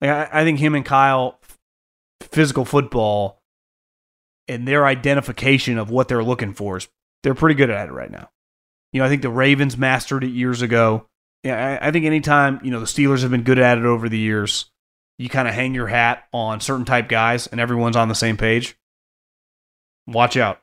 Like, 0.00 0.10
I, 0.10 0.40
I 0.40 0.44
think 0.44 0.58
him 0.58 0.74
and 0.74 0.84
Kyle, 0.84 1.40
physical 2.20 2.64
football, 2.64 3.40
and 4.48 4.66
their 4.66 4.86
identification 4.86 5.78
of 5.78 5.90
what 5.90 6.08
they're 6.08 6.24
looking 6.24 6.54
for 6.54 6.76
is 6.76 6.88
they're 7.22 7.34
pretty 7.34 7.54
good 7.54 7.70
at 7.70 7.88
it 7.88 7.92
right 7.92 8.10
now. 8.10 8.30
You 8.92 9.00
know, 9.00 9.06
I 9.06 9.08
think 9.08 9.22
the 9.22 9.30
Ravens 9.30 9.76
mastered 9.76 10.24
it 10.24 10.30
years 10.30 10.62
ago. 10.62 11.06
Yeah, 11.42 11.78
I, 11.80 11.88
I 11.88 11.90
think 11.90 12.04
anytime 12.04 12.60
you 12.62 12.70
know 12.70 12.80
the 12.80 12.86
Steelers 12.86 13.22
have 13.22 13.30
been 13.30 13.42
good 13.42 13.58
at 13.58 13.78
it 13.78 13.84
over 13.84 14.08
the 14.08 14.18
years, 14.18 14.70
you 15.18 15.28
kind 15.28 15.48
of 15.48 15.54
hang 15.54 15.74
your 15.74 15.86
hat 15.86 16.24
on 16.32 16.60
certain 16.60 16.84
type 16.84 17.08
guys, 17.08 17.46
and 17.46 17.60
everyone's 17.60 17.96
on 17.96 18.08
the 18.08 18.14
same 18.14 18.36
page. 18.36 18.76
Watch 20.06 20.36
out. 20.36 20.60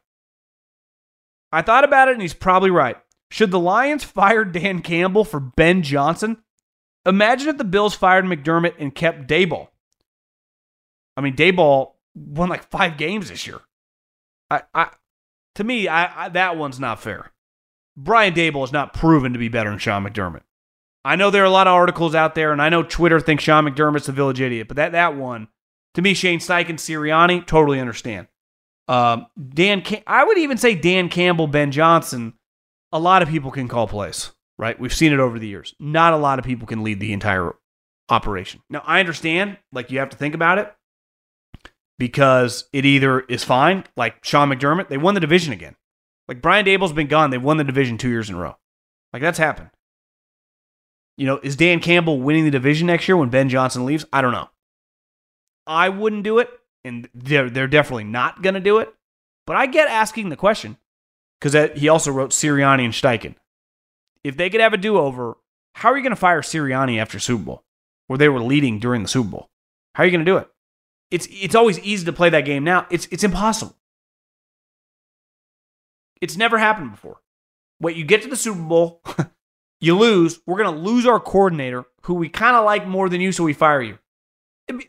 I 1.51 1.61
thought 1.61 1.83
about 1.83 2.07
it, 2.09 2.13
and 2.13 2.21
he's 2.21 2.33
probably 2.33 2.69
right. 2.69 2.97
Should 3.31 3.51
the 3.51 3.59
Lions 3.59 4.03
fire 4.03 4.45
Dan 4.45 4.81
Campbell 4.81 5.23
for 5.23 5.39
Ben 5.39 5.81
Johnson? 5.81 6.37
Imagine 7.09 7.49
if 7.49 7.57
the 7.57 7.63
Bills 7.63 7.95
fired 7.95 8.25
McDermott 8.25 8.75
and 8.77 8.93
kept 8.93 9.27
Daboll. 9.27 9.69
I 11.17 11.21
mean, 11.21 11.35
Daboll 11.35 11.93
won 12.15 12.49
like 12.49 12.69
five 12.69 12.97
games 12.97 13.29
this 13.29 13.47
year. 13.47 13.59
I, 14.51 14.61
I 14.73 14.91
to 15.55 15.63
me, 15.63 15.87
I, 15.87 16.25
I 16.25 16.29
that 16.29 16.55
one's 16.55 16.79
not 16.79 17.01
fair. 17.01 17.31
Brian 17.97 18.33
Daboll 18.33 18.63
is 18.63 18.71
not 18.71 18.93
proven 18.93 19.33
to 19.33 19.39
be 19.39 19.49
better 19.49 19.69
than 19.69 19.79
Sean 19.79 20.05
McDermott. 20.05 20.43
I 21.03 21.15
know 21.15 21.31
there 21.31 21.41
are 21.41 21.45
a 21.45 21.49
lot 21.49 21.67
of 21.67 21.73
articles 21.73 22.13
out 22.13 22.35
there, 22.35 22.51
and 22.51 22.61
I 22.61 22.69
know 22.69 22.83
Twitter 22.83 23.19
thinks 23.19 23.43
Sean 23.43 23.65
McDermott's 23.65 24.07
a 24.07 24.11
village 24.11 24.39
idiot, 24.39 24.67
but 24.67 24.77
that 24.77 24.91
that 24.91 25.15
one, 25.15 25.47
to 25.95 26.01
me, 26.01 26.13
Shane 26.13 26.39
Steichen, 26.39 26.75
Sirianni, 26.75 27.45
totally 27.45 27.79
understand. 27.79 28.27
Um, 28.87 29.27
Dan, 29.53 29.81
Cam- 29.81 30.03
I 30.05 30.23
would 30.23 30.37
even 30.37 30.57
say 30.57 30.75
Dan 30.75 31.09
Campbell, 31.09 31.47
Ben 31.47 31.71
Johnson. 31.71 32.33
A 32.91 32.99
lot 32.99 33.21
of 33.21 33.29
people 33.29 33.51
can 33.51 33.67
call 33.67 33.87
plays. 33.87 34.31
Right? 34.59 34.77
We've 34.77 34.93
seen 34.93 35.13
it 35.13 35.21
over 35.21 35.39
the 35.39 35.47
years. 35.47 35.73
Not 35.79 36.13
a 36.13 36.17
lot 36.17 36.37
of 36.37 36.43
people 36.43 36.67
can 36.67 36.83
lead 36.83 36.99
the 36.99 37.13
entire 37.13 37.55
operation. 38.09 38.61
Now, 38.69 38.83
I 38.85 38.99
understand, 38.99 39.57
like, 39.71 39.89
you 39.89 39.99
have 39.99 40.09
to 40.09 40.17
think 40.17 40.35
about 40.35 40.57
it 40.57 40.75
because 41.97 42.67
it 42.73 42.85
either 42.85 43.21
is 43.21 43.43
fine, 43.45 43.85
like 43.95 44.23
Sean 44.25 44.49
McDermott, 44.49 44.89
they 44.89 44.97
won 44.97 45.13
the 45.13 45.21
division 45.21 45.53
again. 45.53 45.77
Like, 46.27 46.41
Brian 46.41 46.65
Daboll's 46.65 46.91
been 46.91 47.07
gone, 47.07 47.29
they've 47.29 47.41
won 47.41 47.55
the 47.55 47.63
division 47.63 47.97
two 47.97 48.09
years 48.09 48.29
in 48.29 48.35
a 48.35 48.39
row. 48.39 48.57
Like, 49.13 49.21
that's 49.21 49.37
happened. 49.37 49.69
You 51.17 51.25
know, 51.25 51.39
is 51.41 51.55
Dan 51.55 51.79
Campbell 51.79 52.19
winning 52.19 52.43
the 52.43 52.51
division 52.51 52.87
next 52.87 53.07
year 53.07 53.15
when 53.15 53.29
Ben 53.29 53.47
Johnson 53.47 53.85
leaves? 53.85 54.05
I 54.11 54.21
don't 54.21 54.33
know. 54.33 54.49
I 55.65 55.87
wouldn't 55.87 56.23
do 56.23 56.39
it, 56.39 56.49
and 56.83 57.07
they're, 57.13 57.49
they're 57.49 57.67
definitely 57.67 58.03
not 58.03 58.41
going 58.41 58.55
to 58.55 58.59
do 58.59 58.79
it. 58.79 58.93
But 59.47 59.55
I 59.55 59.67
get 59.67 59.89
asking 59.89 60.29
the 60.29 60.35
question 60.35 60.75
because 61.39 61.77
he 61.79 61.87
also 61.87 62.11
wrote 62.11 62.31
Sirianni 62.31 62.83
and 62.83 62.93
Steichen. 62.93 63.35
If 64.23 64.37
they 64.37 64.49
could 64.49 64.61
have 64.61 64.73
a 64.73 64.77
do 64.77 64.97
over, 64.97 65.37
how 65.75 65.91
are 65.91 65.97
you 65.97 66.03
going 66.03 66.11
to 66.11 66.17
fire 66.17 66.41
Sirianni 66.41 66.99
after 66.99 67.19
Super 67.19 67.43
Bowl, 67.43 67.63
where 68.07 68.17
they 68.17 68.29
were 68.29 68.41
leading 68.41 68.79
during 68.79 69.01
the 69.01 69.07
Super 69.07 69.29
Bowl? 69.29 69.49
How 69.95 70.03
are 70.03 70.05
you 70.05 70.11
going 70.11 70.25
to 70.25 70.31
do 70.31 70.37
it? 70.37 70.49
It's 71.11 71.27
it's 71.31 71.55
always 71.55 71.79
easy 71.79 72.05
to 72.05 72.13
play 72.13 72.29
that 72.29 72.45
game 72.45 72.63
now. 72.63 72.85
It's 72.91 73.07
it's 73.11 73.23
impossible. 73.23 73.75
It's 76.21 76.37
never 76.37 76.57
happened 76.57 76.91
before. 76.91 77.21
Wait, 77.79 77.95
you 77.95 78.03
get 78.03 78.21
to 78.23 78.27
the 78.27 78.35
Super 78.35 78.61
Bowl, 78.61 79.01
you 79.81 79.97
lose. 79.97 80.39
We're 80.45 80.61
going 80.61 80.75
to 80.75 80.81
lose 80.81 81.05
our 81.05 81.19
coordinator, 81.19 81.85
who 82.03 82.13
we 82.15 82.29
kind 82.29 82.55
of 82.55 82.65
like 82.65 82.85
more 82.85 83.09
than 83.09 83.21
you, 83.21 83.31
so 83.31 83.43
we 83.43 83.53
fire 83.53 83.81
you. 83.81 83.97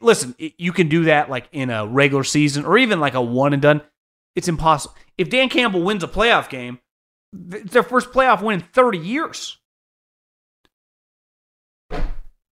Listen, 0.01 0.35
you 0.39 0.73
can 0.73 0.89
do 0.89 1.05
that 1.05 1.31
like 1.31 1.49
in 1.53 1.71
a 1.71 1.87
regular 1.87 2.25
season 2.25 2.67
or 2.67 2.77
even 2.77 3.01
like 3.01 3.15
a 3.15 3.23
one 3.23 3.53
and 3.53 3.63
done. 3.63 3.81
It's 4.37 4.49
impossible. 4.49 4.95
If 5.17 5.31
Dan 5.31 5.49
Campbell 5.49 5.83
wins 5.83 6.05
a 6.05 6.09
playoff 6.09 6.49
game, 6.49 6.81
it's 7.33 7.73
their 7.73 7.83
first 7.83 8.11
playoff 8.11 8.43
win 8.43 8.61
in 8.61 8.67
30 8.67 8.99
years. 8.99 9.59
I, 11.91 12.01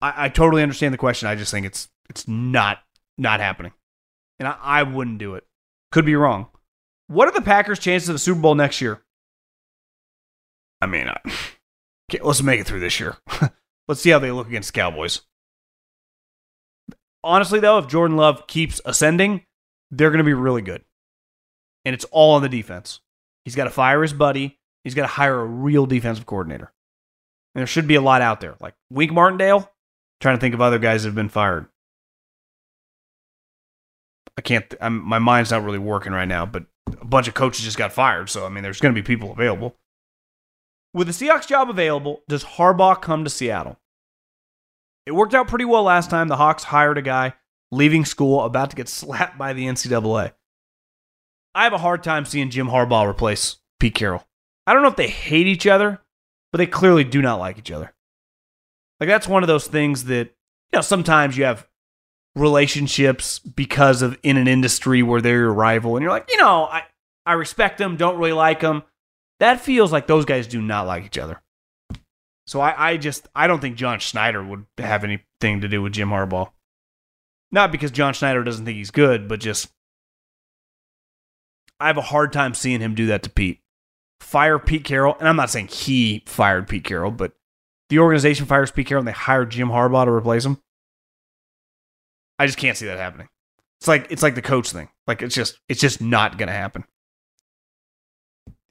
I 0.00 0.28
totally 0.28 0.62
understand 0.62 0.92
the 0.92 0.98
question. 0.98 1.28
I 1.28 1.34
just 1.34 1.50
think 1.50 1.66
it's 1.66 1.88
it's 2.10 2.28
not 2.28 2.78
not 3.18 3.40
happening, 3.40 3.72
and 4.38 4.46
I, 4.46 4.56
I 4.62 4.82
wouldn't 4.82 5.18
do 5.18 5.34
it. 5.34 5.44
Could 5.90 6.04
be 6.04 6.16
wrong. 6.16 6.48
What 7.08 7.28
are 7.28 7.32
the 7.32 7.42
Packers' 7.42 7.78
chances 7.78 8.08
of 8.08 8.14
the 8.14 8.20
Super 8.20 8.40
Bowl 8.40 8.54
next 8.54 8.80
year? 8.80 9.02
I 10.80 10.86
mean, 10.86 11.08
I, 11.08 11.18
let's 12.22 12.42
make 12.42 12.60
it 12.60 12.66
through 12.66 12.80
this 12.80 13.00
year. 13.00 13.16
let's 13.88 14.00
see 14.00 14.10
how 14.10 14.18
they 14.18 14.30
look 14.30 14.48
against 14.48 14.72
the 14.72 14.80
Cowboys. 14.80 15.22
Honestly, 17.24 17.58
though, 17.58 17.78
if 17.78 17.88
Jordan 17.88 18.16
Love 18.16 18.46
keeps 18.46 18.80
ascending, 18.84 19.44
they're 19.90 20.10
going 20.10 20.18
to 20.18 20.24
be 20.24 20.34
really 20.34 20.62
good. 20.62 20.84
And 21.84 21.94
it's 21.94 22.04
all 22.06 22.34
on 22.34 22.42
the 22.42 22.48
defense. 22.48 23.00
He's 23.44 23.56
got 23.56 23.64
to 23.64 23.70
fire 23.70 24.02
his 24.02 24.12
buddy. 24.12 24.58
He's 24.86 24.94
got 24.94 25.02
to 25.02 25.08
hire 25.08 25.40
a 25.40 25.44
real 25.44 25.84
defensive 25.84 26.26
coordinator. 26.26 26.72
And 27.56 27.60
there 27.60 27.66
should 27.66 27.88
be 27.88 27.96
a 27.96 28.00
lot 28.00 28.22
out 28.22 28.40
there. 28.40 28.54
Like 28.60 28.74
Wink 28.88 29.10
Martindale, 29.10 29.68
trying 30.20 30.36
to 30.36 30.40
think 30.40 30.54
of 30.54 30.60
other 30.60 30.78
guys 30.78 31.02
that 31.02 31.08
have 31.08 31.16
been 31.16 31.28
fired. 31.28 31.66
I 34.38 34.42
can't, 34.42 34.72
I'm, 34.80 35.02
my 35.02 35.18
mind's 35.18 35.50
not 35.50 35.64
really 35.64 35.80
working 35.80 36.12
right 36.12 36.28
now, 36.28 36.46
but 36.46 36.66
a 37.00 37.04
bunch 37.04 37.26
of 37.26 37.34
coaches 37.34 37.64
just 37.64 37.76
got 37.76 37.92
fired. 37.92 38.30
So, 38.30 38.46
I 38.46 38.48
mean, 38.48 38.62
there's 38.62 38.78
going 38.78 38.94
to 38.94 39.02
be 39.02 39.04
people 39.04 39.32
available. 39.32 39.74
With 40.94 41.08
the 41.08 41.12
Seahawks 41.12 41.48
job 41.48 41.68
available, 41.68 42.22
does 42.28 42.44
Harbaugh 42.44 43.02
come 43.02 43.24
to 43.24 43.30
Seattle? 43.30 43.80
It 45.04 45.16
worked 45.16 45.34
out 45.34 45.48
pretty 45.48 45.64
well 45.64 45.82
last 45.82 46.10
time. 46.10 46.28
The 46.28 46.36
Hawks 46.36 46.62
hired 46.62 46.96
a 46.96 47.02
guy 47.02 47.34
leaving 47.72 48.04
school 48.04 48.44
about 48.44 48.70
to 48.70 48.76
get 48.76 48.88
slapped 48.88 49.36
by 49.36 49.52
the 49.52 49.66
NCAA. 49.66 50.30
I 51.56 51.64
have 51.64 51.72
a 51.72 51.78
hard 51.78 52.04
time 52.04 52.24
seeing 52.24 52.50
Jim 52.50 52.68
Harbaugh 52.68 53.10
replace 53.10 53.56
Pete 53.80 53.96
Carroll. 53.96 54.24
I 54.66 54.72
don't 54.72 54.82
know 54.82 54.88
if 54.88 54.96
they 54.96 55.08
hate 55.08 55.46
each 55.46 55.66
other, 55.66 56.00
but 56.52 56.58
they 56.58 56.66
clearly 56.66 57.04
do 57.04 57.22
not 57.22 57.38
like 57.38 57.58
each 57.58 57.70
other. 57.70 57.94
Like 59.00 59.08
that's 59.08 59.28
one 59.28 59.42
of 59.42 59.46
those 59.46 59.66
things 59.66 60.04
that 60.04 60.28
you 60.72 60.78
know 60.78 60.80
sometimes 60.80 61.36
you 61.36 61.44
have 61.44 61.68
relationships 62.34 63.38
because 63.38 64.02
of 64.02 64.18
in 64.22 64.36
an 64.36 64.48
industry 64.48 65.02
where 65.02 65.20
they're 65.20 65.38
your 65.38 65.52
rival 65.52 65.96
and 65.96 66.02
you're 66.02 66.12
like, 66.12 66.30
you 66.30 66.38
know, 66.38 66.64
I 66.64 66.84
I 67.24 67.32
respect 67.34 67.78
them, 67.78 67.96
don't 67.96 68.18
really 68.18 68.32
like 68.32 68.60
them. 68.60 68.82
That 69.40 69.60
feels 69.60 69.92
like 69.92 70.06
those 70.06 70.24
guys 70.24 70.46
do 70.46 70.62
not 70.62 70.86
like 70.86 71.04
each 71.04 71.18
other. 71.18 71.42
So 72.46 72.60
I, 72.60 72.90
I 72.90 72.96
just 72.96 73.28
I 73.34 73.46
don't 73.46 73.60
think 73.60 73.76
John 73.76 73.98
Schneider 73.98 74.42
would 74.42 74.66
have 74.78 75.04
anything 75.04 75.60
to 75.60 75.68
do 75.68 75.82
with 75.82 75.92
Jim 75.92 76.10
Harbaugh. 76.10 76.50
Not 77.50 77.72
because 77.72 77.90
John 77.90 78.14
Schneider 78.14 78.44
doesn't 78.44 78.64
think 78.64 78.76
he's 78.76 78.90
good, 78.90 79.28
but 79.28 79.40
just 79.40 79.68
I 81.78 81.88
have 81.88 81.98
a 81.98 82.02
hard 82.02 82.32
time 82.32 82.54
seeing 82.54 82.80
him 82.80 82.94
do 82.94 83.06
that 83.06 83.22
to 83.24 83.30
Pete. 83.30 83.60
Fire 84.20 84.58
Pete 84.58 84.84
Carroll, 84.84 85.16
and 85.18 85.28
I'm 85.28 85.36
not 85.36 85.50
saying 85.50 85.68
he 85.68 86.22
fired 86.26 86.68
Pete 86.68 86.84
Carroll, 86.84 87.10
but 87.10 87.32
the 87.88 87.98
organization 87.98 88.46
fires 88.46 88.70
Pete 88.70 88.86
Carroll 88.86 89.00
and 89.00 89.08
they 89.08 89.12
hire 89.12 89.44
Jim 89.44 89.68
Harbaugh 89.68 90.04
to 90.04 90.10
replace 90.10 90.44
him. 90.44 90.58
I 92.38 92.46
just 92.46 92.58
can't 92.58 92.76
see 92.76 92.86
that 92.86 92.98
happening. 92.98 93.28
It's 93.80 93.88
like 93.88 94.06
it's 94.10 94.22
like 94.22 94.34
the 94.34 94.42
coach 94.42 94.70
thing. 94.70 94.88
Like 95.06 95.22
it's 95.22 95.34
just 95.34 95.60
it's 95.68 95.80
just 95.80 96.00
not 96.00 96.38
gonna 96.38 96.52
happen. 96.52 96.84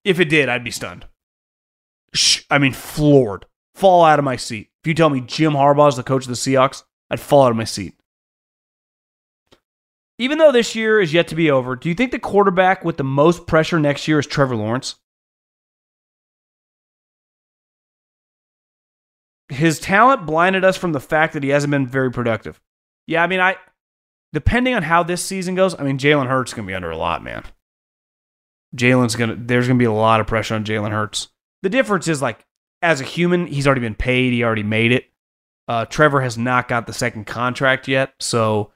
If 0.04 0.20
it 0.20 0.26
did, 0.26 0.50
I'd 0.50 0.64
be 0.64 0.72
stunned. 0.72 1.06
Shh, 2.14 2.42
I 2.50 2.60
mean, 2.60 2.74
floored, 2.74 3.46
fall 3.74 4.04
out 4.04 4.20
of 4.20 4.26
my 4.26 4.36
seat. 4.36 4.70
If 4.84 4.88
you 4.88 4.94
tell 4.94 5.10
me 5.10 5.22
Jim 5.22 5.54
Harbaugh 5.54 5.90
is 5.90 5.96
the 5.96 6.04
coach 6.04 6.24
of 6.24 6.30
the 6.30 6.36
Seahawks, 6.36 6.84
I'd 7.10 7.20
fall 7.20 7.44
out 7.44 7.52
of 7.52 7.58
my 7.58 7.64
seat. 7.64 7.96
Even 10.18 10.38
though 10.38 10.52
this 10.52 10.76
year 10.76 11.02
is 11.02 11.14
yet 11.14 11.28
to 11.30 11.36
be 11.36 11.52
over, 11.52 11.76
do 11.76 11.90
you 11.90 11.96
think 11.96 12.12
the 12.12 12.20
quarterback 12.20 12.86
with 12.86 12.98
the 12.98 13.04
most 13.04 13.48
pressure 13.48 13.80
next 13.80 14.08
year 14.08 14.20
is 14.20 14.28
Trevor 14.28 14.56
Lawrence? 14.56 14.96
His 19.50 19.80
talent 19.80 20.26
blinded 20.26 20.64
us 20.64 20.78
from 20.78 20.94
the 20.94 21.00
fact 21.00 21.34
that 21.34 21.44
he 21.44 21.50
hasn't 21.50 21.72
been 21.72 21.88
very 21.88 22.12
productive. 22.12 22.60
Yeah, 23.08 23.24
I 23.24 23.28
mean, 23.28 23.40
I 23.40 23.58
depending 24.34 24.74
on 24.74 24.84
how 24.84 25.04
this 25.04 25.24
season 25.24 25.56
goes, 25.56 25.80
I 25.80 25.84
mean, 25.84 25.98
Jalen 25.98 26.28
Hurts 26.28 26.54
gonna 26.54 26.68
be 26.68 26.74
under 26.74 26.92
a 26.92 26.98
lot, 26.98 27.24
man. 27.24 27.44
Jalen's 28.76 29.16
gonna 29.16 29.36
there's 29.38 29.68
gonna 29.68 29.78
be 29.78 29.86
a 29.86 29.92
lot 29.92 30.20
of 30.20 30.28
pressure 30.28 30.56
on 30.56 30.66
Jalen 30.66 30.92
Hurts. 30.92 31.30
The 31.62 31.70
difference 31.70 32.08
is 32.08 32.22
like 32.22 32.46
as 32.82 33.02
a 33.02 33.06
human, 33.06 33.48
he's 33.48 33.68
already 33.68 33.82
been 33.82 33.96
paid, 33.96 34.34
he 34.34 34.44
already 34.44 34.64
made 34.64 34.92
it. 34.92 35.06
Uh, 35.68 35.86
Trevor 35.86 36.22
has 36.22 36.38
not 36.38 36.68
got 36.68 36.86
the 36.86 36.94
second 36.94 37.26
contract 37.26 37.88
yet, 37.88 38.14
so 38.20 38.72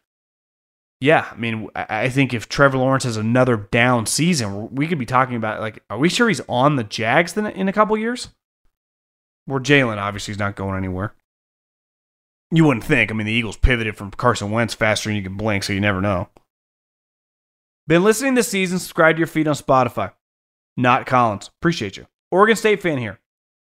yeah, 1.02 1.30
I 1.32 1.36
mean, 1.38 1.70
I 1.76 2.10
think 2.10 2.34
if 2.34 2.50
Trevor 2.50 2.78
Lawrence 2.78 3.06
has 3.06 3.16
another 3.16 3.56
down 3.56 4.06
season, 4.06 4.76
we 4.76 4.86
could 4.86 5.00
be 5.00 5.06
talking 5.06 5.38
about 5.38 5.62
like, 5.62 5.82
are 5.90 5.98
we 5.98 6.10
sure 6.10 6.28
he's 6.28 6.42
on 6.50 6.76
the 6.76 6.84
Jags 6.84 7.38
in 7.38 7.70
a 7.70 7.74
couple 7.74 7.98
years? 7.98 8.30
Where 9.50 9.60
Jalen 9.60 9.98
obviously 9.98 10.32
is 10.32 10.40
not 10.40 10.56
going 10.56 10.78
anywhere. 10.78 11.14
You 12.52 12.66
wouldn't 12.66 12.86
think. 12.86 13.12
I 13.12 13.14
mean, 13.14 13.28
the 13.28 13.34
Eagles 13.34 13.58
pivoted 13.58 13.96
from 13.96 14.12
Carson 14.12 14.52
Wentz 14.52 14.74
faster 14.74 15.10
than 15.10 15.18
you 15.18 15.24
can 15.24 15.38
blink, 15.38 15.64
so 15.64 15.74
you 15.74 15.80
never 15.80 16.02
know. 16.02 16.30
Been 17.88 18.04
listening 18.04 18.36
this 18.36 18.48
season. 18.48 18.80
Subscribe 18.80 19.16
to 19.16 19.20
your 19.20 19.28
feed 19.28 19.48
on 19.48 19.56
Spotify. 19.56 20.14
Not 20.78 21.06
Collins. 21.06 21.50
Appreciate 21.60 21.98
you. 21.98 22.08
Oregon 22.32 22.56
State 22.56 22.82
fan 22.82 22.98
here. 22.98 23.20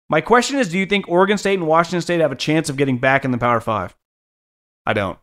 My 0.09 0.20
question 0.20 0.59
is 0.59 0.70
Do 0.70 0.78
you 0.78 0.86
think 0.86 1.09
Oregon 1.09 1.39
State 1.39 1.59
and 1.59 1.66
Washington 1.66 2.01
State 2.01 2.20
have 2.20 2.32
a 2.32 2.36
chance 2.36 2.69
of 2.69 2.77
getting 2.77 2.98
back 2.98 3.24
in 3.24 3.31
the 3.31 3.39
Power 3.39 3.60
Five? 3.60 3.97
I 4.86 4.93
don't. 4.93 5.19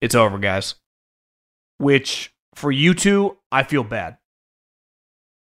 It's 0.00 0.14
over, 0.14 0.38
guys 0.38 0.74
which 1.78 2.34
for 2.54 2.70
you 2.70 2.92
two, 2.92 3.36
I 3.50 3.62
feel 3.62 3.84
bad. 3.84 4.18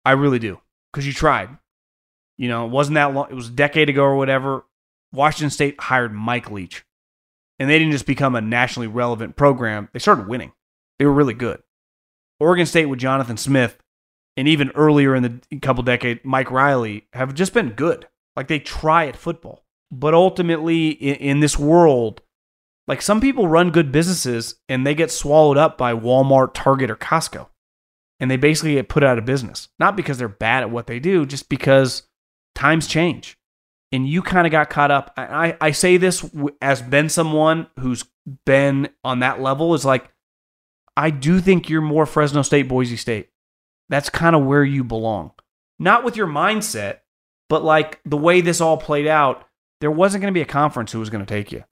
I 0.06 0.12
really 0.12 0.40
do 0.40 0.60
because 0.92 1.06
you 1.06 1.14
tried. 1.14 1.50
You 2.38 2.48
know, 2.50 2.66
it 2.66 2.72
wasn't 2.72 2.96
that 2.96 3.14
long. 3.14 3.28
It 3.30 3.36
was 3.36 3.50
a 3.50 3.52
decade 3.52 3.90
ago 3.90 4.04
or 4.04 4.16
whatever. 4.16 4.66
Washington 5.12 5.50
State 5.50 5.80
hired 5.80 6.14
Mike 6.14 6.52
Leach, 6.52 6.86
and 7.60 7.70
they 7.70 7.80
didn't 7.80 7.94
just 7.94 8.06
become 8.06 8.36
a 8.36 8.42
nationally 8.42 8.88
relevant 8.88 9.36
program. 9.36 9.90
They 9.94 10.00
started 10.00 10.28
winning. 10.28 10.52
They 11.00 11.06
were 11.06 11.14
really 11.14 11.34
good. 11.34 11.62
Oregon 12.40 12.66
State 12.66 12.86
with 12.86 13.00
Jonathan 13.00 13.38
Smith, 13.38 13.78
and 14.36 14.48
even 14.48 14.72
earlier 14.76 15.16
in 15.16 15.42
the 15.50 15.60
couple 15.60 15.84
decades, 15.84 16.22
Mike 16.24 16.52
Riley 16.52 17.08
have 17.14 17.34
just 17.34 17.54
been 17.54 17.72
good. 17.72 18.08
Like 18.36 18.48
they 18.48 18.60
try 18.60 19.08
at 19.08 19.18
football, 19.18 19.66
but 19.92 20.14
ultimately 20.14 20.90
in, 20.90 21.16
in 21.16 21.40
this 21.40 21.58
world, 21.58 22.22
like 22.88 23.02
some 23.02 23.20
people 23.20 23.48
run 23.48 23.72
good 23.72 23.92
businesses 23.92 24.56
and 24.70 24.86
they 24.86 24.94
get 24.94 25.12
swallowed 25.12 25.58
up 25.58 25.78
by 25.78 25.94
Walmart, 25.94 26.54
Target, 26.54 26.92
or 26.92 26.96
Costco. 26.96 27.48
And 28.20 28.32
they 28.32 28.38
basically 28.38 28.74
get 28.76 28.90
put 28.90 29.04
out 29.04 29.18
of 29.18 29.26
business. 29.26 29.70
Not 29.80 29.96
because 29.96 30.18
they're 30.18 30.28
bad 30.28 30.64
at 30.64 30.72
what 30.72 30.88
they 30.88 31.00
do, 31.00 31.26
just 31.26 31.50
because 31.50 32.04
times 32.58 32.88
change. 32.88 33.38
And 33.94 34.08
you 34.08 34.22
kind 34.22 34.46
of 34.46 34.52
got 34.52 34.70
caught 34.70 34.92
up. 34.92 35.14
I, 35.16 35.56
I 35.62 35.72
say 35.72 35.96
this 35.96 36.30
as 36.62 36.82
been 36.82 37.08
someone 37.08 37.68
who's 37.80 38.04
been 38.46 38.90
on 39.04 39.20
that 39.20 39.40
level 39.40 39.74
is 39.74 39.86
like, 39.86 40.10
I 40.98 41.10
do 41.10 41.40
think 41.40 41.70
you're 41.70 41.82
more 41.82 42.06
Fresno 42.06 42.42
State, 42.42 42.68
Boise 42.68 42.98
State. 42.98 43.30
That's 43.88 44.10
kind 44.10 44.36
of 44.36 44.44
where 44.44 44.64
you 44.64 44.84
belong. 44.84 45.32
Not 45.80 46.04
with 46.04 46.18
your 46.18 46.28
mindset, 46.28 46.98
but 47.48 47.64
like 47.64 48.02
the 48.04 48.18
way 48.18 48.42
this 48.42 48.60
all 48.60 48.78
played 48.78 49.08
out, 49.08 49.46
there 49.80 49.92
wasn't 49.92 50.22
going 50.22 50.34
to 50.34 50.38
be 50.38 50.42
a 50.42 50.46
conference 50.46 50.92
who 50.92 51.00
was 51.00 51.10
going 51.10 51.26
to 51.26 51.34
take 51.34 51.52
you. 51.52 51.64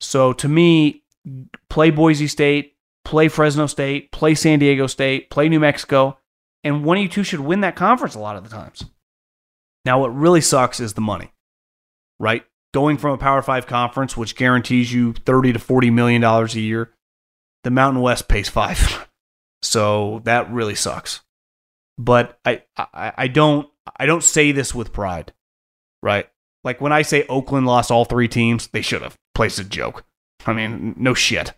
So 0.00 0.32
to 0.34 0.48
me, 0.48 1.02
play 1.68 1.90
Boise 1.90 2.28
State, 2.28 2.76
play 3.04 3.26
Fresno 3.26 3.66
State, 3.66 4.12
play 4.12 4.36
San 4.36 4.60
Diego 4.60 4.86
State, 4.86 5.30
play 5.30 5.48
New 5.48 5.60
Mexico, 5.60 6.18
and 6.62 6.84
one 6.84 6.98
of 6.98 7.02
you 7.02 7.08
two 7.08 7.24
should 7.24 7.40
win 7.40 7.62
that 7.62 7.74
conference 7.74 8.14
a 8.14 8.20
lot 8.20 8.36
of 8.36 8.44
the 8.44 8.50
times. 8.50 8.84
Now, 9.84 10.00
what 10.00 10.14
really 10.14 10.40
sucks 10.40 10.80
is 10.80 10.94
the 10.94 11.00
money. 11.00 11.32
right? 12.18 12.44
Going 12.72 12.96
from 12.96 13.12
a 13.12 13.18
Power 13.18 13.42
Five 13.42 13.66
conference, 13.66 14.16
which 14.16 14.36
guarantees 14.36 14.92
you 14.92 15.12
30 15.12 15.54
to 15.54 15.58
40 15.58 15.90
million 15.90 16.22
dollars 16.22 16.54
a 16.54 16.60
year, 16.60 16.90
the 17.64 17.70
Mountain 17.70 18.00
West 18.02 18.28
pays 18.28 18.48
five. 18.48 19.08
so 19.62 20.20
that 20.24 20.50
really 20.50 20.74
sucks. 20.74 21.20
But 21.98 22.38
I, 22.44 22.62
I, 22.76 23.12
I 23.18 23.28
don't, 23.28 23.68
I 23.96 24.06
don't 24.06 24.24
say 24.24 24.52
this 24.52 24.74
with 24.74 24.92
pride, 24.92 25.32
right? 26.02 26.28
Like 26.64 26.80
when 26.80 26.92
I 26.92 27.02
say 27.02 27.26
Oakland 27.28 27.66
lost 27.66 27.90
all 27.90 28.04
three 28.06 28.28
teams, 28.28 28.68
they 28.68 28.82
should 28.82 29.02
have. 29.02 29.16
Place 29.34 29.58
a 29.58 29.64
joke. 29.64 30.04
I 30.46 30.52
mean, 30.54 30.94
no 30.96 31.12
shit. 31.14 31.52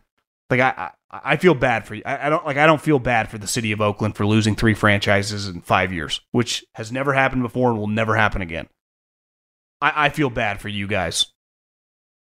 Like 0.50 0.60
I, 0.60 0.90
I, 1.10 1.20
I 1.24 1.36
feel 1.36 1.54
bad 1.54 1.86
for 1.86 1.94
you. 1.94 2.02
I, 2.04 2.26
I 2.26 2.30
don't 2.30 2.44
like. 2.44 2.56
I 2.56 2.66
don't 2.66 2.80
feel 2.80 2.98
bad 2.98 3.30
for 3.30 3.38
the 3.38 3.46
city 3.46 3.72
of 3.72 3.80
Oakland 3.80 4.16
for 4.16 4.26
losing 4.26 4.54
three 4.54 4.74
franchises 4.74 5.48
in 5.48 5.60
five 5.62 5.92
years, 5.92 6.20
which 6.32 6.64
has 6.74 6.92
never 6.92 7.12
happened 7.12 7.42
before 7.42 7.70
and 7.70 7.78
will 7.78 7.86
never 7.86 8.14
happen 8.16 8.42
again. 8.42 8.68
I, 9.80 10.06
I 10.06 10.08
feel 10.10 10.30
bad 10.30 10.60
for 10.60 10.68
you 10.68 10.86
guys. 10.86 11.26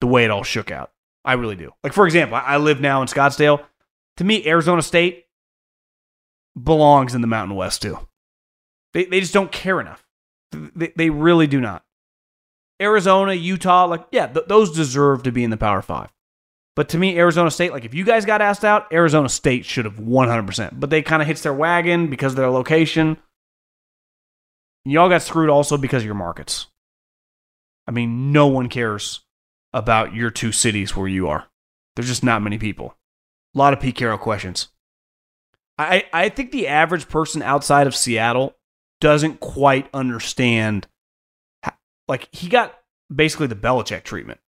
The 0.01 0.07
way 0.07 0.25
it 0.25 0.31
all 0.31 0.43
shook 0.43 0.71
out, 0.71 0.91
I 1.23 1.33
really 1.33 1.55
do. 1.55 1.71
Like 1.83 1.93
for 1.93 2.05
example, 2.05 2.37
I, 2.37 2.41
I 2.41 2.57
live 2.57 2.81
now 2.81 3.01
in 3.01 3.07
Scottsdale. 3.07 3.63
To 4.17 4.23
me, 4.23 4.45
Arizona 4.47 4.81
State 4.81 5.25
belongs 6.61 7.15
in 7.15 7.21
the 7.21 7.27
Mountain 7.27 7.55
West 7.55 7.81
too. 7.81 7.99
They 8.93 9.05
they 9.05 9.19
just 9.19 9.33
don't 9.33 9.51
care 9.51 9.81
enough. 9.81 10.05
They, 10.51 10.93
they 10.95 11.09
really 11.09 11.47
do 11.47 11.59
not. 11.59 11.83
Arizona, 12.81 13.33
Utah, 13.33 13.85
like, 13.85 14.05
yeah, 14.11 14.27
th- 14.27 14.47
those 14.47 14.71
deserve 14.71 15.23
to 15.23 15.31
be 15.31 15.43
in 15.43 15.49
the 15.49 15.57
Power 15.57 15.81
Five. 15.81 16.09
But 16.75 16.89
to 16.89 16.97
me, 16.97 17.17
Arizona 17.17 17.49
State, 17.49 17.71
like, 17.71 17.85
if 17.85 17.93
you 17.93 18.03
guys 18.03 18.25
got 18.25 18.41
asked 18.41 18.65
out, 18.65 18.91
Arizona 18.91 19.29
State 19.29 19.65
should 19.65 19.85
have 19.85 19.95
100%. 19.95 20.79
But 20.79 20.89
they 20.89 21.01
kind 21.01 21.21
of 21.21 21.27
hits 21.27 21.41
their 21.41 21.53
wagon 21.53 22.09
because 22.09 22.33
of 22.33 22.37
their 22.37 22.49
location. 22.49 23.17
Y'all 24.83 25.09
got 25.09 25.21
screwed 25.21 25.49
also 25.49 25.77
because 25.77 26.03
of 26.03 26.05
your 26.05 26.15
markets. 26.15 26.67
I 27.87 27.91
mean, 27.91 28.31
no 28.31 28.47
one 28.47 28.67
cares 28.67 29.21
about 29.73 30.13
your 30.13 30.31
two 30.31 30.51
cities 30.51 30.95
where 30.95 31.07
you 31.07 31.27
are. 31.29 31.47
There's 31.95 32.07
just 32.07 32.23
not 32.23 32.41
many 32.41 32.57
people. 32.57 32.97
A 33.55 33.57
lot 33.57 33.73
of 33.73 33.79
Pete 33.79 33.95
Carroll 33.95 34.17
questions. 34.17 34.67
I, 35.77 36.05
I 36.13 36.29
think 36.29 36.51
the 36.51 36.67
average 36.67 37.07
person 37.09 37.41
outside 37.41 37.87
of 37.87 37.95
Seattle 37.95 38.55
doesn't 39.01 39.39
quite 39.39 39.89
understand 39.93 40.87
like 42.07 42.29
he 42.31 42.47
got 42.47 42.73
basically 43.13 43.47
the 43.47 43.55
Belichick 43.55 44.03
treatment. 44.03 44.39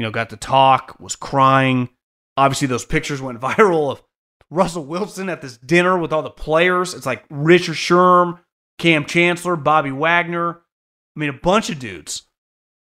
You 0.00 0.06
know, 0.06 0.10
got 0.10 0.30
to 0.30 0.38
talk, 0.38 0.98
was 0.98 1.14
crying. 1.14 1.90
Obviously, 2.38 2.66
those 2.66 2.86
pictures 2.86 3.20
went 3.20 3.38
viral 3.42 3.92
of 3.92 4.02
Russell 4.48 4.86
Wilson 4.86 5.28
at 5.28 5.42
this 5.42 5.58
dinner 5.58 5.98
with 5.98 6.10
all 6.10 6.22
the 6.22 6.30
players. 6.30 6.94
It's 6.94 7.04
like 7.04 7.22
Richard 7.28 7.74
Sherm, 7.74 8.40
Kam 8.78 9.04
Chancellor, 9.04 9.56
Bobby 9.56 9.90
Wagner. 9.90 10.52
I 10.54 11.20
mean, 11.20 11.28
a 11.28 11.34
bunch 11.34 11.68
of 11.68 11.78
dudes. 11.78 12.22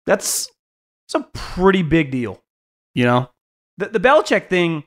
That's 0.07 0.51
it's 1.07 1.15
a 1.15 1.21
pretty 1.33 1.83
big 1.83 2.11
deal, 2.11 2.43
you 2.97 3.05
know. 3.05 3.31
The 3.79 3.91
the 3.91 4.01
Belichick 4.01 4.49
thing. 4.49 4.83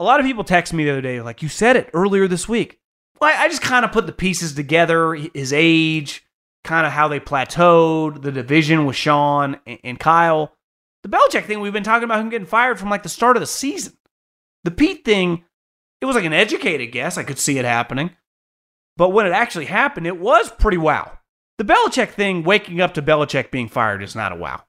A 0.00 0.04
lot 0.04 0.18
of 0.18 0.26
people 0.26 0.42
text 0.42 0.72
me 0.72 0.82
the 0.82 0.90
other 0.90 1.00
day, 1.00 1.20
like 1.20 1.44
you 1.44 1.48
said 1.48 1.76
it 1.76 1.90
earlier 1.94 2.26
this 2.26 2.48
week. 2.48 2.80
Well, 3.20 3.32
I 3.38 3.46
just 3.46 3.62
kind 3.62 3.84
of 3.84 3.92
put 3.92 4.06
the 4.06 4.12
pieces 4.12 4.52
together. 4.52 5.14
His 5.14 5.52
age, 5.52 6.24
kind 6.64 6.88
of 6.88 6.92
how 6.92 7.06
they 7.06 7.20
plateaued, 7.20 8.22
the 8.22 8.32
division 8.32 8.84
with 8.84 8.96
Sean 8.96 9.60
and, 9.64 9.78
and 9.84 10.00
Kyle. 10.00 10.52
The 11.02 11.08
Belichick 11.08 11.44
thing, 11.44 11.60
we've 11.60 11.72
been 11.72 11.82
talking 11.82 12.04
about 12.04 12.20
him 12.20 12.30
getting 12.30 12.46
fired 12.46 12.78
from 12.78 12.90
like 12.90 13.02
the 13.02 13.08
start 13.08 13.36
of 13.36 13.40
the 13.40 13.46
season. 13.46 13.94
The 14.64 14.70
Pete 14.70 15.04
thing, 15.04 15.44
it 16.00 16.06
was 16.06 16.14
like 16.14 16.24
an 16.24 16.32
educated 16.32 16.92
guess. 16.92 17.18
I 17.18 17.24
could 17.24 17.38
see 17.38 17.58
it 17.58 17.64
happening. 17.64 18.10
But 18.96 19.10
when 19.10 19.26
it 19.26 19.32
actually 19.32 19.64
happened, 19.64 20.06
it 20.06 20.18
was 20.18 20.50
pretty 20.50 20.78
wow. 20.78 21.18
The 21.58 21.64
Belichick 21.64 22.10
thing, 22.10 22.44
waking 22.44 22.80
up 22.80 22.94
to 22.94 23.02
Belichick 23.02 23.50
being 23.50 23.68
fired, 23.68 24.02
is 24.02 24.14
not 24.14 24.32
a 24.32 24.36
wow. 24.36 24.62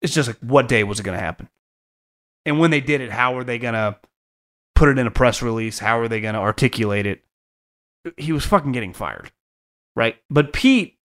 It's 0.00 0.14
just 0.14 0.28
like, 0.28 0.38
what 0.38 0.68
day 0.68 0.84
was 0.84 1.00
it 1.00 1.02
going 1.02 1.18
to 1.18 1.24
happen? 1.24 1.48
And 2.46 2.58
when 2.58 2.70
they 2.70 2.80
did 2.80 3.00
it, 3.00 3.10
how 3.10 3.36
are 3.36 3.44
they 3.44 3.58
going 3.58 3.74
to 3.74 3.98
put 4.74 4.88
it 4.88 4.98
in 4.98 5.06
a 5.06 5.10
press 5.10 5.42
release? 5.42 5.78
How 5.78 5.98
are 6.00 6.08
they 6.08 6.20
going 6.20 6.34
to 6.34 6.40
articulate 6.40 7.06
it? 7.06 7.24
He 8.16 8.32
was 8.32 8.46
fucking 8.46 8.72
getting 8.72 8.94
fired, 8.94 9.32
right? 9.96 10.16
But 10.30 10.52
Pete 10.52 10.98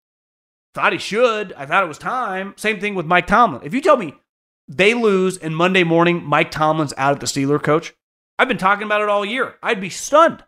Thought 0.74 0.94
he 0.94 1.00
should. 1.00 1.54
I 1.54 1.66
thought 1.66 1.84
it 1.84 1.88
was 1.88 2.00
time. 2.00 2.54
Same 2.58 2.80
thing 2.80 2.96
with 2.96 3.06
Mike 3.06 3.28
Tomlin. 3.28 3.62
If 3.64 3.74
you 3.74 3.82
tell 3.82 3.98
me 3.98 4.16
they 4.68 4.94
lose 4.94 5.38
and 5.38 5.56
Monday 5.56 5.84
morning 5.84 6.24
Mike 6.24 6.52
Tomlin's 6.52 6.94
out 6.98 7.14
at 7.14 7.20
the 7.20 7.26
Steeler 7.26 7.62
coach, 7.62 7.94
I've 8.40 8.48
been 8.48 8.58
talking 8.58 8.86
about 8.86 9.02
it 9.02 9.10
all 9.10 9.26
year. 9.26 9.56
I'd 9.62 9.82
be 9.82 9.90
stunned. 9.90 10.44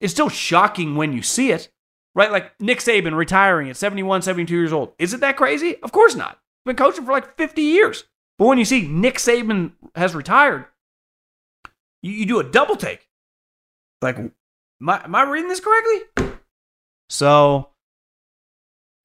It's 0.00 0.12
still 0.12 0.28
shocking 0.28 0.96
when 0.96 1.12
you 1.12 1.22
see 1.22 1.52
it, 1.52 1.70
right? 2.14 2.30
Like 2.30 2.60
Nick 2.60 2.78
Saban 2.78 3.16
retiring 3.16 3.70
at 3.70 3.76
71, 3.76 4.22
72 4.22 4.54
years 4.54 4.72
old. 4.72 4.92
Is 4.98 5.14
it 5.14 5.20
that 5.20 5.36
crazy? 5.36 5.76
Of 5.82 5.92
course 5.92 6.14
not. 6.14 6.38
Been 6.64 6.76
coaching 6.76 7.04
for 7.04 7.12
like 7.12 7.36
50 7.36 7.62
years. 7.62 8.04
But 8.38 8.46
when 8.46 8.58
you 8.58 8.64
see 8.64 8.86
Nick 8.86 9.16
Saban 9.16 9.72
has 9.94 10.14
retired, 10.14 10.66
you, 12.02 12.12
you 12.12 12.26
do 12.26 12.40
a 12.40 12.44
double 12.44 12.76
take. 12.76 13.08
Like, 14.02 14.18
am 14.18 14.32
I, 14.88 15.04
am 15.04 15.14
I 15.14 15.22
reading 15.22 15.48
this 15.48 15.60
correctly? 15.60 16.34
So 17.08 17.70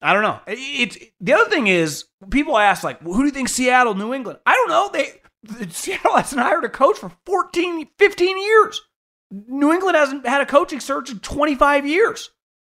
I 0.02 0.12
don't 0.12 0.22
know. 0.22 0.40
It's 0.46 0.98
the 1.20 1.32
other 1.32 1.48
thing 1.48 1.68
is 1.68 2.06
people 2.30 2.58
ask 2.58 2.82
like, 2.82 3.00
who 3.02 3.18
do 3.18 3.24
you 3.24 3.30
think 3.30 3.48
Seattle, 3.48 3.94
New 3.94 4.12
England? 4.12 4.40
I 4.44 4.54
don't 4.54 4.68
know. 4.68 4.90
They 4.92 5.68
Seattle 5.70 6.16
hasn't 6.16 6.40
hired 6.40 6.64
a 6.64 6.68
coach 6.68 6.98
for 6.98 7.12
14, 7.26 7.88
15 7.98 8.42
years. 8.42 8.80
New 9.30 9.72
England 9.72 9.96
hasn't 9.96 10.26
had 10.26 10.40
a 10.40 10.46
coaching 10.46 10.80
search 10.80 11.10
in 11.10 11.20
25 11.20 11.86
years. 11.86 12.30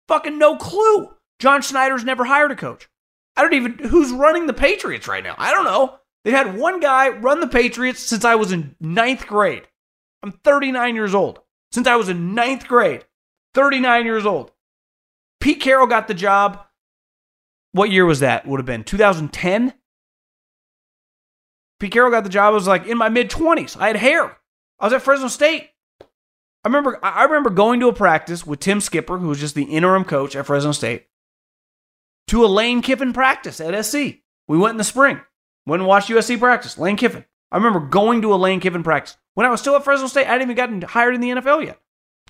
Fucking 0.09 0.39
no 0.39 0.57
clue. 0.57 1.11
John 1.39 1.63
Schneider's 1.63 2.05
never 2.05 2.25
hired 2.25 2.53
a 2.53 2.57
coach. 2.57 2.89
I 3.37 3.43
don't 3.43 3.55
even 3.55 3.79
who's 3.79 4.13
running 4.13 4.47
the 4.47 4.53
Patriots 4.53 5.09
right 5.09 5.25
now. 5.25 5.35
I 5.39 5.53
don't 5.53 5.65
know. 5.65 5.99
They 6.25 6.31
had 6.31 6.59
one 6.59 6.81
guy 6.81 7.09
run 7.09 7.41
the 7.41 7.49
Patriots 7.49 8.01
since 8.01 8.25
I 8.25 8.35
was 8.35 8.53
in 8.53 8.77
ninth 8.81 9.27
grade. 9.27 9.67
I'm 10.23 10.33
39 10.33 10.95
years 10.95 11.15
old. 11.15 11.41
Since 11.73 11.87
I 11.87 11.97
was 11.97 12.09
in 12.09 12.35
ninth 12.35 12.69
grade, 12.69 13.07
39 13.55 14.05
years 14.05 14.27
old. 14.27 14.53
Pete 15.41 15.61
Carroll 15.61 15.87
got 15.87 16.07
the 16.07 16.15
job 16.15 16.65
what 17.73 17.91
year 17.91 18.05
was 18.05 18.21
that? 18.21 18.47
Would 18.47 18.61
have 18.61 18.67
been 18.67 18.85
2010. 18.85 19.75
Pete 21.81 21.93
Carroll 21.93 22.11
got 22.11 22.23
the 22.23 22.31
job. 22.31 22.53
I 22.53 22.55
was 22.55 22.69
like 22.69 22.87
in 22.87 22.97
my 22.97 23.09
mid 23.09 23.31
20s. 23.31 23.77
I 23.77 23.89
had 23.89 23.97
hair. 23.97 24.37
I 24.79 24.87
was 24.87 24.93
at 24.93 25.03
Fresno 25.03 25.29
State. 25.29 25.71
I 26.65 26.69
remember 26.69 27.01
I 27.03 27.25
remember 27.25 27.51
going 27.51 27.81
to 27.81 27.89
a 27.89 27.93
practice 27.93 28.47
with 28.47 28.61
Tim 28.61 28.81
Skipper, 28.81 29.19
who 29.19 29.29
was 29.29 29.41
just 29.41 29.55
the 29.55 29.65
interim 29.65 30.05
coach 30.05 30.37
at 30.37 30.47
Fresno 30.47 30.73
State, 30.73 31.07
to 32.29 32.45
a 32.45 32.47
Lane 32.47 32.83
Kiffin 32.83 33.13
practice 33.13 33.61
at 33.61 33.85
SC. 33.85 33.97
We 34.47 34.59
went 34.59 34.73
in 34.73 34.77
the 34.79 34.85
spring. 34.85 35.21
Went 35.67 35.81
and 35.81 35.89
watched 35.89 36.09
USC 36.09 36.39
practice. 36.39 36.79
Lane 36.79 36.97
Kiffin. 36.97 37.25
I 37.51 37.57
remember 37.57 37.81
going 37.81 38.23
to 38.23 38.35
a 38.35 38.37
Lane 38.37 38.61
Kiffin 38.61 38.83
practice. 38.83 39.17
When 39.35 39.47
I 39.47 39.51
was 39.51 39.61
still 39.61 39.77
at 39.77 39.85
Fresno 39.85 40.07
State, 40.07 40.27
I 40.27 40.33
hadn't 40.33 40.43
even 40.43 40.57
gotten 40.57 40.83
hired 40.83 41.15
in 41.15 41.21
the 41.21 41.31
NFL 41.31 41.65
yet. 41.65 41.81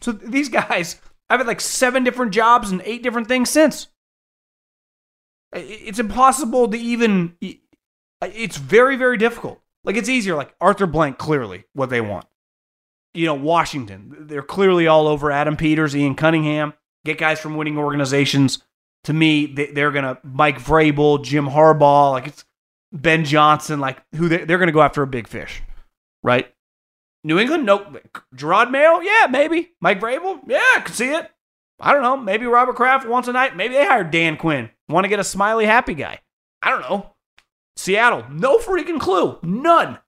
So 0.01 0.13
these 0.13 0.49
guys, 0.49 1.01
I've 1.29 1.41
had 1.41 1.47
like 1.47 1.61
seven 1.61 2.05
different 2.05 2.33
jobs 2.33 2.71
and 2.71 2.83
eight 2.85 3.03
different 3.03 3.29
things 3.29 3.51
since. 3.51 3.89
It's 5.53 5.99
impossible 5.99 6.69
to 6.69 6.79
even. 6.79 7.37
It's 8.21 8.57
very, 8.57 8.97
very 8.97 9.17
difficult. 9.19 9.61
Like 9.85 9.97
it's 9.97 10.09
easier. 10.09 10.35
Like 10.35 10.55
Arthur 10.61 10.87
Blank, 10.87 11.19
clearly 11.19 11.65
what 11.73 11.91
they 11.91 12.01
want. 12.01 12.27
You 13.15 13.27
know, 13.27 13.35
Washington, 13.35 14.15
they're 14.21 14.43
clearly 14.43 14.87
all 14.87 15.07
over 15.07 15.31
Adam 15.31 15.57
Peters, 15.57 15.95
Ian 15.95 16.15
Cunningham. 16.15 16.73
Get 17.05 17.19
guys 17.19 17.41
from 17.41 17.57
winning 17.57 17.77
organizations. 17.77 18.63
To 19.05 19.13
me, 19.13 19.47
they're 19.47 19.91
gonna 19.91 20.19
Mike 20.23 20.59
Vrabel, 20.59 21.23
Jim 21.23 21.47
Harbaugh, 21.49 22.13
like 22.13 22.29
it's 22.29 22.45
Ben 22.93 23.25
Johnson, 23.25 23.81
like 23.81 24.01
who 24.15 24.29
they, 24.29 24.45
they're 24.45 24.59
gonna 24.59 24.71
go 24.71 24.83
after 24.83 25.03
a 25.03 25.09
big 25.09 25.27
fish, 25.27 25.61
right? 26.23 26.55
New 27.25 27.39
England, 27.41 27.67
nope. 27.67 27.99
Jerod 28.35 28.71
Mayo, 28.71 29.01
yeah, 29.01 29.27
maybe. 29.29 29.73
Mike 29.81 30.01
Vrabel, 30.01 30.41
yeah, 30.47 30.63
I 30.77 30.83
could 30.85 30.95
see 30.95 31.13
it. 31.13 31.32
I 31.83 31.93
don't 31.93 32.03
know. 32.03 32.17
Maybe 32.17 32.47
Robert 32.47 32.77
Kraft 32.77 33.07
wants 33.07 33.29
a 33.29 33.33
night. 33.33 33.57
Maybe 33.57 33.75
they 33.75 33.85
hired 33.85 34.13
Dan 34.13 34.37
Quinn. 34.37 34.71
Want 34.89 35.05
to 35.05 35.09
get 35.09 35.19
a 35.19 35.25
smiley, 35.25 35.67
happy 35.67 35.95
guy. 35.95 36.21
I 36.63 36.71
don't 36.71 36.83
know. 36.83 37.15
Seattle, 37.77 38.25
no 38.31 38.59
freaking 38.59 39.01
clue. 39.01 39.39
None. 39.43 39.99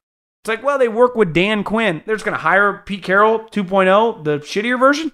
It's 0.42 0.48
like, 0.48 0.62
well, 0.62 0.78
they 0.78 0.88
work 0.88 1.16
with 1.16 1.32
Dan 1.32 1.64
Quinn. 1.64 2.02
They're 2.06 2.14
just 2.14 2.24
going 2.24 2.36
to 2.36 2.42
hire 2.42 2.82
Pete 2.86 3.02
Carroll 3.02 3.40
2.0, 3.40 4.22
the 4.24 4.38
shittier 4.38 4.78
version. 4.78 5.10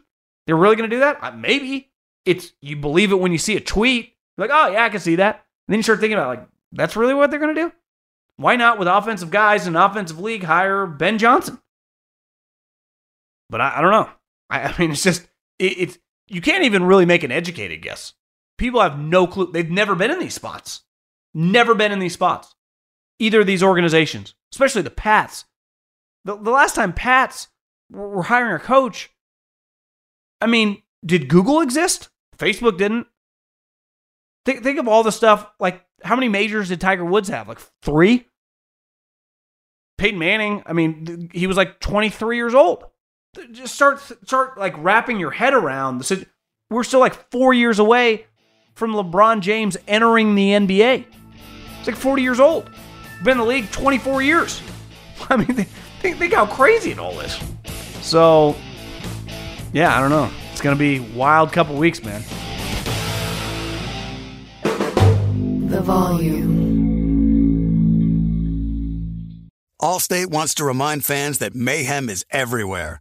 They're 0.46 0.56
really 0.56 0.76
going 0.76 0.90
to 0.90 0.96
do 0.96 1.00
that? 1.00 1.18
Uh, 1.22 1.30
maybe. 1.32 1.90
It's 2.26 2.52
you 2.60 2.76
believe 2.76 3.12
it 3.12 3.20
when 3.20 3.32
you 3.32 3.38
see 3.38 3.56
a 3.56 3.60
tweet. 3.60 4.12
You're 4.36 4.48
like, 4.48 4.50
oh, 4.52 4.72
yeah, 4.72 4.84
I 4.84 4.90
can 4.90 5.00
see 5.00 5.16
that. 5.16 5.36
And 5.36 5.72
then 5.72 5.78
you 5.78 5.82
start 5.82 6.00
thinking 6.00 6.18
about, 6.18 6.28
like, 6.28 6.48
that's 6.72 6.96
really 6.96 7.14
what 7.14 7.30
they're 7.30 7.40
going 7.40 7.54
to 7.54 7.62
do? 7.62 7.72
Why 8.36 8.56
not, 8.56 8.78
with 8.78 8.88
offensive 8.88 9.30
guys 9.30 9.66
in 9.66 9.76
offensive 9.76 10.18
league, 10.18 10.44
hire 10.44 10.86
Ben 10.86 11.16
Johnson? 11.16 11.60
But 13.48 13.60
I, 13.60 13.78
I 13.78 13.80
don't 13.80 13.92
know. 13.92 14.10
I, 14.50 14.62
I, 14.62 14.74
mean, 14.78 14.90
it's 14.90 15.02
just, 15.02 15.22
it, 15.58 15.78
it's, 15.78 15.98
you 16.30 16.40
can't 16.40 16.64
even 16.64 16.84
really 16.84 17.04
make 17.04 17.24
an 17.24 17.32
educated 17.32 17.82
guess. 17.82 18.14
People 18.56 18.80
have 18.80 18.98
no 18.98 19.26
clue. 19.26 19.50
They've 19.52 19.70
never 19.70 19.94
been 19.94 20.10
in 20.10 20.20
these 20.20 20.34
spots. 20.34 20.82
Never 21.34 21.74
been 21.74 21.92
in 21.92 21.98
these 21.98 22.14
spots. 22.14 22.54
Either 23.18 23.40
of 23.40 23.46
these 23.46 23.62
organizations, 23.62 24.34
especially 24.52 24.82
the 24.82 24.90
Pats. 24.90 25.44
The, 26.24 26.36
the 26.36 26.50
last 26.50 26.74
time 26.74 26.92
Pats 26.92 27.48
were 27.90 28.22
hiring 28.22 28.54
a 28.54 28.58
coach, 28.58 29.10
I 30.40 30.46
mean, 30.46 30.82
did 31.04 31.28
Google 31.28 31.60
exist? 31.60 32.08
Facebook 32.38 32.78
didn't. 32.78 33.06
Think, 34.46 34.62
think 34.62 34.78
of 34.78 34.88
all 34.88 35.02
the 35.02 35.12
stuff. 35.12 35.46
Like, 35.58 35.84
how 36.02 36.14
many 36.14 36.28
majors 36.28 36.68
did 36.68 36.80
Tiger 36.80 37.04
Woods 37.04 37.28
have? 37.28 37.48
Like 37.48 37.60
three. 37.82 38.26
Peyton 39.98 40.18
Manning. 40.18 40.62
I 40.64 40.72
mean, 40.72 41.28
he 41.34 41.46
was 41.46 41.56
like 41.56 41.80
23 41.80 42.36
years 42.36 42.54
old. 42.54 42.84
Th- 43.34 43.52
Just 43.52 43.74
start 43.74 44.00
start 44.24 44.58
like 44.58 44.74
wrapping 44.78 45.20
your 45.20 45.30
head 45.30 45.54
around 45.54 45.98
the. 45.98 46.26
We're 46.68 46.84
still 46.84 47.00
like 47.00 47.30
four 47.30 47.52
years 47.54 47.78
away 47.78 48.26
from 48.74 48.92
LeBron 48.92 49.40
James 49.40 49.76
entering 49.88 50.34
the 50.34 50.50
NBA. 50.50 51.04
It's 51.78 51.86
like 51.86 51.96
40 51.96 52.22
years 52.22 52.40
old. 52.40 52.70
Been 53.24 53.32
in 53.32 53.38
the 53.38 53.44
league 53.44 53.70
24 53.70 54.22
years. 54.22 54.62
I 55.30 55.36
mean, 55.36 55.46
think, 55.46 55.68
think, 56.00 56.18
think 56.18 56.32
how 56.34 56.46
crazy 56.46 56.90
it 56.92 56.98
all 56.98 57.18
is. 57.20 57.38
So, 58.02 58.56
yeah, 59.72 59.96
I 59.96 60.00
don't 60.00 60.10
know. 60.10 60.30
It's 60.52 60.60
gonna 60.60 60.76
be 60.76 61.00
wild 61.00 61.52
couple 61.52 61.76
weeks, 61.76 62.02
man. 62.02 62.22
The 65.68 65.80
volume. 65.82 66.58
Allstate 69.80 70.26
wants 70.26 70.54
to 70.54 70.64
remind 70.64 71.04
fans 71.04 71.38
that 71.38 71.54
mayhem 71.54 72.08
is 72.10 72.24
everywhere, 72.30 73.00